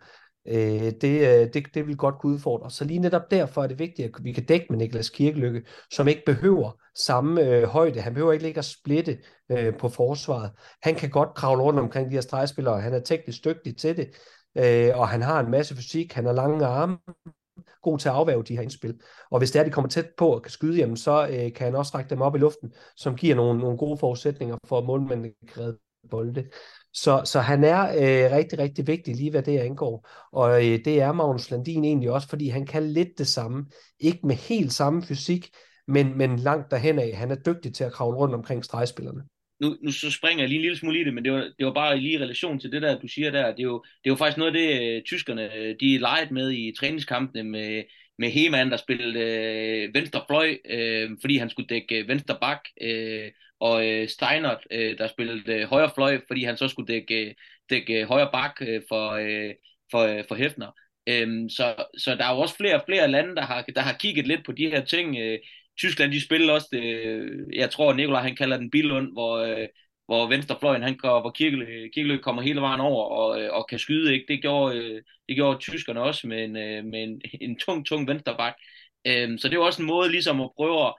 Øh, 0.48 0.92
det, 1.02 1.04
øh, 1.04 1.54
det, 1.54 1.66
det 1.74 1.88
vil 1.88 1.98
godt 1.98 2.16
kunne 2.20 2.34
udfordre. 2.34 2.72
Så 2.72 2.86
lige 2.86 3.00
netop 3.00 3.32
derfor 3.32 3.64
er 3.64 3.68
det 3.68 3.80
vigtigt, 3.80 4.06
at 4.06 4.24
vi 4.24 4.32
kan 4.32 4.46
dække 4.46 4.66
med 4.70 4.78
Niklas 4.78 5.10
Kirkelykke, 5.10 5.64
som 5.92 6.08
ikke 6.08 6.24
behøver 6.26 6.72
samme 6.96 7.42
øh, 7.42 7.64
højde. 7.64 8.02
Han 8.02 8.14
behøver 8.14 8.34
ikke 8.34 8.46
ligge 8.46 8.60
og 8.60 8.66
splitte 8.66 9.18
øh, 9.52 9.78
på 9.78 9.90
forsvaret. 9.90 10.52
Han 10.84 10.96
kan 10.96 11.10
godt 11.10 11.36
kravle 11.36 11.64
rundt 11.64 11.80
omkring 11.80 12.10
de 12.10 12.16
her 12.16 12.22
stregspillere. 12.22 12.82
Han 12.82 12.94
er 12.94 13.00
teknisk 13.00 13.46
dygtig 13.46 13.78
til 13.78 13.98
det, 13.98 14.08
øh, 14.58 15.00
og 15.00 15.08
han 15.08 15.22
har 15.22 15.40
en 15.40 15.52
masse 15.52 15.76
fysik. 15.76 16.14
Han 16.14 16.26
har 16.26 16.34
lange 16.34 16.66
arme 16.66 16.98
god 17.82 18.00
til 18.00 18.10
at 18.10 18.16
afværge 18.16 18.44
de 18.44 18.56
her 18.56 18.62
indspil. 18.62 19.00
Og 19.32 19.38
hvis 19.38 19.52
det 19.52 19.60
er, 19.60 19.64
de 19.64 19.70
kommer 19.72 19.90
tæt 19.90 20.08
på 20.18 20.36
og 20.36 20.42
kan 20.42 20.52
skyde, 20.52 20.78
jamen, 20.78 20.98
så 20.98 21.28
øh, 21.28 21.54
kan 21.54 21.66
han 21.66 21.76
også 21.76 21.92
række 21.96 22.10
dem 22.10 22.22
op 22.22 22.36
i 22.36 22.40
luften, 22.40 22.74
som 22.96 23.16
giver 23.16 23.36
nogle, 23.36 23.60
nogle 23.60 23.78
gode 23.78 23.98
forudsætninger 23.98 24.58
for, 24.66 24.78
at 24.78 24.86
målmanden 24.86 25.32
kan 25.48 25.64
redde 25.64 25.78
bolde. 26.12 26.46
Så, 26.94 27.22
så 27.26 27.40
han 27.40 27.64
er 27.64 27.82
øh, 27.82 28.32
rigtig, 28.36 28.60
rigtig 28.60 28.88
vigtig 28.88 29.16
lige 29.16 29.32
hvad 29.32 29.44
det 29.44 29.58
angår. 29.58 30.08
Og 30.32 30.66
øh, 30.66 30.80
det 30.86 31.02
er 31.02 31.12
Magnus 31.12 31.52
Landin 31.52 31.84
egentlig 31.84 32.12
også, 32.12 32.28
fordi 32.28 32.50
han 32.50 32.66
kan 32.66 32.84
lidt 32.84 33.18
det 33.18 33.28
samme. 33.28 33.66
Ikke 34.00 34.28
med 34.28 34.36
helt 34.36 34.74
samme 34.74 35.02
fysik, 35.02 35.50
men, 35.88 36.18
men 36.18 36.40
langt 36.40 36.72
derhen 36.72 37.00
af. 37.00 37.16
Han 37.16 37.32
er 37.32 37.36
dygtig 37.36 37.74
til 37.74 37.84
at 37.84 37.92
kravle 37.92 38.18
rundt 38.18 38.36
omkring 38.36 38.66
stregspillerne. 38.66 39.22
Nu, 39.60 39.78
nu 39.82 39.92
så 39.92 40.12
springer 40.12 40.44
jeg 40.44 40.50
lige 40.50 40.58
en 40.58 40.62
lille 40.62 40.78
smule 40.78 41.02
i 41.02 41.04
det, 41.04 41.14
men 41.14 41.26
det 41.26 41.32
var, 41.34 41.52
det 41.58 41.66
var 41.66 41.74
bare 41.74 41.98
lige 42.00 42.14
i 42.14 42.18
relation 42.24 42.60
til 42.60 42.72
det 42.72 42.82
der, 42.82 43.00
du 43.00 43.08
siger 43.08 43.32
der. 43.32 43.48
Det 43.52 43.60
er 43.60 43.64
jo, 43.64 43.84
det 44.04 44.10
er 44.10 44.14
jo 44.14 44.16
faktisk 44.16 44.38
noget 44.38 44.56
af 44.56 44.62
det, 44.62 44.98
øh, 44.98 45.04
tyskerne 45.04 45.56
øh, 45.56 45.76
de 45.80 45.98
leget 45.98 46.32
med 46.32 46.52
i 46.52 46.74
træningskampene 46.80 47.44
med, 47.44 47.84
med 48.18 48.30
Heman, 48.32 48.72
der 48.72 48.78
spillede 48.78 49.20
øh, 49.20 49.94
venstre 49.94 50.24
fløj, 50.30 50.58
øh, 50.70 51.12
fordi 51.22 51.38
han 51.38 51.50
skulle 51.50 51.68
dække 51.68 52.00
øh, 52.00 52.08
venstre 52.08 52.38
bak. 52.42 52.60
Øh, 52.82 53.32
og 53.60 53.88
øh, 53.88 54.10
Steinert, 54.10 54.68
øh, 54.72 54.98
der 54.98 55.08
spillede 55.08 55.54
øh, 55.54 55.68
højre 55.68 55.92
fløj, 55.96 56.20
fordi 56.28 56.44
han 56.44 56.58
så 56.58 56.68
skulle 56.68 56.94
dække, 56.94 57.26
øh, 57.26 57.34
dække 57.70 58.06
højre 58.06 58.30
bak 58.34 58.62
øh, 58.62 58.82
for, 58.90 59.12
øh, 59.12 59.54
for, 59.92 60.00
øh, 60.00 60.24
for 60.28 60.36
Hefner. 60.36 60.72
Øhm, 61.08 61.50
så, 61.50 61.76
så 61.98 62.16
der 62.16 62.26
er 62.26 62.34
jo 62.34 62.40
også 62.40 62.56
flere 62.56 62.76
og 62.76 62.84
flere 62.86 63.08
lande, 63.08 63.36
der 63.36 63.42
har, 63.42 63.62
der 63.76 63.82
har 63.82 63.94
kigget 63.94 64.28
lidt 64.28 64.46
på 64.46 64.52
de 64.52 64.70
her 64.70 64.86
ting. 64.86 65.18
Øh, 65.18 65.40
Tyskland, 65.80 66.12
de 66.12 66.26
spillede 66.26 66.54
også 66.54 66.68
det, 66.72 66.84
jeg 67.54 67.72
tror 67.72 67.94
Nikolaj 67.94 68.22
han 68.22 68.36
kalder 68.36 68.58
den 68.58 68.70
Bilund, 68.72 69.12
hvor, 69.14 69.38
øh, 69.38 69.68
hvor 70.06 70.28
venstrefløjen, 70.28 70.84
han 70.84 70.98
går, 70.98 71.22
hvor 71.22 71.32
Kirkelø, 71.32 71.66
Kirkelø 71.94 72.18
kommer 72.18 72.42
hele 72.42 72.62
vejen 72.62 72.82
over 72.82 73.06
og, 73.06 73.42
øh, 73.42 73.54
og 73.54 73.68
kan 73.70 73.80
skyde. 73.80 74.14
Ikke? 74.14 74.26
Det, 74.28 74.42
gjorde, 74.42 74.78
øh, 74.78 75.02
det 75.28 75.36
gjorde 75.36 75.60
tyskerne 75.60 76.02
også 76.02 76.28
med 76.28 76.44
en, 76.44 76.58
øh, 76.58 76.86
med 76.86 77.04
en, 77.04 77.22
en 77.50 77.58
tung, 77.60 77.86
tung 77.86 78.08
venstrebak. 78.08 78.54
Øhm, 79.08 79.38
så 79.38 79.48
det 79.50 79.56
er 79.56 79.60
også 79.60 79.82
en 79.82 79.88
måde 79.88 80.12
ligesom 80.12 80.42
at 80.42 80.52
prøve 80.58 80.88
at 80.88 80.94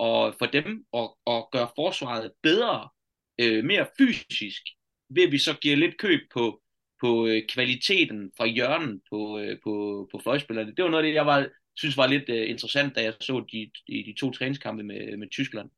få 0.00 0.38
for 0.38 0.46
dem 0.46 0.84
at, 0.94 1.10
at 1.26 1.44
gøre 1.52 1.68
forsvaret 1.76 2.32
bedre 2.42 2.88
øh, 3.40 3.64
mere 3.64 3.86
fysisk, 3.98 4.62
ved 5.10 5.22
at 5.22 5.32
vi 5.32 5.38
så 5.38 5.54
giver 5.60 5.76
lidt 5.76 5.98
køb 5.98 6.20
på, 6.34 6.60
på 7.00 7.26
øh, 7.26 7.42
kvaliteten 7.48 8.32
fra 8.36 8.46
hjørnen 8.46 9.00
på, 9.10 9.38
øh, 9.38 9.58
på, 9.64 9.72
på 10.12 10.20
fløjspillerne. 10.22 10.74
Det 10.76 10.84
var 10.84 10.90
noget 10.90 11.04
af 11.04 11.08
det, 11.08 11.14
jeg 11.14 11.26
var, 11.26 11.48
synes 11.78 11.96
var 11.96 12.06
lidt 12.06 12.28
øh, 12.28 12.50
interessant, 12.50 12.96
da 12.96 13.02
jeg 13.02 13.14
så 13.20 13.44
de, 13.52 13.70
de, 13.88 14.04
de 14.06 14.14
to 14.20 14.30
træningskampe 14.30 14.82
med, 14.82 15.16
med 15.16 15.28
Tyskland. 15.28 15.70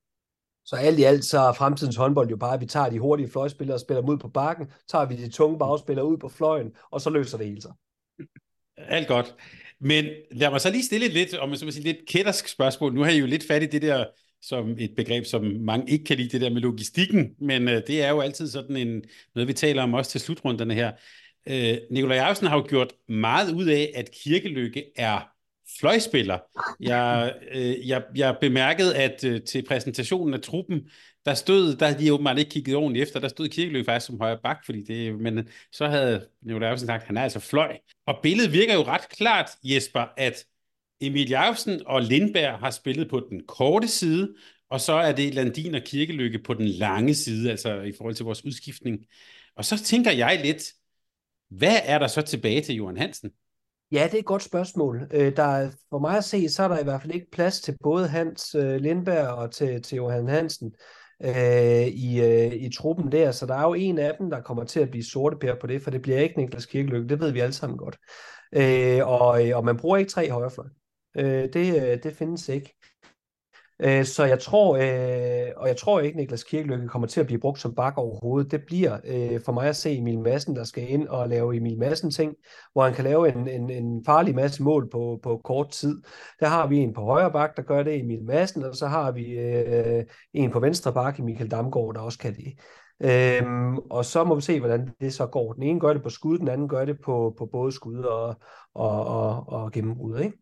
Så 0.65 0.77
alt 0.77 0.99
i 0.99 1.03
alt, 1.03 1.25
så 1.25 1.39
er 1.39 1.53
fremtidens 1.53 1.97
håndbold 1.97 2.31
jo 2.31 2.37
bare, 2.37 2.55
at 2.55 2.61
vi 2.61 2.67
tager 2.67 2.91
de 2.91 2.99
hurtige 2.99 3.31
fløjspillere 3.31 3.77
og 3.77 3.81
spiller 3.81 4.01
dem 4.01 4.11
ud 4.11 4.19
på 4.19 4.29
bakken, 4.29 4.67
tager 4.89 5.07
vi 5.07 5.17
de 5.17 5.31
tunge 5.31 5.59
bagspillere 5.59 6.07
ud 6.07 6.19
på 6.19 6.29
fløjen, 6.29 6.73
og 6.91 7.01
så 7.01 7.11
løser 7.11 7.39
det 7.39 7.47
hele 7.47 7.63
sig. 7.63 7.73
Alt 8.97 9.09
godt. 9.09 9.35
Men 9.81 10.05
lad 10.31 10.51
mig 10.51 10.61
så 10.61 10.71
lige 10.71 10.85
stille 10.85 11.07
et 11.07 11.13
lidt, 11.13 11.35
om 11.35 11.49
man 11.49 11.59
så 11.59 11.71
sige, 11.71 11.85
lidt 11.85 12.09
kættersk 12.09 12.49
spørgsmål. 12.49 12.95
Nu 12.95 13.03
har 13.03 13.11
I 13.11 13.19
jo 13.19 13.27
lidt 13.27 13.47
fat 13.47 13.63
i 13.63 13.67
det 13.67 13.83
der, 13.83 14.05
som 14.43 14.77
et 14.79 14.95
begreb, 14.97 15.25
som 15.25 15.45
mange 15.45 15.93
ikke 15.93 16.05
kan 16.05 16.17
lide, 16.17 16.29
det 16.29 16.41
der 16.41 16.51
med 16.51 16.61
logistikken, 16.61 17.35
men 17.41 17.69
øh, 17.69 17.83
det 17.87 18.03
er 18.03 18.11
jo 18.11 18.21
altid 18.21 18.49
sådan 18.49 18.77
en, 18.77 19.03
noget, 19.35 19.49
vi 19.49 19.53
taler 19.53 19.83
om 19.83 19.95
også 19.95 20.11
til 20.11 20.21
slutrunderne 20.21 20.75
her. 20.75 20.93
Øh, 21.49 21.79
Nikolaj 21.91 22.17
Jacobsen 22.17 22.47
har 22.47 22.57
jo 22.57 22.67
gjort 22.69 22.93
meget 23.09 23.55
ud 23.55 23.67
af, 23.67 23.93
at 23.95 24.11
Kirkelykke 24.25 24.85
er 24.97 25.21
fløjspiller. 25.79 26.39
Jeg, 26.81 27.35
øh, 27.53 27.89
jeg, 27.89 28.03
jeg 28.17 28.37
bemærkede, 28.41 28.97
at 28.97 29.25
øh, 29.25 29.43
til 29.43 29.65
præsentationen 29.69 30.35
af 30.35 30.41
truppen, 30.41 30.81
der 31.25 31.35
stod, 31.35 31.77
der 31.77 31.87
havde 31.87 32.05
de 32.05 32.13
åbenbart 32.13 32.39
ikke 32.39 32.51
kigget 32.51 32.77
ordentligt 32.77 33.03
efter, 33.03 33.21
der 33.21 33.29
stod 33.29 33.49
Kirkeløb 33.49 33.87
faktisk 33.87 34.07
som 34.07 34.21
højre 34.21 34.39
bak, 34.43 34.59
fordi 34.65 34.83
det, 34.83 35.19
men 35.19 35.39
øh, 35.39 35.45
så 35.73 35.87
havde 35.87 36.27
Nicolai 36.43 36.67
Jacobsen 36.67 36.87
sagt, 36.87 37.03
at 37.03 37.07
han 37.07 37.17
er 37.17 37.23
altså 37.23 37.41
fløj. 37.41 37.77
Og 38.07 38.19
billedet 38.23 38.53
virker 38.53 38.75
jo 38.75 38.83
ret 38.83 39.09
klart, 39.09 39.51
Jesper, 39.65 40.05
at 40.17 40.45
Emil 41.01 41.29
Jacobsen 41.29 41.81
og 41.87 42.03
Lindberg 42.03 42.59
har 42.59 42.71
spillet 42.71 43.09
på 43.09 43.27
den 43.31 43.43
korte 43.49 43.89
side, 43.89 44.35
og 44.71 44.81
så 44.81 44.93
er 44.93 45.13
det 45.13 45.35
Landin 45.35 45.75
og 45.75 45.83
Kirkeløkke 45.83 46.39
på 46.39 46.55
den 46.55 46.67
lange 46.69 47.15
side, 47.15 47.51
altså 47.51 47.81
i 47.81 47.93
forhold 47.99 48.15
til 48.15 48.25
vores 48.25 48.45
udskiftning. 48.45 48.99
Og 49.57 49.65
så 49.65 49.85
tænker 49.85 50.11
jeg 50.11 50.41
lidt, 50.45 50.73
hvad 51.51 51.77
er 51.85 51.99
der 51.99 52.07
så 52.07 52.23
tilbage 52.23 52.61
til 52.61 52.75
Johan 52.75 52.97
Hansen? 52.97 53.31
Ja, 53.93 54.05
det 54.05 54.15
er 54.15 54.19
et 54.19 54.25
godt 54.25 54.43
spørgsmål. 54.43 55.09
Øh, 55.13 55.37
der 55.37 55.43
er, 55.43 55.71
for 55.91 55.99
mig 55.99 56.17
at 56.17 56.25
se, 56.25 56.49
så 56.49 56.63
er 56.63 56.69
der 56.69 56.79
i 56.79 56.85
hvert 56.85 57.01
fald 57.01 57.15
ikke 57.15 57.31
plads 57.33 57.61
til 57.61 57.77
både 57.83 58.09
Hans 58.09 58.55
øh, 58.55 58.77
Lindberg 58.77 59.29
og 59.29 59.51
til, 59.51 59.83
til 59.83 59.97
Johan 59.97 60.29
Hansen 60.29 60.75
øh, 61.23 61.87
i, 61.87 62.21
øh, 62.21 62.53
i 62.53 62.73
truppen 62.77 63.13
der. 63.13 63.31
Så 63.31 63.47
der 63.47 63.55
er 63.55 63.63
jo 63.63 63.75
en 63.75 63.99
af 63.99 64.15
dem, 64.19 64.31
der 64.31 64.41
kommer 64.41 64.65
til 64.65 64.81
at 64.81 64.91
blive 64.91 65.05
sorte 65.05 65.37
pære 65.37 65.57
på 65.61 65.67
det, 65.67 65.83
for 65.83 65.91
det 65.91 66.03
bliver 66.03 66.19
ikke 66.19 66.37
Niklas 66.37 66.67
Kirkeløkke. 66.67 67.09
Det 67.09 67.21
ved 67.21 67.33
vi 67.33 67.41
alle 67.41 67.53
sammen 67.53 67.79
godt. 67.79 67.97
Øh, 68.53 69.09
og, 69.09 69.49
øh, 69.49 69.57
og 69.57 69.65
man 69.65 69.77
bruger 69.77 69.97
ikke 69.97 70.11
tre 70.11 70.31
højrefløj. 70.31 70.67
Øh, 71.17 71.53
det, 71.53 71.83
øh, 71.83 72.03
det 72.03 72.17
findes 72.17 72.49
ikke. 72.49 72.75
Øh, 73.83 74.05
så 74.05 74.25
jeg 74.25 74.39
tror, 74.39 74.77
øh, 74.77 75.53
og 75.57 75.69
jeg 75.69 75.77
tror 75.77 76.01
ikke, 76.01 76.17
Niklas 76.19 76.45
Kirkeløkke 76.45 76.89
kommer 76.89 77.09
til 77.09 77.21
at 77.21 77.27
blive 77.27 77.41
brugt 77.41 77.61
som 77.61 77.75
bak 77.75 77.99
overhovedet. 77.99 78.51
Det 78.51 78.63
bliver 78.67 78.99
øh, 79.05 79.41
for 79.45 79.53
mig 79.53 79.69
at 79.69 79.77
se 79.77 79.99
Emil 79.99 80.19
Madsen, 80.19 80.57
der 80.57 80.65
skal 80.65 80.91
ind 80.91 81.09
og 81.09 81.29
lave 81.29 81.57
Emil 81.57 81.79
Madsen 81.79 82.11
ting, 82.11 82.35
hvor 82.73 82.85
han 82.85 82.95
kan 82.95 83.05
lave 83.05 83.33
en, 83.33 83.49
en, 83.49 83.71
en 83.71 84.05
farlig 84.07 84.35
masse 84.35 84.63
mål 84.63 84.91
på, 84.91 85.21
på 85.23 85.41
kort 85.45 85.71
tid. 85.71 86.03
Der 86.41 86.47
har 86.47 86.67
vi 86.67 86.79
en 86.79 86.95
på 86.95 87.01
højre 87.01 87.33
bak, 87.33 87.57
der 87.57 87.63
gør 87.63 87.83
det, 87.83 88.01
Emil 88.01 88.25
Madsen, 88.25 88.65
og 88.65 88.75
så 88.75 88.87
har 88.87 89.13
vi 89.13 89.25
øh, 89.25 90.05
en 90.35 90.51
på 90.51 90.61
venstre 90.61 90.93
bak, 90.93 91.19
Michael 91.19 91.51
Damgaard, 91.51 91.95
der 91.95 92.01
også 92.01 92.19
kan 92.19 92.35
det. 92.35 92.55
Øhm, 93.03 93.79
og 93.79 94.05
så 94.05 94.25
må 94.25 94.35
vi 94.35 94.41
se, 94.41 94.59
hvordan 94.59 94.91
det 95.01 95.15
så 95.15 95.27
går. 95.27 95.53
Den 95.53 95.63
ene 95.63 95.81
gør 95.81 95.93
det 95.93 96.03
på 96.03 96.11
skud, 96.11 96.39
den 96.39 96.49
anden 96.49 96.69
gør 96.69 96.85
det 96.85 97.01
på, 97.01 97.35
på 97.39 97.47
både 97.47 97.73
skud 97.73 97.99
og, 97.99 98.37
og, 98.75 99.07
og, 99.07 99.45
og 99.49 99.73
gennembrud. 99.73 100.19
Ikke? 100.19 100.39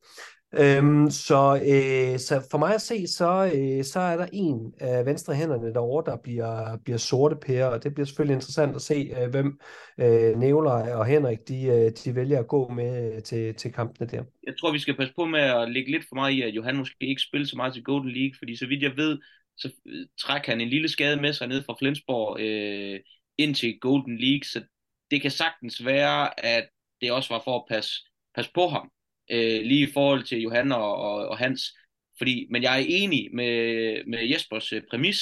Øhm, 0.55 1.11
så, 1.11 1.61
øh, 1.63 2.19
så 2.19 2.47
for 2.51 2.59
mig 2.59 2.75
at 2.75 2.81
se, 2.81 3.07
så, 3.07 3.51
øh, 3.55 3.85
så 3.85 4.01
er 4.01 4.17
der 4.17 4.27
en 4.33 4.73
af 4.81 5.07
venstre 5.07 5.35
hænderne 5.35 5.75
derovre, 5.75 6.11
der 6.11 6.17
bliver, 6.17 6.77
bliver 6.85 6.99
sorte 6.99 7.37
pære, 7.47 7.71
og 7.71 7.85
det 7.85 7.95
bliver 7.95 8.07
selvfølgelig 8.07 8.35
interessant 8.35 8.77
at 8.77 8.83
se, 8.83 9.11
øh, 9.21 9.31
hvem 9.31 9.61
øh, 10.01 10.39
Nævler 10.39 10.97
og 10.97 11.07
Henrik, 11.07 11.39
de, 11.49 11.65
øh, 11.65 11.91
de 12.05 12.15
vælger 12.15 12.39
at 12.39 12.49
gå 12.49 12.69
med 12.69 13.15
øh, 13.15 13.23
til, 13.23 13.55
til 13.55 13.73
kampene 13.73 14.09
der. 14.11 14.25
Jeg 14.47 14.55
tror, 14.61 14.73
vi 14.73 14.79
skal 14.79 14.97
passe 14.97 15.15
på 15.15 15.25
med 15.25 15.41
at 15.41 15.71
lægge 15.71 15.91
lidt 15.91 16.05
for 16.09 16.15
meget 16.15 16.33
i, 16.33 16.43
at 16.43 16.55
Johan 16.55 16.77
måske 16.77 17.07
ikke 17.07 17.23
spiller 17.23 17.47
så 17.47 17.57
meget 17.57 17.75
til 17.75 17.85
Golden 17.85 18.11
League, 18.11 18.35
fordi 18.39 18.57
så 18.57 18.67
vidt 18.67 18.83
jeg 18.83 18.97
ved, 18.97 19.19
så 19.57 19.71
øh, 19.87 19.93
træk 19.93 20.09
trækker 20.19 20.53
han 20.53 20.61
en 20.61 20.69
lille 20.69 20.89
skade 20.89 21.21
med 21.21 21.33
sig 21.33 21.49
ned 21.49 21.63
fra 21.65 21.77
Flensborg 21.79 22.41
øh, 22.41 23.01
ind 23.39 23.55
til 23.55 23.79
Golden 23.81 24.19
League, 24.19 24.45
så 24.45 24.63
det 25.11 25.23
kan 25.23 25.31
sagtens 25.31 25.85
være, 25.85 26.45
at 26.45 26.69
det 27.01 27.13
også 27.13 27.35
var 27.35 27.43
for 27.45 27.57
at 27.57 27.65
passe, 27.69 27.93
passe 28.35 28.51
på 28.55 28.69
ham 28.69 28.91
øh, 29.31 29.63
lige 29.63 29.89
i 29.89 29.93
forhold 29.93 30.23
til 30.23 30.41
Johan 30.41 30.73
og, 30.73 30.97
og, 30.97 31.29
og 31.29 31.39
Hans. 31.39 31.75
Fordi, 32.19 32.47
men 32.51 32.63
jeg 32.63 32.81
er 32.81 32.87
enig 32.89 33.29
med, 33.33 34.05
med 34.07 34.29
Jespers 34.29 34.73
øh, 34.73 34.83
præmis, 34.91 35.19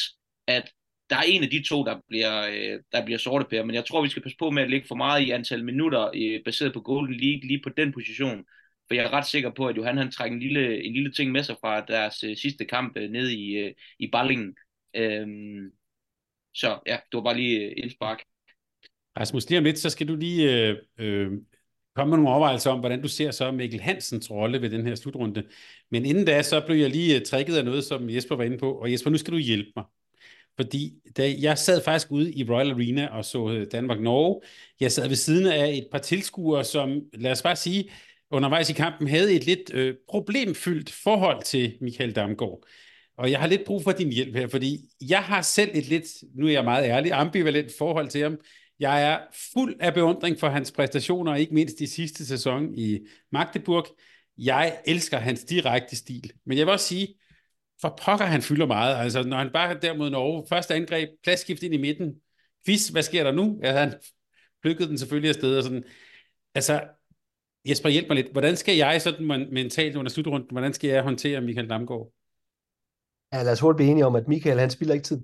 at 0.47 0.73
der 1.11 1.17
er 1.17 1.23
en 1.23 1.43
af 1.43 1.51
de 1.51 1.63
to, 1.63 1.85
der 1.85 2.01
bliver, 2.09 2.47
øh, 2.47 2.81
der 2.93 3.05
bliver 3.05 3.19
sorte 3.19 3.47
pære, 3.51 3.67
men 3.67 3.75
jeg 3.75 3.85
tror, 3.85 4.03
vi 4.03 4.09
skal 4.09 4.23
passe 4.23 4.39
på 4.39 4.51
med 4.51 4.63
at 4.63 4.71
lægge 4.71 4.89
for 4.89 4.95
meget 4.95 5.23
i 5.23 5.31
antal 5.31 5.65
minutter 5.65 6.11
øh, 6.15 6.41
baseret 6.45 6.73
på 6.73 6.81
Golden 6.81 7.15
League 7.15 7.49
lige 7.49 7.61
på 7.63 7.69
den 7.77 7.93
position. 7.93 8.45
For 8.89 8.95
jeg 8.95 9.05
er 9.05 9.13
ret 9.13 9.27
sikker 9.27 9.51
på, 9.51 9.67
at 9.67 9.77
Johan 9.77 9.97
han 9.97 10.11
trækker 10.11 10.35
en 10.37 10.43
lille, 10.43 10.85
en 10.85 10.93
lille 10.93 11.13
ting 11.13 11.33
med 11.33 11.43
sig 11.43 11.57
fra 11.61 11.81
deres 11.81 12.25
øh, 12.25 12.37
sidste 12.37 12.65
kamp 12.65 12.97
øh, 12.97 13.11
nede 13.11 13.35
i, 13.35 13.57
øh, 13.57 13.75
i 13.99 14.09
Ballingen. 14.13 14.57
Øhm, 14.97 15.71
så 16.55 16.79
ja, 16.87 16.93
det 16.93 17.17
var 17.17 17.23
bare 17.23 17.37
lige 17.37 17.61
øh, 17.61 17.73
indspark. 17.77 18.23
Rasmus, 19.19 19.49
lige 19.49 19.59
om 19.59 19.65
lidt, 19.65 19.79
så 19.79 19.91
skal 19.91 20.09
du 20.09 20.17
lige 20.17 20.69
øh, 20.69 20.77
øh 20.99 21.33
komme 21.97 22.11
med 22.11 22.17
nogle 22.17 22.31
overvejelser 22.31 22.71
om, 22.71 22.81
hvordan 22.81 23.03
du 23.03 23.09
ser 23.09 23.31
så 23.31 23.53
Mikkel 23.53 23.81
Hansens 23.81 24.31
rolle 24.31 24.63
ved 24.63 24.71
den 24.71 24.87
her 24.87 24.95
slutrunde. 24.95 25.43
Men 25.91 26.07
inden 26.07 26.25
da, 26.25 26.43
så 26.43 26.63
blev 26.67 26.77
jeg 26.77 26.91
lige 26.91 27.17
øh, 27.17 27.23
trækket 27.23 27.57
af 27.57 27.65
noget, 27.65 27.85
som 27.85 28.11
Jesper 28.11 28.37
var 28.37 28.45
inde 28.45 28.59
på. 28.59 28.73
Og 28.73 28.93
Jesper, 28.93 29.11
nu 29.11 29.19
skal 29.19 29.33
du 29.33 29.39
hjælpe 29.39 29.71
mig. 29.77 29.85
Fordi 30.57 30.95
da 31.17 31.35
jeg 31.41 31.59
sad 31.59 31.83
faktisk 31.85 32.13
ude 32.13 32.33
i 32.33 32.45
Royal 32.51 32.71
Arena 32.71 33.07
og 33.07 33.25
så 33.25 33.51
øh, 33.51 33.67
Danmark-Norge. 33.73 34.41
Jeg 34.81 34.93
sad 34.93 35.09
ved 35.09 35.17
siden 35.17 35.47
af 35.47 35.69
et 35.69 35.89
par 35.93 35.99
tilskuere, 35.99 36.65
som, 36.65 37.01
lad 37.13 37.33
os 37.33 37.43
bare 37.43 37.57
sige, 37.57 37.91
undervejs 38.31 38.71
i 38.71 38.73
kampen 38.73 39.09
havde 39.09 39.35
et 39.35 39.47
lidt 39.47 39.75
øh, 39.75 39.95
problemfyldt 40.09 40.91
forhold 40.93 41.43
til 41.43 41.77
Michael 41.81 42.13
Damgaard. 42.13 42.67
Og 43.19 43.31
jeg 43.31 43.41
har 43.41 43.47
lidt 43.47 43.65
brug 43.65 43.83
for 43.83 43.93
din 43.93 44.13
hjælp 44.13 44.37
her, 44.37 44.49
fordi 44.49 44.79
jeg 45.09 45.23
har 45.23 45.43
selv 45.43 45.71
et 45.75 45.89
lidt, 45.89 46.05
nu 46.35 46.47
er 46.47 46.53
jeg 46.53 46.65
meget 46.65 46.85
ærlig, 46.85 47.13
ambivalent 47.13 47.73
forhold 47.79 48.09
til 48.09 48.23
ham. 48.23 48.39
Jeg 48.81 49.13
er 49.13 49.19
fuld 49.55 49.77
af 49.81 49.95
beundring 49.95 50.41
for 50.41 50.49
hans 50.49 50.73
præstationer, 50.73 51.35
ikke 51.35 51.55
mindst 51.55 51.81
i 51.81 51.87
sidste 51.87 52.27
sæson 52.27 52.75
i 52.75 52.99
Magdeburg. 53.33 53.87
Jeg 54.39 54.79
elsker 54.87 55.19
hans 55.19 55.45
direkte 55.45 55.97
stil. 55.97 56.33
Men 56.47 56.59
jeg 56.59 56.67
vil 56.67 56.73
også 56.73 56.87
sige, 56.87 57.15
for 57.81 57.99
pokker 58.05 58.25
han 58.25 58.43
fylder 58.43 58.67
meget. 58.67 58.97
Altså, 58.97 59.23
når 59.23 59.37
han 59.37 59.51
bare 59.53 59.79
der 59.83 59.97
mod 59.97 60.11
Norge, 60.11 60.47
første 60.49 60.75
angreb, 60.75 61.09
pladsskift 61.23 61.63
ind 61.63 61.75
i 61.75 61.81
midten, 61.81 62.15
quiz, 62.67 62.89
hvad 62.89 63.03
sker 63.03 63.25
der 63.25 63.33
nu? 63.33 63.61
Ja, 63.63 63.73
han 63.73 63.95
plukkede 64.63 64.89
den 64.89 64.99
selvfølgelig 64.99 65.29
afsted 65.29 65.57
og 65.57 65.63
sådan. 65.63 65.85
Altså, 66.55 66.83
Jesper, 67.69 67.89
hjælp 67.89 68.09
mig 68.09 68.17
lidt. 68.17 68.33
Hvordan 68.33 68.57
skal 68.57 68.77
jeg 68.77 69.03
sådan 69.03 69.49
mentalt 69.53 69.97
under 69.97 70.11
slutrunden, 70.11 70.49
hvordan 70.51 70.73
skal 70.73 70.91
jeg 70.91 71.03
håndtere 71.03 71.41
Michael 71.41 71.71
Damgaard? 71.71 72.13
Ja, 73.33 73.43
lad 73.43 73.53
os 73.53 73.61
hurtigt 73.61 73.77
blive 73.77 73.91
enige 73.91 74.07
om, 74.07 74.17
at 74.17 74.29
Michael, 74.29 74.61
han 74.61 74.71
spiller 74.71 74.95
ikke 74.95 75.05
tid. 75.05 75.21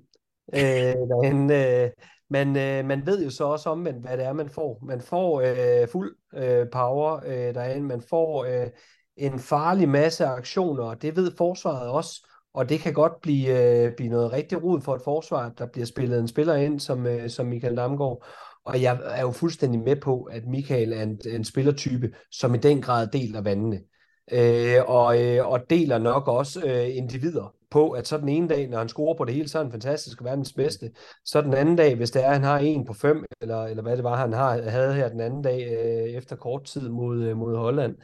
Øh, 0.55 0.95
han, 1.23 1.51
øh, 1.51 1.89
men 2.29 2.47
øh, 2.57 2.85
man 2.85 3.05
ved 3.05 3.23
jo 3.23 3.29
så 3.29 3.43
også 3.43 3.69
omvendt, 3.69 4.01
hvad 4.01 4.17
det 4.17 4.25
er, 4.25 4.33
man 4.33 4.49
får. 4.49 4.79
Man 4.85 5.01
får 5.01 5.41
øh, 5.41 5.87
fuld 5.87 6.15
øh, 6.35 6.67
power 6.71 7.19
øh, 7.25 7.53
derinde. 7.55 7.87
Man 7.87 8.01
får 8.09 8.45
øh, 8.45 8.67
en 9.17 9.39
farlig 9.39 9.89
masse 9.89 10.25
aktioner, 10.25 10.83
og 10.83 11.01
det 11.01 11.15
ved 11.15 11.31
forsvaret 11.37 11.89
også. 11.89 12.27
Og 12.53 12.69
det 12.69 12.79
kan 12.79 12.93
godt 12.93 13.21
blive, 13.21 13.85
øh, 13.85 13.95
blive 13.95 14.09
noget 14.09 14.31
rigtig 14.31 14.63
rod 14.63 14.81
for 14.81 14.95
et 14.95 15.01
forsvar, 15.03 15.49
der 15.57 15.65
bliver 15.65 15.85
spillet 15.85 16.19
en 16.19 16.27
spiller 16.27 16.55
ind 16.55 16.79
som, 16.79 17.07
øh, 17.07 17.29
som 17.29 17.45
Michael 17.45 17.77
Damgaard. 17.77 18.25
Og 18.65 18.81
jeg 18.81 18.99
er 19.05 19.21
jo 19.21 19.31
fuldstændig 19.31 19.81
med 19.81 19.95
på, 19.95 20.23
at 20.23 20.45
Michael 20.45 20.93
er 20.93 21.03
en, 21.03 21.19
en 21.25 21.43
spillertype, 21.43 22.11
som 22.31 22.55
i 22.55 22.57
den 22.57 22.81
grad 22.81 23.07
deler 23.07 23.41
vandene. 23.41 23.79
Øh, 24.31 24.77
og, 24.87 25.21
øh, 25.21 25.47
og 25.47 25.59
deler 25.69 25.97
nok 25.97 26.27
også 26.27 26.61
øh, 26.65 26.97
individer 26.97 27.55
på, 27.73 27.89
at 27.91 28.07
så 28.07 28.17
den 28.17 28.29
ene 28.29 28.47
dag, 28.47 28.67
når 28.67 28.77
han 28.77 28.89
scorer 28.89 29.17
på 29.17 29.25
det 29.25 29.33
hele, 29.33 29.49
så 29.49 29.59
er 29.59 29.63
han 29.63 29.71
fantastisk 29.71 30.21
og 30.21 30.25
verdens 30.25 30.53
bedste. 30.53 30.91
Så 31.25 31.41
den 31.41 31.53
anden 31.53 31.75
dag, 31.75 31.95
hvis 31.95 32.11
det 32.11 32.23
er, 32.23 32.27
at 32.27 32.33
han 32.33 32.43
har 32.43 32.59
en 32.59 32.85
på 32.85 32.93
fem, 32.93 33.25
eller, 33.41 33.63
eller 33.63 33.83
hvad 33.83 33.95
det 33.95 34.03
var, 34.03 34.15
han 34.15 34.33
har, 34.33 34.61
havde 34.61 34.93
her 34.93 35.09
den 35.09 35.19
anden 35.19 35.41
dag 35.41 35.59
øh, 35.61 36.13
efter 36.13 36.35
kort 36.35 36.63
tid 36.63 36.89
mod, 36.89 37.23
øh, 37.23 37.37
mod 37.37 37.57
Holland, 37.57 37.95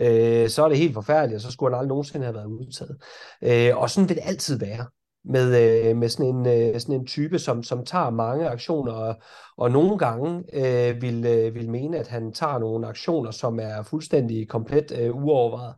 øh, 0.00 0.48
så 0.48 0.64
er 0.64 0.68
det 0.68 0.78
helt 0.78 0.94
forfærdeligt, 0.94 1.36
og 1.36 1.40
så 1.40 1.50
skulle 1.50 1.70
han 1.70 1.78
aldrig 1.78 1.88
nogensinde 1.88 2.24
have 2.24 2.34
været 2.34 2.46
udtaget. 2.46 2.96
Øh, 3.42 3.76
og 3.76 3.90
sådan 3.90 4.08
vil 4.08 4.16
det 4.16 4.24
altid 4.26 4.58
være 4.58 4.86
med, 5.24 5.46
øh, 5.88 5.96
med 5.96 6.08
sådan, 6.08 6.34
en, 6.34 6.46
øh, 6.46 6.80
sådan 6.80 6.94
en 6.94 7.06
type, 7.06 7.38
som, 7.38 7.62
som 7.62 7.84
tager 7.84 8.10
mange 8.10 8.48
aktioner, 8.48 8.92
og, 8.92 9.16
og 9.56 9.70
nogle 9.70 9.98
gange 9.98 10.44
øh, 10.52 11.02
vil, 11.02 11.26
øh, 11.26 11.54
vil 11.54 11.70
mene, 11.70 11.98
at 11.98 12.08
han 12.08 12.32
tager 12.32 12.58
nogle 12.58 12.86
aktioner, 12.86 13.30
som 13.30 13.58
er 13.60 13.82
fuldstændig 13.82 14.48
komplet 14.48 14.92
øh, 14.98 15.16
uovervejet. 15.16 15.74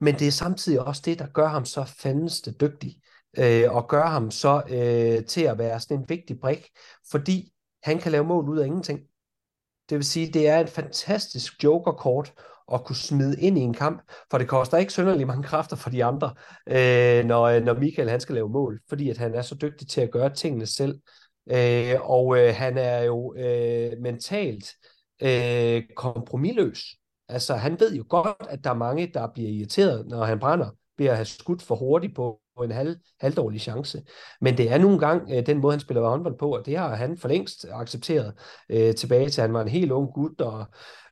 Men 0.00 0.14
det 0.14 0.26
er 0.26 0.32
samtidig 0.32 0.80
også 0.80 1.02
det, 1.04 1.18
der 1.18 1.26
gør 1.26 1.48
ham 1.48 1.64
så 1.64 1.84
fandeste 1.84 2.52
dygtig, 2.52 2.96
øh, 3.38 3.74
og 3.74 3.88
gør 3.88 4.06
ham 4.06 4.30
så 4.30 4.62
øh, 4.68 5.24
til 5.26 5.42
at 5.42 5.58
være 5.58 5.80
sådan 5.80 5.96
en 5.98 6.08
vigtig 6.08 6.40
brik, 6.40 6.68
fordi 7.10 7.52
han 7.82 7.98
kan 7.98 8.12
lave 8.12 8.24
mål 8.24 8.48
ud 8.48 8.58
af 8.58 8.66
ingenting. 8.66 9.00
Det 9.90 9.96
vil 9.96 10.04
sige, 10.04 10.32
det 10.32 10.48
er 10.48 10.60
et 10.60 10.68
fantastisk 10.68 11.64
jokerkort 11.64 12.32
at 12.72 12.84
kunne 12.84 12.96
smide 12.96 13.40
ind 13.40 13.58
i 13.58 13.60
en 13.60 13.74
kamp, 13.74 14.02
for 14.30 14.38
det 14.38 14.48
koster 14.48 14.78
ikke 14.78 14.92
synderligt 14.92 15.26
mange 15.26 15.42
kræfter 15.42 15.76
for 15.76 15.90
de 15.90 16.04
andre, 16.04 16.34
øh, 16.66 17.24
når, 17.24 17.42
øh, 17.42 17.62
når 17.62 17.74
Michael 17.74 18.10
han 18.10 18.20
skal 18.20 18.34
lave 18.34 18.48
mål, 18.48 18.80
fordi 18.88 19.10
at 19.10 19.18
han 19.18 19.34
er 19.34 19.42
så 19.42 19.54
dygtig 19.54 19.88
til 19.88 20.00
at 20.00 20.10
gøre 20.10 20.34
tingene 20.34 20.66
selv. 20.66 21.00
Øh, 21.50 21.96
og 22.00 22.38
øh, 22.38 22.54
han 22.54 22.78
er 22.78 23.02
jo 23.02 23.34
øh, 23.34 23.92
mentalt 24.02 24.72
øh, 25.22 25.82
kompromilløs. 25.96 26.96
Altså, 27.30 27.54
han 27.54 27.80
ved 27.80 27.94
jo 27.94 28.04
godt, 28.08 28.46
at 28.48 28.64
der 28.64 28.70
er 28.70 28.74
mange, 28.74 29.10
der 29.14 29.26
bliver 29.34 29.50
irriteret, 29.50 30.06
når 30.08 30.24
han 30.24 30.38
brænder, 30.38 30.70
ved 30.98 31.06
at 31.06 31.16
have 31.16 31.24
skudt 31.24 31.62
for 31.62 31.74
hurtigt 31.74 32.16
på 32.16 32.40
en 32.64 32.70
halv, 32.70 32.96
halvdårlig 33.20 33.60
chance. 33.60 34.02
Men 34.40 34.56
det 34.56 34.72
er 34.72 34.78
nogle 34.78 34.98
gange 34.98 35.36
øh, 35.36 35.46
den 35.46 35.58
måde, 35.58 35.72
han 35.72 35.80
spiller 35.80 36.08
håndbold 36.08 36.38
på, 36.38 36.56
og 36.56 36.66
det 36.66 36.78
har 36.78 36.94
han 36.94 37.18
for 37.18 37.28
længst 37.28 37.66
accepteret 37.72 38.34
øh, 38.70 38.94
tilbage 38.94 39.28
til, 39.28 39.40
han 39.40 39.52
var 39.52 39.62
en 39.62 39.68
helt 39.68 39.92
ung 39.92 40.12
gut, 40.12 40.40
og 40.40 40.64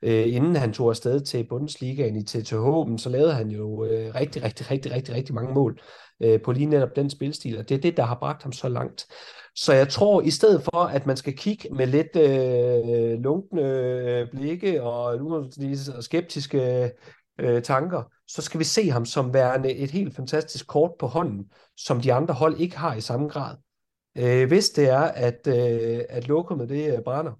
øh, 0.03 0.35
inden 0.35 0.57
han 0.57 0.73
tog 0.73 0.89
afsted 0.89 1.21
til 1.21 1.47
Bundesligaen 1.49 2.17
i 2.17 2.23
TTH, 2.23 2.97
så 2.97 3.09
lavede 3.11 3.33
han 3.33 3.49
jo 3.49 3.85
øh, 3.85 4.15
rigtig, 4.15 4.43
rigtig, 4.43 4.71
rigtig, 4.71 4.93
rigtig, 4.93 5.15
rigtig 5.15 5.35
mange 5.35 5.55
mål 5.55 5.81
øh, 6.23 6.43
på 6.43 6.53
lige 6.53 6.67
netop 6.67 6.97
den 6.97 7.11
spilstil, 7.11 7.59
og 7.59 7.69
det 7.69 7.75
er 7.75 7.81
det, 7.81 7.97
der 7.97 8.03
har 8.03 8.19
bragt 8.19 8.43
ham 8.43 8.53
så 8.53 8.69
langt. 8.69 9.07
Så 9.61 9.73
jeg 9.73 9.89
tror, 9.89 10.23
i 10.23 10.31
stedet 10.31 10.63
for, 10.63 10.79
at 10.79 11.07
man 11.07 11.17
skal 11.17 11.37
kigge 11.37 11.69
med 11.71 11.87
lidt 11.87 12.17
øh, 12.17 13.23
lunkne 13.23 13.63
øh, 13.63 14.31
blikke 14.31 14.83
og, 14.83 15.05
og 15.05 16.05
skeptiske 16.05 16.91
øh, 17.39 17.63
tanker, 17.63 18.03
så 18.29 18.43
skal 18.43 18.61
vi 18.61 18.65
se 18.65 18.91
ham 18.91 19.05
som 19.05 19.35
værende 19.35 19.73
et 19.73 19.91
helt 19.91 20.17
fantastisk 20.17 20.67
kort 20.67 20.91
på 20.99 21.07
hånden, 21.07 21.45
som 21.77 22.01
de 22.01 22.13
andre 22.13 22.35
hold 22.35 22.61
ikke 22.61 22.79
har 22.79 22.95
i 22.95 23.01
samme 23.01 23.29
grad. 23.29 23.57
Øh, 24.19 24.49
hvis 24.49 24.71
det 24.71 24.89
er, 24.89 25.01
at, 25.01 25.47
øh, 25.47 26.01
at 26.09 26.29
lokummet 26.29 26.69
det 26.69 26.97
øh, 26.97 27.03
brænder, 27.03 27.33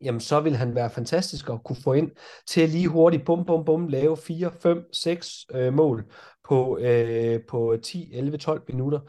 jamen 0.00 0.20
så 0.20 0.40
vil 0.40 0.56
han 0.56 0.74
være 0.74 0.90
fantastisk 0.90 1.48
at 1.48 1.64
kunne 1.64 1.82
få 1.84 1.92
ind 1.92 2.10
til 2.46 2.68
lige 2.68 2.88
hurtigt, 2.88 3.24
bum, 3.24 3.44
bum, 3.44 3.64
bum, 3.64 3.88
lave 3.88 4.16
4, 4.16 4.52
5, 4.62 4.84
6 4.92 5.46
øh, 5.54 5.74
mål 5.74 6.04
på, 6.48 6.78
øh, 6.78 7.40
på 7.48 7.76
10, 7.82 8.10
11, 8.12 8.38
12 8.38 8.62
minutter. 8.68 9.00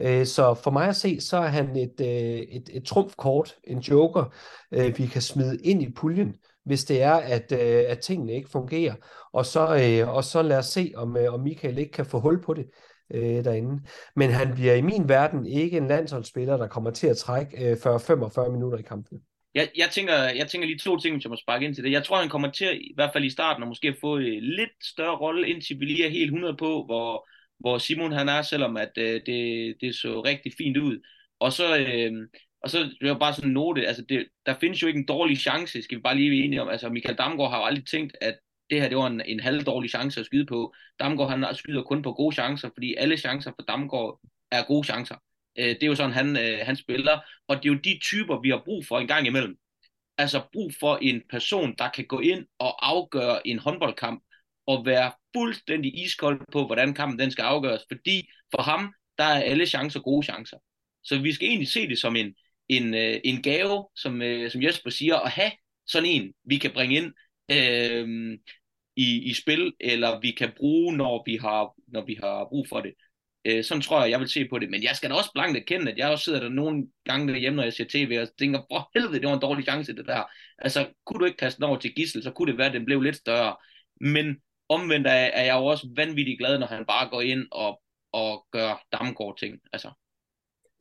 Øh, 0.00 0.26
så 0.26 0.54
for 0.54 0.70
mig 0.70 0.88
at 0.88 0.96
se, 0.96 1.20
så 1.20 1.36
er 1.36 1.46
han 1.46 1.76
et, 1.76 2.00
øh, 2.00 2.38
et, 2.38 2.70
et 2.72 2.84
trumfkort, 2.84 3.54
en 3.64 3.78
joker, 3.78 4.34
øh, 4.72 4.98
vi 4.98 5.06
kan 5.06 5.22
smide 5.22 5.58
ind 5.64 5.82
i 5.82 5.92
puljen, 5.92 6.34
hvis 6.64 6.84
det 6.84 7.02
er, 7.02 7.14
at, 7.14 7.52
øh, 7.52 7.84
at 7.88 7.98
tingene 7.98 8.32
ikke 8.32 8.50
fungerer. 8.50 8.94
Og 9.32 9.46
så, 9.46 9.60
øh, 9.60 10.14
og 10.14 10.24
så 10.24 10.42
lad 10.42 10.58
os 10.58 10.66
se, 10.66 10.92
om, 10.96 11.16
øh, 11.16 11.34
om 11.34 11.40
Michael 11.40 11.78
ikke 11.78 11.92
kan 11.92 12.06
få 12.06 12.20
hul 12.20 12.42
på 12.42 12.54
det 12.54 12.66
øh, 13.14 13.44
derinde. 13.44 13.82
Men 14.16 14.30
han 14.30 14.54
bliver 14.54 14.74
i 14.74 14.82
min 14.82 15.08
verden 15.08 15.46
ikke 15.46 15.76
en 15.76 15.86
landsholdsspiller, 15.86 16.56
der 16.56 16.66
kommer 16.66 16.90
til 16.90 17.06
at 17.06 17.16
trække 17.16 17.70
øh, 17.70 17.76
40-45 17.76 18.50
minutter 18.50 18.78
i 18.78 18.82
kampen. 18.82 19.18
Jeg, 19.54 19.70
jeg, 19.76 19.90
tænker, 19.90 20.14
jeg 20.14 20.48
tænker 20.48 20.66
lige 20.68 20.78
to 20.78 20.96
ting, 20.96 21.22
som 21.22 21.28
jeg 21.28 21.32
må 21.32 21.36
sparke 21.36 21.64
ind 21.64 21.74
til 21.74 21.84
det. 21.84 21.92
Jeg 21.92 22.04
tror, 22.04 22.20
han 22.20 22.28
kommer 22.28 22.50
til, 22.50 22.86
i 22.90 22.92
hvert 22.94 23.10
fald 23.12 23.24
i 23.24 23.30
starten, 23.30 23.62
at 23.62 23.68
måske 23.68 23.96
få 24.00 24.16
en 24.16 24.22
øh, 24.22 24.42
lidt 24.42 24.84
større 24.84 25.16
rolle, 25.16 25.48
indtil 25.48 25.80
vi 25.80 25.84
lige 25.84 26.06
er 26.06 26.10
helt 26.10 26.24
100 26.24 26.56
på, 26.56 26.84
hvor, 26.84 27.28
hvor 27.58 27.78
Simon 27.78 28.12
han 28.12 28.28
er, 28.28 28.42
selvom 28.42 28.76
at 28.76 28.92
øh, 28.98 29.20
det, 29.26 29.76
det 29.80 29.94
så 29.94 30.20
rigtig 30.20 30.52
fint 30.58 30.76
ud. 30.76 31.00
Og 31.40 31.52
så, 31.52 31.78
øh, 31.78 32.28
og 32.62 32.70
så 32.70 32.78
det 33.00 33.10
var 33.10 33.18
bare 33.18 33.34
sådan 33.34 33.50
note, 33.50 33.86
altså 33.86 34.04
det, 34.08 34.28
der 34.46 34.54
findes 34.60 34.82
jo 34.82 34.86
ikke 34.86 34.98
en 34.98 35.06
dårlig 35.06 35.38
chance, 35.38 35.82
skal 35.82 35.98
vi 35.98 36.02
bare 36.02 36.16
lige 36.16 36.30
være 36.30 36.40
enige 36.40 36.62
om. 36.62 36.68
Altså 36.68 36.88
Michael 36.88 37.18
Damgaard 37.18 37.50
har 37.50 37.58
jo 37.58 37.64
aldrig 37.64 37.86
tænkt, 37.86 38.16
at 38.20 38.38
det 38.70 38.80
her 38.80 38.88
det 38.88 38.98
var 38.98 39.06
en, 39.06 39.22
en 39.26 39.40
halvdårlig 39.40 39.90
chance 39.90 40.20
at 40.20 40.26
skyde 40.26 40.46
på. 40.46 40.74
Damgaard 41.00 41.30
han 41.30 41.54
skyder 41.54 41.82
kun 41.82 42.02
på 42.02 42.12
gode 42.12 42.34
chancer, 42.34 42.70
fordi 42.74 42.94
alle 42.98 43.16
chancer 43.16 43.50
for 43.50 43.62
Damgaard 43.68 44.20
er 44.50 44.64
gode 44.64 44.84
chancer. 44.84 45.16
Øh, 45.58 45.68
det 45.68 45.82
er 45.82 45.86
jo 45.86 45.94
sådan, 45.94 46.12
han, 46.12 46.36
øh, 46.36 46.58
han 46.62 46.76
spiller, 46.76 47.20
og 47.48 47.56
det 47.56 47.68
er 47.68 47.72
jo 47.72 47.80
de 47.84 47.98
typer, 48.02 48.40
vi 48.40 48.50
har 48.50 48.62
brug 48.64 48.86
for 48.86 48.98
en 48.98 49.08
gang 49.08 49.26
imellem. 49.26 49.56
Altså 50.18 50.42
brug 50.52 50.72
for 50.80 50.98
en 51.02 51.22
person, 51.30 51.74
der 51.78 51.88
kan 51.88 52.04
gå 52.04 52.20
ind 52.20 52.46
og 52.58 52.88
afgøre 52.88 53.46
en 53.46 53.58
håndboldkamp, 53.58 54.22
og 54.66 54.86
være 54.86 55.12
fuldstændig 55.36 56.04
iskold 56.04 56.40
på, 56.52 56.66
hvordan 56.66 56.94
kampen 56.94 57.18
den 57.18 57.30
skal 57.30 57.42
afgøres, 57.42 57.82
fordi 57.92 58.28
for 58.54 58.62
ham, 58.62 58.94
der 59.18 59.24
er 59.24 59.42
alle 59.42 59.66
chancer 59.66 60.00
gode 60.00 60.24
chancer. 60.26 60.56
Så 61.02 61.18
vi 61.18 61.32
skal 61.32 61.48
egentlig 61.48 61.68
se 61.68 61.88
det 61.88 61.98
som 61.98 62.16
en, 62.16 62.34
en, 62.68 62.94
øh, 62.94 63.20
en 63.24 63.42
gave, 63.42 63.88
som, 63.96 64.22
øh, 64.22 64.50
som 64.50 64.62
Jesper 64.62 64.90
siger, 64.90 65.16
at 65.16 65.30
have 65.30 65.50
sådan 65.86 66.08
en, 66.08 66.32
vi 66.44 66.58
kan 66.58 66.70
bringe 66.70 66.96
ind 66.96 67.12
øh, 67.50 68.38
i, 68.96 69.30
i 69.30 69.34
spil, 69.34 69.72
eller 69.80 70.20
vi 70.20 70.30
kan 70.30 70.52
bruge, 70.56 70.96
når 70.96 71.22
vi 71.26 71.36
har, 71.36 71.74
når 71.88 72.04
vi 72.04 72.18
har 72.22 72.46
brug 72.48 72.68
for 72.68 72.80
det. 72.80 72.94
Øh, 73.44 73.64
sådan 73.64 73.80
tror 73.80 74.02
jeg, 74.02 74.10
jeg 74.10 74.20
vil 74.20 74.28
se 74.28 74.48
på 74.48 74.58
det. 74.58 74.70
Men 74.70 74.82
jeg 74.82 74.96
skal 74.96 75.10
da 75.10 75.14
også 75.14 75.30
blankt 75.34 75.58
erkende, 75.58 75.92
at 75.92 75.98
jeg 75.98 76.10
også 76.10 76.24
sidder 76.24 76.40
der 76.40 76.48
nogle 76.48 76.86
gange 77.04 77.32
derhjemme, 77.32 77.56
når 77.56 77.62
jeg 77.62 77.72
ser 77.72 77.84
tv, 77.90 78.18
og 78.22 78.28
tænker, 78.38 78.60
for 78.72 78.90
helvede, 78.94 79.20
det 79.20 79.28
var 79.28 79.34
en 79.34 79.40
dårlig 79.40 79.64
chance, 79.64 79.96
det 79.96 80.06
der. 80.06 80.22
Altså, 80.58 80.86
kunne 81.06 81.20
du 81.20 81.24
ikke 81.24 81.36
kaste 81.36 81.56
den 81.56 81.64
over 81.64 81.78
til 81.78 81.94
Gissel, 81.94 82.22
så 82.22 82.30
kunne 82.30 82.50
det 82.50 82.58
være, 82.58 82.66
at 82.66 82.74
den 82.74 82.84
blev 82.84 83.00
lidt 83.00 83.16
større. 83.16 83.56
Men 84.00 84.36
omvendt 84.68 85.06
er, 85.06 85.10
er 85.10 85.44
jeg 85.44 85.54
jo 85.54 85.64
også 85.64 85.88
vanvittigt 85.96 86.38
glad, 86.38 86.58
når 86.58 86.66
han 86.66 86.84
bare 86.88 87.08
går 87.08 87.20
ind 87.20 87.46
og, 87.50 87.80
og 88.12 88.46
gør 88.52 88.86
Damgaard 88.92 89.38
ting. 89.38 89.58
Altså. 89.72 89.90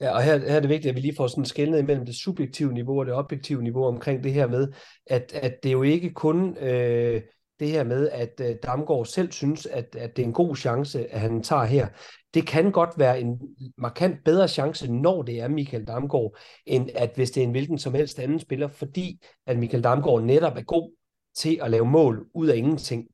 Ja, 0.02 0.12
og 0.16 0.24
her, 0.24 0.38
her 0.38 0.56
er 0.56 0.60
det 0.60 0.70
vigtigt, 0.70 0.90
at 0.90 0.96
vi 0.96 1.02
lige 1.02 1.16
får 1.16 1.28
sådan 1.28 1.46
skældnet 1.46 1.80
imellem 1.80 2.06
det 2.06 2.16
subjektive 2.16 2.74
niveau 2.74 3.00
og 3.00 3.06
det 3.06 3.14
objektive 3.14 3.64
niveau 3.64 3.86
omkring 3.86 4.24
det 4.24 4.34
her 4.34 4.48
med, 4.48 4.68
at, 5.08 5.34
at 5.34 5.64
det 5.64 5.70
er 5.70 5.74
jo 5.74 5.84
ikke 5.84 6.14
kun 6.14 6.58
øh, 6.58 7.22
det 7.60 7.72
her 7.72 7.84
med, 7.84 8.10
at 8.10 8.42
øh, 8.42 8.56
Damgaard 8.64 9.06
selv 9.06 9.32
synes, 9.32 9.66
at, 9.66 9.96
at 9.96 10.16
det 10.16 10.24
er 10.24 10.28
en 10.28 10.34
god 10.34 10.56
chance, 10.56 11.14
at 11.14 11.20
han 11.20 11.44
tager 11.44 11.64
her. 11.64 11.88
Det 12.34 12.48
kan 12.48 12.72
godt 12.72 12.90
være 12.98 13.22
en 13.22 13.40
markant 13.78 14.24
bedre 14.26 14.48
chance, 14.48 14.92
når 14.92 15.22
det 15.22 15.40
er 15.40 15.48
Michael 15.48 15.88
Damgaard, 15.88 16.38
end 16.66 16.90
at 16.96 17.12
hvis 17.16 17.32
det 17.32 17.42
er 17.42 17.46
en 17.46 17.52
hvilken 17.52 17.78
som 17.78 17.94
helst 17.94 18.20
anden 18.20 18.40
spiller, 18.40 18.68
fordi 18.68 19.24
at 19.48 19.58
Michael 19.58 19.84
Damgaard 19.84 20.24
netop 20.24 20.58
er 20.58 20.62
god 20.62 20.92
til 21.36 21.60
at 21.62 21.72
lave 21.72 21.86
mål 21.86 22.26
ud 22.34 22.48
af 22.48 22.58
ingenting. 22.58 23.08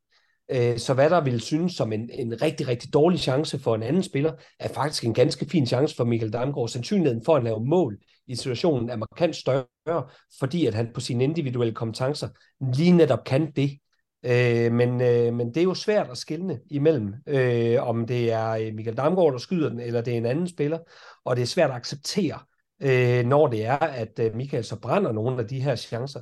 Øh, 0.52 0.78
så 0.78 0.94
hvad 0.94 1.10
der 1.10 1.22
vil 1.22 1.42
synes 1.42 1.74
som 1.74 1.94
en, 1.94 2.10
en 2.14 2.42
rigtig, 2.42 2.68
rigtig 2.68 2.94
dårlig 2.94 3.20
chance 3.20 3.60
for 3.60 3.76
en 3.76 3.84
anden 3.84 4.04
spiller, 4.04 4.34
er 4.60 4.68
faktisk 4.68 5.06
en 5.06 5.14
ganske 5.14 5.46
fin 5.50 5.66
chance 5.66 5.96
for 5.96 6.04
Michael 6.04 6.34
Damgaard. 6.34 6.68
Sandsynligheden 6.68 7.26
for 7.26 7.36
at 7.36 7.44
lave 7.44 7.66
mål 7.66 7.98
i 8.28 8.36
situationen 8.36 8.90
er 8.90 8.96
markant 8.96 9.36
større, 9.36 10.08
fordi 10.40 10.66
at 10.66 10.74
han 10.74 10.90
på 10.94 11.00
sine 11.00 11.24
individuelle 11.24 11.74
kompetencer 11.74 12.30
lige 12.76 12.92
netop 12.92 13.24
kan 13.24 13.52
det. 13.52 13.80
Øh, 14.26 14.72
men, 14.72 15.02
øh, 15.02 15.34
men 15.34 15.48
det 15.48 15.58
er 15.58 15.64
jo 15.64 15.74
svært 15.74 16.10
at 16.10 16.18
skille 16.18 16.60
imellem, 16.70 17.14
øh, 17.28 17.84
om 17.88 18.08
det 18.08 18.32
er 18.32 18.50
øh, 18.50 18.74
Michael 18.74 18.98
Damgaard, 18.98 19.32
der 19.32 19.38
skyder 19.38 19.70
den, 19.70 19.80
eller 19.80 20.02
det 20.02 20.14
er 20.14 20.18
en 20.18 20.26
anden 20.26 20.48
spiller, 20.48 20.80
og 21.26 21.36
det 21.36 21.42
er 21.42 21.46
svært 21.46 21.70
at 21.70 21.76
acceptere, 21.76 22.40
øh, 22.82 23.26
når 23.26 23.48
det 23.48 23.66
er, 23.66 23.78
at 23.78 24.20
øh, 24.20 24.36
Michael 24.36 24.64
så 24.64 24.80
brænder 24.80 25.12
nogle 25.12 25.42
af 25.42 25.48
de 25.48 25.62
her 25.62 25.76
chancer. 25.76 26.22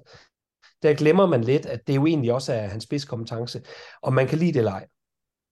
Der 0.84 0.94
glemmer 0.94 1.26
man 1.26 1.44
lidt, 1.44 1.66
at 1.66 1.88
det 1.88 1.96
jo 1.96 2.06
egentlig 2.06 2.34
også 2.34 2.54
er 2.54 2.68
hans 2.68 2.84
spidskompetence, 2.84 3.62
og 4.02 4.14
man 4.14 4.28
kan 4.28 4.38
lide 4.38 4.54
det 4.54 4.58
eller 4.58 4.72
ej. 4.72 4.88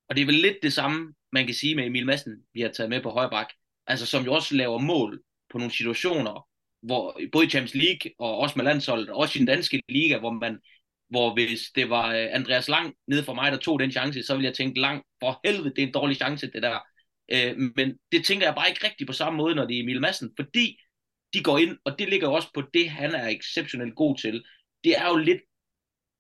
Og 0.10 0.16
det 0.16 0.22
er 0.22 0.26
vel 0.26 0.36
lidt 0.36 0.58
det 0.64 0.74
samme, 0.74 1.14
man 1.32 1.46
kan 1.46 1.56
sige 1.56 1.76
med 1.76 1.86
Emil 1.86 2.06
Madsen, 2.06 2.34
vi 2.54 2.62
har 2.62 2.70
taget 2.70 2.90
med 2.90 3.02
på 3.02 3.10
højbak, 3.10 3.48
altså 3.88 4.06
som 4.06 4.24
jo 4.24 4.34
også 4.34 4.56
laver 4.56 4.78
mål 4.78 5.22
på 5.52 5.58
nogle 5.58 5.74
situationer, 5.74 6.48
hvor 6.82 7.20
både 7.32 7.46
i 7.46 7.50
Champions 7.50 7.76
League 7.76 8.12
og 8.20 8.38
også 8.38 8.54
med 8.58 8.66
landsholdet, 8.66 9.10
og 9.10 9.18
også 9.18 9.38
i 9.38 9.40
den 9.40 9.48
danske 9.48 9.82
liga, 9.90 10.20
hvor 10.20 10.32
man 10.32 10.60
hvor 11.10 11.34
hvis 11.34 11.62
det 11.76 11.90
var 11.90 12.16
øh, 12.16 12.28
Andreas 12.32 12.68
Lang 12.68 12.94
nede 13.08 13.24
for 13.24 13.34
mig, 13.34 13.52
der 13.52 13.58
tog 13.58 13.80
den 13.80 13.92
chance, 13.92 14.24
så 14.24 14.34
ville 14.34 14.48
jeg 14.48 14.56
tænke, 14.56 14.80
Lang, 14.80 15.04
for 15.20 15.40
helvede, 15.46 15.70
det 15.70 15.80
er 15.80 15.88
en 15.88 15.94
dårlig 15.94 16.18
chance, 16.18 16.52
det 16.52 16.64
der. 16.64 16.80
Øh, 17.32 17.58
men 17.76 17.98
det 18.12 18.26
tænker 18.26 18.48
jeg 18.48 18.56
bare 18.56 18.70
ikke 18.70 18.88
rigtigt 18.88 19.08
på 19.08 19.14
samme 19.14 19.38
måde, 19.38 19.56
når 19.56 19.66
det 19.66 19.78
er 19.78 19.84
Emil 19.84 20.02
Madsen, 20.02 20.32
fordi 20.40 20.78
de 21.34 21.44
går 21.44 21.58
ind, 21.58 21.78
og 21.86 22.00
det 22.00 22.10
ligger 22.10 22.28
også 22.28 22.48
på 22.54 22.64
det, 22.74 22.90
han 22.90 23.16
er 23.16 23.28
exceptionelt 23.28 23.96
god 23.96 24.18
til 24.18 24.44
det 24.86 24.98
er 24.98 25.08
jo 25.08 25.18
lidt 25.18 25.42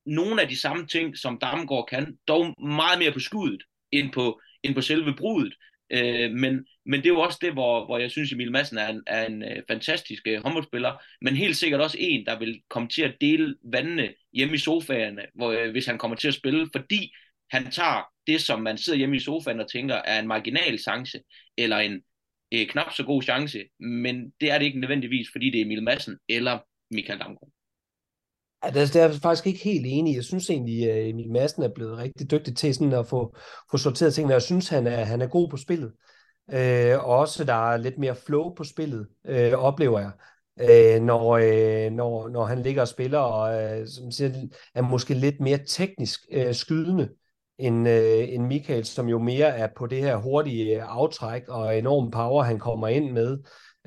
nogle 0.05 0.41
af 0.41 0.47
de 0.47 0.59
samme 0.59 0.87
ting, 0.87 1.17
som 1.17 1.39
Damgaard 1.39 1.87
kan, 1.89 2.17
dog 2.27 2.63
meget 2.63 2.99
mere 2.99 3.11
på 3.11 3.19
skuddet, 3.19 3.63
end 3.91 4.11
på, 4.11 4.41
end 4.63 4.75
på 4.75 4.81
selve 4.81 5.15
brudet. 5.17 5.53
Øh, 5.89 6.31
men, 6.31 6.65
men 6.85 6.99
det 6.99 7.05
er 7.05 7.13
jo 7.13 7.19
også 7.19 7.39
det, 7.41 7.53
hvor, 7.53 7.85
hvor 7.85 7.97
jeg 7.97 8.11
synes, 8.11 8.31
Emil 8.31 8.51
Madsen 8.51 8.77
er 8.77 8.89
en, 8.89 9.03
er 9.07 9.25
en 9.25 9.43
øh, 9.43 9.63
fantastisk 9.69 10.23
øh, 10.27 10.43
håndboldspiller, 10.43 11.03
men 11.21 11.35
helt 11.35 11.57
sikkert 11.57 11.81
også 11.81 11.97
en, 11.99 12.25
der 12.25 12.39
vil 12.39 12.61
komme 12.69 12.89
til 12.89 13.01
at 13.01 13.15
dele 13.21 13.55
vandene 13.63 14.13
hjemme 14.33 14.55
i 14.55 14.57
sofaerne, 14.57 15.21
hvor, 15.35 15.51
øh, 15.51 15.71
hvis 15.71 15.85
han 15.85 15.97
kommer 15.97 16.17
til 16.17 16.27
at 16.27 16.33
spille, 16.33 16.69
fordi 16.75 17.11
han 17.51 17.71
tager 17.71 18.03
det, 18.27 18.41
som 18.41 18.61
man 18.61 18.77
sidder 18.77 18.97
hjemme 18.97 19.15
i 19.15 19.19
sofaen 19.19 19.59
og 19.59 19.71
tænker 19.71 19.95
er 19.95 20.19
en 20.19 20.27
marginal 20.27 20.79
chance, 20.79 21.19
eller 21.57 21.77
en 21.77 22.01
øh, 22.53 22.67
knap 22.67 22.93
så 22.93 23.03
god 23.03 23.23
chance, 23.23 23.63
men 23.79 24.29
det 24.41 24.51
er 24.51 24.57
det 24.57 24.65
ikke 24.65 24.79
nødvendigvis, 24.79 25.27
fordi 25.31 25.49
det 25.49 25.61
er 25.61 25.65
Emil 25.65 25.83
Madsen 25.83 26.17
eller 26.29 26.59
Michael 26.91 27.19
Damgaard. 27.19 27.54
Ja, 28.65 28.69
det, 28.79 28.95
er, 28.95 29.07
jeg 29.07 29.15
faktisk 29.21 29.47
ikke 29.47 29.59
helt 29.59 29.85
enig. 29.89 30.15
Jeg 30.15 30.23
synes 30.23 30.49
egentlig, 30.49 30.91
at 30.91 31.09
Emil 31.09 31.31
Madsen 31.31 31.63
er 31.63 31.69
blevet 31.75 31.97
rigtig 31.97 32.31
dygtig 32.31 32.57
til 32.57 32.75
sådan 32.75 32.93
at 32.93 33.07
få, 33.07 33.35
få 33.71 33.77
sorteret 33.77 34.13
tingene. 34.13 34.33
Jeg 34.33 34.41
synes, 34.41 34.69
han 34.69 34.87
er, 34.87 35.03
han 35.03 35.21
er 35.21 35.27
god 35.27 35.49
på 35.49 35.57
spillet. 35.57 35.91
Øh, 36.53 37.07
også, 37.09 37.43
der 37.43 37.71
er 37.71 37.77
lidt 37.77 37.97
mere 37.97 38.15
flow 38.15 38.53
på 38.53 38.63
spillet, 38.63 39.07
øh, 39.25 39.53
oplever 39.53 39.99
jeg. 39.99 40.11
Øh, 40.59 41.01
når, 41.01 41.37
øh, 41.37 41.91
når, 41.91 42.29
når 42.29 42.45
han 42.45 42.61
ligger 42.61 42.81
og 42.81 42.87
spiller, 42.87 43.19
og 43.19 43.63
øh, 43.63 43.87
som 43.87 44.11
siger, 44.11 44.47
er 44.75 44.81
måske 44.81 45.13
lidt 45.13 45.39
mere 45.39 45.59
teknisk 45.67 46.19
øh, 46.31 46.53
skydende 46.53 47.09
end, 47.59 47.89
øh, 47.89 48.33
end 48.33 48.45
Michael, 48.45 48.85
som 48.85 49.09
jo 49.09 49.19
mere 49.19 49.47
er 49.47 49.67
på 49.77 49.87
det 49.87 49.97
her 49.97 50.15
hurtige 50.15 50.75
øh, 50.75 50.83
aftræk 50.87 51.47
og 51.47 51.77
enorm 51.77 52.11
power, 52.11 52.43
han 52.43 52.59
kommer 52.59 52.87
ind 52.87 53.11
med, 53.11 53.37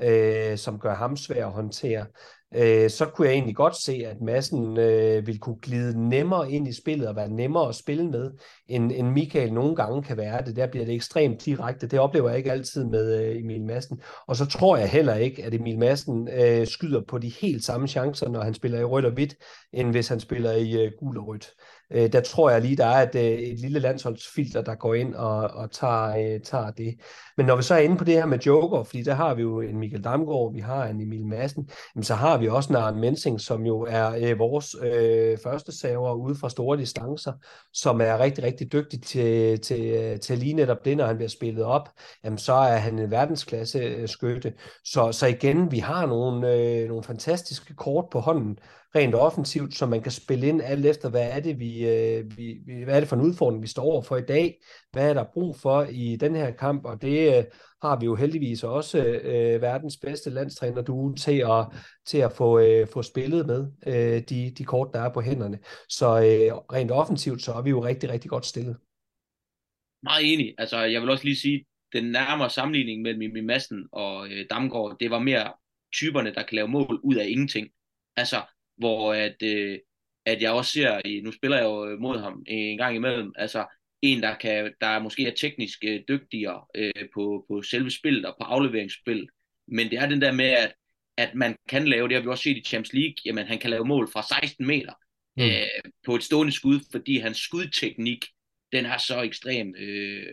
øh, 0.00 0.58
som 0.58 0.78
gør 0.78 0.94
ham 0.94 1.16
svær 1.16 1.46
at 1.46 1.52
håndtere 1.52 2.06
øh, 2.54 2.90
så 2.90 3.06
kunne 3.06 3.28
jeg 3.28 3.34
egentlig 3.34 3.56
godt 3.56 3.76
se, 3.76 4.02
at 4.06 4.20
massen 4.20 4.78
øh, 4.78 5.26
ville 5.26 5.38
kunne 5.38 5.58
glide 5.62 6.08
nemmere 6.08 6.50
ind 6.52 6.68
i 6.68 6.72
spillet 6.72 7.08
og 7.08 7.16
være 7.16 7.28
nemmere 7.28 7.68
at 7.68 7.74
spille 7.74 8.10
med, 8.10 8.30
end, 8.68 8.92
end 8.92 9.08
Michael 9.08 9.52
nogle 9.52 9.76
gange 9.76 10.02
kan 10.02 10.16
være 10.16 10.44
det. 10.44 10.56
Der 10.56 10.66
bliver 10.66 10.86
det 10.86 10.94
ekstremt 10.94 11.44
direkte. 11.44 11.86
Det 11.86 11.98
oplever 11.98 12.28
jeg 12.28 12.38
ikke 12.38 12.52
altid 12.52 12.84
med 12.84 13.24
øh, 13.24 13.36
Emil 13.36 13.64
Massen. 13.64 14.00
Og 14.26 14.36
så 14.36 14.46
tror 14.46 14.76
jeg 14.76 14.88
heller 14.88 15.14
ikke, 15.14 15.44
at 15.44 15.54
Emil 15.54 15.78
Massen 15.78 16.28
øh, 16.28 16.66
skyder 16.66 17.02
på 17.08 17.18
de 17.18 17.28
helt 17.28 17.64
samme 17.64 17.88
chancer, 17.88 18.28
når 18.28 18.40
han 18.42 18.54
spiller 18.54 18.80
i 18.80 18.84
rødt 18.84 19.04
og 19.04 19.12
hvidt, 19.12 19.34
end 19.72 19.90
hvis 19.90 20.08
han 20.08 20.20
spiller 20.20 20.52
i 20.52 20.84
øh, 20.84 20.92
gul 20.98 21.18
og 21.18 21.26
rødt. 21.26 21.50
Øh, 21.92 22.12
der 22.12 22.20
tror 22.20 22.50
jeg 22.50 22.62
lige, 22.62 22.76
der 22.76 22.86
er 22.86 23.08
et, 23.08 23.14
øh, 23.14 23.38
et 23.38 23.60
lille 23.60 23.78
landsholdsfilter, 23.78 24.62
der 24.62 24.74
går 24.74 24.94
ind 24.94 25.14
og, 25.14 25.36
og 25.36 25.70
tager, 25.70 26.34
øh, 26.34 26.40
tager 26.40 26.70
det. 26.70 26.94
Men 27.36 27.46
når 27.46 27.56
vi 27.56 27.62
så 27.62 27.74
er 27.74 27.78
inde 27.78 27.96
på 27.96 28.04
det 28.04 28.14
her 28.14 28.26
med 28.26 28.38
Joker, 28.38 28.82
fordi 28.82 29.02
der 29.02 29.14
har 29.14 29.34
vi 29.34 29.42
jo 29.42 29.60
en 29.60 29.78
Michael 29.78 30.04
Damgaard, 30.04 30.52
vi 30.54 30.60
har 30.60 30.84
en 30.84 31.00
Emil 31.00 31.26
Madsen, 31.26 31.70
jamen 31.94 32.04
så 32.04 32.14
har 32.14 32.38
vi 32.38 32.48
også 32.48 32.72
Naren 32.72 33.00
Mensing, 33.00 33.40
som 33.40 33.66
jo 33.66 33.86
er 33.88 34.30
øh, 34.30 34.38
vores 34.38 34.76
øh, 34.82 35.38
første 35.44 35.78
saver 35.78 36.14
ude 36.14 36.34
fra 36.34 36.48
store 36.48 36.78
distancer, 36.78 37.32
som 37.72 38.00
er 38.00 38.18
rigtig, 38.18 38.44
rigtig 38.44 38.72
dygtig 38.72 39.02
til, 39.02 39.60
til, 39.60 39.80
øh, 39.80 40.20
til 40.20 40.38
lige 40.38 40.54
netop 40.54 40.84
det, 40.84 40.96
når 40.96 41.06
han 41.06 41.16
bliver 41.16 41.28
spillet 41.28 41.64
op, 41.64 41.88
jamen 42.24 42.38
så 42.38 42.52
er 42.52 42.76
han 42.76 42.98
en 42.98 43.10
verdensklasse 43.10 43.78
øh, 43.78 44.08
skytte. 44.08 44.52
Så, 44.84 45.12
så 45.12 45.26
igen, 45.26 45.72
vi 45.72 45.78
har 45.78 46.06
nogle, 46.06 46.54
øh, 46.54 46.88
nogle 46.88 47.02
fantastiske 47.02 47.74
kort 47.74 48.04
på 48.10 48.20
hånden, 48.20 48.58
rent 48.94 49.14
offensivt, 49.14 49.74
som 49.74 49.88
man 49.88 50.02
kan 50.02 50.12
spille 50.12 50.46
ind 50.46 50.62
alt 50.62 50.86
efter, 50.86 51.10
hvad 51.10 51.30
er 51.30 51.40
det, 51.40 51.58
vi, 51.58 51.88
øh, 51.88 52.36
vi, 52.36 52.58
hvad 52.84 52.96
er 52.96 53.00
det 53.00 53.08
for 53.08 53.16
en 53.16 53.22
udfordring, 53.22 53.62
vi 53.62 53.66
står 53.66 53.82
over 53.82 54.02
for 54.02 54.16
i 54.16 54.24
dag, 54.28 54.60
hvad 54.92 55.10
er 55.10 55.14
der 55.14 55.24
brug 55.34 55.56
for 55.56 55.86
i 55.90 56.16
den 56.16 56.34
her 56.34 56.50
kamp, 56.50 56.84
og 56.84 57.02
det 57.02 57.38
øh, 57.38 57.44
har 57.82 58.00
vi 58.00 58.04
jo 58.04 58.14
heldigvis 58.14 58.64
også 58.64 59.04
øh, 59.04 59.62
verdens 59.62 59.96
bedste 59.96 60.30
landstræner 60.30 60.82
du 60.82 61.14
til 61.14 61.38
at, 61.38 61.66
til 62.06 62.18
at 62.18 62.32
få, 62.32 62.58
øh, 62.58 62.86
få 62.92 63.02
spillet 63.02 63.46
med 63.46 63.66
øh, 63.86 64.22
de, 64.28 64.52
de 64.58 64.64
kort, 64.64 64.88
der 64.94 65.00
er 65.00 65.12
på 65.12 65.20
hænderne. 65.20 65.58
Så 65.88 66.06
øh, 66.06 66.56
rent 66.72 66.90
offensivt, 66.90 67.42
så 67.42 67.52
er 67.52 67.62
vi 67.62 67.70
jo 67.70 67.84
rigtig, 67.84 68.10
rigtig 68.10 68.30
godt 68.30 68.46
stillet. 68.46 68.76
Meget 70.02 70.32
enig. 70.32 70.54
Altså, 70.58 70.78
jeg 70.78 71.00
vil 71.00 71.10
også 71.10 71.24
lige 71.24 71.36
sige, 71.36 71.64
den 71.92 72.04
nærmere 72.04 72.50
sammenligning 72.50 73.02
mellem 73.02 73.18
Mimi 73.18 73.40
Madsen 73.40 73.88
og 73.92 74.28
øh, 74.28 74.46
Damgaard, 74.50 74.96
det 75.00 75.10
var 75.10 75.18
mere 75.18 75.52
typerne, 75.94 76.34
der 76.34 76.42
kan 76.42 76.56
lave 76.56 76.68
mål 76.68 77.00
ud 77.02 77.16
af 77.16 77.26
ingenting. 77.28 77.68
Altså, 78.16 78.36
hvor 78.78 79.14
at, 79.14 79.36
øh, 79.42 79.78
at 80.26 80.42
jeg 80.42 80.52
også 80.52 80.72
ser, 80.72 81.22
nu 81.24 81.32
spiller 81.32 81.56
jeg 81.56 81.64
jo 81.64 81.96
mod 82.00 82.18
ham 82.18 82.44
en 82.46 82.78
gang 82.78 82.96
imellem, 82.96 83.32
altså 83.36 83.66
en, 84.02 84.22
der, 84.22 84.34
kan, 84.34 84.72
der 84.80 84.98
måske 84.98 85.26
er 85.26 85.34
teknisk 85.34 85.78
øh, 85.84 86.00
dygtigere 86.08 86.64
øh, 86.74 87.08
på, 87.14 87.44
på 87.48 87.62
selve 87.62 87.90
spillet 87.90 88.26
og 88.26 88.34
på 88.40 88.44
afleveringsspil, 88.44 89.28
men 89.68 89.90
det 89.90 89.98
er 89.98 90.08
den 90.08 90.20
der 90.20 90.32
med, 90.32 90.50
at, 90.50 90.74
at 91.16 91.34
man 91.34 91.56
kan 91.68 91.88
lave, 91.88 92.08
det 92.08 92.16
har 92.16 92.22
vi 92.22 92.28
også 92.28 92.42
set 92.42 92.56
i 92.56 92.62
Champions 92.66 92.92
League, 92.92 93.14
jamen 93.24 93.46
han 93.46 93.58
kan 93.58 93.70
lave 93.70 93.84
mål 93.84 94.08
fra 94.12 94.40
16 94.40 94.66
meter 94.66 94.92
mm. 95.36 95.42
øh, 95.42 95.92
på 96.06 96.14
et 96.14 96.22
stående 96.22 96.52
skud, 96.52 96.80
fordi 96.92 97.18
hans 97.18 97.38
skudteknik, 97.38 98.24
den 98.72 98.86
er 98.86 98.98
så 98.98 99.22
ekstremt 99.22 99.76
øh, 99.78 100.26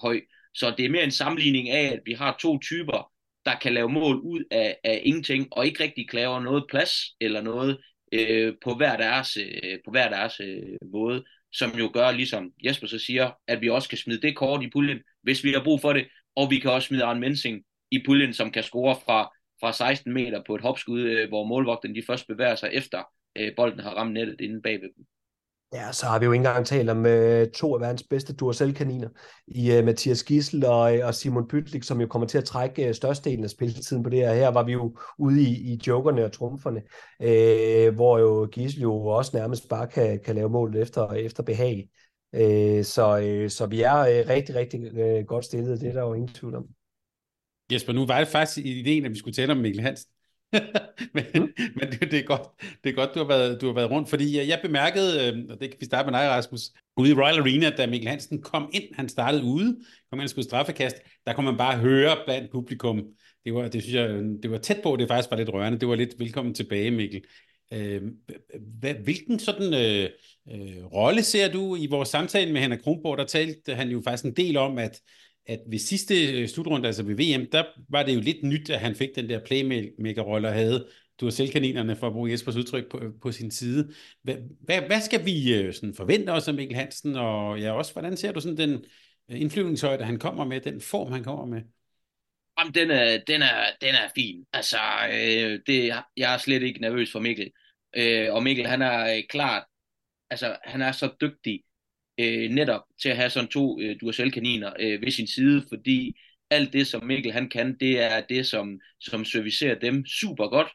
høj. 0.00 0.20
Så 0.54 0.74
det 0.78 0.84
er 0.84 0.90
mere 0.90 1.04
en 1.04 1.10
sammenligning 1.10 1.70
af, 1.70 1.92
at 1.92 2.00
vi 2.04 2.12
har 2.12 2.36
to 2.40 2.58
typer, 2.58 3.12
der 3.44 3.54
kan 3.62 3.74
lave 3.74 3.88
mål 3.88 4.16
ud 4.16 4.44
af, 4.50 4.76
af 4.84 5.00
ingenting, 5.04 5.48
og 5.52 5.66
ikke 5.66 5.84
rigtig 5.84 6.08
kræver 6.08 6.40
noget 6.40 6.64
plads 6.68 6.92
eller 7.20 7.40
noget 7.40 7.78
øh, 8.12 8.54
på 8.64 8.74
hver 8.74 8.96
deres, 8.96 9.36
øh, 9.36 9.78
på 9.84 9.90
hver 9.90 10.08
deres 10.08 10.40
øh, 10.40 10.76
måde, 10.92 11.24
som 11.52 11.70
jo 11.70 11.90
gør, 11.94 12.10
ligesom 12.10 12.52
Jesper 12.64 12.86
så 12.86 12.98
siger, 12.98 13.30
at 13.46 13.60
vi 13.60 13.68
også 13.68 13.88
kan 13.88 13.98
smide 13.98 14.20
det 14.20 14.36
kort 14.36 14.62
i 14.62 14.70
puljen, 14.70 14.98
hvis 15.22 15.44
vi 15.44 15.52
har 15.52 15.64
brug 15.64 15.80
for 15.80 15.92
det, 15.92 16.08
og 16.36 16.50
vi 16.50 16.58
kan 16.58 16.70
også 16.70 16.88
smide 16.88 17.04
Arne 17.04 17.20
Mensing 17.20 17.62
i 17.90 18.02
puljen, 18.06 18.34
som 18.34 18.50
kan 18.52 18.62
score 18.62 18.96
fra, 19.04 19.30
fra 19.60 19.72
16 19.72 20.12
meter 20.12 20.42
på 20.46 20.54
et 20.54 20.62
hopskud, 20.62 21.00
øh, 21.00 21.28
hvor 21.28 21.44
målvogten 21.44 21.94
de 21.94 22.02
først 22.06 22.26
bevæger 22.26 22.54
sig 22.54 22.70
efter 22.72 23.02
øh, 23.38 23.52
bolden 23.56 23.80
har 23.80 23.90
ramt 23.90 24.12
nettet 24.12 24.40
inden 24.40 24.62
bagved 24.62 24.88
dem. 24.96 25.04
Ja, 25.72 25.92
så 25.92 26.06
har 26.06 26.18
vi 26.18 26.24
jo 26.24 26.32
ikke 26.32 26.40
engang 26.40 26.66
talt 26.66 26.90
om 26.90 27.06
øh, 27.06 27.50
to 27.50 27.74
af 27.74 27.80
verdens 27.80 28.02
bedste 28.02 28.32
Duracell-kaniner 28.34 29.08
i 29.46 29.72
øh, 29.72 29.84
Mathias 29.84 30.24
Gissel 30.24 30.64
og, 30.64 30.96
øh, 30.96 31.06
og 31.06 31.14
Simon 31.14 31.48
Pytlik, 31.48 31.82
som 31.82 32.00
jo 32.00 32.06
kommer 32.06 32.28
til 32.28 32.38
at 32.38 32.44
trække 32.44 32.88
øh, 32.88 32.94
størstedelen 32.94 33.44
af 33.44 33.50
spilletiden 33.50 34.02
på 34.02 34.10
det 34.10 34.18
her. 34.18 34.34
Her 34.34 34.48
var 34.48 34.62
vi 34.62 34.72
jo 34.72 34.96
ude 35.18 35.42
i, 35.42 35.72
i 35.72 35.80
jokerne 35.86 36.24
og 36.24 36.32
trumferne, 36.32 36.82
øh, 37.22 37.94
hvor 37.94 38.18
jo 38.18 38.46
Gissel 38.52 38.82
jo 38.82 39.06
også 39.06 39.36
nærmest 39.36 39.68
bare 39.68 39.86
kan, 39.86 40.20
kan 40.24 40.34
lave 40.34 40.48
mål 40.48 40.76
efter, 40.76 41.12
efter 41.12 41.42
behag. 41.42 41.88
Øh, 42.34 42.84
så, 42.84 43.18
øh, 43.18 43.50
så 43.50 43.66
vi 43.66 43.82
er 43.82 43.98
øh, 43.98 44.28
rigtig, 44.28 44.54
rigtig 44.54 44.98
øh, 44.98 45.24
godt 45.24 45.44
stillet, 45.44 45.80
det 45.80 45.88
er 45.88 45.92
der 45.92 46.02
jo 46.02 46.14
ingen 46.14 46.34
tvivl 46.34 46.54
om. 46.54 46.66
Jesper, 47.72 47.92
nu 47.92 48.06
var 48.06 48.18
det 48.18 48.28
faktisk 48.28 48.66
ideen, 48.66 49.04
at 49.04 49.10
vi 49.10 49.18
skulle 49.18 49.34
tale 49.34 49.52
om 49.52 49.58
Mikkel 49.58 49.82
Hansen. 49.82 50.10
men 51.14 51.24
mm. 51.34 51.52
men 51.76 51.90
det, 51.90 52.00
det, 52.00 52.18
er 52.18 52.22
godt, 52.22 52.42
det 52.84 52.90
er 52.90 52.94
godt, 52.94 53.14
du 53.14 53.18
har 53.18 53.26
været, 53.26 53.60
du 53.60 53.66
har 53.66 53.74
været 53.74 53.90
rundt, 53.90 54.08
fordi 54.08 54.36
jeg, 54.36 54.48
jeg 54.48 54.60
bemærkede, 54.62 55.32
øh, 55.32 55.44
og 55.50 55.60
det 55.60 55.70
kan 55.70 55.80
vi 55.80 55.84
starte 55.84 56.10
med 56.10 56.18
dig, 56.18 56.28
Rasmus, 56.28 56.60
ude 56.96 57.10
i 57.10 57.14
Royal 57.14 57.38
Arena, 57.38 57.70
da 57.70 57.86
Mikkel 57.86 58.08
Hansen 58.08 58.42
kom 58.42 58.70
ind, 58.72 58.94
han 58.94 59.08
startede 59.08 59.44
ude, 59.44 59.78
kom 60.10 60.18
ind 60.18 60.24
og 60.24 60.30
skulle 60.30 60.44
straffekast, 60.44 60.96
der 61.26 61.32
kunne 61.32 61.46
man 61.46 61.56
bare 61.56 61.78
høre 61.78 62.16
blandt 62.26 62.50
publikum, 62.50 63.02
det 63.44 63.54
var, 63.54 63.68
det 63.68 63.82
synes 63.82 63.94
jeg, 63.94 64.08
det 64.42 64.50
var 64.50 64.58
tæt 64.58 64.80
på, 64.82 64.96
det 64.96 65.08
faktisk 65.08 65.30
var 65.30 65.36
lidt 65.36 65.52
rørende, 65.52 65.78
det 65.78 65.88
var 65.88 65.94
lidt 65.94 66.14
velkommen 66.18 66.54
tilbage, 66.54 66.90
Mikkel. 66.90 67.22
Øh, 67.72 68.02
hvilken 69.04 69.38
sådan 69.38 69.74
øh, 69.74 70.10
øh, 70.52 70.84
rolle 70.84 71.22
ser 71.22 71.52
du 71.52 71.76
i 71.76 71.86
vores 71.86 72.08
samtale 72.08 72.52
med 72.52 72.60
Henrik 72.60 72.78
Kronborg, 72.78 73.18
der 73.18 73.24
talte 73.24 73.74
han 73.74 73.88
jo 73.88 74.02
faktisk 74.04 74.24
en 74.24 74.36
del 74.36 74.56
om, 74.56 74.78
at 74.78 75.00
at 75.46 75.60
ved 75.70 75.78
sidste 75.78 76.40
øh, 76.40 76.48
slutrunde, 76.48 76.86
altså 76.86 77.02
ved 77.02 77.14
VM, 77.14 77.46
der 77.52 77.64
var 77.88 78.02
det 78.02 78.14
jo 78.14 78.20
lidt 78.20 78.42
nyt, 78.42 78.70
at 78.70 78.80
han 78.80 78.94
fik 78.94 79.08
den 79.16 79.28
der 79.28 79.40
playmaker-rolle 79.44 80.48
og 80.48 80.54
havde 80.54 80.86
du 81.20 81.26
har 81.26 81.30
selvkaninerne, 81.30 81.96
for 81.96 82.06
at 82.06 82.12
bruge 82.12 82.30
Jespers 82.30 82.56
udtryk, 82.56 82.90
på, 82.90 83.00
på 83.22 83.32
sin 83.32 83.50
side. 83.50 83.94
Hvad, 84.22 84.34
hvad, 84.60 84.80
hvad 84.80 85.00
skal 85.00 85.24
vi 85.24 85.54
øh, 85.54 85.74
sådan 85.74 85.94
forvente 85.94 86.30
os 86.30 86.48
af 86.48 86.54
Mikkel 86.54 86.76
Hansen, 86.76 87.16
og 87.16 87.60
ja, 87.60 87.72
også, 87.72 87.92
hvordan 87.92 88.16
ser 88.16 88.32
du 88.32 88.40
sådan 88.40 88.56
den 88.56 88.84
øh, 89.30 89.40
indflyvningshøjde, 89.40 90.04
han 90.04 90.18
kommer 90.18 90.44
med, 90.44 90.60
den 90.60 90.80
form, 90.80 91.12
han 91.12 91.24
kommer 91.24 91.44
med? 91.44 91.62
Jamen, 92.58 92.74
den 92.74 92.90
er, 92.90 93.18
den 93.26 93.42
er, 93.42 93.64
den 93.80 93.94
er 93.94 94.08
fin. 94.14 94.44
Altså, 94.52 94.78
øh, 95.12 95.60
det, 95.66 95.92
jeg 96.16 96.34
er 96.34 96.38
slet 96.38 96.62
ikke 96.62 96.80
nervøs 96.80 97.12
for 97.12 97.20
Mikkel. 97.20 97.50
Øh, 97.96 98.34
og 98.34 98.42
Mikkel, 98.42 98.66
han 98.66 98.82
er 98.82 99.16
øh, 99.16 99.22
klart, 99.28 99.64
altså, 100.30 100.56
han 100.64 100.82
er 100.82 100.92
så 100.92 101.10
dygtig 101.20 101.62
øh, 102.20 102.50
netop 102.50 102.80
til 103.02 103.08
at 103.08 103.16
have 103.16 103.30
sådan 103.30 103.48
to 103.48 103.80
øh, 103.80 103.96
Duracell-kaniner 104.00 104.72
øh, 104.80 105.02
ved 105.02 105.10
sin 105.10 105.26
side, 105.26 105.64
fordi 105.68 106.16
alt 106.50 106.72
det, 106.72 106.86
som 106.86 107.04
Mikkel 107.04 107.32
han 107.32 107.48
kan, 107.48 107.76
det 107.80 108.02
er 108.02 108.20
det, 108.28 108.46
som, 108.46 108.80
som 109.00 109.24
servicerer 109.24 109.78
dem 109.78 110.06
super 110.06 110.48
godt, 110.48 110.68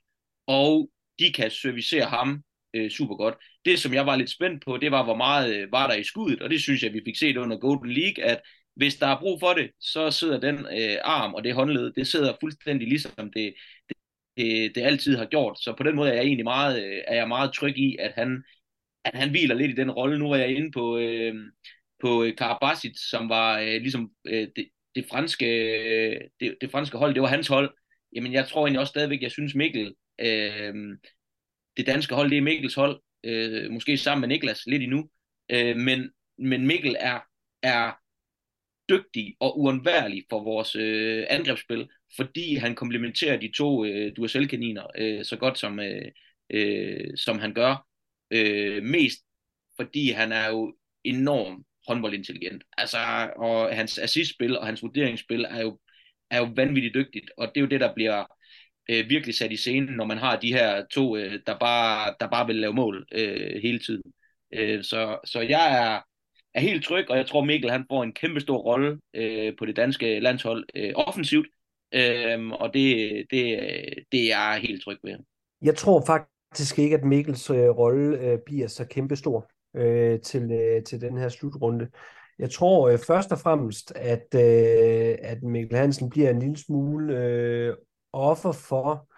og 0.47 0.89
de 1.19 1.33
kan 1.33 1.51
servicere 1.51 2.05
ham 2.05 2.43
øh, 2.73 2.89
super 2.91 3.15
godt. 3.15 3.35
Det, 3.65 3.79
som 3.79 3.93
jeg 3.93 4.05
var 4.05 4.15
lidt 4.15 4.29
spændt 4.29 4.65
på, 4.65 4.77
det 4.77 4.91
var, 4.91 5.03
hvor 5.03 5.15
meget 5.15 5.55
øh, 5.55 5.71
var 5.71 5.87
der 5.87 5.95
i 5.95 6.03
skuddet, 6.03 6.41
og 6.41 6.49
det 6.49 6.61
synes 6.61 6.83
jeg, 6.83 6.93
vi 6.93 7.01
fik 7.05 7.17
set 7.17 7.37
under 7.37 7.57
Golden 7.57 7.91
League, 7.91 8.23
at 8.23 8.41
hvis 8.75 8.95
der 8.95 9.07
er 9.07 9.19
brug 9.19 9.39
for 9.39 9.53
det, 9.53 9.71
så 9.79 10.11
sidder 10.11 10.39
den 10.39 10.55
øh, 10.59 10.97
arm 11.03 11.33
og 11.33 11.43
det 11.43 11.53
håndled, 11.53 11.93
det 11.93 12.07
sidder 12.07 12.33
fuldstændig 12.41 12.87
ligesom 12.87 13.31
det, 13.35 13.53
det, 13.89 13.97
det, 14.37 14.75
det 14.75 14.81
altid 14.81 15.17
har 15.17 15.25
gjort. 15.25 15.59
Så 15.59 15.73
på 15.77 15.83
den 15.83 15.95
måde 15.95 16.09
er 16.09 16.13
jeg 16.13 16.23
egentlig 16.23 16.43
meget, 16.43 16.83
øh, 16.85 17.01
er 17.07 17.15
jeg 17.15 17.27
meget 17.27 17.53
tryg 17.53 17.77
i, 17.77 17.97
at 17.99 18.11
han, 18.15 18.43
at 19.05 19.15
han 19.19 19.29
hviler 19.29 19.55
lidt 19.55 19.71
i 19.71 19.75
den 19.75 19.91
rolle. 19.91 20.19
Nu 20.19 20.29
var 20.29 20.35
jeg 20.35 20.49
inde 20.49 20.71
på, 20.71 20.97
øh, 20.97 21.35
på 22.01 22.25
Karabasic, 22.37 23.09
som 23.09 23.29
var 23.29 23.59
øh, 23.59 23.81
ligesom 23.81 24.11
øh, 24.25 24.47
det, 24.55 24.69
det, 24.95 25.05
franske, 25.09 25.45
øh, 25.45 26.21
det, 26.39 26.57
det 26.61 26.71
franske 26.71 26.97
hold, 26.97 27.13
det 27.13 27.21
var 27.21 27.27
hans 27.27 27.47
hold. 27.47 27.73
Jamen 28.15 28.33
jeg 28.33 28.47
tror 28.47 28.61
egentlig 28.61 28.79
også 28.79 28.91
stadigvæk, 28.91 29.21
jeg 29.21 29.31
synes 29.31 29.55
Mikkel, 29.55 29.93
øh, 30.21 30.73
det 31.77 31.87
danske 31.87 32.15
hold, 32.15 32.29
det 32.29 32.37
er 32.37 32.41
Mikkels 32.41 32.75
hold, 32.75 33.01
øh, 33.23 33.71
måske 33.71 33.97
sammen 33.97 34.21
med 34.21 34.27
Niklas 34.27 34.65
lidt 34.65 34.83
endnu, 34.83 35.09
øh, 35.51 35.77
men, 35.77 36.09
men 36.37 36.67
Mikkel 36.67 36.95
er, 36.99 37.19
er 37.63 37.91
dygtig 38.89 39.35
og 39.39 39.59
uundværlig 39.59 40.23
for 40.29 40.43
vores 40.43 40.75
øh, 40.75 41.25
angrebsspil, 41.29 41.87
fordi 42.17 42.55
han 42.55 42.75
komplementerer 42.75 43.37
de 43.37 43.51
to 43.57 43.85
øh, 43.85 44.11
Duracell-kaniner 44.15 44.87
øh, 44.97 45.25
så 45.25 45.37
godt 45.37 45.57
som, 45.57 45.79
øh, 45.79 46.11
øh, 46.49 47.17
som 47.17 47.39
han 47.39 47.53
gør 47.53 47.87
øh, 48.31 48.83
mest 48.83 49.19
fordi 49.75 50.11
han 50.11 50.31
er 50.31 50.49
jo 50.49 50.75
enormt 51.03 51.65
håndboldintelligent. 51.87 52.63
Altså, 52.77 52.97
og 53.37 53.75
hans 53.75 53.99
assistspil 53.99 54.57
og 54.57 54.65
hans 54.65 54.83
vurderingsspil 54.83 55.45
er 55.49 55.61
jo, 55.61 55.79
er 56.31 56.37
jo 56.37 56.49
vanvittigt 56.55 56.95
dygtigt, 56.95 57.31
og 57.37 57.47
det 57.47 57.57
er 57.57 57.61
jo 57.61 57.67
det, 57.67 57.79
der 57.79 57.93
bliver 57.93 58.25
øh, 58.89 59.09
virkelig 59.09 59.35
sat 59.35 59.51
i 59.51 59.57
scenen, 59.57 59.95
når 59.95 60.05
man 60.05 60.17
har 60.17 60.39
de 60.39 60.53
her 60.53 60.85
to, 60.91 61.17
øh, 61.17 61.39
der, 61.47 61.57
bare, 61.59 62.15
der 62.19 62.27
bare 62.27 62.47
vil 62.47 62.55
lave 62.55 62.73
mål 62.73 63.05
øh, 63.11 63.61
hele 63.61 63.79
tiden. 63.79 64.13
Øh, 64.53 64.83
så, 64.83 65.19
så 65.25 65.41
jeg 65.41 65.87
er, 65.87 66.01
er 66.53 66.59
helt 66.59 66.83
tryg, 66.85 67.09
og 67.09 67.17
jeg 67.17 67.27
tror 67.27 67.43
Mikkel 67.43 67.71
han 67.71 67.85
får 67.91 68.03
en 68.03 68.13
kæmpe 68.13 68.39
stor 68.39 68.57
rolle 68.57 68.99
øh, 69.13 69.53
på 69.57 69.65
det 69.65 69.75
danske 69.75 70.19
landshold 70.19 70.65
øh, 70.75 70.91
offensivt, 70.95 71.47
øh, 71.93 72.47
og 72.47 72.73
det, 72.73 73.25
det, 73.31 73.59
øh, 73.61 74.03
det 74.11 74.21
er 74.21 74.27
jeg 74.27 74.59
helt 74.61 74.83
tryg 74.83 74.97
ved. 75.03 75.17
Jeg 75.61 75.75
tror 75.75 76.03
faktisk, 76.05 76.34
faktisk 76.55 76.79
ikke, 76.79 76.97
at 76.97 77.03
Mikkels 77.03 77.49
øh, 77.49 77.69
rolle 77.69 78.19
øh, 78.19 78.39
bliver 78.45 78.67
så 78.67 78.85
kæmpestor 78.85 79.49
øh, 79.75 80.19
til, 80.19 80.51
øh, 80.51 80.83
til 80.83 81.01
den 81.01 81.17
her 81.17 81.29
slutrunde. 81.29 81.87
Jeg 82.39 82.51
tror 82.51 82.89
øh, 82.89 82.99
først 82.99 83.31
og 83.31 83.39
fremmest, 83.39 83.93
at, 83.95 84.27
øh, 84.35 85.15
at 85.21 85.43
Mikkel 85.43 85.77
Hansen 85.77 86.09
bliver 86.09 86.29
en 86.29 86.39
lille 86.39 86.57
smule 86.57 87.17
øh, 87.17 87.75
offer 88.13 88.51
for 88.51 89.09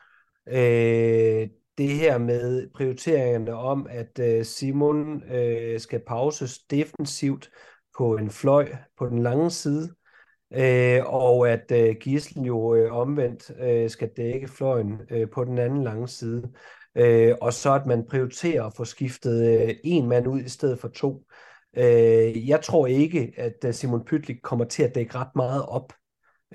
øh, 0.47 1.49
det 1.77 1.89
her 1.89 2.17
med 2.17 2.69
prioriteringerne 2.75 3.53
om, 3.53 3.87
at 3.89 4.19
øh, 4.19 4.45
Simon 4.45 5.23
øh, 5.31 5.79
skal 5.79 6.01
pauses 6.07 6.59
defensivt 6.59 7.49
på 7.97 8.15
en 8.15 8.29
fløj 8.29 8.67
på 8.97 9.05
den 9.05 9.23
lange 9.23 9.51
side, 9.51 9.93
øh, 10.53 11.01
og 11.05 11.49
at 11.49 11.71
øh, 11.71 11.95
Gislen 11.95 12.45
jo 12.45 12.75
øh, 12.75 12.93
omvendt 12.93 13.51
øh, 13.59 13.89
skal 13.89 14.09
dække 14.17 14.47
fløjen 14.47 15.01
øh, 15.09 15.29
på 15.29 15.43
den 15.43 15.57
anden 15.57 15.83
lange 15.83 16.07
side. 16.07 16.51
Øh, 16.97 17.35
og 17.41 17.53
så 17.53 17.73
at 17.73 17.85
man 17.85 18.05
prioriterer 18.09 18.63
at 18.63 18.73
få 18.73 18.85
skiftet 18.85 19.61
øh, 19.67 19.75
en 19.83 20.07
mand 20.07 20.27
ud 20.27 20.41
i 20.41 20.49
stedet 20.49 20.79
for 20.79 20.87
to. 20.87 21.23
Øh, 21.77 22.49
jeg 22.49 22.61
tror 22.61 22.87
ikke, 22.87 23.33
at 23.37 23.65
øh, 23.65 23.73
Simon 23.73 24.05
Pytlik 24.05 24.37
kommer 24.43 24.65
til 24.65 24.83
at 24.83 24.95
dække 24.95 25.15
ret 25.15 25.35
meget 25.35 25.65
op 25.65 25.93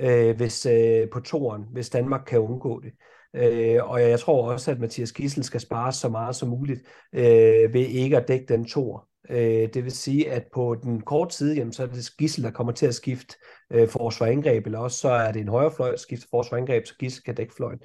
øh, 0.00 0.36
hvis, 0.36 0.66
øh, 0.66 1.08
på 1.12 1.20
toren, 1.20 1.62
hvis 1.72 1.90
Danmark 1.90 2.24
kan 2.26 2.40
undgå 2.40 2.80
det. 2.80 2.92
Øh, 3.36 3.90
og 3.90 4.02
jeg 4.02 4.20
tror 4.20 4.52
også, 4.52 4.70
at 4.70 4.80
Mathias 4.80 5.12
Gissel 5.12 5.44
skal 5.44 5.60
spare 5.60 5.92
så 5.92 6.08
meget 6.08 6.36
som 6.36 6.48
muligt 6.48 6.80
øh, 7.12 7.74
ved 7.74 7.86
ikke 7.86 8.16
at 8.16 8.28
dække 8.28 8.46
den 8.48 8.64
tor. 8.64 9.08
Øh, 9.30 9.68
det 9.74 9.84
vil 9.84 9.92
sige, 9.92 10.30
at 10.30 10.44
på 10.54 10.76
den 10.82 11.00
korte 11.00 11.36
side, 11.36 11.56
jamen, 11.56 11.72
så 11.72 11.82
er 11.82 11.86
det 11.86 12.16
Gissel, 12.18 12.44
der 12.44 12.50
kommer 12.50 12.72
til 12.72 12.86
at 12.86 12.94
skifte 12.94 13.36
øh, 13.70 13.88
forsvarangreb, 13.88 14.66
eller 14.66 14.78
også 14.78 14.98
så 14.98 15.08
er 15.08 15.32
det 15.32 15.40
en 15.40 15.48
højre 15.48 15.72
fløj, 15.76 15.90
der 15.90 15.96
skifter 15.96 16.26
forsvarangreb, 16.30 16.86
så 16.86 16.94
Gissel 16.98 17.24
kan 17.24 17.34
dække 17.34 17.54
fløjen. 17.54 17.78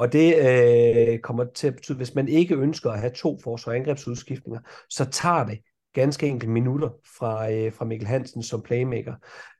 Og 0.00 0.12
det 0.12 0.34
øh, 0.36 1.18
kommer 1.18 1.44
til 1.54 1.66
at 1.66 1.74
betyde, 1.74 1.96
hvis 1.96 2.14
man 2.14 2.28
ikke 2.28 2.54
ønsker 2.56 2.90
at 2.90 3.00
have 3.00 3.12
to 3.12 3.38
forsvarsangrebsudskiftninger, 3.42 4.60
så 4.90 5.04
tager 5.04 5.44
det 5.44 5.58
ganske 5.94 6.26
enkelt 6.26 6.50
minutter 6.50 6.88
fra, 7.18 7.52
øh, 7.52 7.72
fra 7.72 7.84
Mikkel 7.84 8.08
Hansen 8.08 8.42
som 8.42 8.62
playmaker. 8.62 9.14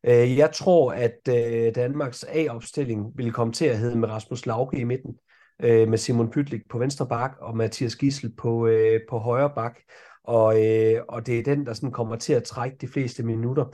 Øh, 0.05 0.37
jeg 0.37 0.53
tror, 0.53 0.93
at 0.93 1.19
øh, 1.29 1.75
Danmarks 1.75 2.25
A-opstilling 2.25 3.13
vil 3.15 3.33
komme 3.33 3.53
til 3.53 3.65
at 3.65 3.79
hedde 3.79 3.99
med 3.99 4.09
Rasmus 4.09 4.47
Lauke 4.47 4.79
i 4.79 4.85
midten, 4.85 5.15
øh, 5.63 5.89
med 5.89 5.99
Simon 5.99 6.31
Pytlik 6.31 6.61
på 6.71 6.79
venstre 6.79 7.07
bak 7.07 7.33
og 7.41 7.57
Mathias 7.57 7.97
Gissel 7.97 8.33
på, 8.37 8.67
øh, 8.67 9.01
på 9.11 9.19
højre 9.19 9.51
bak. 9.55 9.79
Og, 10.25 10.67
øh, 10.67 11.03
og 11.09 11.27
det 11.27 11.39
er 11.39 11.43
den, 11.43 11.67
der 11.67 11.73
sådan 11.73 11.93
kommer 11.93 12.17
til 12.17 12.33
at 12.33 12.45
trække 12.45 12.77
de 12.81 12.89
fleste 12.89 13.23
minutter. 13.23 13.65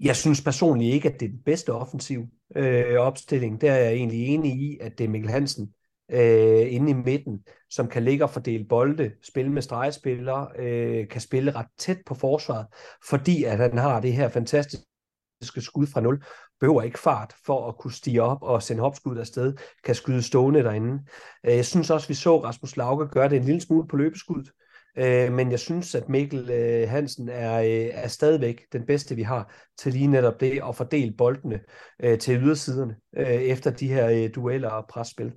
Jeg 0.00 0.16
synes 0.16 0.42
personligt 0.42 0.94
ikke, 0.94 1.08
at 1.08 1.20
det 1.20 1.26
er 1.26 1.30
den 1.30 1.42
bedste 1.44 1.72
offensiv 1.72 2.22
øh, 2.56 2.96
opstilling. 2.98 3.60
Der 3.60 3.72
er 3.72 3.78
jeg 3.78 3.92
egentlig 3.92 4.26
enig 4.26 4.52
i, 4.52 4.78
at 4.80 4.98
det 4.98 5.04
er 5.04 5.08
Mikkel 5.08 5.30
Hansen, 5.30 5.74
øh, 6.12 6.72
inde 6.72 6.90
i 6.90 6.94
midten, 6.94 7.44
som 7.70 7.88
kan 7.88 8.04
ligge 8.04 8.24
og 8.24 8.30
fordele 8.30 8.64
bolde, 8.64 9.12
spille 9.22 9.52
med 9.52 9.62
stregspillere, 9.62 10.48
øh, 10.58 11.08
kan 11.08 11.20
spille 11.20 11.50
ret 11.50 11.66
tæt 11.78 11.98
på 12.06 12.14
forsvaret, 12.14 12.66
fordi 13.08 13.44
at 13.44 13.58
han 13.58 13.78
har 13.78 14.00
det 14.00 14.12
her 14.12 14.28
fantastiske 14.28 15.60
skud 15.60 15.86
fra 15.86 16.00
nul, 16.00 16.24
behøver 16.60 16.82
ikke 16.82 16.98
fart 16.98 17.34
for 17.46 17.68
at 17.68 17.78
kunne 17.78 17.92
stige 17.92 18.22
op 18.22 18.42
og 18.42 18.62
sende 18.62 18.82
hopskud 18.82 19.18
afsted, 19.18 19.54
kan 19.84 19.94
skyde 19.94 20.22
stående 20.22 20.62
derinde. 20.62 20.98
Øh, 21.46 21.56
jeg 21.56 21.66
synes 21.66 21.90
også, 21.90 22.08
vi 22.08 22.14
så 22.14 22.44
Rasmus 22.44 22.76
Lauke 22.76 23.06
gøre 23.06 23.28
det 23.28 23.36
en 23.36 23.44
lille 23.44 23.60
smule 23.60 23.88
på 23.88 23.96
løbeskuddet, 23.96 24.50
øh, 24.98 25.32
men 25.32 25.50
jeg 25.50 25.58
synes, 25.58 25.94
at 25.94 26.08
Mikkel 26.08 26.50
øh, 26.50 26.88
Hansen 26.88 27.28
er, 27.28 27.60
øh, 27.60 27.90
er 27.92 28.08
stadigvæk 28.08 28.62
den 28.72 28.86
bedste, 28.86 29.14
vi 29.14 29.22
har 29.22 29.54
til 29.78 29.92
lige 29.92 30.06
netop 30.06 30.40
det 30.40 30.60
at 30.68 30.76
fordele 30.76 31.12
boldene 31.18 31.60
øh, 32.02 32.18
til 32.18 32.42
ydersiderne 32.42 32.96
efter 33.16 33.70
de 33.70 33.88
her 33.88 34.28
dueller 34.28 34.70
og 34.70 34.86
presspil. 34.88 35.32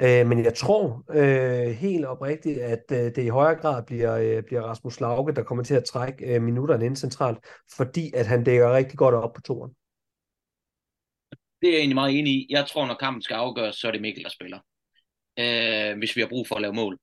Øh, 0.00 0.26
men 0.26 0.44
jeg 0.44 0.54
tror 0.54 1.04
øh, 1.10 1.70
helt 1.70 2.04
oprigtigt, 2.04 2.58
at 2.58 2.84
øh, 2.92 2.98
det 2.98 3.18
i 3.18 3.28
højere 3.28 3.60
grad 3.60 3.82
bliver, 3.86 4.16
øh, 4.16 4.42
bliver 4.42 4.62
Rasmus 4.62 5.00
Lauke, 5.00 5.34
der 5.34 5.42
kommer 5.42 5.64
til 5.64 5.74
at 5.74 5.84
trække 5.84 6.34
øh, 6.34 6.42
minutterne 6.42 6.86
ind 6.86 6.96
centralt, 6.96 7.38
fordi 7.76 8.12
at 8.14 8.26
han 8.26 8.44
dækker 8.44 8.76
rigtig 8.76 8.98
godt 8.98 9.14
op 9.14 9.32
på 9.34 9.40
toren. 9.40 9.72
Det 11.62 11.68
er 11.68 11.72
jeg 11.72 11.78
egentlig 11.78 11.94
meget 11.94 12.18
enig 12.18 12.32
i. 12.32 12.46
Jeg 12.50 12.66
tror, 12.66 12.86
når 12.86 12.94
kampen 12.94 13.22
skal 13.22 13.34
afgøres, 13.34 13.76
så 13.76 13.88
er 13.88 13.92
det 13.92 14.00
Mikkel, 14.00 14.24
der 14.24 14.30
spiller. 14.30 14.58
Øh, 15.38 15.98
hvis 15.98 16.16
vi 16.16 16.20
har 16.20 16.28
brug 16.28 16.48
for 16.48 16.54
at 16.54 16.62
lave 16.62 16.74
mål. 16.74 16.98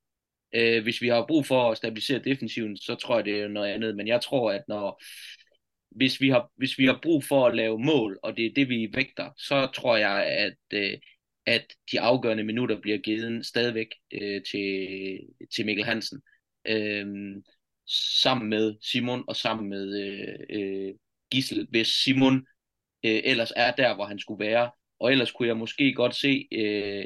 Øh, 0.56 0.84
hvis 0.84 1.02
vi 1.02 1.08
har 1.08 1.26
brug 1.28 1.46
for 1.46 1.72
at 1.72 1.78
stabilisere 1.78 2.20
defensiven, 2.20 2.78
så 2.78 2.96
tror 2.96 3.16
jeg, 3.16 3.26
det 3.26 3.42
er 3.42 3.48
noget 3.48 3.74
andet. 3.74 3.96
Men 3.96 4.08
jeg 4.08 4.22
tror, 4.22 4.52
at 4.52 4.64
når, 4.68 5.02
hvis 5.92 6.22
vi 6.22 6.30
har, 6.30 6.52
hvis 6.56 6.78
vi 6.78 6.86
har 6.86 7.00
brug 7.04 7.24
for 7.24 7.48
at 7.48 7.56
lave 7.56 7.80
mål, 7.80 8.20
og 8.24 8.38
det 8.38 8.46
er 8.46 8.52
det, 8.56 8.70
vi 8.70 8.90
vægter, 8.94 9.30
så 9.38 9.68
tror 9.76 9.98
jeg, 9.98 10.26
at, 10.26 10.58
øh, 10.74 10.98
at 11.46 11.66
de 11.92 12.00
afgørende 12.00 12.44
minutter 12.44 12.82
bliver 12.82 12.98
givet 12.98 13.46
stadigvæk 13.46 13.88
øh, 14.14 14.44
til, 14.52 14.88
til 15.56 15.66
Mikkel 15.66 15.86
Hansen. 15.86 16.22
Øh, 16.68 17.06
sammen 18.22 18.50
med 18.50 18.76
Simon 18.82 19.24
og 19.28 19.36
sammen 19.36 19.70
med 19.70 20.02
øh, 20.02 20.60
øh, 20.60 20.94
Gissel, 21.32 21.68
hvis 21.70 21.88
Simon 21.88 22.36
øh, 23.06 23.22
ellers 23.24 23.54
er 23.56 23.72
der, 23.72 23.96
hvor 23.96 24.06
han 24.06 24.20
skulle 24.20 24.46
være. 24.46 24.72
Og 25.00 25.12
ellers 25.12 25.32
kunne 25.32 25.48
jeg 25.48 25.58
måske 25.58 25.94
godt 25.94 26.16
se 26.16 26.48
øh, 26.52 27.06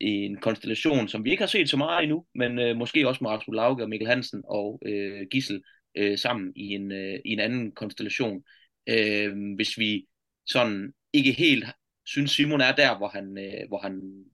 en 0.00 0.36
konstellation, 0.36 1.08
som 1.08 1.24
vi 1.24 1.30
ikke 1.30 1.42
har 1.42 1.48
set 1.48 1.70
så 1.70 1.76
meget 1.76 2.02
endnu, 2.02 2.26
men 2.34 2.58
øh, 2.58 2.76
måske 2.76 3.08
også 3.08 3.24
med 3.24 3.30
Rasmus 3.30 3.54
Lauke 3.54 3.82
og 3.82 3.88
Mikkel 3.88 4.08
Hansen 4.08 4.42
og 4.44 4.82
øh, 4.86 5.26
Gissel 5.30 5.62
øh, 5.96 6.18
sammen 6.18 6.52
i 6.56 6.68
en, 6.74 6.92
øh, 6.92 7.18
i 7.24 7.32
en 7.32 7.40
anden 7.40 7.72
konstellation. 7.72 8.42
Øh, 8.88 9.54
hvis 9.56 9.78
vi 9.78 10.06
sådan 10.46 10.92
ikke 11.12 11.32
helt 11.32 11.64
synes 12.06 12.30
Simon 12.30 12.60
er 12.60 12.74
der, 12.74 12.96
hvor 12.96 13.08
han, 13.08 13.38
øh, 13.38 13.68
hvor 13.68 13.78
han 13.78 14.24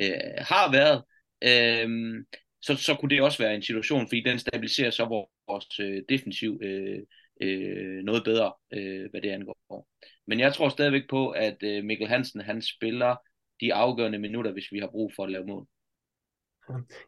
øh, 0.00 0.34
har 0.38 0.72
været, 0.72 1.02
øh, 1.42 2.24
så, 2.62 2.76
så 2.76 2.94
kunne 2.94 3.10
det 3.10 3.22
også 3.22 3.42
være 3.42 3.54
en 3.54 3.62
situation, 3.62 4.08
fordi 4.08 4.22
den 4.26 4.38
stabiliserer 4.38 4.90
så 4.90 5.04
vores 5.48 5.80
øh, 5.80 6.02
defensiv 6.08 6.60
øh, 6.62 6.98
øh, 7.42 8.04
noget 8.04 8.24
bedre, 8.24 8.52
øh, 8.72 9.10
hvad 9.10 9.20
det 9.20 9.30
angår. 9.30 9.86
Men 10.26 10.40
jeg 10.40 10.54
tror 10.54 10.68
stadigvæk 10.68 11.02
på, 11.10 11.30
at 11.30 11.56
øh, 11.62 11.84
Mikkel 11.84 12.08
Hansen 12.08 12.40
han 12.40 12.62
spiller 12.62 13.16
de 13.60 13.74
afgørende 13.74 14.18
minutter, 14.18 14.52
hvis 14.52 14.72
vi 14.72 14.78
har 14.78 14.88
brug 14.90 15.12
for 15.16 15.24
at 15.24 15.30
lave 15.30 15.46
mål. 15.46 15.66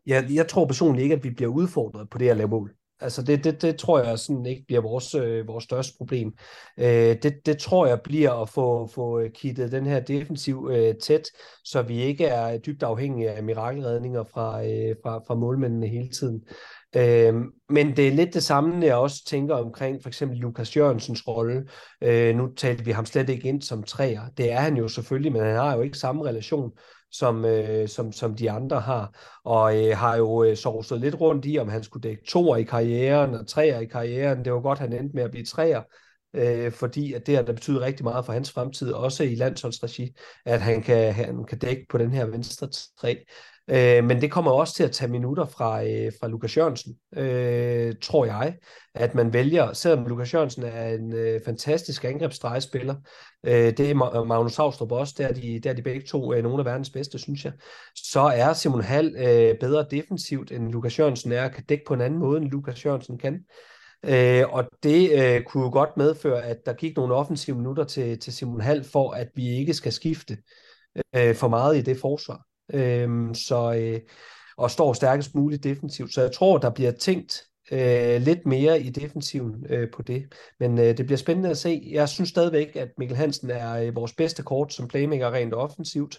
Ja, 0.06 0.24
jeg 0.34 0.48
tror 0.48 0.66
personligt 0.66 1.02
ikke, 1.02 1.14
at 1.14 1.24
vi 1.24 1.30
bliver 1.30 1.50
udfordret 1.50 2.10
på 2.10 2.18
det 2.18 2.28
at 2.28 2.36
lave 2.36 2.48
mål. 2.48 2.74
Altså 3.02 3.22
det, 3.22 3.44
det, 3.44 3.62
det 3.62 3.76
tror 3.76 4.02
jeg 4.02 4.18
sådan 4.18 4.46
ikke 4.46 4.64
bliver 4.66 4.82
vores, 4.82 5.14
øh, 5.14 5.48
vores 5.48 5.64
største 5.64 5.94
problem. 5.98 6.32
Øh, 6.78 7.16
det, 7.22 7.46
det 7.46 7.58
tror 7.58 7.86
jeg 7.86 8.00
bliver 8.00 8.42
at 8.42 8.48
få, 8.48 8.86
få 8.86 9.18
øh, 9.20 9.30
kittet 9.30 9.72
den 9.72 9.86
her 9.86 10.00
defensiv 10.00 10.70
øh, 10.72 10.94
tæt, 10.94 11.28
så 11.64 11.82
vi 11.82 12.02
ikke 12.02 12.26
er 12.26 12.58
dybt 12.58 12.82
afhængige 12.82 13.30
af 13.30 13.42
mirakelredninger 13.42 14.24
fra, 14.24 14.64
øh, 14.64 14.96
fra, 15.02 15.18
fra 15.26 15.34
målmændene 15.34 15.86
hele 15.86 16.08
tiden. 16.08 16.42
Øh, 16.96 17.34
men 17.68 17.96
det 17.96 18.08
er 18.08 18.12
lidt 18.12 18.34
det 18.34 18.42
samme, 18.42 18.86
jeg 18.86 18.96
også 18.96 19.24
tænker 19.26 19.54
omkring 19.54 20.02
for 20.02 20.08
eksempel 20.08 20.38
Lukas 20.38 20.76
Jørgensens 20.76 21.28
rolle. 21.28 21.66
Øh, 22.02 22.36
nu 22.36 22.48
talte 22.56 22.84
vi 22.84 22.90
ham 22.90 23.06
slet 23.06 23.28
ikke 23.28 23.48
ind 23.48 23.62
som 23.62 23.82
træer. 23.82 24.22
Det 24.36 24.52
er 24.52 24.60
han 24.60 24.76
jo 24.76 24.88
selvfølgelig, 24.88 25.32
men 25.32 25.42
han 25.42 25.56
har 25.56 25.76
jo 25.76 25.82
ikke 25.82 25.98
samme 25.98 26.24
relation 26.24 26.70
som, 27.12 27.44
øh, 27.44 27.88
som, 27.88 28.12
som 28.12 28.34
de 28.34 28.50
andre 28.50 28.80
har, 28.80 29.14
og 29.44 29.86
øh, 29.86 29.96
har 29.96 30.16
jo 30.16 30.44
øh, 30.44 30.56
sovset 30.56 31.00
lidt 31.00 31.20
rundt 31.20 31.44
i, 31.46 31.58
om 31.58 31.68
han 31.68 31.84
skulle 31.84 32.08
dække 32.08 32.24
toer 32.28 32.56
i 32.56 32.62
karrieren 32.62 33.34
og 33.34 33.46
treer 33.46 33.80
i 33.80 33.86
karrieren. 33.86 34.44
Det 34.44 34.52
var 34.52 34.60
godt, 34.60 34.78
han 34.78 34.92
endte 34.92 35.16
med 35.16 35.22
at 35.22 35.30
blive 35.30 35.46
treer, 35.46 35.82
øh, 36.34 36.72
fordi 36.72 37.12
at 37.12 37.26
det 37.26 37.36
har 37.36 37.42
der 37.42 37.52
betyder 37.52 37.80
rigtig 37.80 38.04
meget 38.04 38.26
for 38.26 38.32
hans 38.32 38.52
fremtid, 38.52 38.92
også 38.92 39.24
i 39.24 39.34
landsholdsregi, 39.34 40.14
at 40.44 40.60
han 40.60 40.82
kan, 40.82 41.12
han 41.12 41.44
kan 41.44 41.58
dække 41.58 41.86
på 41.88 41.98
den 41.98 42.10
her 42.10 42.26
venstre 42.26 42.68
tre. 43.00 43.24
Øh, 43.72 44.04
men 44.04 44.20
det 44.20 44.30
kommer 44.30 44.50
også 44.50 44.74
til 44.74 44.84
at 44.84 44.90
tage 44.90 45.10
minutter 45.10 45.46
fra, 45.46 45.84
øh, 45.84 46.12
fra 46.20 46.28
Lukas 46.28 46.56
Jørgensen, 46.56 46.96
øh, 47.16 47.94
tror 48.02 48.24
jeg, 48.24 48.56
at 48.94 49.14
man 49.14 49.32
vælger, 49.32 49.72
selvom 49.72 50.06
Lukas 50.06 50.34
Jørgensen 50.34 50.62
er 50.62 50.88
en 50.88 51.12
øh, 51.12 51.40
fantastisk 51.44 52.04
angrebsdrejespiller, 52.04 52.94
øh, 53.46 53.76
det 53.76 53.80
er 53.80 54.24
Magnus 54.24 54.56
Havstrup 54.56 54.92
også, 54.92 55.14
der 55.18 55.26
er 55.26 55.32
de, 55.32 55.60
der 55.60 55.70
er 55.70 55.74
de 55.74 55.82
begge 55.82 56.06
to 56.06 56.34
øh, 56.34 56.42
nogle 56.42 56.58
af 56.58 56.64
verdens 56.64 56.90
bedste, 56.90 57.18
synes 57.18 57.44
jeg, 57.44 57.52
så 57.96 58.20
er 58.20 58.52
Simon 58.52 58.82
Hall 58.82 59.16
øh, 59.18 59.58
bedre 59.58 59.86
defensivt, 59.90 60.52
end 60.52 60.72
Lukas 60.72 60.98
Jørgensen 60.98 61.32
er, 61.32 61.48
kan 61.48 61.64
dække 61.64 61.84
på 61.86 61.94
en 61.94 62.00
anden 62.00 62.20
måde, 62.20 62.40
end 62.40 62.50
Lukas 62.50 62.84
Jørgensen 62.84 63.18
kan. 63.18 63.40
Øh, 64.04 64.44
og 64.48 64.64
det 64.82 65.10
øh, 65.12 65.42
kunne 65.42 65.64
jo 65.64 65.70
godt 65.70 65.96
medføre, 65.96 66.42
at 66.42 66.56
der 66.66 66.72
gik 66.72 66.96
nogle 66.96 67.14
offensive 67.14 67.56
minutter 67.56 67.84
til, 67.84 68.18
til 68.18 68.32
Simon 68.32 68.60
Hall, 68.60 68.84
for 68.84 69.10
at 69.10 69.28
vi 69.34 69.48
ikke 69.48 69.74
skal 69.74 69.92
skifte 69.92 70.38
øh, 71.16 71.34
for 71.34 71.48
meget 71.48 71.76
i 71.76 71.80
det 71.80 71.96
forsvar. 71.96 72.51
Øhm, 72.74 73.34
så, 73.34 73.74
øh, 73.74 74.00
og 74.56 74.70
står 74.70 74.92
stærkest 74.92 75.34
muligt 75.34 75.64
defensivt. 75.64 76.14
Så 76.14 76.20
jeg 76.20 76.32
tror, 76.32 76.58
der 76.58 76.70
bliver 76.70 76.90
tænkt 76.90 77.42
øh, 77.72 78.22
lidt 78.22 78.46
mere 78.46 78.80
i 78.80 78.90
defensiven 78.90 79.66
øh, 79.70 79.90
på 79.90 80.02
det. 80.02 80.34
Men 80.60 80.78
øh, 80.78 80.96
det 80.96 81.06
bliver 81.06 81.18
spændende 81.18 81.50
at 81.50 81.58
se. 81.58 81.88
Jeg 81.90 82.08
synes 82.08 82.30
stadigvæk, 82.30 82.76
at 82.76 82.88
Mikkel 82.98 83.16
Hansen 83.16 83.50
er 83.50 83.72
øh, 83.74 83.96
vores 83.96 84.12
bedste 84.14 84.42
kort 84.42 84.72
som 84.72 84.88
playmaker 84.88 85.30
rent 85.32 85.54
offensivt. 85.54 86.18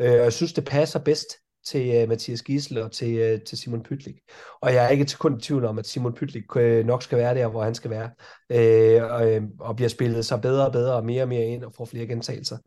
Øh, 0.00 0.12
og 0.12 0.18
jeg 0.18 0.32
synes, 0.32 0.52
det 0.52 0.64
passer 0.64 0.98
bedst 0.98 1.26
til 1.66 2.02
uh, 2.02 2.08
Mathias 2.08 2.42
Gissel 2.42 2.78
og 2.78 2.92
til, 2.92 3.34
uh, 3.34 3.40
til 3.40 3.58
Simon 3.58 3.82
Pytlik. 3.82 4.14
Og 4.60 4.74
jeg 4.74 4.84
er 4.84 4.88
ikke 4.88 5.04
til 5.04 5.18
kun 5.18 5.36
i 5.38 5.40
tvivl 5.40 5.64
om, 5.64 5.78
at 5.78 5.86
Simon 5.86 6.14
Pytlik 6.14 6.56
uh, 6.56 6.62
nok 6.62 7.02
skal 7.02 7.18
være 7.18 7.34
der, 7.34 7.46
hvor 7.46 7.64
han 7.64 7.74
skal 7.74 7.90
være, 7.90 8.10
uh, 8.54 9.10
og, 9.12 9.36
uh, 9.36 9.42
og 9.60 9.76
bliver 9.76 9.88
spillet 9.88 10.24
sig 10.24 10.40
bedre 10.40 10.66
og 10.66 10.72
bedre 10.72 10.94
og 10.94 11.04
mere 11.04 11.22
og 11.22 11.28
mere 11.28 11.46
ind 11.46 11.64
og 11.64 11.72
får 11.76 11.84
flere 11.84 12.06
gentagelser. 12.06 12.58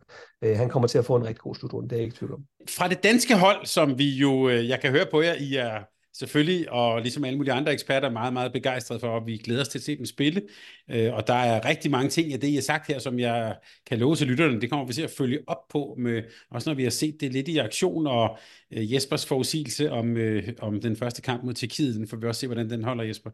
Uh, 0.45 0.57
han 0.57 0.69
kommer 0.69 0.87
til 0.87 0.97
at 0.97 1.05
få 1.05 1.15
en 1.15 1.25
rigtig 1.25 1.41
god 1.41 1.55
slutrunde, 1.55 1.89
det 1.89 1.95
er 1.95 1.99
jeg 1.99 2.05
ikke 2.05 2.17
tvivl 2.17 2.33
om. 2.33 2.43
Fra 2.69 2.87
det 2.87 3.03
danske 3.03 3.37
hold, 3.37 3.65
som 3.65 3.97
vi 3.97 4.09
jo, 4.09 4.31
uh, 4.31 4.69
jeg 4.69 4.79
kan 4.79 4.91
høre 4.91 5.05
på 5.11 5.21
jer, 5.21 5.33
I 5.33 5.55
er 5.55 5.94
selvfølgelig, 6.19 6.71
og 6.71 7.01
ligesom 7.01 7.23
alle 7.23 7.37
mulige 7.37 7.53
andre 7.53 7.73
eksperter, 7.73 8.09
meget, 8.09 8.33
meget 8.33 8.53
begejstret 8.53 9.01
for, 9.01 9.07
og 9.07 9.27
vi 9.27 9.37
glæder 9.37 9.61
os 9.61 9.67
til 9.67 9.79
at 9.79 9.83
se 9.83 9.97
dem 9.97 10.05
spille. 10.05 10.41
Øh, 10.91 11.13
og 11.13 11.27
der 11.27 11.33
er 11.33 11.65
rigtig 11.65 11.91
mange 11.91 12.09
ting 12.09 12.33
af 12.33 12.39
det, 12.39 12.47
jeg 12.47 12.55
har 12.55 12.61
sagt 12.61 12.87
her, 12.87 12.99
som 12.99 13.19
jeg 13.19 13.55
kan 13.87 13.99
love 13.99 14.15
til 14.15 14.27
lytterne. 14.27 14.61
Det 14.61 14.69
kommer 14.69 14.85
vi 14.85 14.93
til 14.93 15.01
at 15.01 15.11
følge 15.11 15.39
op 15.47 15.67
på, 15.69 15.95
med, 15.97 16.23
også 16.51 16.69
når 16.69 16.75
vi 16.75 16.83
har 16.83 16.89
set 16.89 17.21
det 17.21 17.33
lidt 17.33 17.47
i 17.47 17.57
aktion, 17.57 18.07
og 18.07 18.37
øh, 18.71 18.93
Jespers 18.93 19.25
forudsigelse 19.25 19.91
om, 19.91 20.17
øh, 20.17 20.49
om 20.59 20.81
den 20.81 20.95
første 20.95 21.21
kamp 21.21 21.43
mod 21.43 21.53
Tjekkiet, 21.53 21.95
den 21.95 22.07
får 22.07 22.17
vi 22.17 22.27
også 22.27 22.39
se, 22.39 22.47
hvordan 22.47 22.69
den 22.69 22.83
holder, 22.83 23.03
Jesper. 23.03 23.29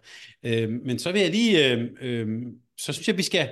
Øh, 0.46 0.70
men 0.70 1.00
så 1.00 1.12
vil 1.12 1.22
jeg 1.22 1.32
lige, 1.32 1.72
øh, 1.72 1.88
øh, 2.02 2.28
så 2.78 2.94
synes 2.94 3.08
jeg, 3.08 3.18
vi 3.18 3.24
skal 3.24 3.50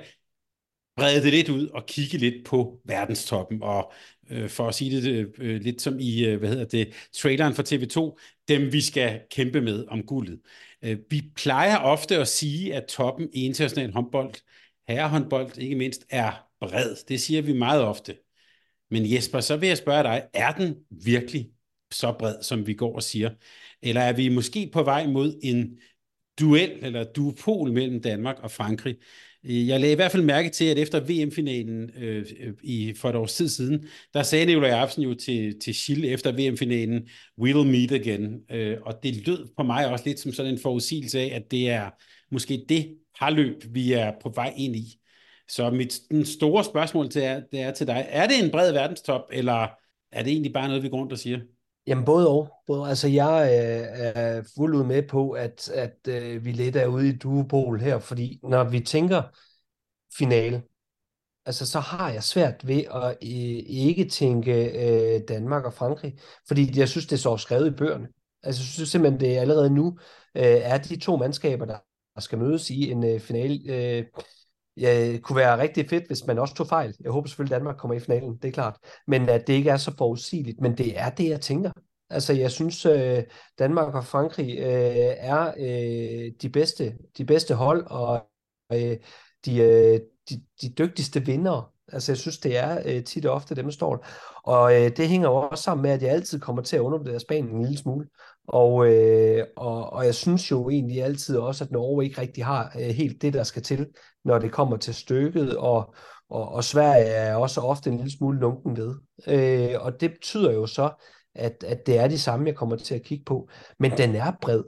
brede 0.96 1.22
det 1.22 1.32
lidt 1.32 1.48
ud 1.48 1.66
og 1.68 1.86
kigge 1.86 2.18
lidt 2.18 2.46
på 2.46 2.80
verdenstoppen. 2.84 3.62
Og 3.62 3.92
øh, 4.30 4.48
for 4.48 4.68
at 4.68 4.74
sige 4.74 5.02
det 5.02 5.32
øh, 5.38 5.60
lidt 5.60 5.82
som 5.82 5.98
i, 6.00 6.24
øh, 6.24 6.38
hvad 6.38 6.48
hedder 6.48 6.64
det, 6.64 6.92
traileren 7.12 7.54
for 7.54 7.62
TV2, 7.62 8.18
dem 8.48 8.72
vi 8.72 8.80
skal 8.80 9.20
kæmpe 9.30 9.60
med 9.60 9.84
om 9.88 10.02
guldet. 10.02 10.40
Øh, 10.84 10.98
vi 11.10 11.22
plejer 11.36 11.76
ofte 11.76 12.16
at 12.16 12.28
sige, 12.28 12.74
at 12.74 12.84
toppen 12.86 13.28
i 13.32 13.44
international 13.44 13.92
håndbold, 13.92 14.34
herrehåndbold 14.88 15.58
ikke 15.58 15.76
mindst, 15.76 16.04
er 16.10 16.46
bred. 16.60 16.96
Det 17.08 17.20
siger 17.20 17.42
vi 17.42 17.52
meget 17.52 17.82
ofte. 17.82 18.16
Men 18.90 19.12
Jesper, 19.12 19.40
så 19.40 19.56
vil 19.56 19.66
jeg 19.66 19.78
spørge 19.78 20.02
dig, 20.02 20.28
er 20.34 20.52
den 20.52 20.76
virkelig 20.90 21.50
så 21.92 22.12
bred, 22.18 22.42
som 22.42 22.66
vi 22.66 22.74
går 22.74 22.94
og 22.94 23.02
siger? 23.02 23.30
Eller 23.82 24.00
er 24.00 24.12
vi 24.12 24.28
måske 24.28 24.70
på 24.72 24.82
vej 24.82 25.06
mod 25.06 25.38
en 25.42 25.78
duel 26.40 26.78
eller 26.82 27.04
duopol 27.04 27.72
mellem 27.72 28.02
Danmark 28.02 28.38
og 28.38 28.50
Frankrig? 28.50 28.96
Øh, 29.44 29.68
jeg 29.68 29.80
lagde 29.80 29.92
i 29.92 29.96
hvert 29.96 30.12
fald 30.12 30.22
mærke 30.22 30.48
til, 30.48 30.64
at 30.64 30.78
efter 30.78 31.00
VM-finalen 31.00 31.90
øh, 31.96 32.26
i, 32.62 32.94
for 32.96 33.08
et 33.08 33.16
års 33.16 33.34
tid 33.34 33.48
siden, 33.48 33.86
der 34.14 34.22
sagde 34.22 34.46
Nikolaj 34.46 34.70
Arfsen 34.70 35.02
jo 35.02 35.14
til, 35.14 35.60
til 35.60 35.74
Schill 35.74 36.04
efter 36.04 36.32
VM-finalen, 36.32 37.08
we'll 37.40 37.64
meet 37.64 37.92
again. 37.92 38.40
Øh, 38.50 38.76
og 38.82 39.02
det 39.02 39.26
lød 39.26 39.48
på 39.56 39.62
mig 39.62 39.88
også 39.88 40.04
lidt 40.06 40.20
som 40.20 40.32
sådan 40.32 40.52
en 40.52 40.60
forudsigelse 40.60 41.20
af, 41.20 41.30
at 41.34 41.50
det 41.50 41.70
er 41.70 41.90
måske 42.30 42.64
det 42.68 42.96
parløb, 43.18 43.64
vi 43.70 43.92
er 43.92 44.12
på 44.22 44.32
vej 44.34 44.54
ind 44.56 44.76
i. 44.76 44.96
Så 45.48 45.70
mit 45.70 46.00
den 46.10 46.24
store 46.24 46.64
spørgsmål 46.64 47.10
til 47.10 47.22
er, 47.22 47.40
det 47.52 47.60
er 47.60 47.70
til 47.70 47.86
dig, 47.86 48.06
er 48.08 48.26
det 48.26 48.44
en 48.44 48.50
bred 48.50 48.72
verdenstop, 48.72 49.22
eller 49.32 49.68
er 50.12 50.22
det 50.22 50.32
egentlig 50.32 50.52
bare 50.52 50.68
noget, 50.68 50.82
vi 50.82 50.88
går 50.88 50.98
rundt 50.98 51.12
og 51.12 51.18
siger? 51.18 51.38
Jamen 51.86 52.04
både 52.04 52.28
og. 52.28 52.48
Både, 52.66 52.88
altså 52.88 53.08
jeg 53.08 53.48
øh, 53.52 54.12
er 54.16 54.42
fuldt 54.56 54.76
ud 54.76 54.84
med 54.84 55.02
på, 55.02 55.30
at, 55.30 55.68
at 55.68 56.08
øh, 56.08 56.44
vi 56.44 56.52
lidt 56.52 56.76
er 56.76 56.86
ude 56.86 57.08
i 57.08 57.16
duopol 57.16 57.80
her, 57.80 57.98
fordi 57.98 58.40
når 58.42 58.64
vi 58.64 58.80
tænker 58.80 59.22
finale, 60.18 60.62
altså 61.46 61.66
så 61.66 61.80
har 61.80 62.10
jeg 62.10 62.22
svært 62.22 62.66
ved 62.66 62.84
at 62.94 63.10
øh, 63.10 63.64
ikke 63.66 64.08
tænke 64.08 64.64
øh, 64.64 65.20
Danmark 65.28 65.64
og 65.64 65.74
Frankrig, 65.74 66.18
fordi 66.48 66.78
jeg 66.78 66.88
synes, 66.88 67.06
det 67.06 67.20
står 67.20 67.36
skrevet 67.36 67.66
i 67.66 67.76
bøgerne. 67.76 68.08
Altså 68.42 68.62
jeg 68.62 68.66
synes 68.66 68.88
simpelthen, 68.88 69.20
det 69.20 69.36
er 69.36 69.40
allerede 69.40 69.70
nu 69.70 69.98
øh, 70.34 70.42
er 70.42 70.78
de 70.78 70.96
to 70.96 71.16
mandskaber, 71.16 71.64
der 71.64 71.78
skal 72.18 72.38
mødes 72.38 72.70
i 72.70 72.90
en 72.90 73.04
øh, 73.04 73.20
finale. 73.20 73.72
Øh, 73.74 74.04
ja, 74.80 75.18
kunne 75.18 75.36
være 75.36 75.58
rigtig 75.58 75.90
fedt, 75.90 76.06
hvis 76.06 76.26
man 76.26 76.38
også 76.38 76.54
tog 76.54 76.66
fejl. 76.66 76.94
Jeg 77.00 77.12
håber 77.12 77.28
selvfølgelig, 77.28 77.54
at 77.54 77.60
Danmark 77.60 77.76
kommer 77.76 77.94
i 77.94 78.00
finalen, 78.00 78.36
det 78.36 78.48
er 78.48 78.52
klart. 78.52 78.76
Men 79.06 79.28
at 79.28 79.46
det 79.46 79.52
ikke 79.52 79.70
er 79.70 79.76
så 79.76 79.96
forudsigeligt. 79.98 80.60
Men 80.60 80.78
det 80.78 80.98
er 80.98 81.10
det, 81.10 81.28
jeg 81.28 81.40
tænker. 81.40 81.70
Altså, 82.10 82.32
jeg 82.32 82.50
synes, 82.50 82.86
øh, 82.86 83.22
Danmark 83.58 83.94
og 83.94 84.04
Frankrig 84.04 84.58
øh, 84.58 85.14
er 85.16 85.52
øh, 85.58 86.32
de, 86.42 86.48
bedste, 86.52 86.94
de 87.18 87.24
bedste 87.24 87.54
hold, 87.54 87.86
og 87.86 88.26
øh, 88.72 88.96
de, 89.44 89.58
øh, 89.58 90.00
de, 90.30 90.42
de 90.62 90.68
dygtigste 90.78 91.26
vinder. 91.26 91.72
Altså, 91.92 92.12
jeg 92.12 92.18
synes, 92.18 92.38
det 92.38 92.58
er 92.58 92.82
øh, 92.86 93.04
tit 93.04 93.26
og 93.26 93.34
ofte 93.34 93.54
dem, 93.54 93.64
der 93.64 93.72
står 93.72 94.06
Og 94.44 94.74
øh, 94.74 94.96
det 94.96 95.08
hænger 95.08 95.28
jo 95.28 95.34
også 95.34 95.64
sammen 95.64 95.82
med, 95.82 95.90
at 95.90 96.02
jeg 96.02 96.10
altid 96.10 96.40
kommer 96.40 96.62
til 96.62 96.76
at 96.76 96.80
undervurdere 96.80 97.20
Spanien 97.20 97.54
en 97.54 97.62
lille 97.62 97.78
smule. 97.78 98.06
Og, 98.48 98.86
øh, 98.86 99.46
og, 99.56 99.92
og 99.92 100.04
jeg 100.04 100.14
synes 100.14 100.50
jo 100.50 100.70
egentlig 100.70 101.02
altid 101.02 101.36
også, 101.36 101.64
at 101.64 101.70
Norge 101.70 102.04
ikke 102.04 102.20
rigtig 102.20 102.44
har 102.44 102.72
øh, 102.80 102.86
helt 102.86 103.22
det, 103.22 103.32
der 103.32 103.42
skal 103.42 103.62
til, 103.62 103.86
når 104.24 104.38
det 104.38 104.52
kommer 104.52 104.76
til 104.76 104.94
stykket, 104.94 105.56
og, 105.56 105.94
og, 106.28 106.48
og 106.48 106.64
Sverige 106.64 107.04
er 107.04 107.34
også 107.34 107.60
ofte 107.60 107.90
en 107.90 107.96
lille 107.96 108.12
smule 108.12 108.38
lunken 108.38 108.76
ved. 108.76 108.94
Øh, 109.26 109.74
og 109.80 110.00
det 110.00 110.10
betyder 110.10 110.52
jo 110.52 110.66
så, 110.66 110.90
at, 111.34 111.64
at 111.66 111.86
det 111.86 111.98
er 111.98 112.08
de 112.08 112.18
samme, 112.18 112.46
jeg 112.46 112.56
kommer 112.56 112.76
til 112.76 112.94
at 112.94 113.02
kigge 113.02 113.24
på. 113.24 113.48
Men 113.78 113.90
den 113.90 114.14
er 114.14 114.32
bred. 114.42 114.62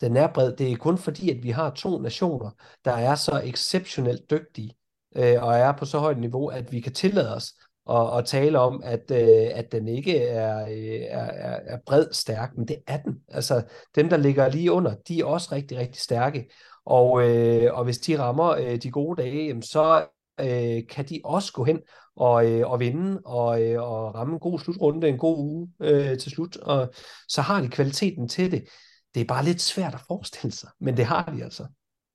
Den 0.00 0.16
er 0.16 0.26
bred. 0.26 0.56
Det 0.56 0.72
er 0.72 0.76
kun 0.76 0.98
fordi, 0.98 1.30
at 1.30 1.42
vi 1.42 1.50
har 1.50 1.70
to 1.70 1.98
nationer, 1.98 2.50
der 2.84 2.92
er 2.92 3.14
så 3.14 3.40
exceptionelt 3.44 4.30
dygtige, 4.30 4.76
øh, 5.16 5.42
og 5.42 5.54
er 5.54 5.72
på 5.72 5.84
så 5.84 5.98
højt 5.98 6.18
niveau, 6.18 6.46
at 6.46 6.72
vi 6.72 6.80
kan 6.80 6.92
tillade 6.92 7.34
os 7.34 7.52
og, 7.86 8.10
og 8.10 8.26
tale 8.26 8.58
om, 8.58 8.82
at, 8.84 9.10
øh, 9.10 9.50
at 9.54 9.72
den 9.72 9.88
ikke 9.88 10.18
er, 10.18 10.62
øh, 10.62 11.02
er, 11.08 11.24
er, 11.24 11.60
er 11.66 11.78
bred 11.86 12.06
stærk, 12.12 12.56
men 12.56 12.68
det 12.68 12.76
er 12.86 12.96
den. 12.96 13.14
Altså 13.28 13.62
dem, 13.94 14.08
der 14.08 14.16
ligger 14.16 14.48
lige 14.48 14.72
under, 14.72 14.94
de 15.08 15.20
er 15.20 15.24
også 15.24 15.48
rigtig, 15.52 15.78
rigtig 15.78 16.02
stærke. 16.02 16.48
Og, 16.86 17.28
øh, 17.28 17.74
og 17.74 17.84
hvis 17.84 17.98
de 17.98 18.18
rammer 18.18 18.48
øh, 18.48 18.76
de 18.76 18.90
gode 18.90 19.22
dage, 19.22 19.46
jamen, 19.46 19.62
så 19.62 20.06
øh, 20.40 20.86
kan 20.88 21.04
de 21.08 21.20
også 21.24 21.52
gå 21.52 21.64
hen 21.64 21.80
og, 22.16 22.50
øh, 22.50 22.70
og 22.70 22.80
vinde 22.80 23.20
og, 23.24 23.62
øh, 23.62 23.82
og 23.82 24.14
ramme 24.14 24.32
en 24.32 24.40
god 24.40 24.58
slutrunde, 24.58 25.08
en 25.08 25.18
god 25.18 25.38
uge 25.38 25.68
øh, 25.82 26.18
til 26.18 26.30
slut. 26.30 26.56
Og 26.56 26.92
så 27.28 27.42
har 27.42 27.60
de 27.60 27.68
kvaliteten 27.68 28.28
til 28.28 28.50
det. 28.50 28.68
Det 29.14 29.20
er 29.20 29.24
bare 29.24 29.44
lidt 29.44 29.62
svært 29.62 29.94
at 29.94 30.00
forestille 30.08 30.52
sig, 30.52 30.68
men 30.80 30.96
det 30.96 31.04
har 31.04 31.34
de 31.36 31.44
altså. 31.44 31.66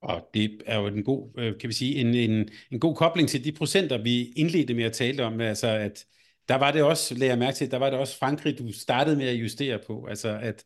Og 0.01 0.21
det 0.33 0.61
er 0.65 0.79
jo 0.79 0.87
en 0.87 1.03
god, 1.03 1.29
øh, 1.37 1.59
kan 1.59 1.67
vi 1.67 1.73
sige, 1.73 1.95
en, 1.95 2.07
en, 2.07 2.49
en 2.71 2.79
god 2.79 2.95
kobling 2.95 3.29
til 3.29 3.43
de 3.43 3.51
procenter, 3.51 4.03
vi 4.03 4.33
indledte 4.35 4.73
med 4.73 4.83
at 4.83 4.93
tale 4.93 5.25
om, 5.25 5.41
altså 5.41 5.67
at 5.67 6.05
der 6.49 6.55
var 6.55 6.71
det 6.71 6.83
også, 6.83 7.15
lagde 7.15 7.31
jeg 7.31 7.39
mærke 7.39 7.55
til, 7.55 7.71
der 7.71 7.77
var 7.77 7.89
det 7.89 7.99
også 7.99 8.17
Frankrig, 8.17 8.59
du 8.59 8.71
startede 8.71 9.17
med 9.17 9.27
at 9.27 9.35
justere 9.35 9.79
på, 9.87 10.05
altså 10.09 10.39
at 10.41 10.63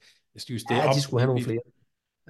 justere 0.49 0.77
ja, 0.77 0.89
op. 0.89 0.95
de 0.95 1.01
skulle 1.01 1.21
have 1.21 1.27
nogle 1.27 1.43
flere. 1.43 1.59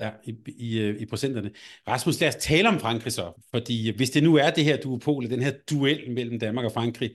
Ja, 0.01 0.09
i, 0.23 0.35
i, 0.47 0.79
øh, 0.79 1.01
i 1.01 1.05
procenterne. 1.05 1.51
Rasmus, 1.87 2.21
lad 2.21 2.29
os 2.29 2.35
tale 2.35 2.69
om 2.69 2.79
Frankrig 2.79 3.13
så, 3.13 3.47
fordi 3.51 3.89
øh, 3.89 3.95
hvis 3.95 4.09
det 4.09 4.23
nu 4.23 4.35
er 4.35 4.49
det 4.49 4.63
her 4.63 4.77
duopol, 4.77 5.29
den 5.29 5.41
her 5.41 5.53
duel 5.69 6.11
mellem 6.11 6.39
Danmark 6.39 6.65
og 6.65 6.71
Frankrig, 6.71 7.11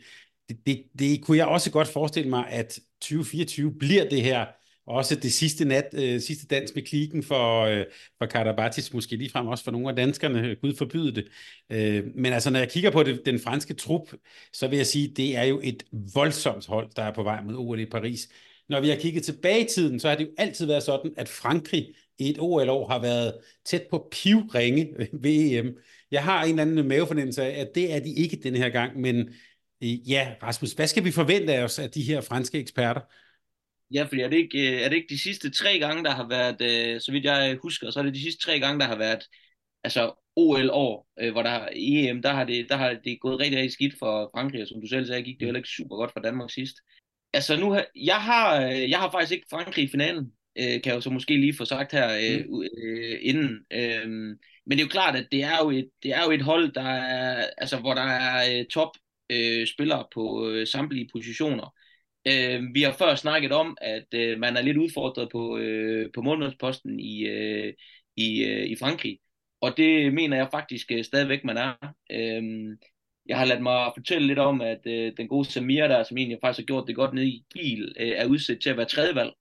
det, 0.48 0.66
det, 0.66 0.85
det 0.98 1.23
kunne 1.23 1.36
jeg 1.36 1.47
også 1.47 1.70
godt 1.70 1.89
forestille 1.89 2.31
mig, 2.31 2.48
at 2.48 2.78
2024 3.01 3.74
bliver 3.78 4.09
det 4.09 4.23
her 4.23 4.47
også 4.86 5.15
det 5.15 5.32
sidste, 5.32 5.65
nat, 5.65 5.85
øh, 5.93 6.20
sidste 6.20 6.47
dans 6.47 6.74
med 6.74 6.82
klikken 6.82 7.23
for, 7.23 7.61
øh, 7.65 7.85
for 8.19 8.27
Karabatis, 8.27 8.93
måske 8.93 9.16
ligefrem 9.16 9.47
også 9.47 9.65
for 9.65 9.70
nogle 9.70 9.89
af 9.89 9.97
danskerne, 9.97 10.48
øh, 10.48 10.57
Gud 10.62 10.74
forbyde 10.77 11.15
det. 11.15 11.28
Øh, 11.70 12.05
men 12.15 12.32
altså, 12.32 12.51
når 12.51 12.59
jeg 12.59 12.70
kigger 12.70 12.90
på 12.90 13.02
det, 13.02 13.23
den 13.27 13.40
franske 13.40 13.74
trup, 13.74 14.12
så 14.52 14.69
vil 14.69 14.77
jeg 14.77 14.86
sige, 14.86 15.09
det 15.16 15.36
er 15.36 15.43
jo 15.44 15.61
et 15.62 15.82
voldsomt 16.15 16.66
hold, 16.66 16.90
der 16.97 17.02
er 17.02 17.15
på 17.15 17.23
vej 17.23 17.43
mod 17.43 17.55
OL 17.57 17.81
i 17.81 17.86
Paris. 17.86 18.28
Når 18.69 18.81
vi 18.81 18.89
har 18.89 18.97
kigget 18.97 19.23
tilbage 19.23 19.65
i 19.65 19.69
tiden, 19.69 20.01
så 20.01 20.09
har 20.09 20.16
det 20.16 20.24
jo 20.24 20.31
altid 20.39 20.66
været 20.66 20.82
sådan, 20.82 21.12
at 21.16 21.28
Frankrig 21.28 21.94
et 22.20 22.36
OL-år 22.38 22.88
har 22.88 23.01
været 23.01 23.34
tæt 23.64 23.82
på 23.90 24.09
pivringe 24.12 24.88
ved 25.22 25.59
EM. 25.59 25.78
Jeg 26.10 26.24
har 26.24 26.44
en 26.44 26.51
eller 26.51 26.62
anden 26.62 26.88
mavefornemmelse 26.88 27.42
af, 27.42 27.60
at 27.60 27.70
det 27.74 27.94
er 27.94 28.01
de 28.01 28.14
ikke 28.14 28.36
den 28.42 28.56
her 28.56 28.68
gang, 28.68 29.01
men 29.01 29.16
øh, 29.82 30.10
ja, 30.10 30.34
Rasmus, 30.42 30.72
hvad 30.72 30.86
skal 30.86 31.05
vi 31.05 31.10
forvente 31.10 31.55
af 31.55 31.64
os 31.64 31.78
af 31.78 31.90
de 31.90 32.02
her 32.02 32.20
franske 32.20 32.59
eksperter? 32.59 33.01
Ja, 33.94 34.02
fordi 34.05 34.20
er 34.20 34.28
det 34.28 34.36
ikke, 34.36 34.72
øh, 34.72 34.80
er 34.80 34.88
det 34.88 34.97
ikke 34.97 35.14
de 35.14 35.22
sidste 35.22 35.51
tre 35.51 35.78
gange, 35.78 36.05
der 36.05 36.10
har 36.10 36.28
været, 36.28 36.60
øh, 36.62 37.01
så 37.01 37.12
vidt 37.12 37.24
jeg 37.24 37.59
husker, 37.62 37.90
så 37.90 37.98
er 37.98 38.02
det 38.02 38.14
de 38.14 38.22
sidste 38.22 38.44
tre 38.44 38.60
gange, 38.60 38.80
der 38.80 38.86
har 38.86 38.98
været 38.98 39.24
altså 39.84 40.14
OL-år, 40.36 41.09
øh, 41.20 41.32
hvor 41.32 41.42
der 41.42 41.68
EM, 41.72 42.22
der 42.22 42.32
har, 42.32 42.44
det, 42.44 42.66
der 42.68 42.76
har 42.76 42.97
det 43.05 43.20
gået 43.20 43.40
rigtig, 43.40 43.59
rigtig 43.59 43.72
skidt 43.72 43.94
for 43.98 44.30
Frankrig, 44.34 44.62
og 44.62 44.68
som 44.68 44.80
du 44.80 44.86
selv 44.86 45.06
sagde, 45.06 45.22
gik 45.22 45.38
det 45.38 45.47
heller 45.47 45.59
ikke 45.59 45.68
super 45.68 45.97
godt 45.97 46.12
for 46.12 46.20
Danmark 46.20 46.51
sidst. 46.51 46.76
Altså 47.32 47.56
nu, 47.56 47.80
jeg 47.97 48.22
har, 48.22 48.66
øh, 48.66 48.90
jeg 48.90 48.98
har 48.98 49.10
faktisk 49.10 49.32
ikke 49.32 49.47
Frankrig 49.51 49.84
i 49.84 49.90
finalen, 49.90 50.32
kan 50.56 50.82
jeg 50.85 50.94
jo 50.94 51.01
så 51.01 51.10
måske 51.10 51.36
lige 51.36 51.56
få 51.56 51.64
sagt 51.64 51.93
her 51.93 52.09
mm. 52.48 52.62
øh, 52.62 53.18
inden. 53.22 53.64
Øh, 53.72 54.09
men 54.66 54.78
det 54.78 54.81
er 54.81 54.85
jo 54.85 54.89
klart, 54.89 55.16
at 55.16 55.27
det 55.32 55.43
er 55.43 55.59
jo 55.62 55.70
et, 55.70 55.90
det 56.02 56.10
er 56.10 56.24
jo 56.24 56.31
et 56.31 56.43
hold, 56.43 56.72
der 56.72 56.82
er, 56.82 57.47
altså, 57.59 57.77
hvor 57.78 57.94
der 57.94 58.02
er 58.02 58.64
top 58.70 58.90
øh, 59.31 59.66
spillere 59.66 60.05
på 60.14 60.48
øh, 60.48 60.66
samtlige 60.66 61.09
positioner. 61.12 61.74
Øh, 62.28 62.62
vi 62.74 62.82
har 62.82 62.93
før 62.93 63.14
snakket 63.14 63.52
om, 63.52 63.77
at 63.81 64.14
øh, 64.14 64.39
man 64.39 64.56
er 64.56 64.62
lidt 64.62 64.77
udfordret 64.77 65.28
på, 65.32 65.59
øh, 65.59 66.10
på 66.14 66.22
målmandsposten 66.22 67.01
i, 67.01 67.27
øh, 67.27 67.74
i, 68.16 68.44
øh, 68.44 68.66
i 68.66 68.77
Frankrig. 68.81 69.18
Og 69.60 69.77
det 69.77 70.14
mener 70.14 70.36
jeg 70.36 70.48
faktisk 70.51 70.93
øh, 70.93 71.05
stadigvæk, 71.05 71.44
man 71.44 71.56
er. 71.56 71.94
Øh, 72.12 72.43
jeg 73.27 73.39
har 73.39 73.44
ladet 73.44 73.62
mig 73.62 73.93
fortælle 73.97 74.27
lidt 74.27 74.39
om, 74.39 74.60
at 74.60 74.81
øh, 74.86 75.12
den 75.16 75.28
gode 75.28 75.44
Samir 75.44 75.89
der, 75.89 76.02
som 76.02 76.16
egentlig 76.18 76.39
faktisk 76.44 76.62
har 76.62 76.66
gjort 76.66 76.89
det 76.89 76.97
godt 76.97 77.14
ned 77.14 77.24
i 77.24 77.44
bil, 77.55 77.94
øh, 78.01 78.09
er 78.09 78.27
udsat 78.27 78.59
til 78.62 78.70
at 78.70 78.77
være 78.77 78.86
tredjevalg, 78.86 79.32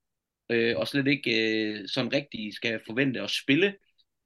øh, 0.49 0.77
og 0.77 0.87
slet 0.87 1.07
ikke 1.07 1.31
øh, 1.61 1.87
sådan 1.87 2.13
rigtig 2.13 2.53
skal 2.53 2.79
forvente 2.87 3.21
at 3.21 3.29
spille. 3.29 3.75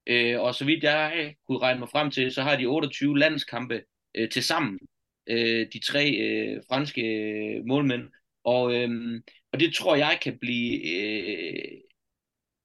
Øh, 0.07 0.41
og 0.41 0.55
så 0.55 0.65
vidt 0.65 0.83
jeg 0.83 1.35
kunne 1.47 1.59
regne 1.59 1.79
mig 1.79 1.89
frem 1.89 2.11
til, 2.11 2.31
så 2.31 2.41
har 2.41 2.55
de 2.55 2.65
28 2.65 3.19
landskampe 3.19 3.83
øh, 4.15 4.29
til 4.29 4.43
sammen, 4.43 4.79
øh, 5.27 5.67
de 5.73 5.79
tre 5.79 6.11
øh, 6.11 6.61
franske 6.69 7.01
øh, 7.01 7.65
målmænd. 7.65 8.09
Og, 8.43 8.73
øh, 8.75 9.21
og 9.51 9.59
det 9.59 9.75
tror 9.75 9.95
jeg 9.95 10.19
kan 10.21 10.37
blive 10.39 10.95
øh, 10.95 11.81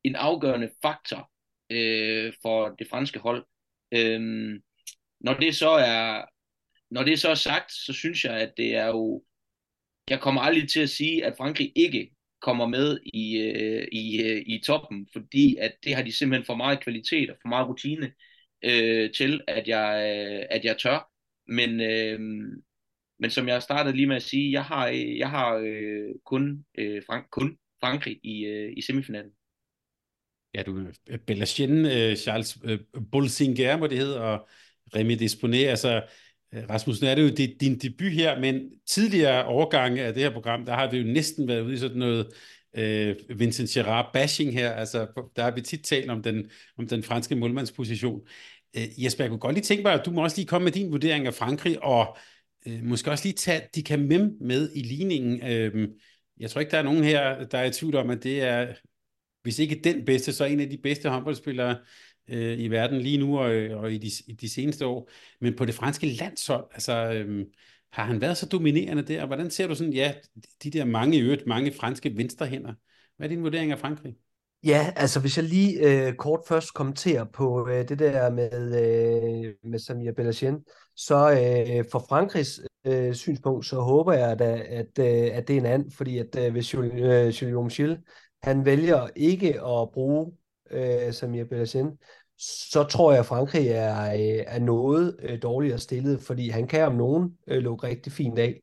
en 0.04 0.16
afgørende 0.16 0.70
faktor 0.82 1.30
øh, 1.70 2.32
for 2.42 2.68
det 2.68 2.88
franske 2.88 3.18
hold. 3.18 3.46
Øh, 3.92 4.20
når 5.20 5.34
det 5.34 5.56
så 5.56 5.70
er 5.70 6.24
når 6.90 7.02
det 7.02 7.20
så 7.20 7.28
er 7.28 7.34
sagt, 7.34 7.72
så 7.72 7.92
synes 7.92 8.24
jeg, 8.24 8.40
at 8.40 8.52
det 8.56 8.74
er 8.74 8.86
jo 8.86 9.24
jeg 10.10 10.20
kommer 10.20 10.40
aldrig 10.40 10.68
til 10.68 10.80
at 10.80 10.90
sige, 10.90 11.24
at 11.24 11.36
Frankrig 11.36 11.72
ikke 11.76 12.10
kommer 12.40 12.66
med 12.66 12.98
i, 13.04 13.36
øh, 13.36 13.88
i, 13.92 14.22
øh, 14.22 14.42
i 14.46 14.62
toppen, 14.66 15.08
fordi 15.12 15.56
at 15.56 15.72
det 15.84 15.94
har 15.94 16.02
de 16.02 16.12
simpelthen 16.12 16.46
for 16.46 16.54
meget 16.54 16.80
kvalitet 16.80 17.30
og 17.30 17.36
for 17.42 17.48
meget 17.48 17.68
rutine 17.68 18.12
øh, 18.64 19.10
til, 19.12 19.40
at 19.48 19.68
jeg, 19.68 20.16
øh, 20.16 20.46
at 20.50 20.64
jeg 20.64 20.76
tør. 20.78 21.10
Men, 21.46 21.80
øh, 21.80 22.20
men 23.18 23.30
som 23.30 23.48
jeg 23.48 23.62
startede 23.62 23.96
lige 23.96 24.06
med 24.06 24.16
at 24.16 24.22
sige, 24.22 24.52
jeg 24.52 24.64
har, 24.64 24.88
øh, 24.88 25.18
jeg 25.18 25.30
har 25.30 25.54
øh, 25.54 26.14
kun, 26.24 26.64
øh, 26.78 27.02
Frank, 27.06 27.26
kun 27.30 27.58
Frankrig 27.80 28.20
i, 28.22 28.44
øh, 28.44 28.72
i 28.76 28.82
semifinalen. 28.82 29.30
Ja, 30.54 30.62
du 30.62 30.78
øh, 31.08 31.18
Bellachien, 31.18 31.86
øh, 31.86 32.16
Charles 32.16 32.58
øh, 32.64 32.78
Bolsinger, 33.12 33.76
må 33.76 33.86
det 33.86 33.98
hedde, 33.98 34.20
og 34.20 34.48
Remy 34.94 35.16
Disponé, 35.16 35.56
altså 35.56 36.02
Øh, 36.54 36.70
Rasmus, 36.70 37.02
nu 37.02 37.08
er 37.08 37.14
det 37.14 37.22
jo 37.22 37.34
det, 37.36 37.56
din 37.60 37.78
debut 37.78 38.12
her, 38.12 38.40
men 38.40 38.70
tidligere 38.86 39.44
overgange 39.44 40.02
af 40.02 40.14
det 40.14 40.22
her 40.22 40.30
program, 40.30 40.64
der 40.64 40.74
har 40.74 40.90
det 40.90 40.98
jo 40.98 41.12
næsten 41.12 41.48
været 41.48 41.60
ude 41.60 41.74
i 41.74 41.78
sådan 41.78 41.98
noget 41.98 42.28
øh, 42.76 43.16
Vincent 43.36 43.70
Gerard 43.70 44.10
bashing 44.12 44.52
her, 44.52 44.72
altså 44.72 45.06
der 45.36 45.42
har 45.42 45.50
vi 45.50 45.60
tit 45.60 45.84
talt 45.84 46.10
om 46.10 46.22
den, 46.22 46.50
om 46.78 46.88
den 46.88 47.02
franske 47.02 47.36
målmandsposition. 47.36 48.20
Øh, 48.76 49.04
Jesper, 49.04 49.24
jeg 49.24 49.30
kunne 49.30 49.40
godt 49.40 49.54
lige 49.54 49.64
tænke 49.64 49.82
mig, 49.82 49.92
at 49.92 50.06
du 50.06 50.10
må 50.10 50.22
også 50.22 50.36
lige 50.36 50.46
komme 50.46 50.64
med 50.64 50.72
din 50.72 50.92
vurdering 50.92 51.26
af 51.26 51.34
Frankrig, 51.34 51.82
og 51.82 52.16
øh, 52.66 52.84
måske 52.84 53.10
også 53.10 53.24
lige 53.24 53.34
tage 53.34 53.62
de 53.74 53.82
kan 53.82 54.08
med 54.40 54.72
i 54.74 54.82
ligningen. 54.82 55.46
Øh, 55.46 55.88
jeg 56.40 56.50
tror 56.50 56.60
ikke, 56.60 56.70
der 56.70 56.78
er 56.78 56.82
nogen 56.82 57.04
her, 57.04 57.44
der 57.44 57.58
er 57.58 57.64
i 57.64 57.72
tvivl 57.72 57.96
om, 57.96 58.10
at 58.10 58.22
det 58.22 58.42
er, 58.42 58.74
hvis 59.42 59.58
ikke 59.58 59.80
den 59.84 60.04
bedste, 60.04 60.32
så 60.32 60.44
en 60.44 60.60
af 60.60 60.70
de 60.70 60.78
bedste 60.78 61.08
håndboldspillere 61.08 61.76
øh, 62.28 62.58
i 62.58 62.68
verden 62.68 63.00
lige 63.00 63.18
nu 63.18 63.38
og, 63.38 63.50
og 63.78 63.92
i, 63.92 63.98
de, 63.98 64.10
i 64.26 64.32
de 64.32 64.48
seneste 64.48 64.86
år. 64.86 65.10
Men 65.40 65.56
på 65.56 65.64
det 65.64 65.74
franske 65.74 66.06
landshold, 66.06 66.66
altså, 66.72 67.12
øh, 67.12 67.46
har 67.92 68.04
han 68.04 68.20
været 68.20 68.36
så 68.36 68.46
dominerende 68.46 69.02
der? 69.02 69.26
Hvordan 69.26 69.50
ser 69.50 69.66
du 69.66 69.74
sådan, 69.74 69.92
ja, 69.92 70.14
de 70.62 70.70
der 70.70 70.84
mange 70.84 71.18
øvrigt, 71.18 71.46
mange 71.46 71.72
franske 71.72 72.16
venstrehænder? 72.16 72.74
Hvad 73.16 73.26
er 73.26 73.28
din 73.28 73.42
vurdering 73.42 73.72
af 73.72 73.78
Frankrig? 73.78 74.14
Ja, 74.64 74.92
altså 74.96 75.20
hvis 75.20 75.36
jeg 75.36 75.44
lige 75.44 76.06
øh, 76.06 76.14
kort 76.14 76.40
først 76.48 76.74
kommenterer 76.74 77.24
på 77.24 77.68
øh, 77.68 77.88
det 77.88 77.98
der 77.98 78.30
med, 78.30 78.52
øh, 78.52 79.54
med 79.70 79.78
Samir 79.78 80.12
Belachien, 80.12 80.64
så 80.96 81.30
øh, 81.30 81.84
for 81.90 82.04
Frankrigs 82.08 82.60
øh, 82.86 83.14
synspunkt, 83.14 83.66
så 83.66 83.80
håber 83.80 84.12
jeg 84.12 84.38
da, 84.38 84.62
at, 84.68 84.98
øh, 84.98 85.36
at 85.36 85.48
det 85.48 85.56
er 85.56 85.60
en 85.60 85.66
anden, 85.66 85.90
fordi 85.90 86.18
at 86.18 86.36
øh, 86.38 86.52
hvis 86.52 86.74
øh, 86.74 86.80
Julien 87.42 87.58
øh, 87.58 87.64
Michel, 87.64 87.98
han 88.42 88.64
vælger 88.64 89.08
ikke 89.16 89.48
at 89.48 89.90
bruge 89.92 90.32
øh, 90.70 91.12
Samir 91.12 91.44
Belachien, 91.44 91.98
så 92.38 92.86
tror 92.90 93.10
jeg, 93.12 93.20
at 93.20 93.26
Frankrig 93.26 93.68
er, 93.68 94.12
øh, 94.12 94.44
er 94.46 94.58
noget 94.58 95.16
øh, 95.22 95.42
dårligere 95.42 95.78
stillet, 95.78 96.20
fordi 96.20 96.48
han 96.48 96.66
kan 96.66 96.86
om 96.86 96.94
nogen 96.94 97.30
øh, 97.46 97.58
lukke 97.62 97.86
rigtig 97.86 98.12
fint 98.12 98.38
af. 98.38 98.60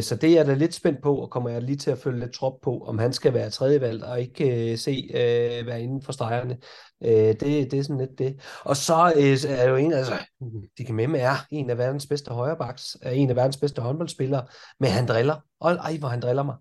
Så 0.00 0.16
det 0.16 0.30
er 0.30 0.34
jeg 0.34 0.46
da 0.46 0.54
lidt 0.54 0.74
spændt 0.74 1.02
på, 1.02 1.16
og 1.16 1.30
kommer 1.30 1.50
jeg 1.50 1.62
lige 1.62 1.76
til 1.76 1.90
at 1.90 1.98
følge 1.98 2.20
lidt 2.20 2.32
trop 2.32 2.60
på, 2.62 2.78
om 2.78 2.98
han 2.98 3.12
skal 3.12 3.34
være 3.34 3.50
tredjevalg 3.50 4.04
og 4.04 4.20
ikke 4.20 4.72
øh, 4.72 4.78
se 4.78 5.10
øh, 5.10 5.66
være 5.66 5.82
inden 5.82 6.02
for 6.02 6.12
stregerne. 6.12 6.58
Øh, 7.04 7.10
det, 7.10 7.40
det 7.40 7.74
er 7.74 7.82
sådan 7.82 7.98
lidt 7.98 8.18
det. 8.18 8.40
Og 8.64 8.76
så 8.76 9.12
øh, 9.16 9.58
er 9.58 9.68
jo 9.68 9.76
en, 9.76 9.92
altså, 9.92 10.12
de 10.78 10.84
kan 10.84 10.94
med 10.94 11.20
er 11.20 11.46
en 11.50 11.70
af 11.70 11.78
verdens 11.78 12.06
bedste 12.06 12.30
højrebacks, 12.30 12.96
er 13.02 13.10
en 13.10 13.30
af 13.30 13.36
verdens 13.36 13.56
bedste 13.56 13.82
håndboldspillere, 13.82 14.46
men 14.80 14.90
han 14.90 15.08
driller. 15.08 15.36
Og 15.60 15.72
ej, 15.72 15.96
hvor 15.96 16.08
han 16.08 16.20
driller 16.20 16.42
mig. 16.42 16.56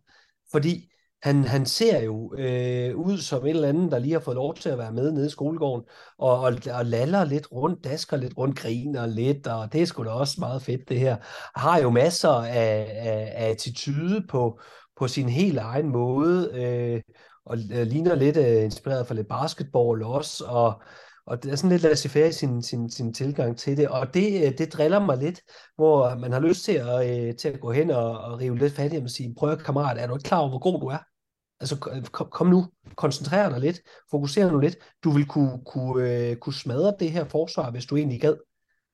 Fordi 0.52 0.90
han, 1.24 1.44
han 1.44 1.66
ser 1.66 2.02
jo 2.02 2.34
øh, 2.38 2.96
ud 2.96 3.18
som 3.18 3.42
en 3.42 3.56
eller 3.56 3.70
anden, 3.70 3.92
der 3.92 4.00
lige 4.00 4.14
har 4.14 4.20
fået 4.20 4.36
lov 4.36 4.56
til 4.56 4.70
at 4.70 4.78
være 4.78 4.92
med 4.92 5.12
nede 5.12 5.28
i 5.28 5.30
skolegården, 5.30 5.86
og, 6.18 6.40
og, 6.40 6.54
og 6.74 6.86
laller 6.86 7.24
lidt 7.24 7.52
rundt, 7.52 7.84
dasker 7.84 8.18
lidt 8.18 8.38
rundt, 8.38 8.60
griner 8.60 9.06
lidt, 9.06 9.48
og 9.48 9.74
det 9.74 9.82
er 9.82 9.86
sgu 9.86 10.04
da 10.04 10.10
også 10.10 10.36
meget 10.40 10.62
fedt 10.62 10.90
det 10.90 11.00
her. 11.00 11.18
Har 11.56 11.80
jo 11.80 11.90
masser 11.90 12.30
af, 12.30 12.88
af, 12.96 13.34
af 13.36 13.50
attitude 13.50 14.26
på, 14.30 14.60
på 15.00 15.08
sin 15.08 15.30
helt 15.30 15.58
egen 15.58 15.90
måde, 15.90 16.50
øh, 16.54 17.02
og 17.46 17.58
øh, 17.74 17.88
ligner 17.88 18.16
lidt 18.16 18.38
øh, 18.38 18.64
inspireret 18.64 19.08
fra 19.08 19.16
lidt 19.16 19.28
basketball 19.28 20.04
også, 20.04 20.46
og, 20.48 20.82
og 21.26 21.44
det 21.44 21.52
er 21.52 21.56
sådan 21.56 21.70
lidt 21.70 21.84
laissez-faire 21.84 22.28
i 22.28 22.32
sin, 22.32 22.62
sin, 22.62 22.90
sin 22.90 23.14
tilgang 23.14 23.58
til 23.58 23.78
det, 23.78 23.88
og 23.88 24.14
det, 24.14 24.46
øh, 24.46 24.58
det 24.58 24.74
driller 24.74 25.00
mig 25.00 25.18
lidt, 25.18 25.42
hvor 25.76 26.16
man 26.16 26.32
har 26.32 26.40
lyst 26.40 26.66
til 26.66 26.74
at, 26.74 27.28
øh, 27.28 27.36
til 27.36 27.48
at 27.48 27.60
gå 27.60 27.72
hen 27.72 27.92
og, 27.92 28.20
og 28.20 28.40
rive 28.40 28.58
lidt 28.58 28.74
fat 28.74 28.94
i 28.94 28.98
og 28.98 29.10
sige, 29.10 29.36
prøv 29.38 29.58
kammerat, 29.58 29.98
er 29.98 30.08
du 30.08 30.16
ikke 30.16 30.28
klar 30.28 30.40
over, 30.40 30.50
hvor 30.50 30.60
god 30.60 30.82
du 30.82 30.88
er? 30.88 31.13
Altså 31.60 31.78
kom, 32.12 32.28
kom 32.32 32.48
nu, 32.48 32.66
koncentrer 32.96 33.50
dig 33.50 33.60
lidt, 33.60 33.82
fokuser 34.12 34.52
nu 34.52 34.60
lidt. 34.60 34.76
Du 35.04 35.12
vil 35.12 35.26
kunne, 35.26 35.62
kunne, 35.66 36.30
øh, 36.30 36.36
kunne 36.36 36.54
smadre 36.54 36.96
det 37.00 37.12
her 37.12 37.26
forsvar, 37.26 37.72
hvis 37.72 37.86
du 37.86 37.96
egentlig 37.96 38.22
gad. 38.22 38.36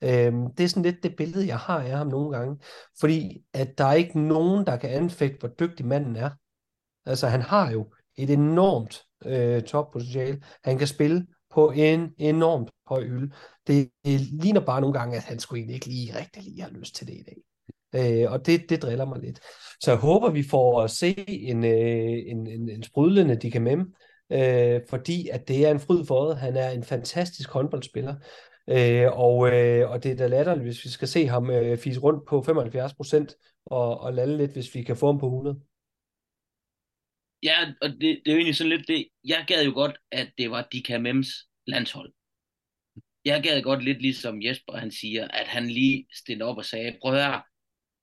Øhm, 0.02 0.54
det 0.54 0.64
er 0.64 0.68
sådan 0.68 0.82
lidt 0.82 1.02
det 1.02 1.16
billede, 1.16 1.46
jeg 1.46 1.58
har 1.58 1.80
af 1.80 1.90
ham 1.90 2.06
nogle 2.06 2.36
gange. 2.38 2.58
Fordi 3.00 3.44
at 3.52 3.78
der 3.78 3.84
er 3.84 3.92
ikke 3.92 4.20
nogen, 4.20 4.66
der 4.66 4.76
kan 4.76 4.90
anfægte, 4.90 5.38
hvor 5.38 5.48
dygtig 5.48 5.86
manden 5.86 6.16
er. 6.16 6.30
Altså 7.06 7.26
han 7.26 7.42
har 7.42 7.70
jo 7.70 7.92
et 8.16 8.30
enormt 8.30 9.02
øh, 9.24 9.62
toppotentiale. 9.62 10.42
Han 10.64 10.78
kan 10.78 10.86
spille 10.86 11.26
på 11.50 11.70
en 11.70 12.14
enormt 12.18 12.70
høj 12.86 13.04
hylde. 13.04 13.34
Det, 13.66 13.90
det 14.04 14.20
ligner 14.20 14.60
bare 14.60 14.80
nogle 14.80 14.98
gange, 14.98 15.16
at 15.16 15.22
han 15.22 15.38
skulle 15.38 15.58
egentlig 15.58 15.74
ikke 15.74 15.86
lige 15.86 16.18
rigtig 16.18 16.42
lige 16.42 16.62
have 16.62 16.72
lyst 16.72 16.94
til 16.94 17.06
det 17.06 17.14
i 17.14 17.22
dag. 17.22 17.36
Øh, 17.94 18.32
og 18.32 18.46
det, 18.46 18.70
det 18.70 18.82
driller 18.82 19.04
mig 19.04 19.20
lidt. 19.20 19.40
Så 19.80 19.90
jeg 19.90 20.00
håber, 20.00 20.30
vi 20.30 20.42
får 20.42 20.82
at 20.82 20.90
se 20.90 21.24
en, 21.28 21.64
øh, 21.64 22.18
en, 22.26 22.46
en, 22.46 22.68
en 22.68 22.82
sprudlende 22.82 23.36
Dikamem, 23.36 23.94
øh, 24.32 24.80
fordi 24.88 25.28
at 25.28 25.48
det 25.48 25.66
er 25.66 25.70
en 25.70 25.80
fryd 25.80 26.04
for 26.06 26.14
øjet. 26.14 26.36
Han 26.36 26.56
er 26.56 26.70
en 26.70 26.84
fantastisk 26.84 27.50
håndboldspiller. 27.50 28.14
Øh, 28.68 29.06
og, 29.12 29.52
øh, 29.52 29.90
og 29.90 30.02
det 30.02 30.12
er 30.12 30.16
da 30.16 30.26
latterligt, 30.26 30.66
hvis 30.66 30.84
vi 30.84 30.90
skal 30.90 31.08
se 31.08 31.26
ham 31.26 31.50
øh, 31.50 31.78
fise 31.78 32.00
rundt 32.00 32.28
på 32.28 32.42
75 32.42 32.94
procent 32.94 33.34
og, 33.66 34.00
og 34.00 34.12
lande 34.12 34.36
lidt, 34.36 34.52
hvis 34.52 34.74
vi 34.74 34.82
kan 34.82 34.96
få 34.96 35.06
ham 35.06 35.18
på 35.18 35.26
100. 35.26 35.60
Ja, 37.42 37.72
og 37.82 37.88
det, 37.88 38.00
det 38.00 38.22
er 38.26 38.32
jo 38.32 38.36
egentlig 38.36 38.56
sådan 38.56 38.68
lidt 38.68 38.88
det. 38.88 39.08
Jeg 39.24 39.44
gad 39.46 39.64
jo 39.64 39.72
godt, 39.74 39.98
at 40.12 40.32
det 40.38 40.50
var 40.50 40.68
Dikamems 40.72 41.28
landshold. 41.66 42.12
Jeg 43.24 43.42
gad 43.42 43.62
godt 43.62 43.84
lidt 43.84 44.02
ligesom 44.02 44.42
Jesper, 44.42 44.76
han 44.76 44.90
siger, 44.90 45.28
at 45.28 45.46
han 45.46 45.68
lige 45.68 46.06
stillede 46.14 46.48
op 46.48 46.56
og 46.56 46.64
sagde, 46.64 46.96
prøv 47.02 47.14
at 47.14 47.24
høre, 47.24 47.42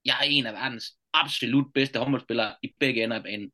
jeg 0.04 0.16
er 0.20 0.24
en 0.24 0.46
af 0.46 0.52
verdens 0.52 0.96
absolut 1.12 1.66
bedste 1.74 1.98
håndboldspillere 1.98 2.54
i 2.62 2.74
begge 2.80 3.04
ender 3.04 3.16
af 3.16 3.22
banen. 3.22 3.52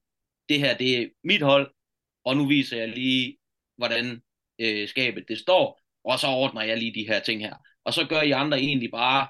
Det 0.49 0.59
her, 0.59 0.77
det 0.77 0.99
er 0.99 1.09
mit 1.25 1.43
hold, 1.43 1.75
og 2.25 2.37
nu 2.37 2.47
viser 2.47 2.79
jeg 2.79 2.89
lige, 2.89 3.37
hvordan 3.77 4.23
øh, 4.59 4.89
skabet 4.89 5.25
det 5.29 5.39
står, 5.39 5.81
og 6.05 6.19
så 6.19 6.27
ordner 6.27 6.63
jeg 6.63 6.79
lige 6.79 6.95
de 6.95 7.07
her 7.07 7.21
ting 7.21 7.41
her. 7.41 7.55
Og 7.85 7.95
så 7.95 8.07
gør 8.07 8.21
I 8.21 8.31
andre 8.31 8.59
egentlig 8.59 8.91
bare, 8.91 9.29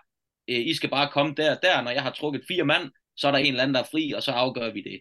øh, 0.48 0.66
I 0.66 0.74
skal 0.74 0.90
bare 0.90 1.10
komme 1.10 1.34
der 1.34 1.58
der, 1.58 1.82
når 1.82 1.90
jeg 1.90 2.02
har 2.02 2.10
trukket 2.10 2.44
fire 2.48 2.64
mand, 2.64 2.90
så 3.16 3.26
er 3.28 3.32
der 3.32 3.38
en 3.38 3.46
eller 3.46 3.62
anden, 3.62 3.74
der 3.74 3.80
er 3.80 3.88
fri, 3.90 4.12
og 4.12 4.22
så 4.22 4.32
afgør 4.32 4.72
vi 4.72 4.82
det. 4.82 5.00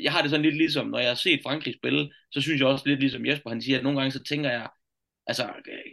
Jeg 0.00 0.12
har 0.12 0.22
det 0.22 0.30
sådan 0.30 0.44
lidt 0.44 0.56
ligesom, 0.56 0.86
når 0.86 0.98
jeg 0.98 1.08
har 1.08 1.14
set 1.14 1.40
Frankrig 1.42 1.74
spille, 1.74 2.12
så 2.30 2.40
synes 2.40 2.60
jeg 2.60 2.68
også 2.68 2.88
lidt 2.88 3.00
ligesom 3.00 3.26
Jesper, 3.26 3.50
han 3.50 3.62
siger, 3.62 3.78
at 3.78 3.84
nogle 3.84 3.98
gange 3.98 4.12
så 4.12 4.22
tænker 4.22 4.50
jeg, 4.50 4.68
altså, 5.26 5.44
øh, 5.44 5.92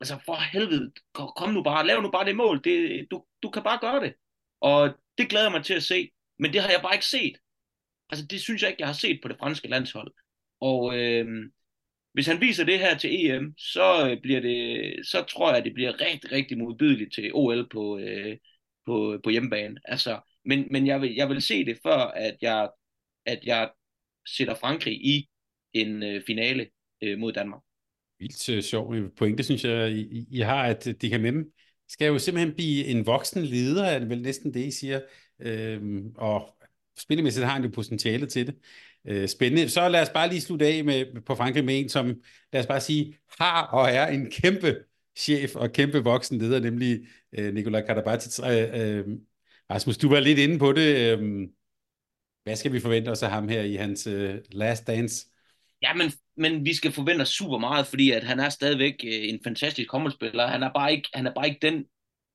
altså 0.00 0.18
for 0.24 0.34
helvede, 0.52 0.92
kom 1.36 1.50
nu 1.50 1.62
bare, 1.62 1.86
lav 1.86 2.02
nu 2.02 2.10
bare 2.10 2.24
det 2.24 2.36
mål, 2.36 2.64
det, 2.64 3.06
du, 3.10 3.24
du 3.42 3.50
kan 3.50 3.62
bare 3.62 3.78
gøre 3.78 4.00
det. 4.00 4.14
Og 4.60 4.94
det 5.18 5.28
glæder 5.28 5.44
jeg 5.44 5.52
mig 5.52 5.64
til 5.64 5.74
at 5.74 5.82
se, 5.82 6.10
men 6.38 6.52
det 6.52 6.60
har 6.60 6.70
jeg 6.70 6.80
bare 6.82 6.94
ikke 6.94 7.06
set. 7.06 7.36
Altså 8.10 8.26
det 8.26 8.40
synes 8.40 8.62
jeg 8.62 8.70
ikke, 8.70 8.80
jeg 8.80 8.88
har 8.88 8.94
set 8.94 9.20
på 9.22 9.28
det 9.28 9.36
franske 9.38 9.68
landshold. 9.68 10.12
Og 10.60 10.98
øh, 10.98 11.26
hvis 12.12 12.26
han 12.26 12.40
viser 12.40 12.64
det 12.64 12.78
her 12.78 12.98
til 12.98 13.26
EM, 13.26 13.54
så 13.58 14.10
øh, 14.10 14.22
bliver 14.22 14.40
det, 14.40 14.92
så 15.06 15.22
tror 15.22 15.54
jeg, 15.54 15.64
det 15.64 15.74
bliver 15.74 16.00
rigtig, 16.00 16.32
rigtig 16.32 16.58
modbydeligt 16.58 17.14
til 17.14 17.30
OL 17.34 17.68
på, 17.68 17.98
øh, 17.98 18.36
på, 18.86 19.20
på 19.24 19.30
hjemmebane. 19.30 19.76
Altså, 19.84 20.20
men, 20.44 20.68
men 20.70 20.86
jeg, 20.86 21.00
vil, 21.00 21.14
jeg 21.14 21.28
vil 21.28 21.42
se 21.42 21.64
det 21.64 21.78
før, 21.82 21.96
at 21.96 22.36
jeg, 22.40 22.68
at 23.26 23.40
jeg 23.44 23.70
sætter 24.36 24.54
Frankrig 24.54 25.06
i 25.06 25.28
en 25.72 26.02
øh, 26.02 26.22
finale 26.26 26.66
øh, 27.02 27.18
mod 27.18 27.32
Danmark. 27.32 27.62
Vildt 28.18 28.48
øh, 28.48 28.62
sjov 28.62 28.94
øh, 28.94 29.10
pointe, 29.16 29.42
synes 29.42 29.64
jeg, 29.64 29.92
I, 29.92 30.26
I 30.30 30.40
har, 30.40 30.62
at 30.62 30.86
øh, 30.86 30.94
de 30.94 31.08
kan 31.10 31.20
nemme 31.20 31.44
skal 31.88 32.06
jo 32.06 32.18
simpelthen 32.18 32.54
blive 32.54 32.84
en 32.84 33.06
voksen 33.06 33.42
leder, 33.42 33.84
er 33.84 33.98
det 33.98 34.08
vel 34.08 34.22
næsten 34.22 34.54
det, 34.54 34.66
I 34.66 34.70
siger. 34.70 35.00
Øhm, 35.40 36.12
og 36.16 36.56
spillemæssigt 36.98 37.46
har 37.46 37.52
han 37.52 37.64
jo 37.64 37.70
potentiale 37.74 38.26
til 38.26 38.46
det. 38.46 38.54
Øh, 39.06 39.28
spændende. 39.28 39.68
Så 39.68 39.88
lad 39.88 40.02
os 40.02 40.10
bare 40.10 40.28
lige 40.28 40.40
slutte 40.40 40.66
af 40.66 40.84
med, 40.84 41.22
på 41.26 41.34
Frankrig 41.34 41.64
med 41.64 41.80
en, 41.80 41.88
som 41.88 42.14
lad 42.52 42.60
os 42.60 42.66
bare 42.66 42.80
sige, 42.80 43.18
har 43.40 43.62
og 43.62 43.90
er 43.90 44.06
en 44.06 44.30
kæmpe 44.30 44.76
chef 45.18 45.56
og 45.56 45.72
kæmpe 45.72 46.04
voksen 46.04 46.38
leder, 46.38 46.60
nemlig 46.60 47.00
øh, 47.38 47.54
Nikolaj 47.54 47.86
Karabatic. 47.86 48.40
Øh, 48.40 48.98
øh, 48.98 49.04
Rasmus, 49.70 49.98
du 49.98 50.08
var 50.08 50.20
lidt 50.20 50.38
inde 50.38 50.58
på 50.58 50.72
det. 50.72 51.18
Øh, 51.18 51.48
hvad 52.44 52.56
skal 52.56 52.72
vi 52.72 52.80
forvente 52.80 53.08
os 53.08 53.22
af 53.22 53.30
ham 53.30 53.48
her 53.48 53.62
i 53.62 53.74
hans 53.74 54.06
øh, 54.06 54.38
last 54.52 54.86
dance? 54.86 55.26
Ja, 55.82 55.94
men, 55.94 56.12
men 56.36 56.64
vi 56.64 56.74
skal 56.74 56.92
forvente 56.92 57.22
os 57.22 57.28
super 57.28 57.58
meget, 57.58 57.86
fordi 57.86 58.10
at 58.10 58.24
han 58.24 58.40
er 58.40 58.48
stadigvæk 58.48 58.94
øh, 59.04 59.28
en 59.28 59.40
fantastisk 59.44 59.90
håndboldspiller. 59.90 60.46
Han 60.46 60.62
er 60.62 60.72
bare 60.72 60.92
ikke, 60.92 61.08
han 61.14 61.26
er 61.26 61.34
bare 61.34 61.48
ikke 61.48 61.58
den 61.62 61.84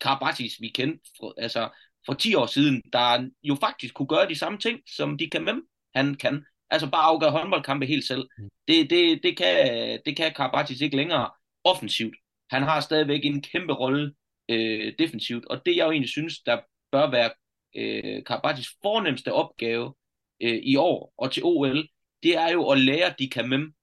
Karabatic, 0.02 0.58
vi 0.60 0.68
kendte 0.68 1.10
for, 1.20 1.34
altså, 1.38 1.70
for 2.06 2.14
10 2.14 2.36
år 2.36 2.46
siden, 2.46 2.82
der 2.94 3.30
jo 3.44 3.56
faktisk 3.56 3.94
kunne 3.94 4.08
gøre 4.08 4.30
de 4.30 4.36
samme 4.36 4.58
ting, 4.58 4.80
som 4.96 5.18
de 5.18 5.30
kan 5.30 5.44
med 5.44 5.54
han 5.96 6.16
kan. 6.16 6.46
Altså 6.70 6.90
bare 6.90 7.04
afgøre 7.04 7.32
håndboldkampe 7.32 7.86
helt 7.86 8.06
selv. 8.06 8.28
Mm. 8.38 8.50
Det, 8.68 8.90
det, 8.90 9.20
det, 9.24 9.38
kan, 9.38 10.00
det 10.06 10.18
kan 10.18 10.34
Karabatic 10.36 10.82
ikke 10.82 10.96
længere 10.96 11.30
offensivt. 11.64 12.16
Han 12.50 12.64
har 12.64 12.80
stadigvæk 12.80 13.26
en 13.26 13.42
kæmpe 13.42 13.74
rolle 13.74 14.14
øh, 14.50 14.94
defensivt, 15.00 15.46
og 15.46 15.66
det 15.66 15.76
jeg 15.76 15.86
jo 15.86 15.92
egentlig 15.92 16.10
synes, 16.10 16.40
der 16.40 16.60
bør 16.92 17.12
være 17.12 17.32
øh, 17.76 18.24
Karabatis 18.24 18.68
fornemmeste 18.82 19.34
opgave 19.34 19.94
øh, 20.42 20.60
i 20.64 20.76
år 20.76 21.14
og 21.18 21.32
til 21.32 21.44
OL, 21.46 21.88
det 22.24 22.38
er 22.38 22.52
jo 22.52 22.70
at 22.70 22.80
lære 22.80 23.14
de 23.20 23.30
Kamem, 23.30 23.74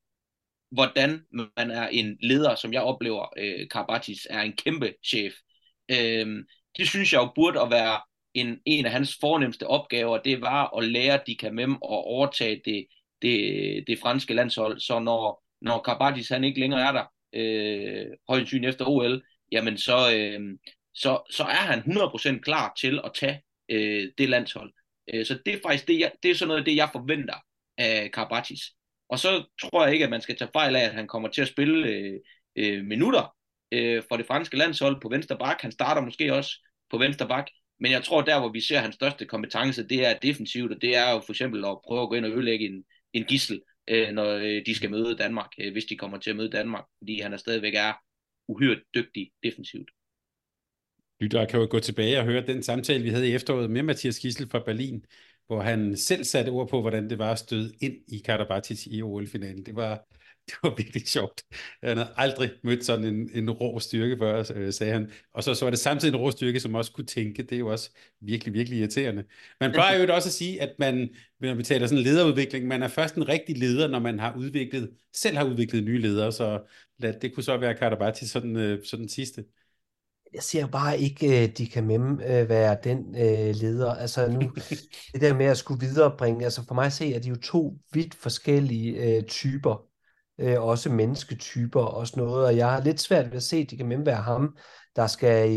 hvordan 0.71 1.25
man 1.33 1.71
er 1.71 1.89
en 1.89 2.19
leder, 2.23 2.55
som 2.55 2.73
jeg 2.73 2.83
oplever, 2.83 3.27
øh, 3.39 3.69
Karabatis 3.71 4.27
er 4.31 4.41
en 4.41 4.53
kæmpe 4.53 4.95
chef. 5.07 5.33
Øh, 5.91 6.45
det 6.79 6.89
synes 6.89 7.13
jeg 7.13 7.19
jo 7.19 7.33
burde 7.35 7.61
at 7.61 7.71
være 7.71 8.01
en, 8.35 8.61
en 8.65 8.87
af 8.87 8.93
hans 8.93 9.17
fornemmeste 9.21 9.67
opgaver, 9.67 10.19
det 10.19 10.41
var 10.41 10.79
at 10.79 10.85
lære 10.85 11.21
de 11.27 11.37
Kamem 11.37 11.73
at 11.73 11.79
overtage 11.83 12.61
det, 12.65 12.87
det, 13.23 13.85
det 13.87 13.99
franske 13.99 14.35
landshold, 14.35 14.81
så 14.81 14.99
når, 14.99 15.45
når 15.61 15.79
Karabatis 15.79 16.29
han 16.29 16.45
ikke 16.45 16.61
længere 16.61 16.81
er 16.81 16.93
der, 16.93 17.05
øh, 17.33 18.07
højst 18.29 18.53
efter 18.53 18.85
OL, 18.89 19.23
jamen 19.53 19.79
så, 19.79 20.13
øh, 20.15 20.41
så, 20.95 21.23
så 21.31 21.43
er 21.43 21.65
han 21.73 21.79
100% 21.79 22.41
klar 22.41 22.73
til 22.81 23.01
at 23.05 23.11
tage 23.15 23.43
øh, 23.69 24.09
det 24.19 24.29
landshold. 24.29 24.73
Øh, 25.15 25.27
så 25.27 25.39
det 25.47 25.55
er 25.55 25.59
faktisk 25.63 25.89
det, 25.89 26.01
jeg, 26.01 26.13
det 26.23 26.31
er 26.31 26.35
sådan 26.35 26.49
noget 26.49 26.61
af 26.61 26.65
det, 26.65 26.77
jeg 26.77 26.89
forventer 26.93 27.35
af 27.79 28.11
Karabatis. 28.13 28.61
Og 29.09 29.19
så 29.19 29.45
tror 29.61 29.85
jeg 29.85 29.93
ikke, 29.93 30.05
at 30.05 30.11
man 30.11 30.21
skal 30.21 30.37
tage 30.37 30.51
fejl 30.53 30.77
af, 30.77 30.85
at 30.85 30.95
han 30.95 31.07
kommer 31.07 31.29
til 31.29 31.43
at 31.43 31.49
spille 31.49 31.89
øh, 31.89 32.21
øh, 32.57 32.85
minutter 32.85 33.35
øh, 33.73 34.03
for 34.09 34.17
det 34.17 34.27
franske 34.27 34.57
landshold 34.57 35.01
på 35.01 35.09
venstre 35.09 35.39
bak. 35.39 35.57
Han 35.61 35.73
starter 35.73 36.03
måske 36.03 36.35
også 36.35 36.67
på 36.91 36.99
venstre 36.99 37.29
bak. 37.29 37.47
Men 37.81 37.93
jeg 37.93 38.05
tror, 38.05 38.23
der 38.23 38.41
hvor 38.41 38.53
vi 38.53 38.61
ser 38.61 38.79
hans 38.79 38.95
største 38.95 39.25
kompetence, 39.25 39.89
det 39.89 40.07
er 40.07 40.19
defensivt, 40.19 40.73
og 40.73 40.83
det 40.83 40.97
er 40.97 41.13
jo 41.13 41.21
for 41.21 41.33
eksempel 41.33 41.65
at 41.65 41.79
prøve 41.87 42.03
at 42.03 42.09
gå 42.09 42.15
ind 42.15 42.25
og 42.25 42.31
ødelægge 42.31 42.67
en, 42.67 42.85
en 43.13 43.25
gissel, 43.25 43.63
øh, 43.89 44.09
når 44.09 44.35
øh, 44.35 44.63
de 44.67 44.75
skal 44.75 44.91
møde 44.91 45.17
Danmark, 45.17 45.51
øh, 45.61 45.73
hvis 45.73 45.85
de 45.85 45.97
kommer 45.97 46.19
til 46.19 46.31
at 46.31 46.37
møde 46.37 46.51
Danmark, 46.51 46.85
fordi 46.99 47.21
han 47.21 47.33
er 47.33 47.37
stadigvæk 47.37 47.75
er 47.75 47.93
uhyre 48.49 48.81
dygtig 48.95 49.31
defensivt. 49.43 49.91
Lyttere 51.21 51.47
kan 51.47 51.61
jo 51.61 51.67
gå 51.71 51.81
tilbage 51.81 52.19
og 52.19 52.25
høre 52.25 52.47
den 52.47 52.63
samtale, 52.63 53.03
vi 53.03 53.09
havde 53.09 53.31
i 53.31 53.35
efteråret 53.35 53.71
med 53.71 53.83
Mathias 53.83 54.19
Gissel 54.19 54.49
fra 54.49 54.59
Berlin, 54.59 55.05
hvor 55.49 55.63
han 55.63 55.97
selv 55.97 56.25
satte 56.25 56.51
ord 56.51 56.69
på, 56.69 56.81
hvordan 56.81 57.11
det 57.11 57.19
var 57.19 57.33
at 57.33 57.39
støde 57.39 57.73
ind 57.81 57.95
i 58.09 58.19
Karabatic 58.19 58.87
i 58.87 59.03
OL-finalen. 59.03 59.67
Det 59.67 59.77
var, 59.77 60.07
det 60.47 60.55
var 60.63 60.75
virkelig 60.77 61.09
sjovt. 61.09 61.43
Han 61.83 61.97
havde 61.97 62.13
aldrig 62.17 62.51
mødt 62.63 62.85
sådan 62.85 63.05
en, 63.05 63.31
en 63.35 63.51
rå 63.51 63.81
styrke 63.81 64.17
før, 64.19 64.45
øh, 64.55 64.73
sagde 64.73 64.93
han. 64.93 65.11
Og 65.35 65.45
så, 65.45 65.55
så 65.55 65.65
var 65.65 65.71
det 65.71 65.79
samtidig 65.79 66.15
en 66.15 66.21
rå 66.21 66.31
styrke, 66.31 66.61
som 66.61 66.75
også 66.75 66.93
kunne 66.93 67.07
tænke. 67.07 67.43
Det 67.43 67.53
er 67.53 67.59
jo 67.59 67.69
også 67.69 67.91
virkelig, 68.21 68.55
virkelig 68.55 68.79
irriterende. 68.79 69.25
Man 69.61 69.73
plejer 69.73 70.03
jo 70.03 70.15
også 70.15 70.29
at 70.29 70.33
sige, 70.33 70.63
at 70.63 70.75
man, 70.79 71.15
når 71.41 71.55
vi 71.55 71.63
taler 71.63 71.87
sådan 71.87 72.05
lederudvikling, 72.05 72.67
man 72.67 72.83
er 72.83 72.89
først 72.89 73.15
en 73.15 73.29
rigtig 73.29 73.59
leder, 73.59 73.89
når 73.89 73.99
man 73.99 74.19
har 74.19 74.37
udviklet, 74.37 74.91
selv 75.13 75.37
har 75.37 75.45
udviklet 75.45 75.85
nye 75.85 75.99
ledere. 75.99 76.33
Så 76.33 76.63
lad, 76.99 77.21
det 77.21 77.35
kunne 77.35 77.45
så 77.45 77.57
være 77.57 77.75
Karabatic 77.75 78.31
sådan, 78.31 78.57
øh, 78.57 78.85
sådan 78.85 79.09
sidste 79.09 79.45
jeg 80.35 80.43
ser 80.43 80.67
bare 80.67 80.99
ikke, 80.99 81.43
øh, 81.43 81.49
de 81.57 81.67
kan 81.67 81.87
mem 81.87 82.21
øh, 82.21 82.49
være 82.49 82.77
den 82.85 82.99
øh, 82.99 83.55
leder. 83.55 83.95
Altså 83.95 84.29
nu, 84.29 84.41
det 85.13 85.21
der 85.21 85.35
med 85.35 85.47
at 85.47 85.59
skulle 85.59 85.81
viderebringe, 85.81 86.45
altså 86.45 86.65
for 86.67 86.75
mig 86.75 86.87
at 86.87 86.93
se, 86.93 87.05
at 87.05 87.25
de 87.25 87.29
jo 87.29 87.37
to 87.37 87.79
vidt 87.93 88.15
forskellige 88.15 89.17
øh, 89.17 89.23
typer, 89.23 89.85
øh, 90.41 90.63
også 90.63 90.91
mennesketyper 90.91 91.81
og 91.81 92.07
sådan 92.07 92.25
noget, 92.25 92.47
og 92.47 92.57
jeg 92.57 92.71
har 92.71 92.81
lidt 92.81 93.01
svært 93.01 93.27
ved 93.27 93.37
at 93.37 93.43
se, 93.43 93.57
at 93.57 93.71
de 93.71 93.77
kan 93.77 93.89
mem 93.89 94.07
være 94.07 94.23
ham, 94.23 94.57
der 94.97 95.07
skal 95.07 95.51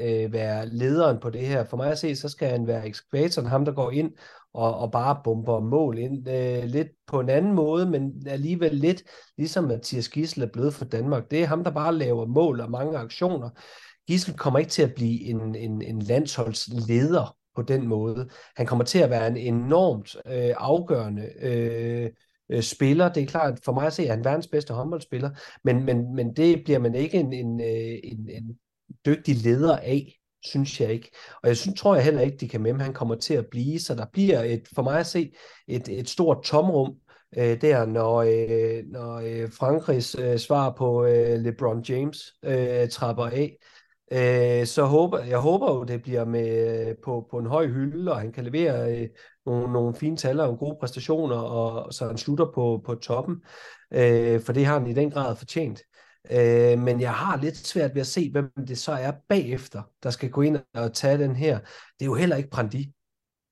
øh, 0.00 0.32
være 0.32 0.68
lederen 0.68 1.20
på 1.20 1.30
det 1.30 1.46
her. 1.46 1.64
For 1.64 1.76
mig 1.76 1.90
at 1.90 1.98
se, 1.98 2.16
så 2.16 2.28
skal 2.28 2.48
han 2.48 2.66
være 2.66 2.86
ekskvatoren, 2.86 3.48
ham 3.48 3.64
der 3.64 3.72
går 3.72 3.90
ind 3.90 4.12
og, 4.54 4.78
og 4.78 4.92
bare 4.92 5.20
bomber 5.24 5.60
mål 5.60 5.98
ind. 5.98 6.28
Øh, 6.28 6.64
lidt 6.64 6.88
på 7.06 7.20
en 7.20 7.28
anden 7.28 7.52
måde, 7.52 7.86
men 7.86 8.26
alligevel 8.26 8.74
lidt 8.74 9.02
ligesom 9.38 9.64
Mathias 9.64 10.08
Gissel 10.08 10.42
er 10.42 10.46
blevet 10.52 10.74
for 10.74 10.84
Danmark. 10.84 11.30
Det 11.30 11.42
er 11.42 11.46
ham, 11.46 11.64
der 11.64 11.70
bare 11.70 11.94
laver 11.94 12.26
mål 12.26 12.60
og 12.60 12.70
mange 12.70 12.98
aktioner. 12.98 13.50
Gissel 14.06 14.34
kommer 14.34 14.58
ikke 14.58 14.70
til 14.70 14.82
at 14.82 14.94
blive 14.94 15.20
en, 15.20 15.54
en, 15.54 15.82
en 15.82 16.02
landsholdsleder 16.02 17.36
på 17.56 17.62
den 17.62 17.86
måde. 17.86 18.28
Han 18.56 18.66
kommer 18.66 18.84
til 18.84 18.98
at 18.98 19.10
være 19.10 19.26
en 19.28 19.36
enormt 19.36 20.16
øh, 20.26 20.54
afgørende 20.56 21.28
øh, 21.42 22.10
øh, 22.50 22.62
spiller. 22.62 23.12
Det 23.12 23.22
er 23.22 23.26
klart, 23.26 23.58
for 23.64 23.72
mig 23.72 23.86
at 23.86 23.92
se, 23.92 24.02
at 24.02 24.08
han 24.08 24.18
er 24.18 24.22
verdens 24.22 24.46
bedste 24.46 24.74
håndboldspiller, 24.74 25.30
men, 25.64 25.84
men, 25.84 26.14
men 26.14 26.36
det 26.36 26.64
bliver 26.64 26.78
man 26.78 26.94
ikke 26.94 27.18
en, 27.18 27.32
en, 27.32 27.60
øh, 27.60 27.98
en, 28.04 28.30
en 28.30 28.58
dygtig 29.06 29.36
leder 29.36 29.76
af, 29.76 30.12
synes 30.44 30.80
jeg 30.80 30.92
ikke. 30.92 31.10
Og 31.42 31.48
jeg 31.48 31.56
synes, 31.56 31.80
tror 31.80 31.94
jeg 31.94 32.04
heller 32.04 32.20
ikke, 32.20 32.36
de 32.36 32.48
kan 32.48 32.62
med, 32.62 32.74
han 32.74 32.94
kommer 32.94 33.14
til 33.14 33.34
at 33.34 33.46
blive, 33.50 33.78
så 33.78 33.94
der 33.94 34.06
bliver 34.12 34.42
et, 34.42 34.68
for 34.74 34.82
mig 34.82 35.00
at 35.00 35.06
se 35.06 35.32
et, 35.68 35.88
et 35.88 36.08
stort 36.08 36.42
tomrum 36.44 36.94
øh, 37.38 37.60
der, 37.60 37.86
når, 37.86 38.16
øh, 38.16 38.84
når 38.86 39.14
øh, 39.14 39.52
Frankrigs 39.52 40.16
øh, 40.18 40.38
svar 40.38 40.74
på 40.78 41.04
øh, 41.04 41.38
LeBron 41.38 41.82
James 41.88 42.32
øh, 42.44 42.88
trapper 42.88 43.26
af. 43.26 43.56
Øh, 44.12 44.66
så 44.66 44.84
håber, 44.84 45.18
jeg 45.18 45.38
håber 45.38 45.74
jo, 45.74 45.84
det 45.84 46.02
bliver 46.02 46.24
med 46.24 46.86
øh, 46.88 46.94
på, 47.04 47.26
på 47.30 47.38
en 47.38 47.46
høj 47.46 47.66
hylde, 47.66 48.12
og 48.12 48.20
han 48.20 48.32
kan 48.32 48.44
levere 48.44 49.00
øh, 49.00 49.08
nogle, 49.46 49.72
nogle 49.72 49.94
fine 49.94 50.16
tal 50.16 50.40
og 50.40 50.58
gode 50.58 50.76
præstationer, 50.80 51.36
og 51.36 51.94
så 51.94 52.06
han 52.06 52.18
slutter 52.18 52.46
på, 52.54 52.82
på 52.86 52.94
toppen, 52.94 53.36
øh, 53.90 54.40
for 54.40 54.52
det 54.52 54.66
har 54.66 54.78
han 54.78 54.86
i 54.86 54.92
den 54.92 55.10
grad 55.10 55.36
fortjent. 55.36 55.82
Øh, 56.30 56.78
men 56.78 57.00
jeg 57.00 57.12
har 57.12 57.36
lidt 57.36 57.56
svært 57.56 57.94
ved 57.94 58.00
at 58.00 58.06
se, 58.06 58.30
hvem 58.30 58.50
det 58.68 58.78
så 58.78 58.92
er 58.92 59.12
bagefter, 59.28 59.82
der 60.02 60.10
skal 60.10 60.30
gå 60.30 60.42
ind 60.42 60.58
og 60.74 60.92
tage 60.92 61.18
den 61.18 61.36
her. 61.36 61.58
Det 61.98 62.02
er 62.02 62.06
jo 62.06 62.14
heller 62.14 62.36
ikke 62.36 62.50
Brandi. 62.50 62.92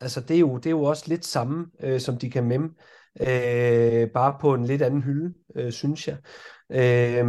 Altså, 0.01 0.21
det 0.21 0.37
er 0.37 0.41
jo, 0.41 0.57
det 0.57 0.67
er 0.67 0.71
jo 0.71 0.83
også 0.83 1.05
lidt 1.07 1.25
samme, 1.25 1.67
øh, 1.81 2.01
som 2.01 2.17
de 2.17 2.31
kan 2.31 2.45
memme, 2.45 2.71
øh, 3.21 4.11
bare 4.11 4.37
på 4.41 4.55
en 4.55 4.65
lidt 4.65 4.83
anden 4.83 5.03
hylde, 5.03 5.35
øh, 5.57 5.73
synes 5.73 6.09
jeg. 6.09 6.17
Øh, 6.71 7.27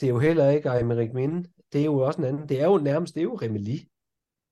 det 0.00 0.02
er 0.02 0.08
jo 0.08 0.18
heller 0.18 0.50
ikke 0.50 0.70
Aymeric 0.70 1.10
Minde, 1.14 1.48
det 1.72 1.80
er 1.80 1.84
jo 1.84 1.98
også 1.98 2.20
en 2.20 2.26
anden, 2.26 2.48
det 2.48 2.60
er 2.60 2.66
jo 2.66 2.78
nærmest, 2.78 3.14
det 3.14 3.20
er 3.20 3.24
jo 3.24 3.34
Remeli, 3.34 3.88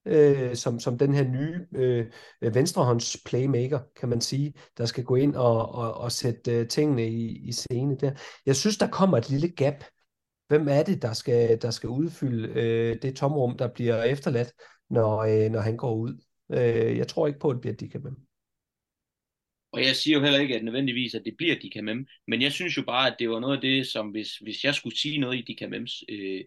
øh, 0.05 0.55
som, 0.55 0.79
som 0.79 0.97
den 0.97 1.13
her 1.13 1.23
nye 1.23 1.65
øh, 1.75 2.05
venstrehånds 2.53 3.17
playmaker, 3.25 3.79
kan 3.99 4.09
man 4.09 4.21
sige, 4.21 4.53
der 4.77 4.85
skal 4.85 5.03
gå 5.03 5.15
ind 5.15 5.35
og, 5.35 5.71
og, 5.71 5.93
og 5.93 6.11
sætte 6.11 6.51
øh, 6.51 6.67
tingene 6.67 7.07
i, 7.07 7.47
i 7.47 7.51
scene 7.51 7.97
der. 7.97 8.11
Jeg 8.45 8.55
synes, 8.55 8.77
der 8.77 8.87
kommer 8.87 9.17
et 9.17 9.29
lille 9.29 9.49
gap. 9.49 9.83
Hvem 10.47 10.67
er 10.67 10.83
det, 10.83 11.01
der 11.01 11.13
skal, 11.13 11.61
der 11.61 11.71
skal 11.71 11.89
udfylde 11.89 12.47
øh, 12.47 13.01
det 13.01 13.15
tomrum, 13.15 13.57
der 13.57 13.67
bliver 13.67 14.03
efterladt, 14.03 14.51
når, 14.89 15.19
øh, 15.19 15.51
når 15.51 15.59
han 15.59 15.77
går 15.77 15.95
ud? 15.95 16.23
Øh, 16.51 16.97
jeg 16.97 17.07
tror 17.07 17.27
ikke 17.27 17.39
på, 17.39 17.49
at 17.49 17.53
det 17.53 17.61
bliver 17.61 17.75
Dikabem. 17.75 18.15
Og 19.71 19.81
jeg 19.81 19.95
siger 19.95 20.17
jo 20.17 20.23
heller 20.23 20.39
ikke, 20.39 20.55
at 20.55 20.63
nødvendigvis, 20.63 21.15
at 21.15 21.21
det 21.25 21.33
bliver 21.37 21.55
Dikamem, 21.59 22.05
men 22.27 22.41
jeg 22.41 22.51
synes 22.51 22.77
jo 22.77 22.83
bare, 22.83 23.11
at 23.11 23.15
det 23.19 23.29
var 23.29 23.39
noget 23.39 23.55
af 23.55 23.61
det, 23.61 23.87
som 23.87 24.07
hvis, 24.09 24.37
hvis 24.37 24.63
jeg 24.63 24.75
skulle 24.75 24.97
sige 24.97 25.17
noget 25.17 25.37
i 25.37 25.41
Dikamems 25.47 26.03
øh, 26.09 26.41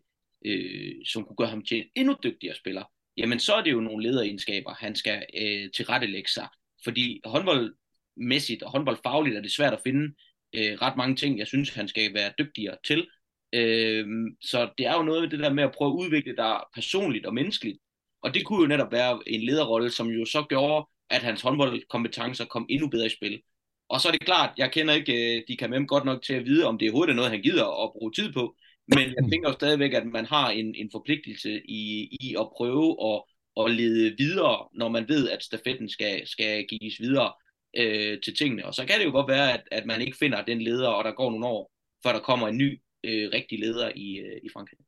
øh, 0.45 0.95
som 1.07 1.25
kunne 1.25 1.37
gøre 1.37 1.49
ham 1.49 1.65
til 1.65 1.77
en 1.79 1.85
endnu 1.97 2.17
dygtigere 2.25 2.57
spiller, 2.57 2.85
jamen 3.17 3.39
så 3.39 3.55
er 3.55 3.63
det 3.63 3.73
jo 3.73 3.81
nogle 3.81 4.03
lederegenskaber, 4.03 4.75
han 4.75 4.97
skal 4.97 5.27
øh, 5.43 5.71
tilrettelægge 5.71 6.29
sig. 6.31 6.49
Fordi 6.85 7.21
håndboldmæssigt 7.25 8.63
og 8.63 8.71
håndboldfagligt 8.71 9.37
er 9.37 9.41
det 9.43 9.53
svært 9.53 9.73
at 9.73 9.81
finde 9.85 10.15
øh, 10.55 10.73
ret 10.83 10.97
mange 10.97 11.17
ting, 11.17 11.39
jeg 11.39 11.47
synes, 11.47 11.75
han 11.75 11.89
skal 11.89 12.15
være 12.15 12.33
dygtigere 12.39 12.77
til. 12.85 13.07
Øh, 13.55 14.07
så 14.43 14.71
det 14.79 14.87
er 14.87 14.97
jo 14.97 15.03
noget 15.03 15.23
af 15.23 15.31
det 15.31 15.39
der 15.39 15.53
med 15.53 15.65
at 15.65 15.73
prøve 15.73 15.93
at 15.93 16.05
udvikle 16.05 16.37
dig 16.37 16.61
personligt 16.75 17.27
og 17.27 17.35
menneskeligt. 17.35 17.79
Og 18.23 18.35
det 18.35 18.45
kunne 18.45 18.61
jo 18.61 18.67
netop 18.67 18.93
være 18.93 19.21
en 19.27 19.41
lederrolle, 19.41 19.91
som 19.91 20.09
jo 20.09 20.25
så 20.25 20.45
gjorde, 20.49 20.89
at 21.11 21.23
hans 21.23 21.43
håndboldkompetencer 21.43 22.45
kom 22.45 22.67
endnu 22.69 22.89
bedre 22.89 23.07
i 23.07 23.17
spil. 23.17 23.43
Og 23.89 24.01
så 24.01 24.09
er 24.09 24.13
det 24.13 24.25
klart, 24.25 24.51
jeg 24.59 24.73
kender 24.73 24.95
ikke 24.95 25.37
øh, 25.37 25.43
de 25.49 25.57
kan 25.57 25.87
godt 25.87 26.05
nok 26.05 26.23
til 26.23 26.35
at 26.35 26.45
vide, 26.45 26.67
om 26.67 26.79
det 26.79 26.89
overhovedet 26.89 27.13
er 27.13 27.17
noget, 27.17 27.31
han 27.31 27.43
gider 27.43 27.85
at 27.85 27.93
bruge 27.93 28.13
tid 28.13 28.33
på. 28.33 28.57
Men 28.89 28.99
jeg 28.99 29.25
tænker 29.31 29.49
jo 29.49 29.55
stadigvæk, 29.55 29.93
at 29.93 30.07
man 30.07 30.25
har 30.25 30.51
en, 30.51 30.75
en 30.75 30.91
forpligtelse 30.93 31.63
i, 31.69 32.09
i 32.21 32.37
at 32.41 32.49
prøve 32.57 32.97
at, 33.11 33.23
at 33.65 33.71
lede 33.71 34.15
videre, 34.19 34.69
når 34.75 34.89
man 34.89 35.09
ved, 35.09 35.31
at 35.31 35.43
stafetten 35.43 35.89
skal, 35.89 36.27
skal 36.27 36.67
gives 36.67 37.01
videre 37.01 37.33
øh, 37.77 38.21
til 38.25 38.37
tingene. 38.37 38.67
Og 38.67 38.75
så 38.75 38.87
kan 38.87 38.99
det 38.99 39.05
jo 39.05 39.11
godt 39.11 39.29
være, 39.29 39.53
at, 39.53 39.63
at 39.71 39.87
man 39.87 40.01
ikke 40.01 40.17
finder 40.17 40.45
den 40.45 40.63
leder, 40.63 40.89
og 40.89 41.05
der 41.05 41.13
går 41.13 41.31
nogle 41.31 41.47
år, 41.47 41.73
før 42.03 42.13
der 42.13 42.21
kommer 42.21 42.49
en 42.49 42.59
ny 42.59 42.81
øh, 43.05 43.31
rigtig 43.33 43.59
leder 43.59 43.93
i, 43.97 44.19
øh, 44.19 44.41
i 44.43 44.49
Frankrig. 44.53 44.79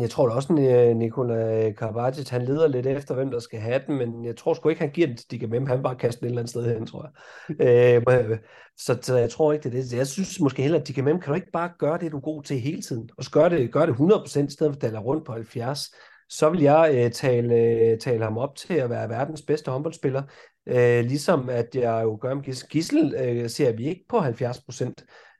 Jeg 0.00 0.10
tror 0.10 0.28
da 0.28 0.34
også, 0.34 0.52
at 0.52 0.90
øh, 0.90 0.96
Nikola 0.96 1.70
Karabatic, 1.70 2.28
han 2.28 2.42
leder 2.42 2.68
lidt 2.68 2.86
efter, 2.86 3.14
hvem 3.14 3.30
der 3.30 3.38
skal 3.38 3.60
have 3.60 3.80
den, 3.86 3.98
men 3.98 4.24
jeg 4.24 4.36
tror 4.36 4.54
sgu 4.54 4.68
ikke, 4.68 4.80
han 4.80 4.90
giver 4.90 5.06
den 5.06 5.16
til 5.16 5.30
Digamem. 5.30 5.66
Han 5.66 5.82
bare 5.82 5.96
kaster 5.96 6.20
den 6.20 6.26
et 6.26 6.30
eller 6.30 6.40
andet 6.40 6.50
sted 6.50 6.74
hen, 6.74 6.86
tror 6.86 7.10
jeg. 7.58 7.96
Øhm, 8.08 8.30
øh, 8.30 8.38
så, 8.76 8.98
så, 9.02 9.16
jeg 9.16 9.30
tror 9.30 9.52
ikke, 9.52 9.70
det 9.70 9.78
er 9.78 9.82
det. 9.82 9.96
Jeg 9.96 10.06
synes 10.06 10.40
måske 10.40 10.62
heller, 10.62 10.80
at 10.80 10.88
Digamem, 10.88 11.20
kan 11.20 11.28
du 11.30 11.34
ikke 11.34 11.52
bare 11.52 11.70
gøre 11.78 11.98
det, 11.98 12.12
du 12.12 12.16
er 12.16 12.20
god 12.20 12.42
til 12.42 12.60
hele 12.60 12.82
tiden? 12.82 13.10
Og 13.18 13.24
så 13.24 13.30
gør 13.30 13.48
det, 13.48 13.72
gør 13.72 13.86
det 13.86 13.92
100% 13.92 14.46
i 14.46 14.50
stedet 14.50 14.76
for 14.80 14.88
at 14.88 15.04
rundt 15.04 15.26
på 15.26 15.32
70. 15.32 15.94
Så 16.28 16.50
vil 16.50 16.60
jeg 16.60 16.90
øh, 16.94 17.10
tale, 17.10 17.54
øh, 17.54 17.98
tale 17.98 18.24
ham 18.24 18.38
op 18.38 18.56
til 18.56 18.74
at 18.74 18.90
være 18.90 19.08
verdens 19.08 19.42
bedste 19.42 19.70
håndboldspiller. 19.70 20.22
Øh, 20.66 21.04
ligesom 21.04 21.48
at 21.48 21.68
jeg 21.74 22.00
jo 22.04 22.18
gør 22.20 22.34
med 22.34 22.42
Gissel. 22.42 22.68
Gissel 22.68 23.14
øh, 23.18 23.50
ser 23.50 23.72
vi 23.72 23.88
ikke 23.88 24.04
på 24.08 24.18
70%. 24.18 24.92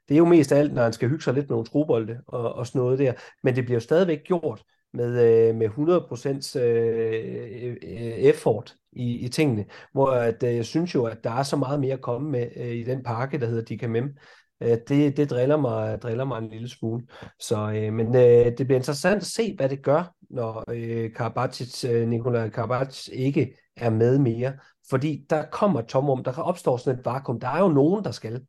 Det 0.07 0.13
er 0.13 0.17
jo 0.17 0.25
mest 0.25 0.51
af 0.51 0.59
alt, 0.59 0.73
når 0.73 0.83
han 0.83 0.93
skal 0.93 1.09
hygge 1.09 1.23
sig 1.23 1.33
lidt 1.33 1.49
med 1.49 1.53
nogle 1.53 1.65
trobolde 1.65 2.21
og, 2.27 2.53
og 2.53 2.67
sådan 2.67 2.79
noget 2.79 2.99
der. 2.99 3.13
Men 3.43 3.55
det 3.55 3.63
bliver 3.63 3.75
jo 3.75 3.79
stadigvæk 3.79 4.23
gjort 4.23 4.63
med, 4.93 5.49
øh, 5.49 5.55
med 5.55 5.69
100% 5.69 6.59
øh, 6.59 7.75
øh, 7.83 8.17
effort 8.17 8.75
i, 8.91 9.25
i 9.25 9.29
tingene. 9.29 9.65
Hvor 9.91 10.07
at, 10.07 10.43
øh, 10.43 10.55
jeg 10.55 10.65
synes 10.65 10.95
jo, 10.95 11.05
at 11.05 11.23
der 11.23 11.31
er 11.31 11.43
så 11.43 11.55
meget 11.55 11.79
mere 11.79 11.93
at 11.93 12.01
komme 12.01 12.29
med 12.29 12.47
øh, 12.55 12.67
i 12.67 12.83
den 12.83 13.03
pakke, 13.03 13.39
der 13.39 13.47
hedder 13.47 13.63
Dikamem. 13.63 14.15
Øh, 14.63 14.77
det, 14.87 15.17
det 15.17 15.29
driller, 15.29 15.57
mig, 15.57 16.01
driller 16.01 16.25
mig 16.25 16.37
en 16.37 16.49
lille 16.49 16.69
smule. 16.69 17.07
Så, 17.39 17.71
øh, 17.71 17.93
men 17.93 18.15
øh, 18.15 18.57
det 18.57 18.67
bliver 18.67 18.75
interessant 18.75 19.17
at 19.17 19.25
se, 19.25 19.55
hvad 19.55 19.69
det 19.69 19.83
gør, 19.83 20.13
når 20.29 20.63
øh, 20.71 21.13
Karabatic, 21.13 21.85
øh, 21.85 22.07
Nikola 22.07 22.49
Karabatic 22.49 23.09
ikke 23.13 23.57
er 23.77 23.89
med 23.89 24.19
mere. 24.19 24.53
Fordi 24.89 25.25
der 25.29 25.45
kommer 25.51 25.81
tomrum, 25.81 26.23
der 26.23 26.41
opstår 26.41 26.77
sådan 26.77 26.99
et 26.99 27.05
vakuum. 27.05 27.39
Der 27.39 27.47
er 27.47 27.59
jo 27.59 27.67
nogen, 27.67 28.03
der 28.03 28.11
skal. 28.11 28.41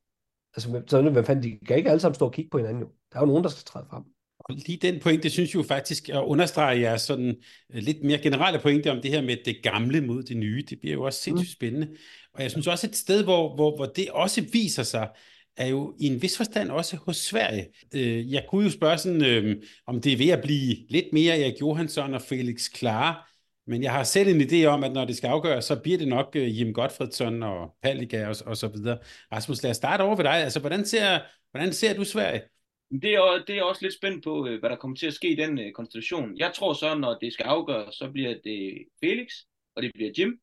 Altså, 0.57 0.83
så 0.87 1.03
hvad 1.03 1.25
fanden, 1.25 1.45
de 1.45 1.59
kan 1.67 1.77
ikke 1.77 1.91
alle 1.91 2.01
sammen 2.01 2.15
stå 2.15 2.25
og 2.25 2.33
kigge 2.33 2.51
på 2.51 2.59
hinanden 2.59 2.83
jo. 2.83 2.89
Der 3.13 3.19
er 3.19 3.23
jo 3.23 3.27
nogen, 3.27 3.45
der 3.45 3.51
skal 3.51 3.65
træde 3.65 3.87
frem. 3.91 4.03
Og 4.39 4.55
lige 4.67 4.79
den 4.83 5.01
point, 5.01 5.23
det 5.23 5.33
synes 5.33 5.51
jeg 5.51 5.57
jo 5.57 5.63
faktisk 5.63 6.09
at 6.09 6.23
understrege 6.23 6.81
jeres 6.81 7.03
sådan 7.03 7.37
øh, 7.75 7.83
lidt 7.83 8.05
mere 8.05 8.19
generelle 8.19 8.59
pointe 8.59 8.91
om 8.91 9.03
det 9.03 9.11
her 9.11 9.23
med 9.23 9.37
det 9.45 9.57
gamle 9.63 10.01
mod 10.01 10.23
det 10.23 10.37
nye. 10.37 10.65
Det 10.71 10.81
bliver 10.81 10.95
jo 10.95 11.03
også 11.03 11.21
sindssygt 11.21 11.51
mm. 11.51 11.53
spændende. 11.53 11.89
Og 12.35 12.43
jeg 12.43 12.51
synes 12.51 12.67
også 12.67 12.87
et 12.87 12.97
sted, 12.97 13.25
hvor, 13.25 13.55
hvor, 13.55 13.77
hvor 13.77 13.87
det 13.87 14.11
også 14.11 14.45
viser 14.53 14.83
sig, 14.83 15.09
er 15.57 15.67
jo 15.67 15.95
i 16.01 16.07
en 16.07 16.23
vis 16.23 16.37
forstand 16.37 16.71
også 16.71 16.97
hos 16.97 17.17
Sverige. 17.17 17.67
Øh, 17.95 18.33
jeg 18.33 18.45
kunne 18.49 18.65
jo 18.65 18.71
spørge 18.71 18.99
sådan, 18.99 19.25
øh, 19.25 19.57
om 19.87 20.01
det 20.01 20.13
er 20.13 20.17
ved 20.17 20.29
at 20.29 20.43
blive 20.43 20.77
lidt 20.89 21.07
mere 21.13 21.39
Erik 21.39 21.61
Johansson 21.61 22.15
og 22.15 22.23
Felix 22.23 22.71
Klar, 22.75 23.31
men 23.67 23.83
jeg 23.83 23.93
har 23.93 24.05
selv 24.05 24.29
en 24.29 24.41
idé 24.41 24.65
om, 24.65 24.85
at 24.85 24.93
når 24.93 25.05
det 25.05 25.17
skal 25.17 25.29
afgøres, 25.29 25.65
så 25.65 25.81
bliver 25.83 25.99
det 25.99 26.09
nok 26.09 26.37
øh, 26.37 26.61
Jim 26.61 26.73
Gottfredsson 26.73 27.43
og 27.43 27.77
Palliga 27.83 28.29
og, 28.29 28.37
og 28.47 28.57
så 28.57 28.69
videre. 28.69 28.99
Rasmus, 29.33 29.63
lad 29.63 29.71
os 29.71 29.77
starte 29.77 30.03
over 30.03 30.17
ved 30.17 30.25
dig. 30.25 30.33
Altså, 30.33 30.61
hvordan 30.61 30.85
ser, 30.85 31.21
hvordan 31.51 31.73
ser 31.73 31.95
du 31.95 32.05
Sverige? 32.05 32.43
Det 32.91 33.15
er, 33.15 33.45
det 33.47 33.59
er 33.59 33.63
også 33.63 33.83
lidt 33.83 33.95
spændt 33.95 34.25
på, 34.25 34.47
øh, 34.47 34.61
hvad 34.61 34.71
der 34.71 34.77
kommer 34.77 34.97
til 34.97 35.07
at 35.07 35.15
ske 35.15 35.29
i 35.29 35.37
den 35.37 35.73
konstellation. 35.75 36.37
Jeg 36.37 36.53
tror 36.55 36.73
så, 36.73 36.95
når 36.95 37.19
det 37.19 37.33
skal 37.33 37.45
afgøres, 37.45 37.95
så 37.95 38.11
bliver 38.11 38.35
det 38.45 38.85
Felix, 39.01 39.33
og 39.75 39.83
det 39.83 39.91
bliver 39.95 40.11
Jim, 40.19 40.41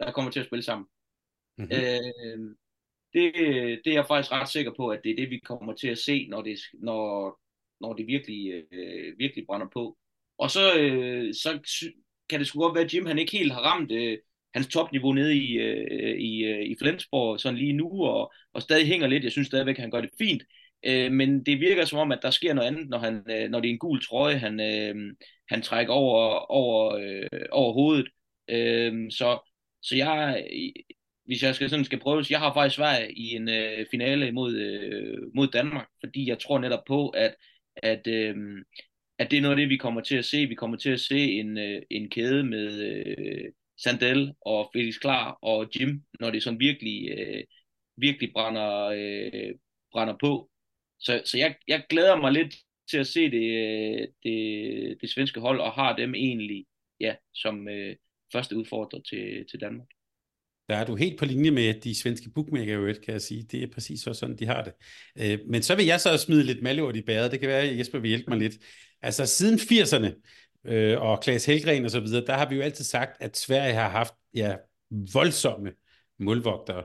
der 0.00 0.12
kommer 0.12 0.30
til 0.30 0.40
at 0.40 0.46
spille 0.46 0.62
sammen. 0.62 0.86
Mm-hmm. 1.58 1.76
Øh, 1.76 2.56
det, 3.12 3.34
det 3.84 3.90
er 3.90 3.94
jeg 3.94 4.06
faktisk 4.06 4.32
ret 4.32 4.48
sikker 4.48 4.72
på, 4.76 4.88
at 4.88 5.00
det 5.04 5.10
er 5.10 5.16
det, 5.16 5.30
vi 5.30 5.38
kommer 5.38 5.74
til 5.74 5.88
at 5.88 5.98
se, 5.98 6.26
når 6.28 6.42
det, 6.42 6.58
når, 6.74 7.40
når 7.80 7.92
det 7.92 8.06
virkelig, 8.06 8.64
øh, 8.72 9.18
virkelig 9.18 9.46
brænder 9.46 9.66
på. 9.72 9.98
Og 10.38 10.50
så, 10.50 10.78
øh, 10.78 11.34
så 11.34 11.60
kan 12.30 12.38
det 12.38 12.46
sgu 12.46 12.60
godt 12.60 12.74
være, 12.74 12.84
at 12.84 12.94
Jim 12.94 13.06
han 13.06 13.18
ikke 13.18 13.38
helt 13.38 13.52
har 13.52 13.60
ramt 13.60 13.92
øh, 13.92 14.18
hans 14.54 14.66
topniveau 14.66 15.12
nede 15.12 15.36
i, 15.36 15.52
øh, 15.52 16.18
i, 16.18 16.44
øh, 16.44 16.62
i 16.62 16.76
Flensborg 16.80 17.40
sådan 17.40 17.58
lige 17.58 17.72
nu, 17.72 18.04
og, 18.04 18.32
og 18.52 18.62
stadig 18.62 18.86
hænger 18.86 19.06
lidt. 19.06 19.24
Jeg 19.24 19.32
synes 19.32 19.46
stadigvæk, 19.46 19.76
at 19.76 19.80
han 19.80 19.90
gør 19.90 20.00
det 20.00 20.10
fint. 20.18 20.42
Øh, 20.86 21.12
men 21.12 21.46
det 21.46 21.60
virker 21.60 21.84
som 21.84 21.98
om, 21.98 22.12
at 22.12 22.18
der 22.22 22.30
sker 22.30 22.54
noget 22.54 22.68
andet, 22.68 22.88
når, 22.88 22.98
han, 22.98 23.22
øh, 23.30 23.50
når 23.50 23.60
det 23.60 23.68
er 23.68 23.72
en 23.72 23.78
gul 23.78 24.02
trøje, 24.02 24.36
han, 24.36 24.60
øh, 24.60 25.14
han 25.48 25.62
trækker 25.62 25.92
over, 25.92 26.50
over, 26.50 26.94
øh, 26.94 27.40
over 27.52 27.72
hovedet. 27.72 28.08
Øh, 28.48 29.10
så, 29.10 29.50
så 29.82 29.96
jeg, 29.96 30.44
hvis 31.26 31.42
jeg 31.42 31.54
skal, 31.54 31.70
sådan 31.70 31.84
skal 31.84 32.00
prøve, 32.00 32.24
jeg 32.30 32.38
har 32.38 32.54
faktisk 32.54 32.76
Sverige 32.76 33.12
i 33.12 33.34
en 33.34 33.48
øh, 33.48 33.86
finale 33.90 34.32
mod, 34.32 34.54
øh, 34.56 35.18
mod 35.34 35.48
Danmark, 35.48 35.86
fordi 36.00 36.28
jeg 36.28 36.38
tror 36.38 36.58
netop 36.58 36.84
på, 36.86 37.08
at, 37.08 37.34
at, 37.76 38.06
øh, 38.06 38.36
at 39.18 39.30
det 39.30 39.36
er 39.36 39.40
noget 39.40 39.56
af 39.56 39.60
det, 39.60 39.68
vi 39.68 39.76
kommer 39.76 40.00
til 40.00 40.16
at 40.16 40.24
se. 40.24 40.46
Vi 40.46 40.54
kommer 40.54 40.76
til 40.76 40.90
at 40.90 41.00
se 41.00 41.18
en, 41.18 41.58
øh, 41.58 41.82
en 41.90 42.10
kæde 42.10 42.44
med 42.44 42.80
øh, 42.80 43.52
Sandel 43.78 44.32
og 44.40 44.70
Felix 44.72 44.94
Klar 45.00 45.38
og 45.42 45.68
Jim, 45.76 46.02
når 46.20 46.30
det 46.30 46.42
sådan 46.42 46.60
virkelig, 46.60 47.10
øh, 47.18 47.44
virkelig 47.96 48.32
brænder, 48.32 48.84
øh, 48.84 49.54
brænder 49.92 50.16
på. 50.20 50.50
Så, 50.98 51.22
så 51.24 51.38
jeg, 51.38 51.56
jeg 51.68 51.84
glæder 51.88 52.16
mig 52.16 52.32
lidt 52.32 52.54
til 52.90 52.98
at 52.98 53.06
se 53.06 53.30
det, 53.30 53.50
øh, 53.50 54.08
det, 54.22 55.00
det 55.00 55.10
svenske 55.10 55.40
hold, 55.40 55.60
og 55.60 55.72
har 55.72 55.96
dem 55.96 56.14
egentlig 56.14 56.66
ja, 57.00 57.14
som 57.34 57.68
øh, 57.68 57.96
første 58.32 58.56
udfordrer 58.56 59.00
til, 59.00 59.46
til 59.50 59.60
Danmark. 59.60 59.88
Der 60.68 60.76
er 60.76 60.84
du 60.84 60.96
helt 60.96 61.18
på 61.18 61.24
linje 61.24 61.50
med 61.50 61.74
de 61.80 61.94
svenske 61.94 62.30
bookmaker, 62.34 62.92
kan 63.04 63.12
jeg 63.12 63.22
sige. 63.22 63.42
Det 63.42 63.62
er 63.62 63.66
præcis 63.72 64.00
så 64.00 64.14
sådan, 64.14 64.36
de 64.36 64.46
har 64.46 64.64
det. 64.64 64.72
Øh, 65.18 65.38
men 65.46 65.62
så 65.62 65.76
vil 65.76 65.86
jeg 65.86 66.00
så 66.00 66.16
smide 66.16 66.42
lidt 66.44 66.62
malort 66.62 66.96
i 66.96 67.02
bæret. 67.02 67.32
Det 67.32 67.40
kan 67.40 67.48
være, 67.48 67.62
at 67.62 67.78
Jesper 67.78 67.98
vil 67.98 68.08
hjælpe 68.08 68.30
mig 68.30 68.38
lidt. 68.38 68.54
Altså 69.04 69.26
siden 69.26 69.58
80'erne 69.58 70.22
øh, 70.64 71.02
og 71.02 71.20
Klaas 71.20 71.46
Helgren 71.46 71.84
og 71.84 71.90
så 71.90 72.00
videre, 72.00 72.26
der 72.26 72.32
har 72.32 72.48
vi 72.48 72.56
jo 72.56 72.62
altid 72.62 72.84
sagt, 72.84 73.10
at 73.20 73.36
Sverige 73.36 73.74
har 73.74 73.88
haft 73.88 74.14
ja, 74.34 74.56
voldsomme 75.14 75.72
målvogtere. 76.18 76.84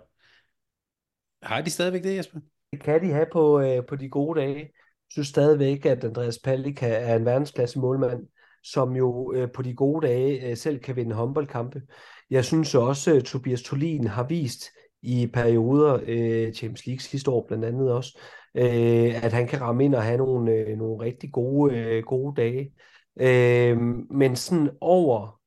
Har 1.44 1.62
de 1.62 1.70
stadigvæk 1.70 2.04
det, 2.04 2.16
Jesper? 2.16 2.40
Det 2.72 2.84
kan 2.84 3.02
de 3.02 3.14
have 3.14 3.26
på, 3.32 3.60
øh, 3.60 3.86
på 3.86 3.96
de 3.96 4.10
gode 4.10 4.40
dage. 4.40 4.60
Jeg 4.60 5.12
synes 5.12 5.28
stadigvæk, 5.28 5.86
at 5.86 6.04
Andreas 6.04 6.40
Pallik 6.40 6.84
er 6.84 7.16
en 7.16 7.26
verdensklasse 7.26 7.80
målmand, 7.80 8.28
som 8.64 8.96
jo 8.96 9.34
øh, 9.34 9.52
på 9.52 9.62
de 9.62 9.74
gode 9.74 10.08
dage 10.08 10.50
øh, 10.50 10.58
selv 10.58 10.80
kan 10.80 10.96
vinde 10.96 11.16
håndboldkampe. 11.16 11.82
Jeg 12.30 12.46
synes 12.46 12.76
også, 12.76 13.16
at 13.16 13.24
Tobias 13.24 13.62
Tolin 13.62 14.08
har 14.08 14.24
vist 14.24 14.64
i 15.02 15.28
perioder, 15.28 16.00
øh, 16.08 16.54
Champions 16.54 16.86
League 16.86 17.00
sidste 17.00 17.32
år 17.32 17.46
blandt 17.48 17.66
andet 17.66 17.92
også, 17.92 18.20
øh, 18.56 19.24
at 19.24 19.34
han 19.34 19.48
kan 19.48 19.62
ramme 19.62 19.86
ind 19.86 19.96
og 19.96 20.04
have 20.04 20.18
nogle, 20.18 20.52
øh, 20.52 20.78
nogle 20.78 21.04
rigtig 21.04 21.32
gode, 21.32 21.78
øh, 21.78 22.04
gode 22.04 22.42
dage. 22.42 22.74
Øh, 23.20 23.78
men 24.12 24.36
sådan 24.36 24.70
over 24.82 25.40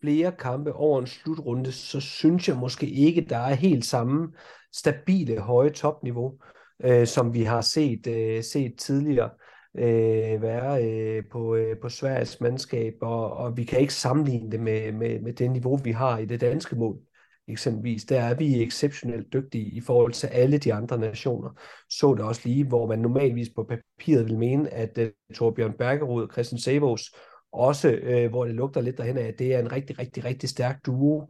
flere 0.00 0.32
kampe 0.32 0.72
over 0.72 1.00
en 1.00 1.06
slutrunde, 1.06 1.72
så 1.72 2.00
synes 2.00 2.48
jeg 2.48 2.56
måske 2.56 2.86
ikke, 2.86 3.26
der 3.28 3.38
er 3.38 3.54
helt 3.54 3.84
samme 3.84 4.32
stabile 4.72 5.40
høje 5.40 5.70
topniveau, 5.70 6.38
øh, 6.84 7.06
som 7.06 7.34
vi 7.34 7.42
har 7.42 7.60
set, 7.60 8.06
øh, 8.06 8.42
set 8.42 8.74
tidligere 8.78 9.30
øh, 9.78 10.42
være 10.42 10.84
øh, 10.84 11.22
på, 11.32 11.54
øh, 11.54 11.76
på 11.82 11.88
Sveriges 11.88 12.40
mandskab, 12.40 12.94
og, 13.02 13.32
og 13.32 13.56
vi 13.56 13.64
kan 13.64 13.80
ikke 13.80 13.94
sammenligne 13.94 14.50
det 14.50 14.60
med, 14.60 14.92
med, 14.92 15.20
med 15.20 15.32
det 15.32 15.50
niveau, 15.50 15.76
vi 15.76 15.92
har 15.92 16.18
i 16.18 16.24
det 16.24 16.40
danske 16.40 16.76
mål. 16.76 17.05
Eksempelvis, 17.48 18.04
der 18.04 18.20
er 18.20 18.34
vi 18.34 18.62
exceptionelt 18.62 19.32
dygtige 19.32 19.64
i 19.64 19.80
forhold 19.80 20.12
til 20.12 20.26
alle 20.26 20.58
de 20.58 20.74
andre 20.74 20.98
nationer. 20.98 21.50
Så 21.90 22.14
det 22.14 22.24
også 22.24 22.40
lige, 22.44 22.64
hvor 22.64 22.86
man 22.86 22.98
normalvis 22.98 23.48
på 23.56 23.68
papiret 23.68 24.26
vil 24.26 24.38
mene, 24.38 24.74
at 24.74 24.98
uh, 24.98 25.34
Torbjørn 25.34 25.72
Bergerud 25.78 26.22
og 26.22 26.32
Christian 26.32 26.58
Savos 26.58 27.14
også, 27.52 27.98
uh, 28.02 28.30
hvor 28.30 28.44
det 28.44 28.54
lugter 28.54 28.80
lidt 28.80 28.98
derhen 28.98 29.18
af, 29.18 29.26
at 29.26 29.38
det 29.38 29.54
er 29.54 29.58
en 29.58 29.72
rigtig, 29.72 29.98
rigtig, 29.98 30.24
rigtig 30.24 30.48
stærk 30.48 30.86
duo, 30.86 31.26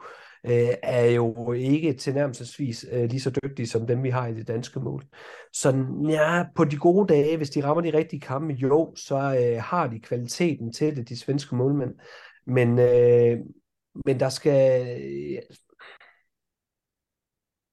øh, 0.46 0.74
er 0.82 1.04
jo 1.04 1.52
ikke 1.52 1.92
tilnærmelsesvis 1.92 2.86
øh, 2.92 3.04
lige 3.04 3.20
så 3.20 3.30
dygtige 3.30 3.66
som 3.66 3.86
dem, 3.86 4.02
vi 4.02 4.10
har 4.10 4.26
i 4.26 4.34
det 4.34 4.48
danske 4.48 4.80
mål. 4.80 5.04
Så 5.52 5.86
ja, 6.08 6.44
på 6.56 6.64
de 6.64 6.76
gode 6.76 7.14
dage, 7.14 7.36
hvis 7.36 7.50
de 7.50 7.64
rammer 7.64 7.82
de 7.82 7.98
rigtige 7.98 8.20
kampe, 8.20 8.54
jo, 8.54 8.94
så 8.96 9.16
øh, 9.16 9.62
har 9.62 9.86
de 9.86 10.00
kvaliteten 10.00 10.72
til 10.72 10.96
det, 10.96 11.08
de 11.08 11.18
svenske 11.18 11.56
målmænd. 11.56 11.94
Men, 12.46 12.78
øh, 12.78 13.38
men 14.06 14.20
der 14.20 14.28
skal... 14.28 14.86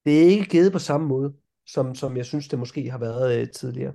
Det 0.04 0.22
er 0.22 0.26
ikke 0.26 0.44
givet 0.44 0.72
på 0.72 0.78
samme 0.78 1.06
måde 1.08 1.32
som, 1.66 1.94
som 1.94 2.16
jeg 2.16 2.26
synes, 2.26 2.48
det 2.48 2.58
måske 2.58 2.90
har 2.90 2.98
været 2.98 3.40
øh, 3.40 3.48
tidligere. 3.50 3.92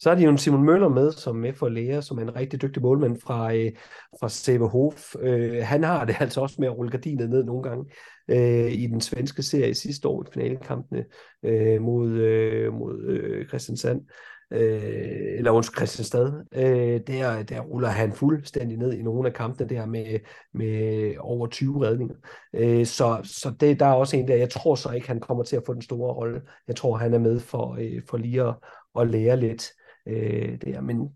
Så 0.00 0.10
er 0.10 0.14
de 0.14 0.22
jo 0.22 0.30
en 0.30 0.38
Simon 0.38 0.64
Møller 0.64 0.88
med, 0.88 1.12
som 1.12 1.44
er 1.44 1.52
for 1.52 1.68
læger, 1.68 2.00
som 2.00 2.18
er 2.18 2.22
en 2.22 2.36
rigtig 2.36 2.62
dygtig 2.62 2.82
målmand 2.82 3.20
fra, 3.20 3.54
øh, 3.54 3.72
fra 4.20 4.28
Sevehof. 4.28 5.14
Øh, 5.20 5.62
han 5.62 5.84
har 5.84 6.04
det 6.04 6.16
altså 6.20 6.40
også 6.40 6.56
med 6.58 6.68
at 6.68 6.76
rulle 6.76 6.90
gardinet 6.90 7.30
ned 7.30 7.44
nogle 7.44 7.62
gange 7.62 7.84
øh, 8.28 8.72
i 8.72 8.86
den 8.86 9.00
svenske 9.00 9.42
serie 9.42 9.74
sidste 9.74 10.08
år 10.08 10.22
i 10.22 10.32
finalekampene 10.32 11.04
øh, 11.42 11.82
mod, 11.82 12.10
øh, 12.10 12.72
mod 12.72 13.04
øh, 13.04 13.48
Christiansand 13.48 14.00
øh, 14.50 15.38
eller 15.38 15.50
undskyld, 15.50 15.76
Christianstad, 15.76 16.44
øh, 16.52 17.00
der, 17.06 17.42
der 17.42 17.60
ruller 17.60 17.88
han 17.88 18.12
fuldstændig 18.12 18.78
ned 18.78 18.92
i 18.92 19.02
nogle 19.02 19.28
af 19.28 19.34
kampene 19.34 19.68
der 19.68 19.86
med, 19.86 20.18
med 20.54 21.14
over 21.18 21.46
20 21.46 21.86
redninger. 21.86 22.14
Øh, 22.54 22.86
så 22.86 23.20
så 23.24 23.54
det, 23.60 23.80
der 23.80 23.86
er 23.86 23.92
også 23.92 24.16
en 24.16 24.28
der, 24.28 24.36
jeg 24.36 24.50
tror 24.50 24.74
så 24.74 24.90
ikke, 24.90 25.08
han 25.08 25.20
kommer 25.20 25.44
til 25.44 25.56
at 25.56 25.62
få 25.66 25.74
den 25.74 25.82
store 25.82 26.14
rolle. 26.14 26.40
Jeg 26.68 26.76
tror, 26.76 26.96
han 26.96 27.14
er 27.14 27.18
med 27.18 27.40
for, 27.40 27.76
øh, 27.80 28.02
for 28.08 28.16
lige 28.16 28.42
at, 28.42 28.54
at 29.00 29.10
lære 29.10 29.40
lidt 29.40 29.68
øh, 30.08 30.58
der. 30.62 30.80
Men 30.80 31.08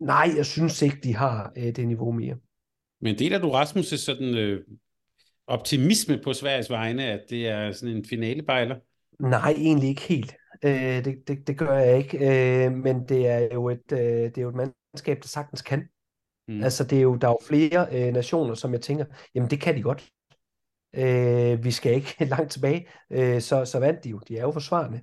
nej, 0.00 0.30
jeg 0.36 0.46
synes 0.46 0.82
ikke, 0.82 0.98
de 1.02 1.14
har 1.14 1.52
øh, 1.56 1.76
det 1.76 1.88
niveau 1.88 2.12
mere. 2.12 2.36
Men 3.00 3.18
deler 3.18 3.38
du 3.38 3.50
Rasmus' 3.50 3.96
sådan 3.96 4.34
øh, 4.34 4.60
optimisme 5.46 6.20
på 6.24 6.32
Sveriges 6.32 6.70
vegne, 6.70 7.04
at 7.04 7.20
det 7.30 7.48
er 7.48 7.72
sådan 7.72 7.96
en 7.96 8.04
finalebejler? 8.04 8.76
Nej, 9.20 9.50
egentlig 9.50 9.88
ikke 9.88 10.02
helt. 10.02 10.34
Øh, 10.62 11.04
det, 11.04 11.28
det, 11.28 11.46
det 11.46 11.58
gør 11.58 11.78
jeg 11.78 11.98
ikke. 11.98 12.18
Øh, 12.18 12.72
men 12.72 13.08
det 13.08 13.28
er 13.28 13.48
jo 13.54 13.68
et, 13.68 13.92
øh, 13.92 13.98
det 13.98 14.38
er 14.38 14.42
jo 14.42 14.48
et 14.48 14.54
mandskab, 14.54 15.22
der 15.22 15.28
sagtens 15.28 15.62
kan. 15.62 15.88
Mm. 16.48 16.62
Altså, 16.62 16.84
det 16.84 16.98
er 16.98 17.02
jo, 17.02 17.16
der 17.16 17.28
er 17.28 17.32
jo 17.32 17.38
flere 17.46 17.86
øh, 17.92 18.12
nationer, 18.12 18.54
som 18.54 18.72
jeg 18.72 18.80
tænker, 18.80 19.04
jamen 19.34 19.50
det 19.50 19.60
kan 19.60 19.76
de 19.76 19.82
godt. 19.82 20.10
Øh, 20.94 21.64
vi 21.64 21.70
skal 21.70 21.94
ikke 21.94 22.24
langt 22.34 22.52
tilbage. 22.52 22.88
Øh, 23.10 23.40
så, 23.40 23.64
så 23.64 23.78
vandt 23.78 24.04
de 24.04 24.10
jo. 24.10 24.20
De 24.28 24.38
er 24.38 24.42
jo 24.42 24.50
forsvarende 24.50 25.00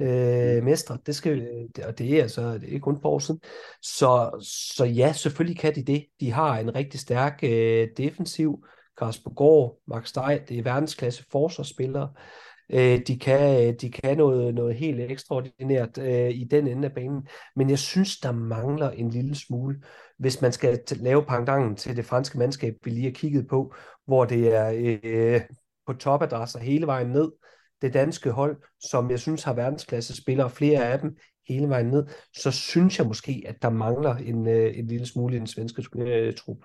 øh, 0.00 0.58
mm. 0.58 0.64
mestre. 0.64 0.98
Det 1.06 1.16
skal, 1.16 1.68
og 1.84 1.98
det 1.98 2.18
er 2.18 2.22
altså 2.22 2.58
det 2.58 2.74
er 2.74 2.80
kun 2.80 3.00
på 3.00 3.08
år 3.08 3.18
siden. 3.18 3.40
Så, 3.82 4.30
så 4.74 4.84
ja, 4.84 5.12
selvfølgelig 5.12 5.58
kan 5.58 5.74
de 5.74 5.84
det. 5.84 6.06
De 6.20 6.32
har 6.32 6.58
en 6.58 6.74
rigtig 6.74 7.00
stærk 7.00 7.40
øh, 7.42 7.88
defensiv. 7.96 8.64
Kasper 8.98 9.30
Gård, 9.30 9.78
Max 9.86 10.08
Stej, 10.08 10.42
det 10.48 10.58
er 10.58 10.62
verdensklasse 10.62 11.24
forsvarsspillere. 11.30 12.02
Øh, 12.02 12.49
Øh, 12.72 13.00
de, 13.06 13.18
kan, 13.18 13.68
øh, 13.68 13.74
de 13.80 13.90
kan 13.90 14.16
noget, 14.16 14.54
noget 14.54 14.74
helt 14.74 15.00
ekstraordinært 15.00 15.98
øh, 15.98 16.30
i 16.30 16.44
den 16.44 16.66
ende 16.66 16.88
af 16.88 16.94
banen, 16.94 17.28
men 17.56 17.70
jeg 17.70 17.78
synes, 17.78 18.20
der 18.20 18.32
mangler 18.32 18.90
en 18.90 19.10
lille 19.10 19.34
smule, 19.34 19.82
hvis 20.18 20.42
man 20.42 20.52
skal 20.52 20.80
lave 20.96 21.24
pangdangen 21.24 21.76
til 21.76 21.96
det 21.96 22.04
franske 22.04 22.38
mandskab, 22.38 22.74
vi 22.84 22.90
lige 22.90 23.04
har 23.04 23.10
kigget 23.10 23.48
på, 23.48 23.74
hvor 24.06 24.24
det 24.24 24.54
er 24.56 24.98
øh, 25.04 25.40
på 25.86 25.92
topadresser 25.92 26.58
hele 26.58 26.86
vejen 26.86 27.08
ned. 27.08 27.32
Det 27.82 27.94
danske 27.94 28.30
hold, 28.30 28.62
som 28.80 29.10
jeg 29.10 29.20
synes 29.20 29.42
har 29.42 29.52
verdensklasse 29.54 30.16
spillere, 30.16 30.50
flere 30.50 30.84
af 30.84 30.98
dem 30.98 31.16
hele 31.48 31.68
vejen 31.68 31.86
ned, 31.86 32.06
så 32.36 32.50
synes 32.50 32.98
jeg 32.98 33.06
måske, 33.06 33.42
at 33.46 33.62
der 33.62 33.70
mangler 33.70 34.16
en, 34.16 34.48
øh, 34.48 34.78
en 34.78 34.86
lille 34.86 35.06
smule 35.06 35.36
i 35.36 35.38
den 35.38 35.46
svenske 35.46 35.84
øh, 35.96 36.34
trup. 36.34 36.58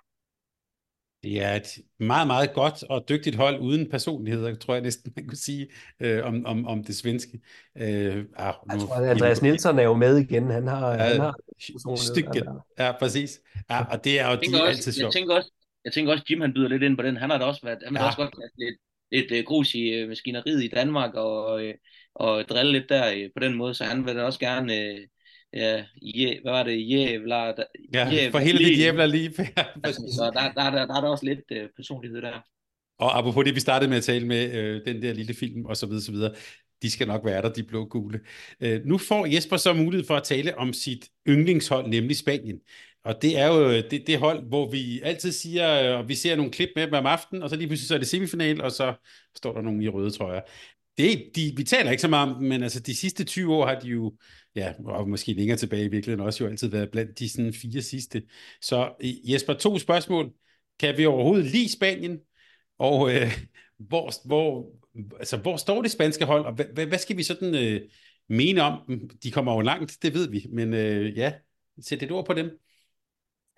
Det 1.26 1.44
er 1.44 1.56
et 1.56 1.68
meget, 2.00 2.28
meget 2.28 2.54
godt 2.54 2.84
og 2.84 3.10
dygtigt 3.10 3.36
hold 3.36 3.60
uden 3.60 3.90
personligheder, 3.90 4.56
tror 4.56 4.74
jeg 4.74 4.84
næsten, 4.84 5.14
man 5.16 5.28
kunne 5.28 5.38
sige, 5.38 5.68
øh, 6.00 6.26
om, 6.26 6.46
om, 6.46 6.68
om 6.68 6.84
det 6.84 6.96
svenske. 6.96 7.40
Øh, 7.78 7.86
ah, 7.86 7.94
nu, 8.14 8.26
jeg 8.72 8.80
tror, 8.80 8.96
at 8.96 9.10
Andreas 9.10 9.42
Nielsen 9.42 9.80
er 9.80 9.84
jo 9.84 9.94
med 9.94 10.18
igen. 10.18 10.52
Han 10.52 10.68
har, 10.68 10.92
ja, 10.92 10.98
han 10.98 11.20
har 11.20 11.96
stykket. 11.96 12.46
Ja, 12.80 12.92
præcis. 13.00 13.40
Ja, 13.70 13.86
og 13.86 14.04
det 14.04 14.20
er 14.20 14.32
jo 14.32 14.36
de 14.36 14.58
er 14.58 14.64
altid 14.64 14.92
sjovt. 14.92 15.16
Jeg 15.16 15.20
tænker 15.20 15.36
også, 15.36 15.52
jeg 15.86 15.94
tænker 15.94 16.12
også, 16.12 16.24
Jim 16.30 16.42
han 16.42 16.54
byder 16.54 16.68
lidt 16.68 16.84
ind 16.84 16.98
på 16.98 17.04
den. 17.04 17.18
Han 17.18 17.30
har 17.30 17.38
da 17.38 17.46
også 17.46 17.62
været, 17.64 17.80
han 17.86 17.96
har 17.96 18.04
ja. 18.04 18.08
også 18.08 18.18
godt 18.18 18.36
lidt, 18.58 18.78
lidt 19.12 19.40
uh, 19.42 19.48
grus 19.48 19.76
i 19.76 20.04
uh, 20.04 20.10
maskineriet 20.10 20.64
i 20.64 20.68
Danmark 20.68 21.14
og, 21.14 21.64
uh, 21.64 21.72
og 22.16 22.44
drille 22.50 22.72
lidt 22.72 22.90
der 22.90 23.12
uh, 23.12 23.30
på 23.36 23.40
den 23.40 23.54
måde, 23.54 23.74
så 23.74 23.84
han 23.84 24.06
vil 24.06 24.16
da 24.16 24.24
også 24.24 24.40
gerne 24.40 24.74
uh, 24.74 25.00
ja, 25.56 25.86
je, 26.02 26.40
hvad 26.42 26.52
var 26.52 26.64
det, 26.64 26.90
jævler, 26.90 27.56
der, 27.56 27.64
ja, 27.94 28.10
jævler, 28.10 28.32
for 28.32 28.40
hele 28.40 28.60
dit 28.60 28.80
jævler 28.80 29.06
lige. 29.06 29.30
altså, 29.84 30.02
så 30.18 30.32
der, 30.34 30.52
der, 30.52 30.70
der, 30.70 30.86
der, 30.86 30.96
er 30.96 31.02
der 31.02 31.10
også 31.10 31.26
lidt 31.26 31.40
uh, 31.52 31.70
personlighed 31.76 32.22
der. 32.22 32.42
Og 33.00 33.18
apropos 33.18 33.46
det, 33.46 33.56
vi 33.56 33.60
startede 33.60 33.90
med 33.90 33.98
at 33.98 34.04
tale 34.04 34.28
med, 34.28 34.54
øh, 34.54 34.82
den 34.86 35.02
der 35.02 35.14
lille 35.14 35.34
film 35.34 35.66
og 35.66 35.78
så 35.78 35.86
videre, 35.86 36.02
så 36.02 36.12
videre, 36.12 36.34
de 36.82 36.92
skal 36.92 37.08
nok 37.08 37.26
være 37.26 37.42
der, 37.42 37.54
de 37.54 37.64
blå-gule. 37.64 38.20
Øh, 38.60 38.86
nu 38.86 38.98
får 38.98 39.26
Jesper 39.26 39.58
så 39.58 39.74
mulighed 39.74 40.08
for 40.08 40.16
at 40.16 40.24
tale 40.24 40.58
om 40.58 40.74
sit 40.74 41.10
yndlingshold, 41.28 41.88
nemlig 41.88 42.18
Spanien. 42.18 42.60
Og 43.06 43.22
det 43.22 43.38
er 43.40 43.48
jo 43.48 43.70
det, 43.70 44.04
det 44.08 44.20
hold, 44.20 44.48
hvor 44.48 44.72
vi 44.72 45.02
altid 45.02 45.32
siger, 45.32 45.94
og 45.94 46.10
vi 46.10 46.16
ser 46.16 46.36
nogle 46.36 46.52
klip 46.52 46.70
med 46.76 46.88
dem 46.88 46.94
om 46.94 47.06
aftenen, 47.06 47.44
og 47.44 47.50
så 47.50 47.56
lige 47.56 47.68
pludselig 47.68 47.88
så 47.88 47.94
er 47.94 47.98
det 47.98 48.08
semifinal, 48.08 48.62
og 48.62 48.72
så 48.72 48.94
står 49.36 49.54
der 49.54 49.62
nogen 49.62 49.82
i 49.82 49.88
røde 49.88 50.12
trøjer. 50.12 50.42
Det, 50.98 51.30
de, 51.36 51.54
vi 51.58 51.64
taler 51.64 51.92
ikke 51.92 52.02
så 52.02 52.08
meget 52.08 52.30
om 52.30 52.36
dem, 52.40 52.48
men 52.50 52.64
altså 52.64 52.80
de 52.80 52.96
sidste 52.96 53.24
20 53.24 53.54
år 53.56 53.66
har 53.66 53.80
de 53.80 53.88
jo, 53.88 54.14
ja, 54.56 54.74
og 54.86 55.10
måske 55.10 55.34
længere 55.34 55.58
tilbage 55.58 55.86
i 55.86 55.88
virkeligheden 55.88 56.26
også 56.26 56.44
jo 56.44 56.50
altid 56.50 56.68
været 56.68 56.92
blandt 56.92 57.20
de 57.20 57.30
sådan 57.30 57.54
fire 57.54 57.82
sidste. 57.82 58.24
Så 58.62 58.94
øh, 59.04 59.32
Jesper, 59.32 59.54
to 59.54 59.80
spørgsmål. 59.80 60.32
Kan 60.80 60.98
vi 60.98 61.06
overhovedet 61.06 61.46
lide 61.46 61.72
Spanien? 61.72 62.20
Og 62.80 63.14
øh, 63.14 63.32
hvor, 63.80 64.28
hvor, 64.28 64.66
altså, 65.20 65.38
hvor 65.38 65.58
står 65.58 65.82
det 65.82 65.92
spanske 65.92 66.26
hold, 66.26 66.46
og 66.46 66.54
hvad, 66.54 66.86
hvad 66.86 66.98
skal 66.98 67.18
vi 67.18 67.24
sådan 67.24 67.56
øh, 67.56 67.82
mene 68.30 68.62
om 68.62 68.82
dem? 68.88 69.10
De 69.24 69.32
kommer 69.32 69.54
jo 69.54 69.62
langt, 69.62 69.98
det 70.02 70.14
ved 70.14 70.30
vi, 70.30 70.46
men 70.52 70.74
øh, 70.74 71.18
ja, 71.18 71.34
sæt 71.82 72.04
et 72.04 72.12
ord 72.12 72.26
på 72.26 72.34
dem. 72.34 72.60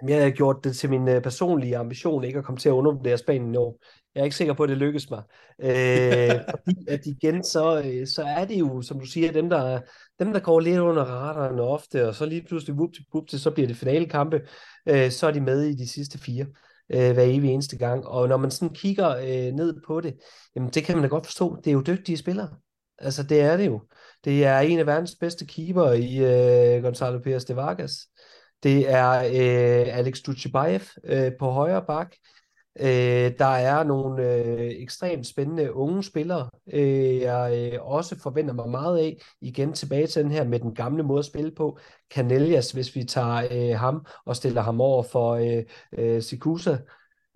Jeg 0.07 0.23
har 0.23 0.29
gjort 0.29 0.63
det 0.63 0.75
til 0.75 0.89
min 0.89 1.07
øh, 1.07 1.21
personlige 1.21 1.77
ambition 1.77 2.23
ikke 2.23 2.39
at 2.39 2.45
komme 2.45 2.59
til 2.59 2.69
at 2.69 2.73
undervurdere 2.73 3.17
Spanien 3.17 3.53
i 3.53 3.57
år. 3.57 3.79
Jeg 4.15 4.21
er 4.21 4.25
ikke 4.25 4.35
sikker 4.35 4.53
på, 4.53 4.63
at 4.63 4.69
det 4.69 4.77
lykkes 4.77 5.09
mig. 5.09 5.23
Øh, 5.61 6.31
fordi 6.65 6.85
at 6.87 7.05
igen, 7.05 7.43
så, 7.43 7.81
øh, 7.85 8.07
så 8.07 8.23
er 8.23 8.45
det 8.45 8.59
jo, 8.59 8.81
som 8.81 8.99
du 8.99 9.05
siger, 9.05 9.31
dem 9.31 9.49
der, 9.49 9.81
dem, 10.19 10.33
der 10.33 10.39
går 10.39 10.59
lidt 10.59 10.79
under 10.79 11.03
radaren 11.03 11.59
ofte, 11.59 12.07
og 12.07 12.15
så 12.15 12.25
lige 12.25 12.45
pludselig, 12.47 12.75
whoop 12.75 13.27
til 13.27 13.39
så 13.39 13.51
bliver 13.51 13.67
det 13.67 13.77
finalekampe, 13.77 14.41
øh, 14.87 15.11
så 15.11 15.27
er 15.27 15.31
de 15.31 15.41
med 15.41 15.63
i 15.63 15.75
de 15.75 15.87
sidste 15.87 16.17
fire 16.17 16.45
øh, 16.89 17.11
hver 17.13 17.23
evig 17.23 17.49
eneste 17.49 17.77
gang. 17.77 18.07
Og 18.07 18.27
når 18.27 18.37
man 18.37 18.51
sådan 18.51 18.75
kigger 18.75 19.17
øh, 19.17 19.53
ned 19.53 19.81
på 19.87 20.01
det, 20.01 20.15
jamen 20.55 20.69
det 20.69 20.83
kan 20.83 20.95
man 20.95 21.03
da 21.03 21.07
godt 21.07 21.25
forstå. 21.25 21.55
Det 21.55 21.67
er 21.67 21.73
jo 21.73 21.83
dygtige 21.87 22.17
spillere. 22.17 22.49
Altså 22.99 23.23
det 23.23 23.41
er 23.41 23.57
det 23.57 23.65
jo. 23.65 23.81
Det 24.25 24.45
er 24.45 24.59
en 24.59 24.79
af 24.79 24.85
verdens 24.87 25.15
bedste 25.19 25.45
keeper 25.45 25.91
i 25.91 26.17
øh, 26.17 26.83
Gonzalo 26.83 27.17
Pérez 27.17 27.45
de 27.47 27.55
Vargas. 27.55 27.93
Det 28.63 28.89
er 28.89 29.19
øh, 29.19 29.97
Alex 29.97 30.21
Dutchebaev 30.21 30.81
øh, 31.03 31.31
på 31.39 31.51
højre 31.51 31.83
bak. 31.87 32.15
Øh, 32.79 33.31
der 33.39 33.45
er 33.45 33.83
nogle 33.83 34.23
øh, 34.23 34.71
ekstremt 34.81 35.27
spændende 35.27 35.73
unge 35.73 36.03
spillere, 36.03 36.49
øh, 36.73 37.19
jeg 37.21 37.71
øh, 37.73 37.79
også 37.81 38.19
forventer 38.19 38.53
mig 38.53 38.69
meget 38.69 38.97
af. 38.97 39.21
Igen 39.41 39.73
tilbage 39.73 40.07
til 40.07 40.23
den 40.23 40.31
her 40.31 40.43
med 40.43 40.59
den 40.59 40.75
gamle 40.75 41.03
måde 41.03 41.19
at 41.19 41.25
spille 41.25 41.51
på. 41.51 41.79
Canellas, 42.13 42.71
hvis 42.71 42.95
vi 42.95 43.03
tager 43.03 43.47
øh, 43.51 43.79
ham 43.79 44.05
og 44.25 44.35
stiller 44.35 44.61
ham 44.61 44.81
over 44.81 45.03
for 45.03 45.31
øh, 45.33 45.63
øh, 45.97 46.21
Sikusa. 46.21 46.77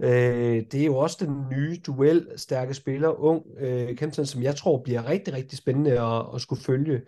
Øh, 0.01 0.63
det 0.71 0.81
er 0.81 0.85
jo 0.85 0.97
også 0.97 1.25
den 1.25 1.45
nye 1.51 1.77
duel 1.87 2.27
stærke 2.35 2.73
spiller, 2.73 3.09
ung 3.09 3.43
øh, 3.59 3.97
Kempton, 3.97 4.25
som 4.25 4.43
jeg 4.43 4.55
tror 4.55 4.81
bliver 4.83 5.09
rigtig, 5.09 5.33
rigtig 5.33 5.57
spændende 5.57 6.01
at, 6.01 6.25
at 6.35 6.41
skulle 6.41 6.63
følge 6.63 7.01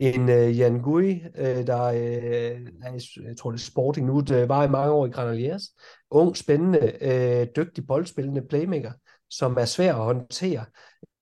en 0.00 0.22
uh, 0.22 0.58
Jan 0.58 0.80
Gui, 0.80 1.12
uh, 1.12 1.48
øh, 1.48 1.66
der 1.66 1.90
uh, 1.90 3.24
jeg 3.24 3.36
tror 3.38 3.50
det 3.50 3.58
er 3.58 3.62
Sporting 3.62 4.06
nu, 4.06 4.20
det 4.20 4.48
var 4.48 4.64
i 4.64 4.68
mange 4.68 4.92
år 4.92 5.06
i 5.06 5.10
Granaliers. 5.10 5.62
Ung, 6.10 6.36
spændende, 6.36 6.92
uh, 7.02 7.46
dygtig 7.56 7.86
boldspillende 7.86 8.42
playmaker, 8.48 8.92
som 9.30 9.56
er 9.56 9.64
svær 9.64 9.94
at 9.94 10.04
håndtere. 10.04 10.64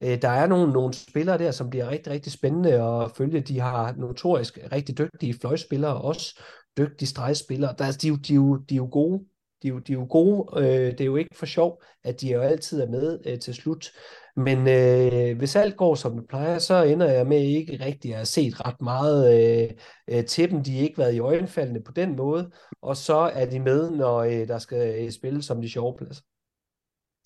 Uh, 0.04 0.14
der 0.22 0.28
er 0.28 0.46
nogle, 0.46 0.72
nogle 0.72 0.94
spillere 0.94 1.38
der, 1.38 1.50
som 1.50 1.70
bliver 1.70 1.88
rigtig, 1.88 2.12
rigtig 2.12 2.32
spændende 2.32 2.82
at 2.82 3.10
følge. 3.16 3.40
De 3.40 3.60
har 3.60 3.94
notorisk 3.98 4.58
rigtig 4.72 4.98
dygtige 4.98 5.34
fløjspillere, 5.40 6.00
også 6.00 6.40
dygtige 6.78 7.08
stregspillere. 7.08 7.74
Der, 7.78 7.92
de, 8.02 8.10
de, 8.10 8.16
de, 8.16 8.64
de 8.68 8.74
er 8.74 8.76
jo 8.76 8.88
gode. 8.92 9.24
De, 9.62 9.68
de 9.68 9.92
er 9.92 9.96
jo 9.96 10.06
gode. 10.10 10.48
Uh, 10.52 10.62
det 10.62 11.00
er 11.00 11.04
jo 11.04 11.16
ikke 11.16 11.36
for 11.36 11.46
sjov, 11.46 11.82
at 12.04 12.20
de 12.20 12.32
jo 12.32 12.40
altid 12.40 12.80
er 12.80 12.88
med 12.88 13.18
uh, 13.32 13.38
til 13.38 13.54
slut. 13.54 13.90
Men 14.36 14.58
øh, 14.68 15.38
hvis 15.38 15.56
alt 15.56 15.76
går 15.76 15.94
som 15.94 16.16
det 16.16 16.28
plejer, 16.28 16.58
så 16.58 16.82
ender 16.82 17.10
jeg 17.10 17.26
med 17.26 17.40
ikke 17.40 17.84
rigtig 17.84 18.10
at 18.10 18.16
have 18.16 18.26
set 18.26 18.66
ret 18.66 18.80
meget 18.80 19.20
øh, 19.34 19.70
øh, 20.10 20.24
til 20.24 20.50
dem. 20.50 20.64
De 20.64 20.74
har 20.76 20.82
ikke 20.82 20.98
været 20.98 21.14
i 21.14 21.18
øjenfaldene 21.18 21.82
på 21.82 21.92
den 21.92 22.16
måde, 22.16 22.50
og 22.82 22.96
så 22.96 23.16
er 23.16 23.46
de 23.46 23.60
med, 23.60 23.90
når 23.90 24.18
øh, 24.18 24.48
der 24.48 24.58
skal 24.58 25.04
øh, 25.04 25.10
spilles 25.10 25.44
som 25.44 25.62
de 25.62 25.70
sjove 25.70 25.96
pladser. 25.98 26.22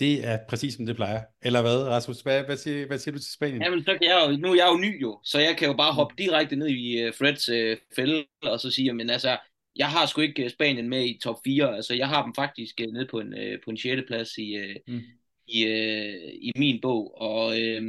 Det 0.01 0.27
er 0.27 0.39
præcis 0.49 0.75
som 0.75 0.87
det 0.87 0.97
plejer. 0.97 1.21
Eller 1.43 1.61
hvad, 1.61 1.83
Rasmus? 1.83 2.21
Hvad, 2.21 2.43
hvad, 2.43 2.57
siger, 2.57 2.87
hvad 2.87 2.99
siger 2.99 3.13
du 3.13 3.19
til 3.19 3.33
Spanien? 3.33 3.63
Jamen, 3.63 3.85
så 3.85 3.93
kan 3.93 4.09
jeg 4.09 4.27
jo, 4.29 4.37
nu 4.37 4.49
er 4.51 4.55
jeg 4.55 4.69
jo 4.73 4.79
ny 4.79 5.03
jo, 5.03 5.21
så 5.25 5.39
jeg 5.39 5.57
kan 5.59 5.69
jo 5.69 5.77
bare 5.77 5.93
hoppe 5.93 6.15
direkte 6.19 6.57
ned 6.57 6.69
i 6.69 7.07
uh, 7.07 7.15
Freds 7.15 7.49
uh, 7.49 7.77
fælde, 7.97 8.25
og 8.43 8.61
så 8.61 8.71
sige, 8.71 8.93
men 8.93 9.11
altså, 9.11 9.39
jeg 9.77 9.89
har 9.89 10.07
sgu 10.07 10.21
ikke 10.21 10.51
Spanien 10.51 10.89
med 10.89 11.05
i 11.05 11.21
top 11.23 11.37
4. 11.45 11.77
Altså, 11.77 11.95
jeg 11.95 12.09
har 12.09 12.23
dem 12.23 12.35
faktisk 12.35 12.81
uh, 12.87 12.93
nede 12.93 13.07
på 13.11 13.21
en, 13.21 13.35
uh, 13.35 13.61
på 13.65 13.71
en 13.71 13.79
6. 13.79 14.03
plads 14.09 14.39
i, 14.39 14.57
uh, 14.57 14.95
mm 14.95 15.03
i, 15.49 15.65
øh, 15.65 16.33
i 16.41 16.53
min 16.57 16.81
bog. 16.83 17.21
Og, 17.21 17.61
øh, 17.61 17.83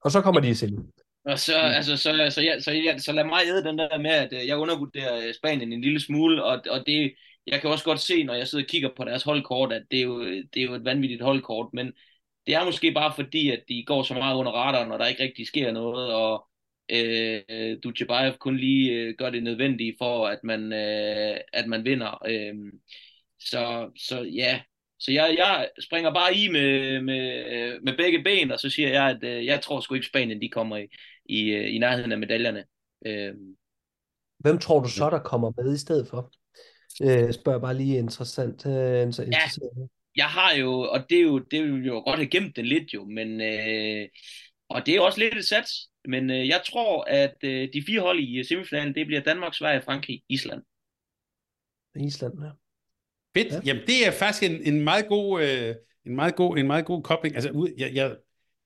og 0.00 0.10
så 0.10 0.20
kommer 0.20 0.40
de 0.40 0.48
i 0.48 0.54
selv. 0.54 0.72
Og 1.24 1.38
så, 1.38 1.52
mm. 1.62 1.68
altså, 1.68 1.96
så, 1.96 2.30
så, 2.30 2.42
ja, 2.42 2.60
så, 2.60 2.72
ja, 2.72 2.98
så 2.98 3.12
lad 3.12 3.24
mig 3.24 3.40
æde 3.46 3.64
den 3.64 3.78
der 3.78 3.98
med, 3.98 4.10
at 4.10 4.32
øh, 4.32 4.46
jeg 4.46 4.56
undervurderer 4.56 5.26
øh, 5.26 5.34
Spanien 5.34 5.72
en 5.72 5.80
lille 5.80 6.00
smule, 6.00 6.44
og, 6.44 6.62
og 6.70 6.86
det, 6.86 7.14
jeg 7.46 7.60
kan 7.60 7.70
også 7.70 7.84
godt 7.84 8.00
se, 8.00 8.24
når 8.24 8.34
jeg 8.34 8.48
sidder 8.48 8.64
og 8.64 8.68
kigger 8.68 8.90
på 8.96 9.04
deres 9.04 9.22
holdkort, 9.22 9.72
at 9.72 9.82
det 9.90 9.98
er 9.98 10.02
jo, 10.02 10.24
det 10.24 10.56
er 10.56 10.62
jo 10.62 10.74
et 10.74 10.84
vanvittigt 10.84 11.22
holdkort, 11.22 11.68
men 11.72 11.92
det 12.46 12.54
er 12.54 12.64
måske 12.64 12.92
bare 12.92 13.12
fordi, 13.16 13.50
at 13.50 13.62
de 13.68 13.84
går 13.86 14.02
så 14.02 14.14
meget 14.14 14.36
under 14.36 14.52
radaren, 14.52 14.92
og 14.92 14.98
der 14.98 15.06
ikke 15.06 15.22
rigtig 15.22 15.46
sker 15.46 15.72
noget, 15.72 16.14
og 16.14 16.48
øh, 16.90 17.76
Dutjebaev 17.82 18.32
kun 18.38 18.56
lige 18.56 18.92
øh, 18.92 19.14
gør 19.18 19.30
det 19.30 19.42
nødvendige 19.42 19.94
for, 19.98 20.26
at 20.26 20.38
man, 20.44 20.72
øh, 20.72 21.36
at 21.52 21.66
man 21.66 21.84
vinder. 21.84 22.22
Øh, 22.28 22.54
så, 23.40 23.90
så 23.96 24.22
ja, 24.22 24.60
så 24.98 25.12
jeg, 25.12 25.34
jeg 25.38 25.68
springer 25.80 26.14
bare 26.14 26.34
i 26.34 26.48
med, 26.48 27.00
med, 27.00 27.80
med 27.80 27.96
begge 27.96 28.22
ben, 28.22 28.50
og 28.50 28.60
så 28.60 28.70
siger 28.70 28.88
jeg, 28.88 29.10
at 29.10 29.24
øh, 29.24 29.46
jeg 29.46 29.60
tror 29.60 29.80
sgu 29.80 29.94
ikke 29.94 30.06
Spanien, 30.06 30.42
de 30.42 30.48
kommer 30.48 30.76
i, 30.76 30.88
i, 31.24 31.50
øh, 31.50 31.74
i 31.74 31.78
nærheden 31.78 32.12
af 32.12 32.18
medaljerne. 32.18 32.64
Øh. 33.06 33.34
Hvem 34.38 34.58
tror 34.58 34.80
du 34.80 34.88
så, 34.88 35.10
der 35.10 35.18
kommer 35.18 35.52
med 35.56 35.74
i 35.74 35.78
stedet 35.78 36.08
for? 36.08 36.32
Øh, 37.02 37.32
spørger 37.32 37.58
bare 37.58 37.74
lige 37.74 37.98
interessant. 37.98 38.66
Øh, 38.66 39.02
interessant. 39.02 39.34
Ja, 39.34 39.86
jeg 40.16 40.26
har 40.26 40.54
jo, 40.54 40.72
og 40.72 41.10
det 41.10 41.18
er 41.18 41.22
jo, 41.22 41.38
det 41.38 41.58
er 41.60 41.64
jo 41.66 41.94
godt 41.94 42.18
have 42.18 42.30
gemt 42.30 42.56
den 42.56 42.66
lidt 42.66 42.94
jo, 42.94 43.04
men, 43.04 43.40
øh, 43.40 44.08
og 44.68 44.86
det 44.86 44.92
er 44.92 44.96
jo 44.96 45.04
også 45.04 45.20
lidt 45.20 45.36
et 45.36 45.44
sats, 45.44 45.70
men 46.08 46.30
øh, 46.30 46.48
jeg 46.48 46.62
tror, 46.66 47.04
at 47.04 47.36
øh, 47.44 47.68
de 47.72 47.84
fire 47.86 48.00
hold 48.00 48.20
i 48.20 48.44
semifinalen, 48.44 48.94
det 48.94 49.06
bliver 49.06 49.20
Danmark, 49.20 49.54
Sverige, 49.54 49.82
Frankrig, 49.82 50.22
Island. 50.28 50.62
Island, 51.96 52.34
ja. 52.44 52.50
Fedt. 53.36 53.52
Ja. 53.52 53.60
Jamen, 53.64 53.82
det 53.86 54.06
er 54.06 54.10
faktisk 54.10 54.42
en, 54.42 54.74
en 54.74 54.84
meget 54.84 55.06
god... 55.08 55.42
Øh, 55.42 55.74
en 56.06 56.16
meget 56.16 56.34
god, 56.34 56.58
en 56.58 56.66
meget 56.66 56.84
god 56.84 57.02
kobling. 57.02 57.34
Altså, 57.34 57.72
jeg, 57.78 57.90
jeg, 57.94 58.16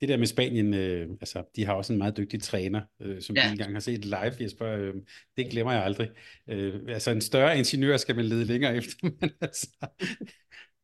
det 0.00 0.08
der 0.08 0.16
med 0.16 0.26
Spanien, 0.26 0.74
øh, 0.74 1.08
altså, 1.20 1.42
de 1.56 1.64
har 1.66 1.72
også 1.72 1.92
en 1.92 1.98
meget 1.98 2.16
dygtig 2.16 2.42
træner, 2.42 2.80
øh, 3.02 3.22
som 3.22 3.36
ja. 3.36 3.46
vi 3.46 3.52
engang 3.52 3.72
har 3.72 3.80
set 3.80 4.04
live, 4.04 4.34
Jesper. 4.40 4.66
Øh, 4.66 4.94
det 5.36 5.50
glemmer 5.50 5.72
jeg 5.72 5.84
aldrig. 5.84 6.08
Øh, 6.48 6.74
altså, 6.88 7.10
en 7.10 7.20
større 7.20 7.58
ingeniør 7.58 7.96
skal 7.96 8.16
man 8.16 8.24
lede 8.24 8.44
længere 8.44 8.76
efter, 8.76 8.94
men 9.20 9.30
altså, 9.40 9.68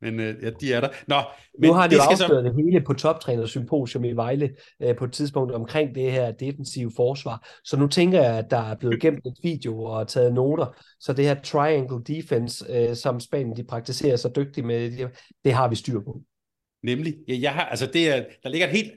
men 0.00 0.20
øh, 0.20 0.34
ja, 0.42 0.50
de 0.50 0.72
er 0.72 0.80
der. 0.80 0.88
Nå, 1.08 1.16
men 1.58 1.68
nu 1.68 1.74
har 1.74 1.86
de 1.86 1.94
jo 1.94 2.00
afsløret 2.00 2.30
så... 2.30 2.42
det 2.42 2.64
hele 2.64 2.80
på 2.80 2.92
toptrænersymposium 2.92 4.04
i 4.04 4.12
Vejle 4.12 4.50
øh, 4.82 4.96
på 4.96 5.04
et 5.04 5.12
tidspunkt 5.12 5.52
omkring 5.52 5.94
det 5.94 6.12
her 6.12 6.32
defensive 6.32 6.92
forsvar. 6.96 7.48
Så 7.64 7.76
nu 7.76 7.88
tænker 7.88 8.22
jeg, 8.22 8.38
at 8.38 8.50
der 8.50 8.70
er 8.70 8.74
blevet 8.74 9.00
gemt 9.00 9.26
et 9.26 9.36
video 9.42 9.84
og 9.84 10.08
taget 10.08 10.34
noter. 10.34 10.66
Så 11.00 11.12
det 11.12 11.24
her 11.24 11.34
triangle 11.34 12.04
defense, 12.04 12.64
øh, 12.70 12.96
som 12.96 13.20
Spanien 13.20 13.56
de 13.56 13.64
praktiserer 13.64 14.16
så 14.16 14.30
dygtigt 14.36 14.66
med, 14.66 14.90
det, 14.90 15.08
det 15.44 15.52
har 15.52 15.68
vi 15.68 15.74
styr 15.76 16.00
på. 16.00 16.20
Nemlig. 16.82 17.14
Ja, 17.28 17.34
jeg 17.40 17.52
har, 17.52 17.64
altså 17.64 17.86
det 17.86 18.16
er, 18.16 18.24
der 18.42 18.48
ligger 18.48 18.66
et 18.66 18.72
helt 18.72 18.92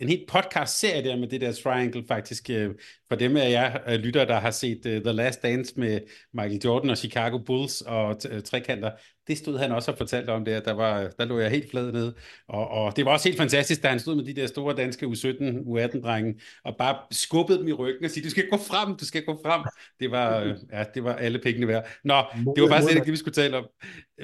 en 0.00 0.08
helt 0.08 0.28
podcast-serie 0.28 1.04
der 1.04 1.16
med 1.16 1.28
det 1.28 1.40
der 1.40 1.52
triangle 1.52 2.04
faktisk. 2.08 2.50
Øh, 2.50 2.74
for 3.08 3.16
dem 3.16 3.36
af 3.36 3.50
jer 3.50 3.78
øh, 3.88 3.94
lytter, 3.94 4.24
der 4.24 4.40
har 4.40 4.50
set 4.50 4.86
uh, 4.86 4.92
The 4.92 5.12
Last 5.12 5.42
Dance 5.42 5.74
med 5.76 6.00
Michael 6.32 6.60
Jordan 6.64 6.90
og 6.90 6.98
Chicago 6.98 7.38
Bulls 7.38 7.80
og 7.80 8.16
trekanter, 8.44 8.90
det 9.28 9.38
stod 9.38 9.58
han 9.58 9.72
også 9.72 9.90
og 9.90 9.98
fortalte 9.98 10.30
om 10.30 10.44
der. 10.44 10.60
Der, 10.60 10.72
var, 10.72 11.10
der 11.18 11.24
lå 11.24 11.38
jeg 11.38 11.50
helt 11.50 11.70
flad 11.70 11.92
ned. 11.92 12.12
Og, 12.48 12.68
og 12.68 12.96
det 12.96 13.04
var 13.04 13.12
også 13.12 13.28
helt 13.28 13.40
fantastisk, 13.40 13.82
da 13.82 13.88
han 13.88 14.00
stod 14.00 14.16
med 14.16 14.24
de 14.24 14.34
der 14.34 14.46
store 14.46 14.76
danske 14.76 15.06
U17, 15.06 15.42
U18-drenge, 15.66 16.40
og 16.64 16.76
bare 16.78 16.96
skubbede 17.10 17.58
dem 17.58 17.68
i 17.68 17.72
ryggen 17.72 18.04
og 18.04 18.10
sige, 18.10 18.24
du 18.24 18.30
skal 18.30 18.48
gå 18.50 18.56
frem, 18.56 18.96
du 18.96 19.04
skal 19.04 19.24
gå 19.24 19.40
frem. 19.44 19.62
Det 20.00 20.10
var, 20.10 20.40
øh, 20.40 20.54
ja, 20.72 20.84
det 20.94 21.04
var 21.04 21.14
alle 21.14 21.38
pengene 21.38 21.68
værd. 21.68 21.88
Nå, 22.04 22.14
det 22.56 22.62
var 22.62 22.68
bare 22.68 22.82
slet 22.82 22.94
ikke 22.94 23.04
det, 23.04 23.12
vi 23.12 23.16
skulle 23.16 23.34
tale 23.34 23.56
om. 23.56 23.64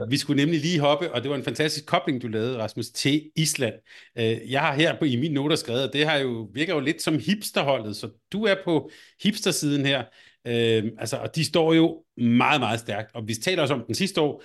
Vi 0.09 0.17
skulle 0.17 0.45
nemlig 0.45 0.61
lige 0.61 0.81
hoppe, 0.81 1.13
og 1.13 1.23
det 1.23 1.31
var 1.31 1.37
en 1.37 1.45
fantastisk 1.45 1.87
kobling, 1.87 2.23
du 2.23 2.29
lavede, 2.29 2.59
Rasmus, 2.59 2.89
til 2.89 3.31
Island. 3.37 3.75
Øh, 4.19 4.53
jeg 4.53 4.61
har 4.61 4.75
her 4.75 4.99
på 4.99 5.05
i 5.05 5.17
mine 5.17 5.35
noter 5.35 5.57
skrevet, 5.57 5.83
at 5.83 5.93
det 5.93 6.07
har 6.07 6.19
jo, 6.19 6.49
virker 6.55 6.75
jo 6.75 6.81
lidt 6.81 7.03
som 7.03 7.19
hipsterholdet, 7.19 7.97
så 7.97 8.09
du 8.33 8.45
er 8.45 8.55
på 8.65 8.91
hipstersiden 9.23 9.87
her. 9.87 10.05
Øh, 10.47 10.85
altså, 10.99 11.17
og 11.17 11.37
de 11.37 11.45
står 11.45 11.75
jo 11.75 12.03
meget, 12.17 12.61
meget 12.61 12.81
stærkt. 12.81 13.15
Og 13.15 13.29
vi 13.29 13.35
taler 13.35 13.63
også 13.63 13.75
om 13.75 13.85
den 13.87 13.95
sidste 13.95 14.21
år, 14.21 14.43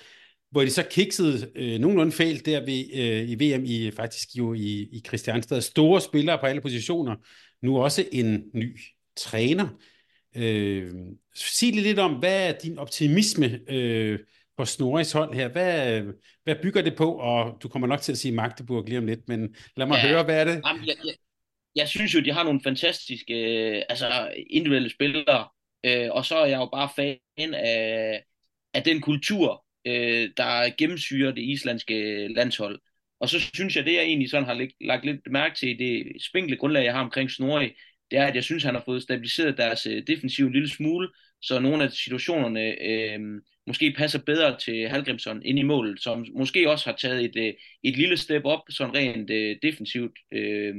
hvor 0.55 0.61
de 0.61 0.69
så 0.69 0.83
kiksede 0.83 1.51
øh, 1.55 1.79
nogenlunde 1.79 2.11
fælt 2.11 2.45
der 2.45 2.59
ved, 2.59 2.85
øh, 2.93 3.29
i 3.29 3.35
VM, 3.35 3.63
i 3.65 3.91
faktisk 3.91 4.29
jo 4.37 4.53
i, 4.53 4.89
i 4.91 5.01
Christiansted. 5.07 5.61
Store 5.61 6.01
spillere 6.01 6.37
på 6.37 6.45
alle 6.45 6.61
positioner. 6.61 7.15
Nu 7.61 7.83
også 7.83 8.05
en 8.11 8.43
ny 8.53 8.79
træner. 9.17 9.67
Øh, 10.35 10.91
sig 11.35 11.73
lidt 11.73 11.99
om, 11.99 12.13
hvad 12.13 12.49
er 12.49 12.57
din 12.57 12.77
optimisme 12.77 13.59
øh, 13.69 14.19
på 14.57 14.65
Snorris 14.65 15.11
hold 15.11 15.33
her? 15.33 15.47
Hvad, 15.47 16.01
hvad 16.43 16.55
bygger 16.61 16.81
det 16.81 16.95
på? 16.95 17.13
Og 17.13 17.57
du 17.63 17.67
kommer 17.67 17.87
nok 17.87 18.01
til 18.01 18.11
at 18.11 18.17
sige 18.17 18.33
Magdeburg 18.33 18.85
lige 18.87 18.97
om 18.97 19.05
lidt, 19.05 19.27
men 19.27 19.55
lad 19.77 19.85
mig 19.87 19.99
ja, 20.03 20.07
høre, 20.07 20.23
hvad 20.23 20.39
er 20.39 20.43
det? 20.43 20.61
Jamen, 20.67 20.85
jeg, 20.85 20.95
jeg, 21.05 21.15
jeg 21.75 21.87
synes 21.87 22.15
jo, 22.15 22.19
de 22.19 22.31
har 22.31 22.43
nogle 22.43 22.61
fantastiske 22.63 23.33
øh, 23.33 23.83
altså 23.89 24.33
individuelle 24.49 24.89
spillere, 24.89 25.47
øh, 25.85 26.11
og 26.11 26.25
så 26.25 26.35
er 26.35 26.45
jeg 26.45 26.57
jo 26.57 26.69
bare 26.73 26.89
fan 26.95 27.53
af, 27.53 28.23
af 28.73 28.83
den 28.83 29.01
kultur, 29.01 29.64
øh, 29.85 30.29
der 30.37 30.75
gennemsyrer 30.77 31.31
det 31.31 31.41
islandske 31.41 32.27
landshold. 32.27 32.79
Og 33.19 33.29
så 33.29 33.39
synes 33.39 33.75
jeg, 33.75 33.85
det 33.85 33.93
jeg 33.93 34.03
egentlig 34.03 34.29
sådan 34.29 34.47
har 34.47 34.67
lagt 34.81 35.05
lidt 35.05 35.19
mærke 35.31 35.55
til, 35.55 35.79
det 35.79 36.21
spinkle 36.21 36.57
grundlag, 36.57 36.83
jeg 36.83 36.93
har 36.93 37.01
omkring 37.01 37.31
Snorri, 37.31 37.73
det 38.11 38.19
er, 38.19 38.25
at 38.25 38.35
jeg 38.35 38.43
synes, 38.43 38.63
han 38.63 38.75
har 38.75 38.83
fået 38.85 39.03
stabiliseret 39.03 39.57
deres 39.57 39.85
øh, 39.85 40.03
defensiv 40.07 40.45
en 40.45 40.53
lille 40.53 40.69
smule, 40.69 41.09
så 41.41 41.59
nogle 41.59 41.83
af 41.83 41.91
situationerne 41.91 42.81
øh, 42.81 43.19
måske 43.67 43.93
passer 43.97 44.19
bedre 44.25 44.57
til 44.59 44.89
Halgrimsson 44.89 45.41
ind 45.45 45.59
i 45.59 45.63
målet, 45.63 46.01
som 46.01 46.25
måske 46.35 46.69
også 46.69 46.89
har 46.89 46.97
taget 46.97 47.25
et, 47.25 47.35
øh, 47.35 47.53
et 47.83 47.97
lille 47.97 48.17
step 48.17 48.45
op, 48.45 48.61
sådan 48.69 48.95
rent 48.95 49.29
øh, 49.31 49.57
defensivt, 49.61 50.19
øh, 50.31 50.75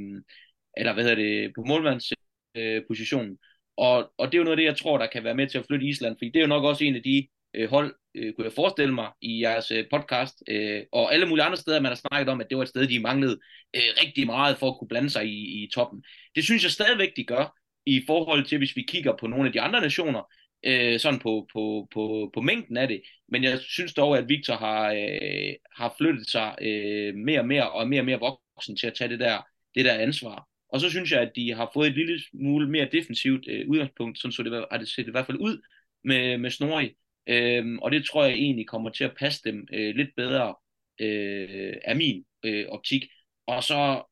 eller 0.77 0.93
hvad 0.93 1.03
hedder 1.03 1.15
det, 1.15 1.51
på 1.55 1.63
målmandspositionen. 1.63 3.31
Øh, 3.31 3.37
og, 3.77 4.13
og 4.17 4.27
det 4.27 4.33
er 4.33 4.37
jo 4.37 4.43
noget 4.43 4.57
af 4.57 4.57
det, 4.57 4.65
jeg 4.65 4.77
tror, 4.77 4.97
der 4.97 5.07
kan 5.07 5.23
være 5.23 5.35
med 5.35 5.47
til 5.47 5.57
at 5.57 5.65
flytte 5.67 5.85
Island, 5.85 6.15
fordi 6.17 6.29
det 6.29 6.35
er 6.35 6.41
jo 6.41 6.47
nok 6.47 6.63
også 6.63 6.83
en 6.83 6.95
af 6.95 7.03
de 7.03 7.27
øh, 7.57 7.69
hold, 7.69 7.95
øh, 8.15 8.33
kunne 8.33 8.45
jeg 8.45 8.53
forestille 8.53 8.93
mig, 8.93 9.11
i 9.21 9.41
jeres 9.41 9.71
øh, 9.71 9.85
podcast, 9.91 10.43
øh, 10.49 10.81
og 10.91 11.13
alle 11.13 11.25
mulige 11.25 11.45
andre 11.45 11.57
steder, 11.57 11.81
man 11.81 11.91
har 11.91 11.95
snakket 11.95 12.29
om, 12.29 12.41
at 12.41 12.47
det 12.49 12.57
var 12.57 12.63
et 12.63 12.69
sted, 12.69 12.87
de 12.87 12.99
manglede 12.99 13.39
øh, 13.75 13.81
rigtig 14.03 14.25
meget 14.25 14.57
for 14.57 14.67
at 14.69 14.77
kunne 14.79 14.87
blande 14.87 15.09
sig 15.09 15.25
i, 15.25 15.63
i 15.63 15.69
toppen. 15.73 16.03
Det 16.35 16.43
synes 16.43 16.63
jeg 16.63 16.71
stadigvæk, 16.71 17.09
de 17.15 17.23
gør, 17.23 17.57
i 17.85 18.03
forhold 18.07 18.45
til, 18.45 18.57
hvis 18.57 18.75
vi 18.75 18.81
kigger 18.81 19.13
på 19.19 19.27
nogle 19.27 19.47
af 19.47 19.53
de 19.53 19.61
andre 19.61 19.81
nationer, 19.81 20.21
øh, 20.65 20.99
sådan 20.99 21.19
på, 21.19 21.47
på, 21.53 21.87
på, 21.93 22.31
på 22.33 22.41
mængden 22.41 22.77
af 22.77 22.87
det. 22.87 23.01
Men 23.29 23.43
jeg 23.43 23.59
synes 23.59 23.93
dog, 23.93 24.17
at 24.17 24.29
Victor 24.29 24.53
har, 24.55 24.91
øh, 24.93 25.53
har 25.75 25.95
flyttet 25.97 26.29
sig 26.29 26.55
øh, 26.61 27.15
mere 27.15 27.39
og 27.39 27.47
mere, 27.47 27.71
og 27.71 27.87
mere 27.87 28.01
og 28.01 28.05
mere 28.05 28.19
voksen 28.19 28.77
til 28.77 28.87
at 28.87 28.93
tage 28.93 29.09
det 29.09 29.19
der, 29.19 29.41
det 29.75 29.85
der 29.85 29.93
ansvar. 29.93 30.47
Og 30.69 30.81
så 30.81 30.89
synes 30.89 31.11
jeg, 31.11 31.21
at 31.21 31.31
de 31.35 31.53
har 31.53 31.71
fået 31.73 31.87
et 31.87 31.95
lille 31.95 32.21
smule 32.31 32.69
mere 32.69 32.89
defensivt 32.91 33.45
øh, 33.47 33.69
udgangspunkt, 33.69 34.19
sådan 34.19 34.31
så 34.31 34.43
det, 34.43 34.65
har 34.71 34.77
det 34.77 34.87
set 34.87 35.07
i 35.07 35.11
hvert 35.11 35.25
fald 35.25 35.37
ud 35.37 35.61
med, 36.03 36.37
med 36.37 36.49
Snorri. 36.49 36.95
Øhm, 37.27 37.79
og 37.79 37.91
det 37.91 38.05
tror 38.05 38.23
jeg 38.23 38.33
egentlig 38.33 38.67
kommer 38.67 38.89
til 38.89 39.03
at 39.03 39.15
passe 39.19 39.41
dem 39.43 39.67
øh, 39.73 39.95
lidt 39.95 40.09
bedre 40.15 40.55
øh, 40.99 41.73
af 41.85 41.95
min 41.95 42.25
øh, 42.43 42.65
optik. 42.69 43.05
Og 43.47 43.63
så 43.63 44.03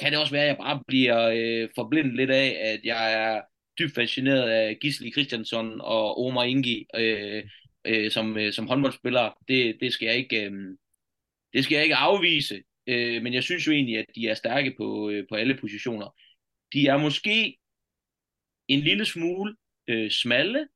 kan 0.00 0.12
det 0.12 0.20
også 0.20 0.32
være, 0.32 0.42
at 0.42 0.48
jeg 0.48 0.56
bare 0.56 0.82
bliver 0.86 1.28
øh, 1.34 1.68
forblindet 1.74 2.16
lidt 2.16 2.30
af, 2.30 2.56
at 2.60 2.80
jeg 2.84 3.12
er 3.12 3.42
dybt 3.78 3.94
fascineret 3.94 4.50
af 4.50 4.78
Gisli 4.80 5.12
Christiansson 5.12 5.80
og 5.80 6.24
Omar 6.24 6.44
Ingi 6.44 6.86
øh, 6.96 7.44
øh, 7.84 8.10
som, 8.10 8.38
øh, 8.38 8.52
som 8.52 8.66
håndboldspillere. 8.66 9.34
Det, 9.48 9.76
det, 9.80 9.92
skal 9.92 10.06
jeg 10.06 10.16
ikke, 10.16 10.44
øh, 10.44 10.76
det 11.52 11.64
skal 11.64 11.74
jeg 11.74 11.84
ikke 11.84 11.96
afvise, 11.96 12.62
øh, 12.86 13.22
men 13.22 13.34
jeg 13.34 13.42
synes 13.42 13.66
jo 13.66 13.72
egentlig, 13.72 13.98
at 13.98 14.06
de 14.14 14.28
er 14.28 14.34
stærke 14.34 14.74
på, 14.76 15.10
øh, 15.10 15.24
på 15.28 15.34
alle 15.34 15.58
positioner. 15.60 16.14
De 16.72 16.86
er 16.86 16.96
måske 16.96 17.58
en 18.68 18.80
lille 18.80 19.04
smule 19.04 19.56
øh, 19.88 20.10
smalle, 20.10 20.68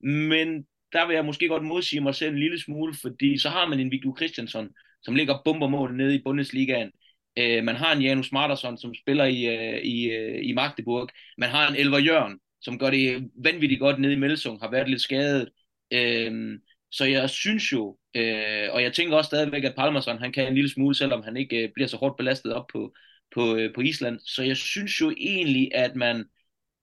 men 0.00 0.66
der 0.92 1.06
vil 1.06 1.14
jeg 1.14 1.24
måske 1.24 1.48
godt 1.48 1.64
modsige 1.64 2.00
mig 2.00 2.14
selv 2.14 2.32
en 2.32 2.38
lille 2.38 2.60
smule, 2.60 2.94
fordi 3.02 3.38
så 3.38 3.48
har 3.48 3.66
man 3.66 3.80
en 3.80 3.90
Victor 3.90 4.16
Christiansen, 4.16 4.68
som 5.02 5.14
ligger 5.14 5.42
bombermål 5.44 5.96
nede 5.96 6.14
i 6.14 6.22
Bundesligaen. 6.24 6.90
Øh, 7.38 7.64
man 7.64 7.76
har 7.76 7.92
en 7.92 8.02
Janus 8.02 8.32
Martersson, 8.32 8.78
som 8.78 8.94
spiller 8.94 9.24
i, 9.24 9.46
øh, 9.46 9.82
i, 9.82 10.10
øh, 10.10 10.48
i 10.48 10.52
Magdeburg. 10.52 11.08
Man 11.38 11.50
har 11.50 11.68
en 11.68 11.76
Elver 11.76 11.98
Jørgen, 11.98 12.38
som 12.60 12.78
gør 12.78 12.90
det 12.90 13.30
vanvittigt 13.44 13.80
godt 13.80 13.98
nede 13.98 14.12
i 14.12 14.16
Melsung, 14.16 14.60
har 14.60 14.70
været 14.70 14.90
lidt 14.90 15.02
skadet. 15.02 15.48
Øh, 15.92 16.58
så 16.90 17.04
jeg 17.04 17.30
synes 17.30 17.72
jo, 17.72 17.98
øh, 18.16 18.68
og 18.70 18.82
jeg 18.82 18.92
tænker 18.92 19.16
også 19.16 19.28
stadigvæk, 19.28 19.64
at 19.64 19.74
Palmerson, 19.74 20.18
han 20.18 20.32
kan 20.32 20.48
en 20.48 20.54
lille 20.54 20.70
smule, 20.70 20.94
selvom 20.94 21.22
han 21.22 21.36
ikke 21.36 21.62
øh, 21.62 21.70
bliver 21.74 21.88
så 21.88 21.96
hårdt 21.96 22.16
belastet 22.16 22.54
op 22.54 22.66
på, 22.72 22.94
på, 23.34 23.56
øh, 23.56 23.74
på 23.74 23.80
Island. 23.80 24.20
Så 24.20 24.42
jeg 24.42 24.56
synes 24.56 25.00
jo 25.00 25.10
egentlig, 25.10 25.70
at 25.74 25.96
man 25.96 26.24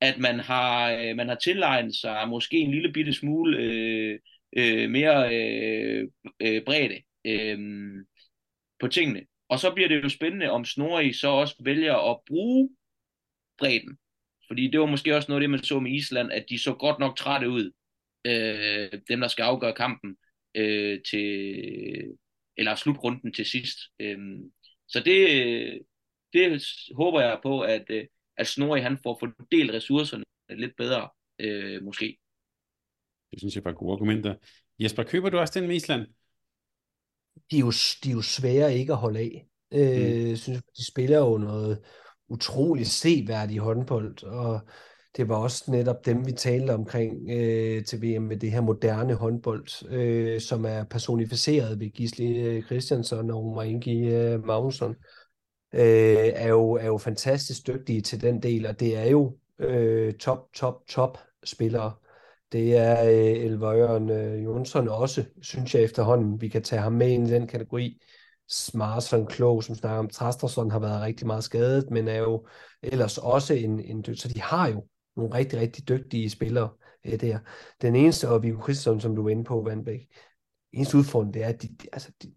at 0.02 0.18
man 0.18 0.40
har, 0.40 0.92
øh, 0.92 1.16
man 1.16 1.28
har 1.28 1.36
tilegnet 1.36 1.96
sig 1.96 2.30
måske 2.30 2.58
en 2.58 2.72
lille 2.72 2.94
bitte 2.94 3.14
smule 3.14 3.58
øh, 3.58 4.20
øh, 4.58 4.90
mere 4.90 5.36
øh, 5.36 6.08
øh, 6.40 6.64
bredde 6.66 7.02
øh, 7.26 7.60
på 8.80 8.88
tingene. 8.88 9.22
Og 9.50 9.60
så 9.60 9.74
bliver 9.74 9.88
det 9.88 10.04
jo 10.04 10.10
spændende, 10.10 10.52
om 10.52 10.66
Snorri 10.66 11.14
så 11.14 11.28
også 11.28 11.56
vælger 11.60 12.12
at 12.12 12.20
bruge 12.28 12.70
bredden. 13.58 13.98
Fordi 14.48 14.68
det 14.68 14.80
var 14.80 14.86
måske 14.86 15.16
også 15.16 15.32
noget 15.32 15.42
af 15.42 15.44
det, 15.44 15.50
man 15.50 15.64
så 15.64 15.80
med 15.80 15.92
Island, 15.92 16.32
at 16.32 16.46
de 16.50 16.60
så 16.60 16.74
godt 16.74 17.00
nok 17.00 17.18
trætte 17.18 17.50
ud, 17.50 17.72
øh, 18.26 19.02
dem 19.10 19.20
der 19.22 19.28
skal 19.28 19.44
afgøre 19.44 19.74
kampen 19.74 20.16
øh, 20.56 21.00
til, 21.10 21.28
eller 22.58 22.76
slutrunden 22.76 23.34
til 23.34 23.46
sidst. 23.46 23.78
Øh, 24.00 24.18
så 24.88 25.00
det, 25.00 25.46
øh, 25.46 25.80
det 26.34 26.64
håber 26.96 27.22
jeg 27.22 27.40
på, 27.44 27.62
at, 27.62 27.86
øh, 27.90 28.06
at 28.38 28.48
Snorri 28.48 28.82
han 28.82 28.98
får 29.04 29.18
fordelt 29.20 29.72
ressourcerne 29.72 30.24
lidt 30.50 30.76
bedre, 30.78 31.10
øh, 31.40 31.84
måske. 31.84 32.18
Det 33.32 33.40
synes 33.40 33.56
jeg 33.56 33.66
var 33.66 33.72
gode 33.72 33.94
argumenter. 33.94 34.36
Jesper, 34.80 35.04
køber 35.04 35.30
du 35.30 35.38
også 35.38 35.60
den 35.60 35.68
med 35.68 35.76
Island? 35.76 36.02
De 37.52 37.56
er 37.56 37.60
jo, 37.60 37.72
de 38.04 38.10
er 38.10 38.14
jo 38.14 38.22
svære 38.22 38.78
ikke 38.78 38.94
at 38.94 39.00
holde 39.00 39.20
af. 39.20 39.48
Øh, 39.74 40.30
mm. 40.30 40.36
synes, 40.36 40.62
de 40.78 40.86
spiller 40.92 41.18
jo 41.18 41.38
noget 41.38 41.80
utroligt 42.28 42.88
seværdigt 42.88 43.62
håndbold, 43.62 44.24
og 44.24 44.60
det 45.18 45.30
var 45.30 45.36
også 45.36 45.72
netop 45.72 46.06
dem, 46.06 46.28
vi 46.28 46.32
talte 46.32 46.74
omkring 46.74 47.30
øh, 47.32 47.86
til 47.86 48.02
VM 48.02 48.24
med 48.24 48.38
det 48.38 48.52
her 48.52 48.62
moderne 48.62 49.14
håndbold, 49.14 49.90
øh, 49.90 50.42
som 50.42 50.66
er 50.66 50.84
personificeret 50.84 51.80
ved 51.80 51.90
Gisli 51.90 52.38
øh, 52.38 52.64
Christiansen 52.64 53.32
og 53.32 53.38
Omar 53.38 53.64
Ingi 53.64 54.00
øh, 54.00 54.46
Magnusson 54.46 54.96
øh, 55.76 56.32
er, 56.36 56.48
jo, 56.48 56.72
er 56.72 56.86
jo 56.86 56.98
fantastisk 56.98 57.68
dygtige 57.68 58.02
til 58.02 58.22
den 58.22 58.44
del, 58.44 58.66
og 58.66 58.80
det 58.80 58.98
er 58.98 59.10
jo 59.10 59.38
øh, 59.60 60.14
top, 60.14 60.54
top, 60.54 60.88
top 60.88 61.18
spillere. 61.44 61.94
Det 62.52 62.78
er 62.78 63.04
øh, 63.04 63.46
Elvøren 63.46 64.10
øh, 64.10 64.44
Jonsson 64.44 64.88
også, 64.88 65.26
synes 65.42 65.76
jeg 65.76 65.84
efterhånden. 65.84 66.42
Vi 66.42 66.50
kan 66.50 66.64
tage 66.64 66.82
ham 66.82 66.94
med 66.94 67.10
ind 67.10 67.28
i 67.28 67.32
den 67.32 67.48
kategori. 67.48 68.02
Smarsson, 68.50 69.28
Klog, 69.28 69.64
som 69.64 69.76
snakker 69.76 70.00
om 70.00 70.10
Trastersson, 70.10 70.72
har 70.72 70.80
været 70.80 71.02
rigtig 71.02 71.28
meget 71.28 71.44
skadet, 71.44 71.92
men 71.92 72.08
er 72.08 72.18
jo 72.18 72.48
ellers 72.84 73.18
også 73.18 73.54
en, 73.54 73.80
en 73.80 74.16
så 74.16 74.28
de 74.28 74.42
har 74.42 74.68
jo 74.68 74.88
nogle 75.16 75.34
rigtig, 75.34 75.60
rigtig 75.60 75.90
dygtige 75.90 76.30
spillere 76.30 76.70
øh, 77.06 77.22
der. 77.22 77.40
Den 77.82 77.96
eneste, 77.96 78.30
og 78.30 78.44
Viggo 78.44 78.64
Christensen, 78.64 79.02
som 79.02 79.16
du 79.16 79.26
er 79.26 79.30
inde 79.30 79.44
på, 79.44 79.62
Vandbæk, 79.62 80.00
eneste 80.74 80.98
udfordring, 80.98 81.34
det 81.34 81.44
er, 81.44 81.48
at 81.48 81.62
de, 81.62 81.68
de, 81.68 81.88
altså, 81.94 82.12
de, 82.24 82.34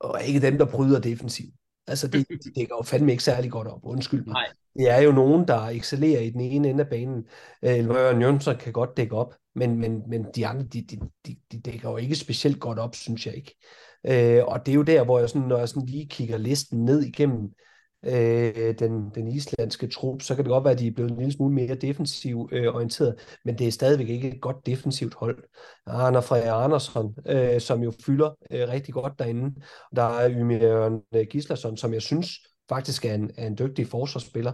og 0.00 0.22
ikke 0.22 0.40
dem, 0.40 0.58
der 0.58 0.66
bryder 0.66 1.00
defensivt. 1.00 1.54
Altså, 1.86 2.08
det, 2.08 2.28
det 2.44 2.56
dækker 2.56 2.76
jo 2.78 2.82
fandme 2.82 3.10
ikke 3.10 3.24
særlig 3.24 3.50
godt 3.50 3.68
op, 3.68 3.80
undskyld 3.82 4.24
mig. 4.24 4.32
Nej. 4.32 4.46
Det 4.76 4.90
er 4.90 5.00
jo 5.00 5.12
nogen, 5.12 5.48
der 5.48 5.68
excellerer 5.68 6.20
i 6.20 6.30
den 6.30 6.40
ene 6.40 6.68
ende 6.68 6.84
af 6.84 6.90
banen. 6.90 7.24
Elvøren 7.62 8.22
Jønsson 8.22 8.56
kan 8.56 8.72
godt 8.72 8.96
dække 8.96 9.16
op, 9.16 9.34
men, 9.54 9.78
men, 9.78 10.02
men 10.08 10.26
de 10.36 10.46
andre, 10.46 10.64
de, 10.64 10.82
de, 10.82 10.98
de, 11.26 11.36
de 11.52 11.60
dækker 11.60 11.90
jo 11.90 11.96
ikke 11.96 12.14
specielt 12.14 12.60
godt 12.60 12.78
op, 12.78 12.94
synes 12.94 13.26
jeg 13.26 13.34
ikke. 13.34 13.56
Øh, 14.06 14.44
og 14.44 14.66
det 14.66 14.72
er 14.72 14.76
jo 14.76 14.82
der, 14.82 15.04
hvor 15.04 15.18
jeg 15.18 15.28
sådan, 15.28 15.48
når 15.48 15.58
jeg 15.58 15.68
sådan 15.68 15.86
lige 15.86 16.08
kigger 16.08 16.38
listen 16.38 16.84
ned 16.84 17.02
igennem, 17.02 17.44
øh, 17.44 17.50
Øh, 18.06 18.74
den, 18.78 19.10
den 19.14 19.28
islandske 19.28 19.86
trup, 19.86 20.22
så 20.22 20.34
kan 20.34 20.44
det 20.44 20.50
godt 20.50 20.64
være, 20.64 20.72
at 20.72 20.78
de 20.78 20.86
er 20.86 20.92
blevet 20.92 21.10
en 21.10 21.18
lille 21.18 21.32
smule 21.32 21.54
mere 21.54 21.74
defensiv 21.74 22.48
øh, 22.52 22.74
orienteret, 22.74 23.38
men 23.44 23.58
det 23.58 23.66
er 23.66 23.72
stadigvæk 23.72 24.08
ikke 24.08 24.28
et 24.28 24.40
godt 24.40 24.66
defensivt 24.66 25.14
hold. 25.14 25.44
Arne 25.86 26.22
Freja 26.22 26.64
Andersson, 26.64 27.14
øh, 27.26 27.60
som 27.60 27.82
jo 27.82 27.92
fylder 28.06 28.30
øh, 28.50 28.68
rigtig 28.68 28.94
godt 28.94 29.18
derinde. 29.18 29.54
Der 29.96 30.02
er 30.02 30.30
Ymir 30.30 30.90
øh, 31.14 31.26
Gislason, 31.30 31.76
som 31.76 31.94
jeg 31.94 32.02
synes 32.02 32.30
faktisk 32.68 33.04
er 33.04 33.14
en, 33.14 33.30
er 33.36 33.46
en 33.46 33.58
dygtig 33.58 33.86
forsvarsspiller, 33.86 34.52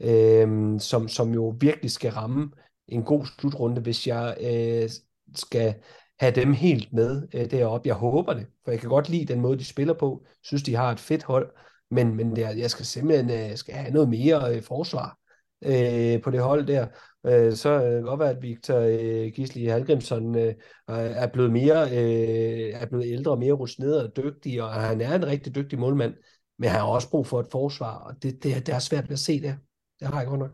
øh, 0.00 0.80
som, 0.80 1.08
som 1.08 1.34
jo 1.34 1.54
virkelig 1.60 1.90
skal 1.90 2.12
ramme 2.12 2.50
en 2.88 3.02
god 3.02 3.26
slutrunde, 3.38 3.80
hvis 3.80 4.06
jeg 4.06 4.36
øh, 4.40 4.90
skal 5.34 5.74
have 6.20 6.32
dem 6.32 6.52
helt 6.52 6.92
med 6.92 7.28
øh, 7.34 7.50
deroppe. 7.50 7.88
Jeg 7.88 7.94
håber 7.94 8.34
det, 8.34 8.46
for 8.64 8.70
jeg 8.70 8.80
kan 8.80 8.88
godt 8.88 9.08
lide 9.08 9.32
den 9.32 9.40
måde, 9.40 9.58
de 9.58 9.64
spiller 9.64 9.94
på. 9.94 10.24
Synes, 10.42 10.62
de 10.62 10.74
har 10.74 10.92
et 10.92 11.00
fedt 11.00 11.22
hold, 11.22 11.50
men, 11.90 12.14
men 12.14 12.36
der, 12.36 12.50
jeg 12.50 12.70
skal 12.70 12.86
simpelthen 12.86 13.30
øh, 13.30 13.56
skal 13.56 13.74
have 13.74 13.92
noget 13.92 14.08
mere 14.08 14.56
øh, 14.56 14.62
forsvar 14.62 15.18
øh, 15.64 16.22
på 16.22 16.30
det 16.30 16.40
hold 16.40 16.66
der. 16.66 16.86
Øh, 17.26 17.52
så 17.52 17.80
kan 17.80 17.92
det 17.92 18.04
godt 18.04 18.20
være, 18.20 18.30
at 18.30 18.42
Victor 18.42 18.78
øh, 18.78 19.32
Gisli 19.32 19.64
Halgrimsson 19.64 20.38
øh, 20.38 20.54
er 20.88 21.26
blevet 21.26 21.52
mere 21.52 21.82
øh, 21.82 22.82
er 22.82 22.86
blevet 22.86 23.06
ældre 23.06 23.36
mere 23.36 23.52
rutineret 23.52 24.06
og 24.06 24.16
dygtig, 24.16 24.62
og 24.62 24.72
han 24.72 25.00
er 25.00 25.14
en 25.14 25.26
rigtig 25.26 25.54
dygtig 25.54 25.78
målmand, 25.78 26.14
men 26.58 26.70
han 26.70 26.80
har 26.80 26.86
også 26.86 27.10
brug 27.10 27.26
for 27.26 27.40
et 27.40 27.48
forsvar, 27.52 27.98
og 27.98 28.22
det, 28.22 28.42
det, 28.42 28.66
det 28.66 28.74
er 28.74 28.78
svært 28.78 29.04
ved 29.04 29.12
at 29.12 29.18
se 29.18 29.40
det. 29.40 29.58
Det 30.00 30.08
har 30.08 30.20
jeg 30.20 30.28
godt 30.28 30.40
nok. 30.40 30.50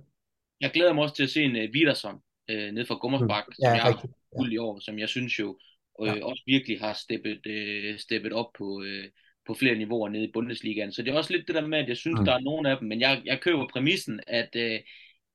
Jeg 0.61 0.71
glæder 0.71 0.93
mig 0.93 1.03
også 1.03 1.15
til 1.15 1.23
at 1.23 1.31
se 1.31 1.43
en 1.43 1.57
uh, 1.57 1.75
Viderson 1.75 2.15
uh, 2.53 2.75
ned 2.75 2.87
fra 2.87 2.95
Gummersbak, 2.95 3.45
mm. 3.49 3.55
ja, 3.63 3.69
som 3.69 3.75
jeg 3.77 3.83
har 3.83 4.09
fuldt 4.39 4.53
i 4.53 4.59
år, 4.59 4.81
som 4.81 4.99
jeg 4.99 5.09
synes 5.09 5.39
jo 5.39 5.59
ja. 6.05 6.25
også 6.25 6.43
virkelig 6.47 6.81
har 6.81 6.93
steppet, 6.93 7.41
uh, 7.47 7.99
steppet 7.99 8.33
op 8.33 8.51
på, 8.59 8.65
uh, 8.65 9.05
på 9.47 9.55
flere 9.55 9.75
niveauer 9.75 10.09
nede 10.09 10.25
i 10.25 10.33
Bundesligaen. 10.33 10.93
Så 10.93 11.03
det 11.03 11.11
er 11.11 11.17
også 11.17 11.33
lidt 11.33 11.47
det 11.47 11.55
der 11.55 11.67
med, 11.67 11.79
at 11.79 11.89
jeg 11.89 11.97
synes, 11.97 12.19
mm. 12.19 12.25
der 12.25 12.33
er 12.35 12.41
nogle 12.41 12.71
af 12.71 12.79
dem, 12.79 12.89
men 12.89 13.01
jeg, 13.01 13.23
jeg 13.25 13.41
køber 13.41 13.67
præmissen, 13.73 14.21
at, 14.27 14.57
uh, 14.57 14.79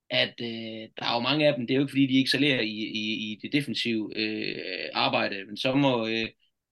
at 0.09 0.33
uh, 0.41 0.47
der 0.97 1.05
er 1.05 1.13
jo 1.13 1.19
mange 1.19 1.47
af 1.47 1.55
dem, 1.55 1.67
det 1.67 1.73
er 1.73 1.77
jo 1.77 1.83
ikke 1.83 1.91
fordi, 1.91 2.07
de 2.07 2.21
excellerer 2.21 2.61
i, 2.61 2.77
i, 3.01 3.31
i 3.31 3.39
det 3.41 3.53
defensive 3.53 4.03
uh, 4.03 4.89
arbejde, 4.93 5.45
men 5.45 5.57
så 5.57 5.73
må, 5.75 6.03
uh, 6.03 6.27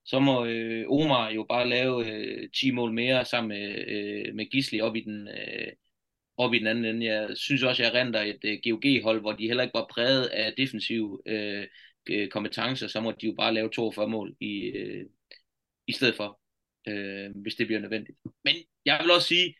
så 0.06 0.20
må 0.20 0.46
uh, 0.46 1.02
Omar 1.02 1.32
jo 1.32 1.46
bare 1.50 1.70
lave 1.70 1.96
uh, 1.96 2.50
10 2.56 2.72
mål 2.72 2.94
mere 2.94 3.26
sammen 3.26 3.50
med, 3.50 3.70
uh, 4.30 4.36
med 4.36 4.46
Gisli 4.46 4.82
op 4.82 4.96
i 4.96 5.02
den... 5.02 5.28
Uh, 5.28 5.74
op 6.38 6.54
i 6.54 6.60
den 6.60 6.68
anden 6.68 6.86
ende. 6.86 7.06
Jeg 7.06 7.38
synes 7.38 7.64
også, 7.64 7.84
jeg 7.84 7.94
renter 7.94 8.22
et 8.22 8.40
uh, 8.44 8.52
øh, 8.52 8.60
GOG-hold, 8.64 9.22
hvor 9.22 9.32
de 9.32 9.48
heller 9.48 9.64
ikke 9.64 9.74
var 9.74 9.88
præget 9.92 10.26
af 10.26 10.54
defensive 10.58 11.20
uh, 11.30 12.30
kompetencer, 12.32 12.88
så 12.88 13.02
må 13.02 13.12
de 13.12 13.26
jo 13.26 13.34
bare 13.38 13.54
lave 13.54 13.70
42 13.70 14.08
mål 14.08 14.36
i, 14.40 14.72
uh, 14.72 15.06
i 15.88 15.92
stedet 15.92 16.16
for, 16.16 16.40
øh, 16.88 17.32
hvis 17.36 17.56
det 17.56 17.68
bliver 17.68 17.80
nødvendigt. 17.80 18.18
Men 18.44 18.56
jeg 18.86 19.00
vil 19.02 19.12
også 19.12 19.28
sige, 19.28 19.56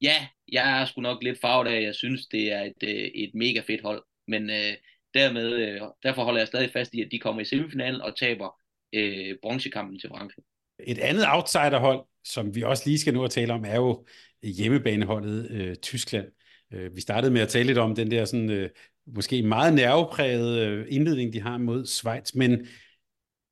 ja, 0.00 0.26
jeg 0.52 0.80
er 0.80 0.84
sgu 0.84 1.00
nok 1.00 1.22
lidt 1.22 1.40
farvet 1.40 1.68
af, 1.68 1.82
jeg 1.82 1.94
synes, 1.94 2.26
det 2.26 2.52
er 2.52 2.62
et, 2.62 2.82
øh, 2.82 3.10
et 3.14 3.30
mega 3.34 3.60
fedt 3.60 3.82
hold, 3.82 4.02
men 4.28 4.50
øh, 4.50 4.74
dermed, 5.14 5.52
øh, 5.52 5.80
derfor 6.02 6.24
holder 6.24 6.40
jeg 6.40 6.48
stadig 6.48 6.70
fast 6.70 6.94
i, 6.94 7.02
at 7.02 7.08
de 7.12 7.18
kommer 7.18 7.42
i 7.42 7.44
semifinalen 7.44 8.00
og 8.00 8.16
taber 8.16 8.60
øh, 8.92 9.36
bronzekampen 9.42 9.98
til 9.98 10.08
Frankrig. 10.08 10.44
Et 10.86 10.98
andet 10.98 11.24
outsiderhold, 11.28 12.04
som 12.24 12.54
vi 12.54 12.62
også 12.62 12.82
lige 12.86 12.98
skal 12.98 13.14
nu 13.14 13.24
at 13.24 13.30
tale 13.30 13.52
om, 13.52 13.64
er 13.64 13.76
jo 13.76 14.06
hjemmebaneholdet 14.42 15.50
øh, 15.50 15.76
Tyskland. 15.76 16.26
Øh, 16.72 16.96
vi 16.96 17.00
startede 17.00 17.32
med 17.32 17.40
at 17.40 17.48
tale 17.48 17.66
lidt 17.66 17.78
om 17.78 17.94
den 17.94 18.10
der 18.10 18.24
sådan, 18.24 18.50
øh, 18.50 18.70
måske 19.06 19.42
meget 19.42 19.74
nerveprægede 19.74 20.66
øh, 20.66 20.86
indledning, 20.88 21.32
de 21.32 21.40
har 21.40 21.58
mod 21.58 21.86
Schweiz, 21.86 22.34
men 22.34 22.66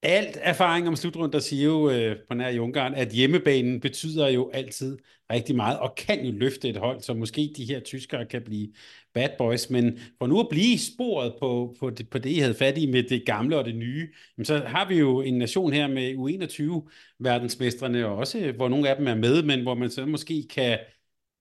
alt 0.03 0.39
erfaring 0.41 0.89
om 0.89 0.97
slutrunder 0.97 1.39
siger 1.39 1.65
jo 1.65 1.91
øh, 1.91 2.17
på 2.29 2.35
nær 2.35 2.49
i 2.49 2.59
Ungarn, 2.59 2.95
at 2.95 3.09
hjemmebanen 3.09 3.81
betyder 3.81 4.29
jo 4.29 4.51
altid 4.55 4.99
rigtig 5.31 5.57
meget, 5.57 5.79
og 5.79 5.95
kan 5.97 6.25
jo 6.25 6.33
løfte 6.33 6.69
et 6.69 6.77
hold, 6.77 7.01
så 7.01 7.15
måske 7.15 7.53
de 7.57 7.65
her 7.65 7.81
tyskere 7.81 8.27
kan 8.27 8.43
blive 8.43 8.73
bad 9.15 9.29
boys, 9.39 9.71
men 9.71 9.99
for 10.19 10.27
nu 10.27 10.41
at 10.41 10.47
blive 10.51 10.79
sporet 10.79 11.35
på, 11.41 11.77
på, 11.81 11.91
det, 11.91 12.11
på 12.11 12.19
det, 12.19 12.31
I 12.31 12.39
havde 12.39 12.55
fat 12.55 12.79
i 12.79 12.91
med 12.91 13.03
det 13.03 13.27
gamle 13.27 13.59
og 13.59 13.65
det 13.65 13.77
nye, 13.77 14.09
så 14.45 14.59
har 14.59 14.89
vi 14.89 14.99
jo 14.99 15.21
en 15.21 15.39
nation 15.39 15.73
her 15.73 15.87
med 15.89 16.15
U21-verdensmestrene 16.15 18.07
også, 18.07 18.39
øh, 18.39 18.57
hvor 18.57 18.69
nogle 18.69 18.89
af 18.89 18.97
dem 18.97 19.07
er 19.07 19.15
med, 19.15 19.43
men 19.43 19.63
hvor 19.63 19.75
man 19.75 19.91
så 19.91 20.07
måske 20.07 20.47
kan 20.51 20.79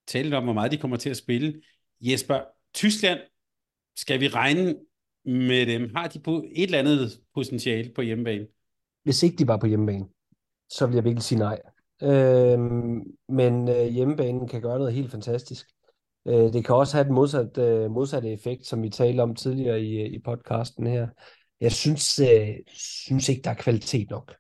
tale 0.08 0.38
om, 0.38 0.44
hvor 0.44 0.54
meget 0.54 0.72
de 0.72 0.78
kommer 0.78 0.98
til 0.98 1.10
at 1.10 1.18
spille. 1.18 1.62
Jesper, 2.02 2.40
Tyskland, 2.74 3.20
skal 3.96 4.20
vi 4.20 4.28
regne 4.28 4.76
med 5.26 5.66
dem? 5.66 5.96
Har 5.96 6.08
de 6.08 6.20
på 6.20 6.44
et 6.52 6.64
eller 6.64 6.80
andet 6.80 7.20
potentiale 7.34 7.92
på 7.96 8.02
hjemmebane? 8.02 8.48
Hvis 9.04 9.24
ikke 9.24 9.38
de 9.38 9.48
var 9.48 9.58
på 9.58 9.68
hjemmebane, 9.68 10.06
så 10.70 10.88
vil 10.88 10.96
jeg 10.96 11.04
virkelig 11.04 11.24
sige 11.24 11.40
nej. 11.40 11.62
Øhm, 12.04 13.02
men 13.30 13.70
øh, 13.70 13.86
hjemmebanen 13.86 14.48
kan 14.48 14.62
gøre 14.62 14.78
noget 14.78 14.94
helt 14.94 15.12
fantastisk. 15.12 15.68
Øh, 16.28 16.54
det 16.54 16.66
kan 16.66 16.76
også 16.76 16.98
have 16.98 17.06
den 17.06 17.14
modsat, 17.14 17.58
øh, 17.58 17.92
modsatte 17.92 18.34
effekt, 18.34 18.66
som 18.66 18.84
vi 18.84 18.90
talte 18.90 19.22
om 19.22 19.36
tidligere 19.36 19.82
i, 19.82 20.02
øh, 20.02 20.14
i 20.14 20.20
podcasten 20.20 20.88
her. 20.88 21.08
Jeg 21.62 21.72
synes, 21.72 22.20
øh, 22.20 22.50
synes 22.74 23.30
ikke, 23.30 23.42
der 23.42 23.50
er 23.50 23.56
kvalitet 23.56 24.10
nok. 24.10 24.36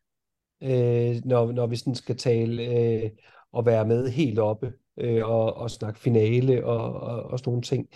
Øh, 0.63 1.15
når, 1.25 1.51
når 1.51 1.67
vi 1.67 1.75
sådan 1.75 1.95
skal 1.95 2.17
tale 2.17 2.63
øh, 2.63 3.09
og 3.51 3.65
være 3.65 3.87
med 3.87 4.09
helt 4.09 4.39
oppe 4.39 4.73
øh, 4.97 5.29
og, 5.29 5.53
og 5.53 5.71
snakke 5.71 5.99
finale 5.99 6.65
og, 6.65 6.93
og, 6.93 7.23
og 7.23 7.39
sådan 7.39 7.49
nogle 7.49 7.61
ting 7.61 7.87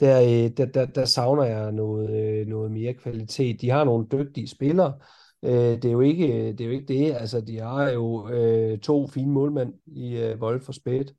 der, 0.00 0.22
øh, 0.22 0.50
der, 0.56 0.66
der, 0.66 0.86
der 0.86 1.04
savner 1.04 1.44
jeg 1.44 1.72
noget, 1.72 2.10
øh, 2.10 2.46
noget 2.46 2.70
mere 2.70 2.94
kvalitet. 2.94 3.60
De 3.60 3.70
har 3.70 3.84
nogle 3.84 4.06
dygtige 4.12 4.48
spillere. 4.48 4.94
Øh, 5.42 5.50
det 5.52 5.84
er 5.84 5.92
jo 5.92 6.00
ikke 6.00 6.52
det. 6.52 6.60
Er 6.60 6.64
jo 6.64 6.70
ikke 6.72 6.94
det. 6.94 7.14
Altså, 7.14 7.40
de 7.40 7.58
har 7.60 7.90
jo 7.90 8.28
øh, 8.30 8.78
to 8.78 9.06
fine 9.06 9.32
målmænd 9.32 9.74
i 9.86 10.16
øh, 10.16 10.38
Wolf 10.40 10.68
og 10.68 10.74
Spæt 10.74 11.12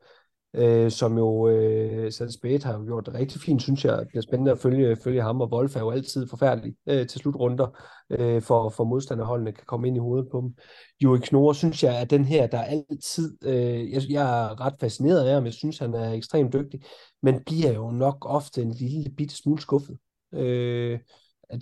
øh, 0.54 0.92
som 0.92 1.18
jo 1.18 1.48
øh, 1.48 2.12
Seth 2.12 2.32
Spade 2.32 2.64
har 2.64 2.86
gjort 2.86 3.06
det 3.06 3.14
rigtig 3.14 3.42
fint, 3.42 3.62
synes 3.62 3.86
jeg. 3.86 3.98
Det 3.98 4.08
bliver 4.08 4.22
spændende 4.22 4.52
at 4.52 4.60
følge, 4.60 4.96
følge 4.96 5.22
ham, 5.22 5.42
og 5.42 5.52
Wolf 5.54 5.76
er 5.76 5.80
jo 5.80 5.90
altid 5.90 6.28
forfærdelig 6.28 6.74
øh, 6.90 7.08
til 7.08 7.20
slutrunder, 7.20 7.68
øh, 8.10 8.42
for, 8.42 8.70
for 8.70 8.84
modstanderholdene 8.84 9.52
kan 9.52 9.64
komme 9.68 9.88
ind 9.88 9.98
i 9.98 10.00
hovedet 10.00 10.28
på 10.32 10.42
dem. 10.42 10.56
Joey 11.04 11.20
Knorre, 11.20 11.56
synes 11.56 11.84
jeg, 11.84 12.00
at 12.00 12.10
den 12.10 12.26
her, 12.26 12.48
der 12.48 12.62
altid, 12.62 13.38
øh, 13.46 13.92
jeg, 13.92 14.02
jeg 14.10 14.46
er 14.46 14.62
ret 14.62 14.76
fascineret 14.80 15.28
af 15.28 15.34
ham, 15.34 15.46
jeg 15.46 15.54
synes, 15.54 15.78
han 15.78 15.94
er 15.94 16.14
ekstremt 16.14 16.54
dygtig, 16.54 16.82
men 17.22 17.44
bliver 17.46 17.74
jo 17.74 17.92
nok 17.92 18.18
ofte 18.26 18.62
en 18.62 18.72
lille 18.72 19.10
bitte 19.18 19.36
smule 19.36 19.62
skuffet. 19.62 19.98
Øh, 20.34 21.00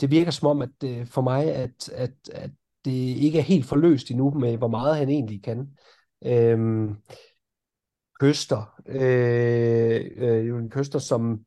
det 0.01 0.11
virker 0.11 0.31
som 0.31 0.47
om, 0.47 0.61
at 0.61 0.83
øh, 0.83 1.07
for 1.07 1.21
mig, 1.21 1.55
at, 1.55 1.89
at, 1.93 2.13
at 2.33 2.51
det 2.85 2.91
ikke 2.91 3.39
er 3.39 3.43
helt 3.43 3.65
forløst 3.65 4.11
endnu 4.11 4.31
med, 4.31 4.57
hvor 4.57 4.67
meget 4.67 4.97
han 4.97 5.09
egentlig 5.09 5.43
kan. 5.43 5.67
Øh, 6.25 6.89
Køster, 8.19 8.81
øh, 8.87 10.01
øh, 10.17 10.69
Køster, 10.69 10.99
som, 10.99 11.39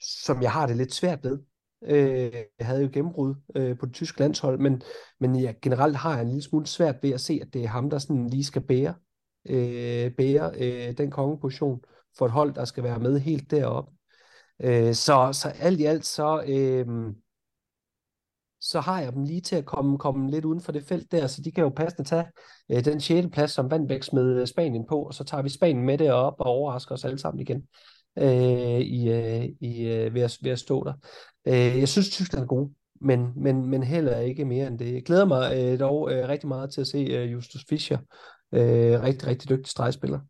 som 0.00 0.42
jeg 0.42 0.52
har 0.52 0.66
det 0.66 0.76
lidt 0.76 0.94
svært 0.94 1.24
ved. 1.24 1.38
Øh, 1.82 2.32
jeg 2.58 2.66
havde 2.66 2.82
jo 2.82 2.90
gennembrud 2.92 3.34
øh, 3.56 3.78
på 3.78 3.86
det 3.86 3.94
tyske 3.94 4.20
landshold, 4.20 4.58
men, 4.58 4.82
men 5.20 5.42
jeg, 5.42 5.56
generelt 5.62 5.96
har 5.96 6.12
jeg 6.12 6.22
en 6.22 6.28
lille 6.28 6.42
smule 6.42 6.66
svært 6.66 6.96
ved 7.02 7.10
at 7.10 7.20
se, 7.20 7.38
at 7.42 7.48
det 7.52 7.64
er 7.64 7.68
ham, 7.68 7.90
der 7.90 7.98
sådan 7.98 8.26
lige 8.26 8.44
skal 8.44 8.62
bære, 8.62 8.94
øh, 9.48 10.10
bære 10.10 10.52
øh, 10.58 10.98
den 10.98 11.10
kongeposition 11.10 11.80
for 12.18 12.26
et 12.26 12.32
hold, 12.32 12.54
der 12.54 12.64
skal 12.64 12.84
være 12.84 12.98
med 12.98 13.18
helt 13.18 13.50
deroppe. 13.50 13.92
Øh, 14.62 14.94
så, 14.94 15.30
så 15.32 15.48
alt 15.48 15.80
i 15.80 15.84
alt, 15.84 16.06
så, 16.06 16.42
øh, 16.48 16.86
så 18.60 18.80
har 18.80 19.00
jeg 19.00 19.12
dem 19.12 19.24
lige 19.24 19.40
til 19.40 19.56
at 19.56 19.64
komme, 19.64 19.98
komme 19.98 20.30
lidt 20.30 20.44
uden 20.44 20.60
for 20.60 20.72
det 20.72 20.84
felt 20.84 21.12
der, 21.12 21.26
så 21.26 21.42
de 21.42 21.52
kan 21.52 21.64
jo 21.64 21.68
passende 21.68 22.08
tage 22.08 22.24
øh, 22.70 22.84
den 22.84 23.00
6. 23.00 23.28
plads, 23.32 23.50
som 23.50 23.70
Vandbæk 23.70 24.02
smed 24.02 24.40
øh, 24.40 24.46
Spanien 24.46 24.86
på, 24.88 25.02
og 25.02 25.14
så 25.14 25.24
tager 25.24 25.42
vi 25.42 25.48
Spanien 25.48 25.86
med 25.86 25.98
det 25.98 26.12
op 26.12 26.34
og 26.38 26.46
overrasker 26.46 26.94
os 26.94 27.04
alle 27.04 27.18
sammen 27.18 27.40
igen 27.40 27.62
øh, 28.18 28.80
i, 28.80 29.10
øh, 29.10 29.48
i, 29.60 29.82
øh, 29.86 30.14
ved, 30.14 30.22
at, 30.22 30.38
ved 30.42 30.50
at 30.50 30.58
stå 30.58 30.84
der. 30.84 30.92
Øh, 31.46 31.78
jeg 31.78 31.88
synes, 31.88 32.10
Tyskland 32.10 32.42
er 32.42 32.46
god, 32.46 32.70
men, 33.00 33.32
men, 33.36 33.66
men 33.66 33.82
heller 33.82 34.18
ikke 34.18 34.44
mere 34.44 34.66
end 34.66 34.78
det. 34.78 34.94
Jeg 34.94 35.02
glæder 35.02 35.24
mig 35.24 35.52
øh, 35.56 35.78
dog 35.78 36.12
øh, 36.12 36.28
rigtig 36.28 36.48
meget 36.48 36.70
til 36.70 36.80
at 36.80 36.86
se 36.86 36.98
øh, 36.98 37.32
Justus 37.32 37.64
Fischer, 37.68 37.98
øh, 38.52 39.02
rigtig, 39.02 39.28
rigtig 39.28 39.48
dygtig 39.48 39.66
stregspiller, 39.66 40.20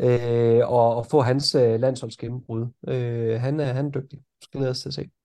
øh, 0.00 0.68
og, 0.68 0.96
og 0.96 1.06
få 1.06 1.20
hans 1.20 1.54
øh, 1.54 1.80
landsholdsgennembrud. 1.80 2.66
Øh, 2.88 3.40
han, 3.40 3.60
er, 3.60 3.72
han 3.72 3.86
er 3.86 3.90
dygtig. 3.90 4.18
Skal 4.42 4.58
glæder 4.58 4.70
os 4.70 4.80
til 4.80 4.88
at 4.88 4.94
se. 4.94 5.21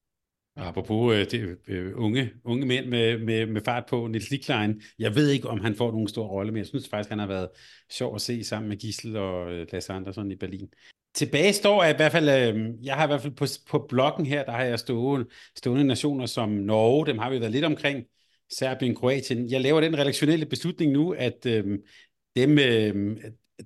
Apropos 0.57 1.15
øh, 1.15 1.31
det, 1.31 1.57
øh, 1.67 1.91
unge, 1.95 2.29
unge 2.43 2.65
mænd 2.65 2.85
med, 2.85 3.17
med, 3.17 3.45
med 3.45 3.61
fart 3.65 3.84
på, 3.89 4.07
Nils 4.07 4.29
Liklein, 4.29 4.81
jeg 4.99 5.15
ved 5.15 5.29
ikke, 5.29 5.49
om 5.49 5.59
han 5.59 5.75
får 5.75 5.91
nogen 5.91 6.07
stor 6.07 6.27
rolle, 6.27 6.51
men 6.51 6.57
jeg 6.57 6.65
synes 6.65 6.89
faktisk, 6.89 7.09
han 7.09 7.19
har 7.19 7.27
været 7.27 7.49
sjov 7.91 8.15
at 8.15 8.21
se 8.21 8.43
sammen 8.43 8.69
med 8.69 8.77
Gissel 8.77 9.17
og 9.17 9.51
øh, 9.51 9.67
Lasse 9.71 9.93
Andersson 9.93 10.31
i 10.31 10.35
Berlin. 10.35 10.69
Tilbage 11.13 11.53
står 11.53 11.84
jeg 11.84 11.93
i 11.93 11.95
hvert 11.95 12.11
fald, 12.11 12.29
øh, 12.29 12.85
jeg 12.85 12.95
har 12.95 13.03
i 13.03 13.07
hvert 13.07 13.21
fald 13.21 13.34
på, 13.34 13.45
på 13.69 13.85
bloggen 13.89 14.25
her, 14.25 14.45
der 14.45 14.51
har 14.51 14.63
jeg 14.63 14.79
stående, 14.79 15.25
stående 15.55 15.84
nationer 15.84 16.25
som 16.25 16.49
Norge, 16.49 17.05
dem 17.05 17.17
har 17.17 17.29
vi 17.29 17.39
været 17.39 17.51
lidt 17.51 17.65
omkring, 17.65 18.05
Serbien, 18.49 18.95
Kroatien. 18.95 19.49
Jeg 19.51 19.61
laver 19.61 19.81
den 19.81 19.97
redaktionelle 19.97 20.45
beslutning 20.45 20.91
nu, 20.91 21.11
at 21.11 21.45
øh, 21.45 21.79
dem, 22.35 22.59
øh, 22.59 23.17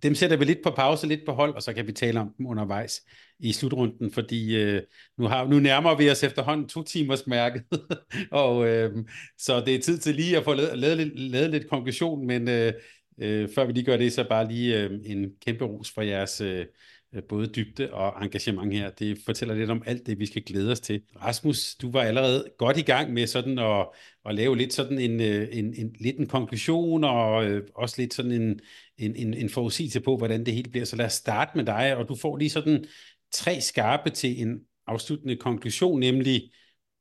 dem 0.04 0.16
sætter 0.16 0.38
vi 0.38 0.46
lidt 0.46 0.64
på 0.64 0.72
pause, 0.72 1.08
lidt 1.08 1.26
på 1.26 1.32
hold, 1.32 1.56
og 1.56 1.64
så 1.64 1.74
kan 1.74 1.88
vi 1.88 1.92
tale 1.92 2.20
om 2.20 2.34
dem 2.38 2.46
undervejs 2.46 3.02
i 3.40 3.52
slutrunden, 3.52 4.12
fordi 4.12 4.56
øh, 4.56 4.82
nu, 5.18 5.28
har, 5.28 5.48
nu 5.48 5.60
nærmer 5.60 5.96
vi 5.96 6.10
os 6.10 6.24
efterhånden 6.24 6.68
to 6.68 6.84
timers 6.84 7.28
mærket, 7.28 7.64
og 8.32 8.68
øh, 8.68 8.92
så 9.38 9.64
det 9.66 9.76
er 9.76 9.80
tid 9.80 9.98
til 9.98 10.16
lige 10.16 10.38
at 10.38 10.44
få 10.44 10.54
lavet, 10.54 10.80
lavet, 10.80 11.20
lavet 11.20 11.50
lidt 11.50 11.70
konklusion, 11.70 12.28
men 12.28 12.50
øh, 12.50 12.74
øh, 13.22 13.50
før 13.56 13.66
vi 13.66 13.74
lige 13.74 13.86
gør 13.86 13.98
det, 13.98 14.14
så 14.14 14.26
bare 14.30 14.48
lige 14.48 14.80
øh, 14.80 15.00
en 15.06 15.32
kæmpe 15.46 15.66
ros 15.66 15.92
for 15.92 16.02
jeres 16.02 16.42
øh, 16.42 16.66
øh, 17.14 17.24
både 17.24 17.48
dybde 17.48 17.94
og 17.94 18.24
engagement 18.24 18.74
her. 18.74 18.90
Det 18.90 19.18
fortæller 19.26 19.56
lidt 19.56 19.70
om 19.70 19.84
alt 19.86 20.08
det, 20.08 20.20
vi 20.20 20.26
skal 20.26 20.44
glæde 20.44 20.72
os 20.72 20.80
til. 20.80 21.02
Rasmus, 21.22 21.76
du 21.76 21.92
var 21.92 22.02
allerede 22.02 22.46
godt 22.58 22.78
i 22.78 22.82
gang 22.82 23.14
med 23.14 23.28
sådan 23.28 23.60
at, 23.60 23.88
at 24.26 24.36
lave 24.36 24.58
lidt 24.58 24.74
sådan 24.74 25.00
en, 25.00 25.22
øh, 25.22 25.48
en, 25.52 25.74
en, 25.78 25.96
lidt 26.00 26.18
en 26.18 26.28
konklusion, 26.28 27.04
og 27.04 27.46
øh, 27.46 27.68
også 27.76 28.02
lidt 28.02 28.14
sådan 28.14 28.32
en, 28.32 28.60
en, 29.02 29.16
en, 29.16 29.34
en 29.34 29.50
forudsigelse 29.50 30.02
på, 30.02 30.18
hvordan 30.18 30.46
det 30.46 30.54
hele 30.54 30.72
bliver. 30.72 30.86
Så 30.86 30.96
lad 30.96 31.06
os 31.06 31.14
starte 31.14 31.52
med 31.56 31.66
dig, 31.66 31.96
og 31.98 32.10
du 32.10 32.16
får 32.16 32.38
lige 32.38 32.50
sådan 32.50 32.86
tre 33.32 33.62
skarpe 33.62 34.10
til 34.10 34.42
en 34.42 34.60
afsluttende 34.88 35.36
konklusion, 35.36 36.00
nemlig 36.00 36.52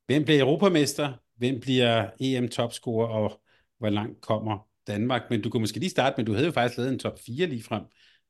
hvem 0.05 0.25
bliver 0.25 0.41
europamester, 0.41 1.13
hvem 1.35 1.59
bliver 1.59 2.09
EM-topscorer, 2.19 3.07
og 3.07 3.41
hvor 3.77 3.89
langt 3.89 4.21
kommer 4.21 4.67
Danmark. 4.87 5.21
Men 5.29 5.41
du 5.41 5.49
kunne 5.49 5.61
måske 5.61 5.79
lige 5.79 5.89
starte 5.89 6.13
med, 6.17 6.25
du 6.25 6.33
havde 6.33 6.45
jo 6.45 6.51
faktisk 6.51 6.77
lavet 6.77 6.93
en 6.93 6.99
top 6.99 7.19
4 7.25 7.47
lige 7.47 7.63
frem. 7.63 7.83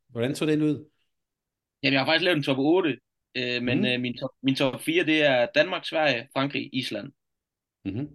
Hvordan 0.10 0.35
så 0.35 0.45
den 0.45 0.61
ud? 0.61 0.85
Jamen, 1.84 1.93
jeg 1.93 2.02
har 2.02 2.06
faktisk 2.06 2.23
lavet 2.23 2.38
en 2.38 2.43
top 2.43 2.57
8, 2.60 2.98
øh, 3.35 3.64
men 3.64 3.80
mm. 3.80 3.85
øh, 3.85 3.99
min, 3.99 4.18
top, 4.18 4.30
min 4.43 4.56
top 4.56 4.81
4, 4.81 5.06
det 5.06 5.23
er 5.23 5.48
Danmark, 5.56 5.85
Sverige, 5.85 6.27
Frankrig, 6.34 6.69
Island. 6.73 7.11
Mm-hmm. 7.85 8.07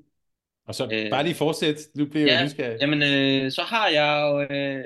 Og 0.66 0.74
så 0.74 0.88
øh, 0.92 1.10
bare 1.10 1.24
lige 1.24 1.34
fortsæt, 1.34 1.76
nu 1.94 2.06
bliver 2.06 2.26
ja, 2.26 2.32
jeg 2.32 2.44
nysgerrig. 2.44 2.78
Jamen, 2.80 3.02
øh, 3.02 3.50
så 3.50 3.62
har 3.62 3.88
jeg 3.88 4.46
øh, 4.50 4.84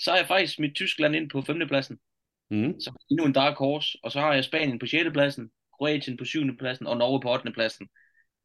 så 0.00 0.10
har 0.10 0.16
jeg 0.16 0.26
faktisk 0.26 0.58
mit 0.58 0.74
Tyskland 0.74 1.16
ind 1.16 1.30
på 1.30 1.42
femtepladsen. 1.42 1.98
Mm. 2.50 2.80
Så 2.80 2.92
endnu 3.10 3.24
en 3.24 3.32
dark 3.32 3.56
horse, 3.56 3.98
og 4.02 4.12
så 4.12 4.20
har 4.20 4.34
jeg 4.34 4.44
Spanien 4.44 4.78
på 4.78 4.86
6. 4.86 5.10
pladsen, 5.12 5.50
Kroatien 5.78 6.16
på 6.16 6.24
7. 6.24 6.56
pladsen 6.58 6.86
og 6.86 6.96
Norge 6.96 7.20
på 7.20 7.32
8. 7.32 7.52
pladsen. 7.52 7.88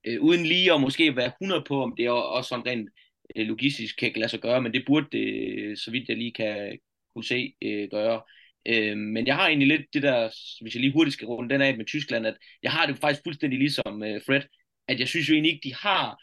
Øh, 0.08 0.22
uden 0.22 0.46
lige 0.46 0.74
at 0.74 0.82
måske 0.82 1.16
være 1.16 1.32
100 1.42 1.64
på, 1.68 1.84
om 1.84 1.96
det 1.98 2.06
er 2.06 2.12
også 2.12 2.48
sådan 2.48 2.66
rent 2.66 2.90
øh, 3.36 3.48
logistisk 3.48 3.98
kan 3.98 4.12
lade 4.16 4.30
sig 4.30 4.40
gøre, 4.40 4.62
men 4.62 4.74
det 4.74 4.84
burde 4.88 5.08
det, 5.12 5.80
så 5.80 5.92
vidt 5.92 6.10
jeg 6.10 6.18
lige 6.18 6.34
kan 6.34 6.80
kunne 7.14 7.26
se, 7.26 7.54
øh, 7.62 7.90
gøre. 7.92 8.22
Øh, 8.66 8.98
men 8.98 9.28
jeg 9.28 9.36
har 9.36 9.48
egentlig 9.48 9.68
lidt 9.68 9.94
det 9.94 10.04
der, 10.04 10.30
hvis 10.62 10.76
jeg 10.76 10.82
lige 10.82 10.94
hurtigt 10.94 11.14
skal 11.14 11.28
runde 11.28 11.54
den 11.54 11.62
af 11.62 11.78
med 11.78 11.86
Tyskland, 11.86 12.28
at 12.28 12.38
jeg 12.64 12.72
har 12.72 12.86
det 12.86 12.98
faktisk 12.98 13.24
fuldstændig 13.26 13.60
ligesom 13.60 14.04
øh, 14.04 14.22
Fred, 14.26 14.42
at 14.88 15.00
jeg 15.00 15.08
synes 15.08 15.30
jo 15.30 15.34
egentlig 15.34 15.54
ikke, 15.54 15.70
de 15.70 15.76
har 15.76 16.18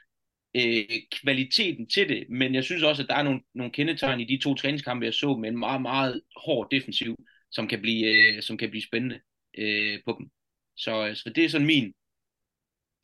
øh, 0.57 1.01
kvaliteten 1.23 1.89
til 1.89 2.09
det, 2.09 2.27
men 2.31 2.55
jeg 2.55 2.65
synes 2.65 2.83
også, 2.83 3.03
at 3.03 3.09
der 3.09 3.15
er 3.15 3.23
nogle, 3.23 3.41
nogle 3.55 3.73
kendetegn 3.73 4.21
i 4.21 4.25
de 4.25 4.43
to 4.43 4.55
træningskampe, 4.55 5.07
jeg 5.07 5.15
så, 5.15 5.37
med 5.37 5.49
en 5.49 5.59
meget, 5.59 5.83
meget 5.83 6.21
hård 6.37 6.69
defensiv, 6.71 7.17
som 7.51 7.69
kan 7.69 7.81
blive, 7.81 8.07
øh, 8.07 8.43
som 8.43 8.57
kan 8.57 8.71
blive 8.71 8.83
spændende 8.83 9.21
øh, 9.59 9.99
på 10.07 10.17
dem. 10.19 10.31
Så, 10.77 11.13
så 11.15 11.33
det 11.35 11.45
er 11.45 11.49
sådan 11.49 11.67
min 11.67 11.93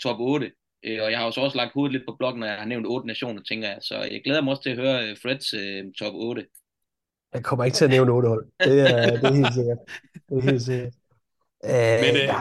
top 0.02 0.16
8. 0.20 0.52
Øh, 0.84 1.02
og 1.02 1.10
jeg 1.10 1.18
har 1.18 1.24
jo 1.26 1.32
så 1.32 1.40
også 1.40 1.56
lagt 1.56 1.72
hovedet 1.72 1.92
lidt 1.92 2.06
på 2.08 2.16
bloggen, 2.18 2.40
når 2.40 2.46
jeg 2.46 2.56
har 2.56 2.64
nævnt 2.64 2.86
otte 2.86 3.06
nationer, 3.06 3.42
tænker 3.42 3.68
jeg. 3.68 3.78
Så 3.80 3.94
jeg 4.10 4.22
glæder 4.24 4.40
mig 4.40 4.50
også 4.50 4.62
til 4.62 4.70
at 4.70 4.76
høre 4.76 5.10
øh, 5.10 5.16
Freds 5.22 5.54
øh, 5.54 5.84
top 5.98 6.14
8. 6.14 6.46
Jeg 7.34 7.44
kommer 7.44 7.64
ikke 7.64 7.74
til 7.74 7.84
at 7.84 7.90
nævne 7.90 8.12
otte 8.12 8.28
hold. 8.28 8.46
Det 8.60 8.80
er, 8.80 9.16
det 9.16 9.24
er 9.24 9.34
helt 9.34 9.54
sikkert. 9.54 9.78
Det 10.28 10.38
er 10.38 10.42
helt 10.42 10.62
sikkert. 10.62 10.92
Æh, 11.64 12.00
Men 12.00 12.16
øh, 12.16 12.22
ja. 12.22 12.40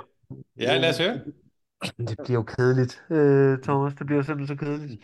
ja, 0.59 0.77
lad 0.77 0.89
os 0.89 0.97
høre. 0.97 1.19
Det 2.09 2.17
bliver 2.23 2.39
jo 2.39 2.43
kedeligt, 2.43 3.03
øh, 3.11 3.59
Thomas. 3.63 3.93
Det 3.93 4.05
bliver 4.05 4.21
simpelthen 4.21 4.57
så 4.57 4.65
kedeligt. 4.65 5.01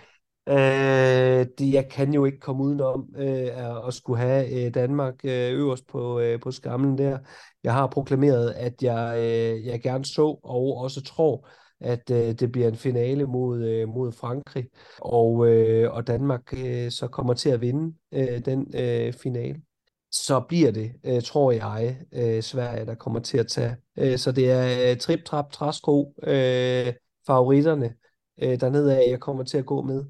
Øh, 0.50 1.46
det, 1.58 1.74
jeg 1.74 1.90
kan 1.92 2.14
jo 2.14 2.26
ikke 2.26 2.40
komme 2.40 2.64
udenom 2.64 3.10
øh, 3.18 3.88
at 3.88 3.94
skulle 3.94 4.20
have 4.20 4.66
øh, 4.66 4.74
Danmark 4.74 5.16
øh, 5.26 5.52
øverst 5.54 5.88
på, 5.88 6.20
øh, 6.20 6.40
på 6.40 6.52
skamlen 6.52 6.98
der. 6.98 7.20
Jeg 7.64 7.74
har 7.74 7.88
proklameret, 7.88 8.52
at 8.52 8.84
jeg, 8.84 9.16
øh, 9.18 9.66
jeg 9.66 9.82
gerne 9.82 10.06
så 10.06 10.40
og 10.44 10.78
også 10.78 11.02
tror, 11.02 11.50
at 11.80 12.12
øh, 12.12 12.34
det 12.34 12.52
bliver 12.52 12.68
en 12.68 12.76
finale 12.76 13.26
mod, 13.26 13.64
øh, 13.64 13.90
mod 13.90 14.12
Frankrig, 14.12 14.66
og, 15.02 15.48
øh, 15.48 15.94
og 15.94 16.08
Danmark 16.08 16.54
øh, 16.54 16.92
så 16.92 17.08
kommer 17.12 17.34
til 17.34 17.50
at 17.50 17.62
vinde 17.62 17.96
øh, 18.14 18.46
den 18.46 18.68
øh, 18.76 19.14
finale. 19.14 19.62
Så 20.12 20.40
bliver 20.40 20.72
det, 20.72 20.92
øh, 21.06 21.22
tror 21.22 21.52
jeg, 21.52 21.98
øh, 22.14 22.44
Sverige, 22.44 22.86
der 22.86 22.96
kommer 22.96 23.20
til 23.20 23.38
at 23.38 23.48
tage. 23.48 23.76
Øh, 24.00 24.18
så 24.18 24.32
det 24.32 24.52
er 24.52 24.92
øh, 24.92 24.98
trip, 24.98 25.24
trap, 25.26 25.52
træsko, 25.52 26.14
øh, 26.24 26.94
favoritterne 27.28 27.94
øh, 28.42 28.60
dernede 28.60 28.98
af, 28.98 29.10
jeg 29.10 29.20
kommer 29.20 29.44
til 29.44 29.58
at 29.58 29.66
gå 29.66 29.82
med. 29.82 30.06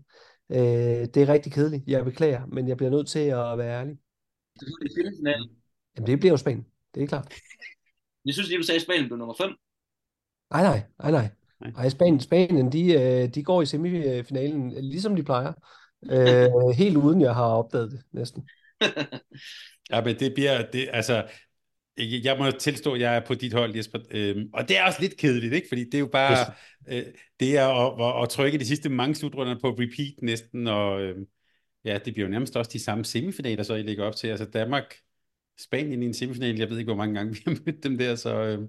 Øh, 0.52 1.08
det 1.14 1.18
er 1.18 1.30
rigtig 1.30 1.52
kedeligt, 1.52 1.84
jeg 1.88 2.06
beklager, 2.06 2.46
men 2.46 2.68
jeg 2.68 2.78
bliver 2.78 2.90
nødt 2.90 3.08
til 3.08 3.20
at 3.20 3.58
være 3.58 3.80
ærlig. 3.80 3.98
Jamen 5.98 6.08
det 6.08 6.20
bliver 6.20 6.34
jo 6.34 6.38
Spanien, 6.38 6.66
det 6.96 7.04
er 7.04 7.08
klart. 7.08 7.34
Jeg 8.26 8.34
synes 8.34 8.50
lige, 8.50 8.58
du 8.58 8.64
sagde, 8.64 8.78
at 8.78 8.82
Spanien 8.82 9.08
blev 9.08 9.18
nummer 9.18 9.36
5. 9.38 9.50
Nej, 10.52 10.64
nej, 10.64 10.84
nej, 11.00 11.12
nej. 11.12 11.30
Nej, 11.74 11.90
Spanien, 11.90 12.20
Spanien 12.20 12.72
de, 12.72 13.28
de 13.28 13.44
går 13.44 13.62
i 13.62 13.66
semifinalen, 13.66 14.70
ligesom 14.70 15.16
de 15.16 15.24
plejer. 15.24 15.54
Øh, 16.12 16.70
helt 16.82 16.98
uden 16.98 17.22
jeg 17.22 17.36
har 17.36 17.46
opdaget 17.46 17.92
det, 17.92 18.02
næsten. 18.12 18.50
ja, 19.92 20.04
men 20.04 20.20
det 20.20 20.34
bliver, 20.34 20.72
det, 20.72 20.90
altså, 20.94 21.28
jeg 21.98 22.38
må 22.38 22.52
tilstå, 22.52 22.94
at 22.94 23.02
jeg 23.02 23.16
er 23.16 23.20
på 23.26 23.34
dit 23.34 23.54
hold, 23.54 23.76
Jesper. 23.76 24.00
Øhm, 24.12 24.50
og 24.54 24.68
det 24.70 24.78
er 24.78 24.84
også 24.84 25.02
lidt 25.02 25.18
kedeligt, 25.18 25.54
ikke? 25.54 25.68
Fordi 25.68 25.84
det 25.84 25.94
er 25.94 26.00
jo 26.00 26.08
bare, 26.08 26.54
øh, 26.88 27.04
det 27.40 27.58
er 27.58 27.68
at, 27.68 28.16
at, 28.18 28.24
at 28.24 28.30
trykke 28.30 28.58
de 28.58 28.66
sidste 28.66 28.90
mange 28.90 29.16
slutrunder 29.16 29.60
på 29.62 29.70
repeat 29.70 30.14
næsten, 30.22 30.68
og 30.68 31.02
øh, 31.02 31.16
ja, 31.86 32.00
det 32.06 32.14
bliver 32.14 32.28
jo 32.28 32.32
nærmest 32.32 32.58
også 32.58 32.72
de 32.74 32.80
samme 32.80 33.06
semifinaler, 33.06 33.64
så 33.64 33.76
I 33.76 33.82
ligger 33.82 34.06
op 34.06 34.16
til. 34.16 34.28
Altså 34.28 34.46
Danmark, 34.46 34.96
Spanien 35.60 36.04
i 36.04 36.06
en 36.06 36.14
semifinal, 36.14 36.58
jeg 36.58 36.70
ved 36.70 36.78
ikke, 36.78 36.90
hvor 36.90 37.04
mange 37.04 37.16
gange 37.16 37.34
vi 37.34 37.42
har 37.46 37.52
mødt 37.66 37.84
dem 37.84 37.98
der, 37.98 38.16
så 38.16 38.36
øh, 38.44 38.60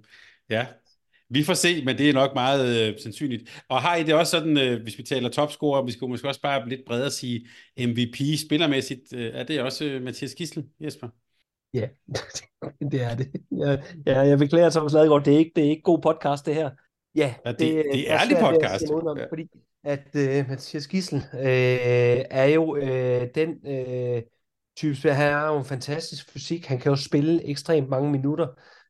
ja, 0.51 0.67
vi 1.31 1.43
får 1.43 1.55
se, 1.55 1.85
men 1.85 1.99
det 1.99 2.09
er 2.09 2.13
nok 2.13 2.35
meget 2.35 2.89
øh, 2.89 2.99
sandsynligt. 2.99 3.63
Og 3.69 3.83
har 3.83 3.97
I 3.97 4.03
det 4.03 4.15
også 4.15 4.31
sådan, 4.31 4.59
øh, 4.59 4.83
hvis 4.83 4.99
vi 4.99 5.03
taler 5.03 5.29
topscorer, 5.29 5.85
vi 5.85 5.93
skal 5.93 6.09
måske 6.09 6.29
også 6.29 6.41
bare 6.41 6.69
lidt 6.69 6.81
bredere 6.87 7.11
sige 7.11 7.47
MVP 7.79 8.17
spillermæssigt, 8.47 9.13
øh, 9.15 9.35
er 9.35 9.45
det 9.45 9.63
også 9.63 9.85
øh, 9.85 10.03
Mathias 10.03 10.35
Gissel, 10.35 10.65
Jesper? 10.81 11.09
Ja, 11.75 11.89
det 12.93 13.03
er 13.03 13.15
det. 13.15 13.33
Jeg, 13.51 13.83
ja, 14.07 14.21
jeg 14.21 14.39
beklager 14.39 14.71
Thomas 14.71 14.93
Ladegaard, 14.93 15.25
det 15.25 15.35
er 15.35 15.39
ikke, 15.39 15.53
det 15.57 15.65
er 15.65 15.71
ikke 15.71 15.83
god 15.83 16.03
podcast 16.03 16.47
det 16.47 16.55
her. 16.55 16.71
Ja, 17.15 17.35
ja 17.47 17.51
det, 17.51 17.59
det, 17.59 17.85
det 17.93 18.11
er 18.11 18.21
ærlig 18.21 18.37
podcast. 18.41 18.85
Det, 18.85 18.91
om, 18.91 19.19
ja. 19.19 19.25
Fordi 19.31 19.49
at 19.85 20.17
øh, 20.17 20.49
Mathias 20.49 20.89
Gissel 20.89 21.19
øh, 21.35 22.25
er 22.31 22.45
jo 22.45 22.77
øh, 22.77 23.29
den 23.35 23.67
øh, 23.67 24.23
type, 24.77 25.13
han 25.13 25.33
har 25.33 25.53
jo 25.53 25.59
en 25.59 25.65
fantastisk 25.65 26.31
fysik, 26.31 26.67
han 26.67 26.79
kan 26.79 26.91
jo 26.91 26.97
spille 26.97 27.49
ekstremt 27.49 27.89
mange 27.89 28.11
minutter, 28.11 28.47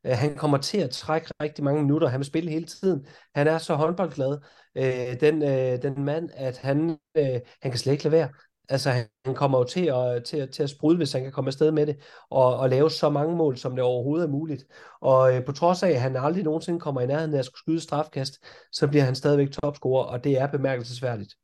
Øh, 0.06 0.12
han 0.12 0.36
kommer 0.36 0.58
til 0.58 0.78
at 0.78 0.90
trække 0.90 1.30
rigtig 1.42 1.64
mange 1.64 1.82
minutter. 1.82 2.08
Han 2.08 2.20
vil 2.20 2.26
spille 2.26 2.50
hele 2.50 2.66
tiden. 2.66 3.06
Han 3.34 3.46
er 3.46 3.58
så 3.58 3.74
håndboldglad, 3.74 4.38
øh, 4.76 5.20
den, 5.20 5.42
øh, 5.42 5.82
den 5.82 6.04
mand, 6.04 6.28
at 6.34 6.58
han, 6.58 6.98
øh, 7.16 7.40
han 7.62 7.70
kan 7.70 7.78
slet 7.78 7.92
ikke 7.92 8.04
lade 8.04 8.12
være. 8.12 8.28
Altså, 8.70 8.90
han 9.24 9.34
kommer 9.34 9.58
jo 9.58 9.64
til 9.64 9.86
at, 9.86 10.24
til, 10.24 10.36
at, 10.36 10.50
til 10.50 10.62
at 10.62 10.70
sprudle, 10.70 10.96
hvis 10.96 11.12
han 11.12 11.22
kan 11.22 11.32
komme 11.32 11.48
afsted 11.48 11.70
med 11.70 11.86
det, 11.86 11.96
og, 12.30 12.56
og 12.56 12.70
lave 12.70 12.90
så 12.90 13.10
mange 13.10 13.36
mål, 13.36 13.56
som 13.56 13.72
det 13.72 13.84
overhovedet 13.84 14.26
er 14.26 14.30
muligt. 14.30 14.64
Og 15.00 15.34
øh, 15.36 15.44
på 15.44 15.52
trods 15.52 15.82
af, 15.82 15.90
at 15.90 16.00
han 16.00 16.16
aldrig 16.16 16.44
nogensinde 16.44 16.80
kommer 16.80 17.00
i 17.00 17.06
nærheden 17.06 17.34
af 17.34 17.38
at 17.38 17.44
skulle 17.44 17.60
skyde 17.60 17.80
strafkast, 17.80 18.44
så 18.72 18.88
bliver 18.88 19.04
han 19.04 19.14
stadigvæk 19.14 19.50
topscorer, 19.50 20.04
og 20.04 20.24
det 20.24 20.38
er 20.38 20.46
bemærkelsesværdigt. 20.46 21.34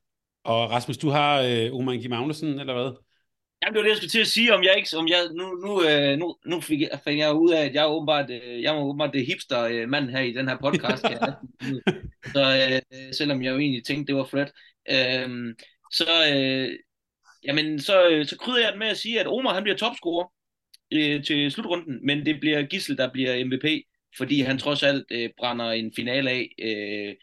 Og 0.45 0.71
Rasmus, 0.71 0.99
du 0.99 1.11
har 1.11 1.41
øh, 1.41 1.75
Oman 1.75 2.01
G. 2.01 2.11
Magnussen, 2.11 2.61
eller 2.61 2.75
hvad? 2.75 2.93
Jamen, 3.65 3.75
det 3.75 3.79
var 3.79 3.83
det, 3.83 3.91
jeg 3.91 3.97
skulle 3.97 4.11
til 4.11 4.21
at 4.21 4.27
sige, 4.27 4.55
om 4.55 4.63
jeg 4.65 4.75
ikke, 4.77 4.97
om 4.97 5.09
jeg, 5.09 5.29
nu, 5.35 5.45
nu, 5.55 5.89
øh, 5.89 6.19
nu, 6.19 6.37
nu 6.47 6.61
fik 6.61 6.81
jeg, 6.81 7.01
fandt 7.05 7.19
jeg 7.19 7.35
ud 7.35 7.51
af, 7.51 7.65
at 7.65 7.75
jeg 7.75 7.89
åbenbart, 7.89 8.31
øh, 8.31 8.63
jeg 8.63 8.75
var 8.75 8.81
åbenbart 8.83 9.15
det 9.15 9.27
hipster 9.27 9.63
øh, 9.63 9.89
mand 9.89 10.11
her 10.11 10.21
i 10.21 10.33
den 10.33 10.49
her 10.49 10.57
podcast. 10.57 11.03
så 12.35 12.43
øh, 12.93 13.15
selvom 13.15 13.43
jeg 13.43 13.53
jo 13.53 13.59
egentlig 13.59 13.85
tænkte, 13.85 14.13
det 14.13 14.19
var 14.19 14.25
Fred. 14.25 14.47
Øh, 14.91 15.55
så, 15.93 16.11
øh, 16.35 16.79
jamen, 17.45 17.81
så, 17.81 18.25
så 18.29 18.37
krydder 18.39 18.61
jeg 18.61 18.73
det 18.73 18.79
med 18.79 18.87
at 18.87 18.97
sige, 18.97 19.21
at 19.21 19.27
Omar 19.27 19.55
han 19.55 19.63
bliver 19.63 19.77
topscorer 19.77 20.27
øh, 20.93 21.25
til 21.25 21.51
slutrunden, 21.51 22.07
men 22.07 22.27
det 22.27 22.41
bliver 22.41 22.63
Gissel, 22.63 22.97
der 22.97 23.13
bliver 23.13 23.45
MVP, 23.45 23.85
fordi 24.17 24.41
han 24.41 24.59
trods 24.59 24.83
alt 24.83 25.07
øh, 25.11 25.31
brænder 25.39 25.71
en 25.71 25.93
finale 25.97 26.31
af 26.31 26.49
øh, 26.59 27.15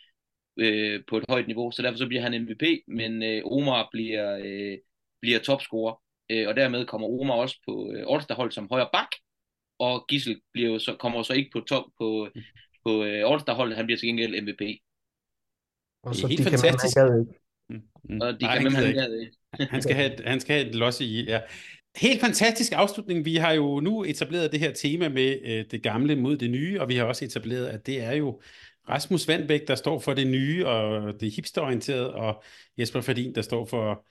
øh, 0.58 1.02
på 1.10 1.18
et 1.18 1.26
højt 1.30 1.48
niveau, 1.48 1.72
så 1.72 1.82
derfor 1.82 1.98
så 1.98 2.08
bliver 2.08 2.22
han 2.22 2.42
MVP, 2.42 2.64
men 2.88 3.24
øh, 3.24 3.42
Omar 3.46 3.90
bliver, 3.92 4.38
øh, 4.44 4.78
bliver 5.22 5.40
topscorer 5.40 6.02
øh, 6.32 6.48
og 6.48 6.56
dermed 6.56 6.86
kommer 6.86 7.08
Omar 7.08 7.34
også 7.34 7.58
på 7.66 7.92
øh, 7.94 8.06
All-Star-hold 8.10 8.52
som 8.52 8.68
højre 8.72 8.90
bak, 8.94 9.10
og 9.80 10.06
Gissel 10.10 10.42
bliver 10.54 10.70
jo 10.70 10.80
så, 10.80 10.96
kommer 11.00 11.24
så 11.24 11.34
ikke 11.34 11.50
på 11.54 11.60
top 11.60 11.84
på, 11.98 12.30
på 12.86 13.04
øh, 13.04 13.32
All-Star-holdet, 13.32 13.76
han 13.78 13.86
bliver 13.86 13.98
til 13.98 14.08
gengæld 14.08 14.42
MVP. 14.42 14.62
Og 16.04 16.16
så 16.16 16.28
det 16.28 16.34
er 16.34 16.38
helt 16.38 16.52
de 16.52 16.58
fantastisk. 16.58 16.96
Kan 16.98 17.28
mm, 17.70 17.82
mm. 18.04 18.22
Og 18.22 18.34
de 18.34 18.46
Nej, 18.46 18.62
kan 18.62 18.72
han, 18.72 19.68
han, 19.70 19.82
skal 19.82 19.96
have, 19.96 20.12
han 20.26 20.40
skal 20.40 20.56
have 20.56 20.68
et 20.68 20.76
loss 20.76 21.02
i, 21.02 21.26
ja. 21.26 21.42
Helt 21.98 22.22
fantastisk 22.22 22.72
afslutning. 22.76 23.26
Vi 23.26 23.36
har 23.36 23.52
jo 23.52 23.80
nu 23.80 24.04
etableret 24.04 24.52
det 24.52 24.60
her 24.60 24.74
tema 24.74 25.10
med 25.10 25.40
øh, 25.44 25.66
det 25.72 25.84
gamle 25.84 26.16
mod 26.16 26.38
det 26.38 26.50
nye, 26.50 26.82
og 26.82 26.90
vi 26.90 26.96
har 26.96 27.06
også 27.06 27.26
etableret, 27.26 27.68
at 27.68 27.86
det 27.86 28.02
er 28.04 28.14
jo 28.14 28.42
Rasmus 28.90 29.28
Vandbæk, 29.28 29.68
der 29.68 29.76
står 29.76 30.00
for 30.00 30.14
det 30.14 30.28
nye 30.28 30.68
og 30.68 31.14
det 31.20 31.32
hipsterorienterede, 31.36 32.16
og 32.16 32.44
Jesper 32.78 33.02
Ferdin, 33.02 33.36
der 33.36 33.42
står 33.42 33.66
for 33.66 34.06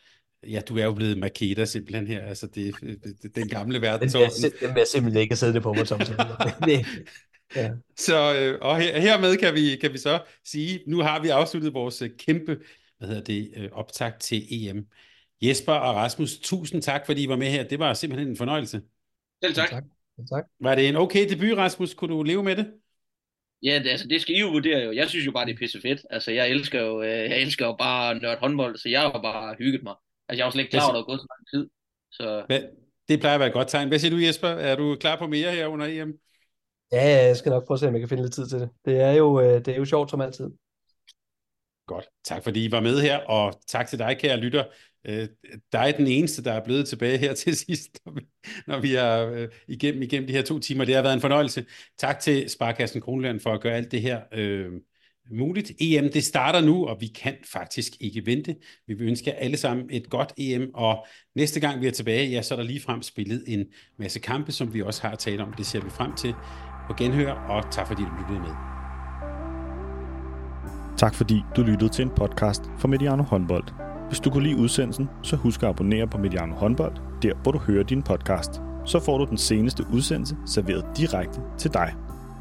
Ja, 0.46 0.60
du 0.60 0.78
er 0.78 0.84
jo 0.84 0.92
blevet 0.92 1.18
Makeda 1.18 1.64
simpelthen 1.64 2.06
her, 2.06 2.22
altså 2.22 2.46
det, 2.46 2.74
det, 3.22 3.36
den 3.36 3.48
gamle 3.48 3.80
verdensorden. 3.80 4.30
Den 4.42 4.68
vil 4.68 4.76
jeg 4.76 4.86
simpelthen 4.86 5.22
ikke 5.22 5.36
have 5.40 5.52
det 5.52 5.62
på 5.62 5.72
mig, 5.72 5.86
som 5.86 6.00
ja. 7.56 7.70
Så, 7.96 8.34
øh, 8.34 8.58
og 8.60 8.80
her, 8.80 9.00
hermed 9.00 9.36
kan 9.36 9.54
vi, 9.54 9.76
kan 9.76 9.92
vi 9.92 9.98
så 9.98 10.22
sige, 10.44 10.80
nu 10.86 10.98
har 10.98 11.22
vi 11.22 11.28
afsluttet 11.28 11.74
vores 11.74 12.02
øh, 12.02 12.10
kæmpe, 12.18 12.58
hvad 12.98 13.08
hedder 13.08 13.22
det, 13.22 13.50
øh, 13.56 13.68
optag 13.72 14.12
til 14.20 14.42
EM. 14.50 14.86
Jesper 15.42 15.72
og 15.72 15.94
Rasmus, 15.94 16.38
tusind 16.38 16.82
tak, 16.82 17.06
fordi 17.06 17.22
I 17.22 17.28
var 17.28 17.36
med 17.36 17.50
her. 17.50 17.68
Det 17.68 17.78
var 17.78 17.94
simpelthen 17.94 18.28
en 18.28 18.36
fornøjelse. 18.36 18.82
Selv 19.44 19.54
tak. 19.54 19.70
tak. 19.70 19.84
tak. 20.30 20.44
Var 20.60 20.74
det 20.74 20.88
en 20.88 20.96
okay 20.96 21.28
debut, 21.28 21.58
Rasmus? 21.58 21.94
Kunne 21.94 22.14
du 22.14 22.22
leve 22.22 22.42
med 22.42 22.56
det? 22.56 22.72
Ja, 23.62 23.78
det, 23.84 23.90
altså, 23.90 24.06
det 24.08 24.20
skal 24.20 24.34
I 24.34 24.40
jo 24.40 24.48
vurdere 24.48 24.78
jo. 24.78 24.92
Jeg 24.92 25.08
synes 25.08 25.26
jo 25.26 25.32
bare, 25.32 25.46
det 25.46 25.52
er 25.52 25.58
pisse 25.58 25.80
fedt. 25.80 26.00
Altså, 26.10 26.30
jeg 26.30 26.48
elsker 26.48 26.80
jo, 26.80 27.02
jeg 27.02 27.42
elsker 27.42 27.66
jo 27.66 27.76
bare 27.78 28.14
nørd 28.14 28.38
håndbold, 28.38 28.76
så 28.76 28.88
jeg 28.88 29.00
har 29.00 29.22
bare 29.22 29.54
hygget 29.58 29.82
mig. 29.82 29.94
Altså, 30.30 30.40
jeg 30.40 30.44
var 30.44 30.50
slet 30.50 30.62
ikke 30.62 30.70
klar 30.70 30.82
over, 30.82 30.90
at 30.90 30.94
der 30.94 31.00
var 31.00 31.06
gået 31.06 31.20
så 31.20 31.26
lang 31.34 31.46
tid. 31.52 31.70
Så... 32.10 32.44
Hvad, 32.46 32.60
det 33.08 33.20
plejer 33.20 33.34
at 33.34 33.40
være 33.40 33.48
et 33.48 33.52
godt 33.52 33.68
tegn. 33.68 33.88
Hvad 33.88 33.98
siger 33.98 34.10
du, 34.10 34.16
Jesper? 34.16 34.48
Er 34.48 34.76
du 34.76 34.96
klar 35.00 35.16
på 35.16 35.26
mere 35.26 35.50
her 35.50 35.66
under 35.66 35.86
EM? 35.86 36.18
Ja, 36.92 37.26
jeg 37.26 37.36
skal 37.36 37.50
nok 37.50 37.66
prøve 37.66 37.76
at 37.76 37.80
se, 37.80 37.88
om 37.88 37.94
jeg 37.94 38.00
kan 38.00 38.08
finde 38.08 38.22
lidt 38.22 38.34
tid 38.34 38.48
til 38.48 38.60
det. 38.60 38.70
Det 38.84 39.00
er 39.00 39.12
jo, 39.12 39.40
øh, 39.40 39.54
det 39.64 39.68
er 39.68 39.76
jo 39.76 39.84
sjovt 39.84 40.10
som 40.10 40.20
altid. 40.20 40.50
Godt. 41.86 42.08
Tak 42.24 42.44
fordi 42.44 42.64
I 42.64 42.72
var 42.72 42.80
med 42.80 43.00
her, 43.00 43.18
og 43.18 43.60
tak 43.66 43.88
til 43.88 43.98
dig, 43.98 44.16
kære 44.20 44.36
lytter. 44.36 44.64
Øh, 45.04 45.28
der 45.72 45.78
er 45.78 45.92
den 45.92 46.06
eneste, 46.06 46.44
der 46.44 46.52
er 46.52 46.64
blevet 46.64 46.88
tilbage 46.88 47.18
her 47.18 47.34
til 47.42 47.56
sidst, 47.56 48.00
når 48.06 48.12
vi, 48.12 48.26
når 48.66 48.80
vi 48.80 48.94
er 48.94 49.30
øh, 49.30 49.48
igennem, 49.68 50.02
igennem 50.02 50.26
de 50.26 50.32
her 50.32 50.42
to 50.42 50.58
timer. 50.58 50.84
Det 50.84 50.94
har 50.94 51.02
været 51.02 51.14
en 51.14 51.20
fornøjelse. 51.20 51.66
Tak 51.98 52.20
til 52.20 52.50
Sparkassen 52.50 53.00
Kronland 53.00 53.40
for 53.40 53.52
at 53.52 53.60
gøre 53.60 53.76
alt 53.76 53.92
det 53.92 54.02
her 54.02 54.20
øh, 54.32 54.72
muligt. 55.30 55.72
EM, 55.80 56.10
det 56.12 56.24
starter 56.24 56.60
nu, 56.60 56.86
og 56.86 56.96
vi 57.00 57.06
kan 57.06 57.34
faktisk 57.52 57.92
ikke 58.00 58.26
vente. 58.26 58.56
Vi 58.86 58.94
vil 58.94 59.08
ønske 59.08 59.30
jer 59.30 59.36
alle 59.36 59.56
sammen 59.56 59.86
et 59.90 60.10
godt 60.10 60.32
EM, 60.38 60.70
og 60.74 61.06
næste 61.36 61.60
gang 61.60 61.80
vi 61.80 61.86
er 61.86 61.90
tilbage, 61.90 62.30
ja, 62.30 62.42
så 62.42 62.54
er 62.54 62.58
der 62.58 62.64
lige 62.64 62.80
frem 62.80 63.02
spillet 63.02 63.44
en 63.46 63.64
masse 63.98 64.20
kampe, 64.20 64.52
som 64.52 64.74
vi 64.74 64.82
også 64.82 65.02
har 65.02 65.14
talt 65.14 65.40
om. 65.40 65.52
Det 65.52 65.66
ser 65.66 65.80
vi 65.80 65.90
frem 65.90 66.12
til 66.14 66.34
på 66.86 66.94
genhør, 66.98 67.32
og 67.32 67.72
tak 67.72 67.86
fordi 67.86 68.02
du 68.02 68.10
lyttede 68.20 68.40
med. 68.40 68.54
Tak 70.98 71.14
fordi 71.14 71.42
du 71.56 71.62
lyttede 71.62 71.90
til 71.90 72.02
en 72.02 72.10
podcast 72.10 72.62
fra 72.78 72.88
Mediano 72.88 73.22
Håndbold. 73.22 73.64
Hvis 74.08 74.20
du 74.20 74.30
kunne 74.30 74.42
lide 74.42 74.56
udsendelsen, 74.56 75.08
så 75.22 75.36
husk 75.36 75.62
at 75.62 75.68
abonnere 75.68 76.08
på 76.08 76.18
Mediano 76.18 76.54
Håndbold, 76.54 76.96
der 77.22 77.42
hvor 77.42 77.52
du 77.52 77.58
hører 77.58 77.84
din 77.84 78.02
podcast. 78.02 78.50
Så 78.86 79.00
får 79.04 79.18
du 79.18 79.24
den 79.24 79.38
seneste 79.38 79.84
udsendelse 79.92 80.36
serveret 80.46 80.84
direkte 80.96 81.40
til 81.58 81.72
dig. 81.72 82.09